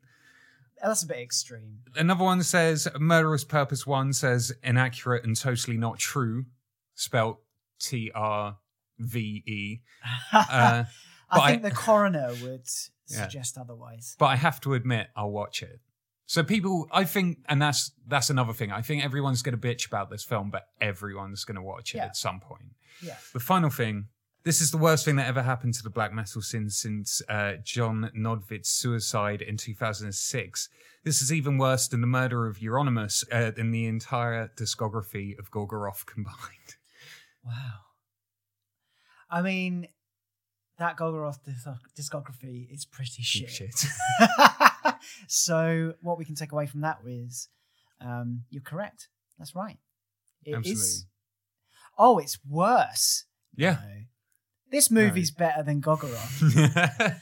that's 0.81 1.03
a 1.03 1.07
bit 1.07 1.17
extreme. 1.19 1.79
Another 1.95 2.23
one 2.23 2.41
says 2.43 2.87
Murderous 2.99 3.43
Purpose 3.43 3.85
One 3.87 4.13
says 4.13 4.51
inaccurate 4.63 5.23
and 5.25 5.35
totally 5.35 5.77
not 5.77 5.99
true, 5.99 6.45
spelt 6.95 7.39
T 7.81 8.11
R 8.13 8.57
V 8.99 9.43
E. 9.47 9.81
Uh, 10.33 10.83
but 11.31 11.47
think 11.47 11.65
I- 11.65 11.69
the 11.69 11.75
coroner 11.75 12.29
would 12.41 12.65
Yeah. 13.07 13.23
suggest 13.23 13.57
otherwise. 13.57 14.15
but 14.19 14.25
I 14.27 14.35
have 14.35 14.59
to 14.61 14.73
admit, 14.73 15.07
I'll 15.15 15.31
watch 15.31 15.63
it. 15.63 15.79
So 16.25 16.43
people, 16.43 16.87
I 16.93 17.03
think, 17.03 17.39
and 17.49 17.61
that's 17.61 17.91
that's 18.07 18.29
another 18.29 18.53
thing. 18.53 18.71
I 18.71 18.81
think 18.81 19.03
everyone's 19.03 19.41
going 19.41 19.57
to 19.59 19.67
bitch 19.67 19.85
about 19.87 20.09
this 20.09 20.23
film, 20.23 20.49
but 20.49 20.63
everyone's 20.79 21.43
going 21.43 21.55
to 21.55 21.61
watch 21.61 21.93
it 21.93 21.97
Yeah. 21.97 22.05
at 22.05 22.15
some 22.15 22.39
point. 22.39 22.71
Yeah. 23.01 23.17
The 23.33 23.39
final 23.39 23.69
thing. 23.69 24.07
This 24.43 24.59
is 24.61 24.71
the 24.71 24.77
worst 24.77 25.05
thing 25.05 25.17
that 25.17 25.27
ever 25.27 25.43
happened 25.43 25.75
to 25.75 25.83
the 25.83 25.89
black 25.91 26.11
metal 26.13 26.41
scene 26.41 26.69
since 26.69 27.21
uh, 27.29 27.53
Jon 27.63 28.09
Nödtveidt's 28.17 28.69
suicide 28.69 29.41
in 29.41 29.55
2006. 29.55 30.69
This 31.03 31.21
is 31.21 31.31
even 31.31 31.57
worse 31.59 31.87
than 31.87 32.01
the 32.01 32.07
murder 32.07 32.47
of 32.47 32.57
Euronymous 32.57 33.23
uh, 33.31 33.51
than 33.51 33.69
the 33.71 33.85
entire 33.85 34.47
discography 34.57 35.37
of 35.37 35.51
Gorgoroth 35.51 36.05
combined. 36.07 36.75
Wow. 37.43 37.79
I 39.29 39.41
mean, 39.41 39.87
that 40.77 40.97
Gorgoroth 40.97 41.43
disc- 41.43 42.11
discography 42.11 42.67
is 42.71 42.85
pretty 42.85 43.21
shit. 43.21 43.49
shit. 43.49 43.85
so 45.27 45.93
what 46.01 46.17
we 46.17 46.25
can 46.25 46.35
take 46.35 46.51
away 46.51 46.65
from 46.65 46.81
that 46.81 46.99
is, 47.05 47.49
um, 48.01 48.43
you're 48.49 48.61
correct. 48.61 49.09
That's 49.37 49.55
right. 49.55 49.77
It 50.43 50.51
is. 50.51 50.57
Absolutely. 50.57 51.07
Oh, 51.97 52.17
it's 52.17 52.39
worse. 52.47 53.25
Yeah. 53.55 53.73
No. 53.73 54.01
This 54.71 54.89
movie's 54.89 55.31
better 55.31 55.63
than 55.63 55.81
Gorgoroth. 55.81 57.19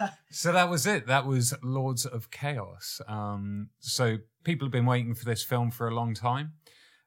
so 0.30 0.52
that 0.52 0.68
was 0.68 0.86
it. 0.86 1.06
That 1.06 1.26
was 1.26 1.54
Lords 1.62 2.06
of 2.06 2.30
Chaos. 2.30 3.00
Um, 3.08 3.70
so 3.80 4.18
people 4.44 4.66
have 4.66 4.72
been 4.72 4.86
waiting 4.86 5.14
for 5.14 5.24
this 5.24 5.42
film 5.42 5.70
for 5.70 5.88
a 5.88 5.94
long 5.94 6.14
time. 6.14 6.52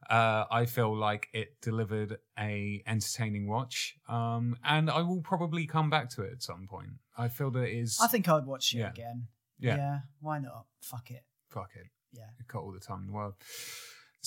Uh, 0.10 0.46
I 0.52 0.66
feel 0.66 0.96
like 0.96 1.28
it 1.34 1.60
delivered 1.62 2.18
a 2.38 2.82
entertaining 2.88 3.48
watch, 3.48 3.96
um, 4.08 4.56
and 4.64 4.90
I 4.90 5.02
will 5.02 5.22
probably 5.22 5.66
come 5.66 5.90
back 5.90 6.10
to 6.12 6.24
it 6.24 6.32
at 6.34 6.44
some 6.44 6.68
point. 6.68 6.90
I 7.18 7.28
feel 7.28 7.52
that 7.52 7.64
it 7.64 7.78
is. 7.78 8.00
I 8.02 8.08
think 8.08 8.28
I'd 8.28 8.46
watch 8.46 8.74
it 8.74 8.80
Yeah. 8.80 8.90
again. 8.90 9.28
Yeah. 9.60 9.76
yeah, 9.78 10.00
Why 10.20 10.40
not? 10.40 10.66
Fuck 10.82 11.12
it. 11.12 11.24
fuck 11.50 11.70
it. 11.76 11.88
Yeah. 12.12 12.24
It 12.40 12.48
got 12.48 12.64
all 12.64 12.72
the 12.72 12.80
time 12.80 13.02
in 13.02 13.08
the 13.08 13.14
world. 13.14 13.34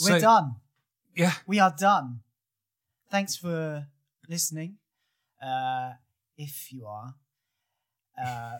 We're 0.03 0.19
So, 0.19 0.21
done. 0.21 0.57
Yeah, 1.15 1.33
We 1.47 1.59
are 1.59 1.75
done. 1.79 2.21
Thanks 3.11 3.37
for 3.37 3.87
listening. 4.29 4.79
Uh, 5.43 5.93
if 6.37 6.73
you 6.73 6.87
are. 6.87 7.15
Uh, 8.23 8.59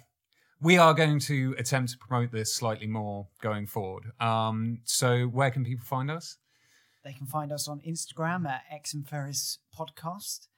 we 0.61 0.79
are 0.79 0.95
going 0.95 1.19
to 1.21 1.55
attempt 1.59 1.93
to 1.93 1.99
promote 1.99 2.31
this 2.33 2.55
slightly 2.55 2.87
more 2.87 3.29
going 3.43 3.67
forward. 3.67 4.05
Um, 4.21 4.81
so 4.85 5.27
where 5.27 5.51
can 5.51 5.65
people 5.65 5.85
find 5.85 6.11
us? 6.11 6.39
They 7.07 7.13
can 7.13 7.29
find 7.29 7.53
us 7.53 7.69
on 7.69 7.81
Instagram 7.87 8.49
at 8.49 8.63
Ex 8.69 8.93
Inferis 8.93 9.59
Podcast. 9.73 10.49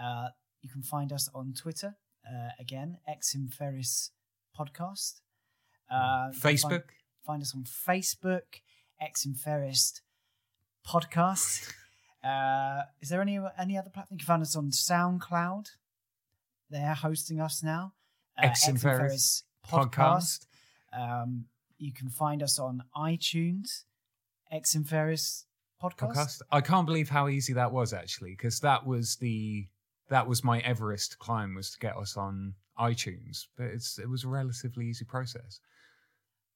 Uh, 0.00 0.28
you 0.62 0.70
can 0.70 0.80
find 0.80 1.12
us 1.12 1.28
on 1.34 1.52
Twitter, 1.52 1.96
uh, 2.24 2.50
again, 2.60 2.98
Ex 3.08 3.34
Inferis 3.36 4.10
Podcast. 4.56 5.22
Uh, 5.90 6.30
Facebook. 6.30 6.70
Find, 6.70 6.82
find 7.26 7.42
us 7.42 7.56
on 7.56 7.64
Facebook, 7.64 8.62
Ex 9.00 9.26
Inferis 9.26 10.00
Podcast. 10.86 11.72
Uh, 12.24 12.82
is 13.00 13.08
there 13.08 13.20
any 13.20 13.38
any 13.56 13.78
other 13.78 13.88
platform? 13.88 14.16
You 14.16 14.18
can 14.18 14.26
find 14.26 14.42
us 14.42 14.56
on 14.56 14.70
SoundCloud. 14.70 15.66
They're 16.70 16.94
hosting 16.94 17.40
us 17.40 17.62
now. 17.62 17.92
Uh, 18.36 18.46
Ex 18.46 18.66
Inferis 18.66 19.44
Podcast. 19.64 20.46
Um, 20.92 21.44
you 21.78 21.92
can 21.92 22.08
find 22.08 22.42
us 22.42 22.58
on 22.58 22.82
iTunes, 22.96 23.84
Ex 24.50 24.74
Inferis 24.74 25.44
Podcast. 25.82 26.16
podcast. 26.16 26.42
I 26.50 26.60
can't 26.60 26.86
believe 26.86 27.08
how 27.08 27.28
easy 27.28 27.52
that 27.54 27.72
was 27.72 27.92
actually, 27.92 28.30
because 28.30 28.60
that 28.60 28.86
was 28.86 29.16
the 29.16 29.66
that 30.08 30.26
was 30.26 30.44
my 30.44 30.60
Everest 30.60 31.18
climb 31.18 31.54
was 31.54 31.70
to 31.72 31.78
get 31.78 31.96
us 31.96 32.16
on 32.16 32.54
iTunes. 32.78 33.46
But 33.56 33.66
it's 33.66 33.98
it 33.98 34.08
was 34.08 34.24
a 34.24 34.28
relatively 34.28 34.86
easy 34.86 35.04
process. 35.04 35.60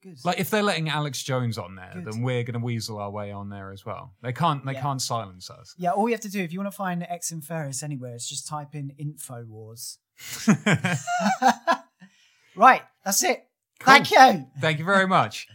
Good. 0.03 0.17
Like 0.25 0.41
if 0.41 0.49
they're 0.49 0.63
letting 0.63 0.89
Alex 0.89 1.23
Jones 1.23 1.59
on 1.59 1.75
there, 1.75 1.91
Good. 1.93 2.07
then 2.07 2.23
we're 2.23 2.43
gonna 2.43 2.65
weasel 2.65 2.99
our 2.99 3.11
way 3.11 3.33
on 3.33 3.51
there 3.51 3.71
as 3.73 3.85
well. 3.85 4.15
They 4.23 4.33
can't 4.33 4.65
they 4.65 4.73
Yeah. 4.73 4.81
can't 4.81 5.03
silence 5.03 5.51
us. 5.51 5.75
yeah, 5.77 5.91
all 5.91 6.09
you 6.09 6.15
have 6.15 6.23
to 6.23 6.31
do 6.31 6.41
if 6.41 6.55
you 6.55 6.59
want 6.61 6.73
to 6.73 6.77
find 6.77 7.03
Ex 7.03 7.31
Inferis 7.31 7.83
anywhere 7.83 8.15
is 8.15 8.27
just 8.27 8.49
type 8.49 8.75
in 8.75 8.93
Infowars. 8.99 9.99
right, 12.57 12.83
that's 13.05 13.23
it. 13.23 13.45
Cool. 13.81 13.93
Thank 13.95 14.11
you. 14.11 14.47
Thank 14.61 14.79
you 14.79 14.85
very 14.87 15.07
much. 15.07 15.49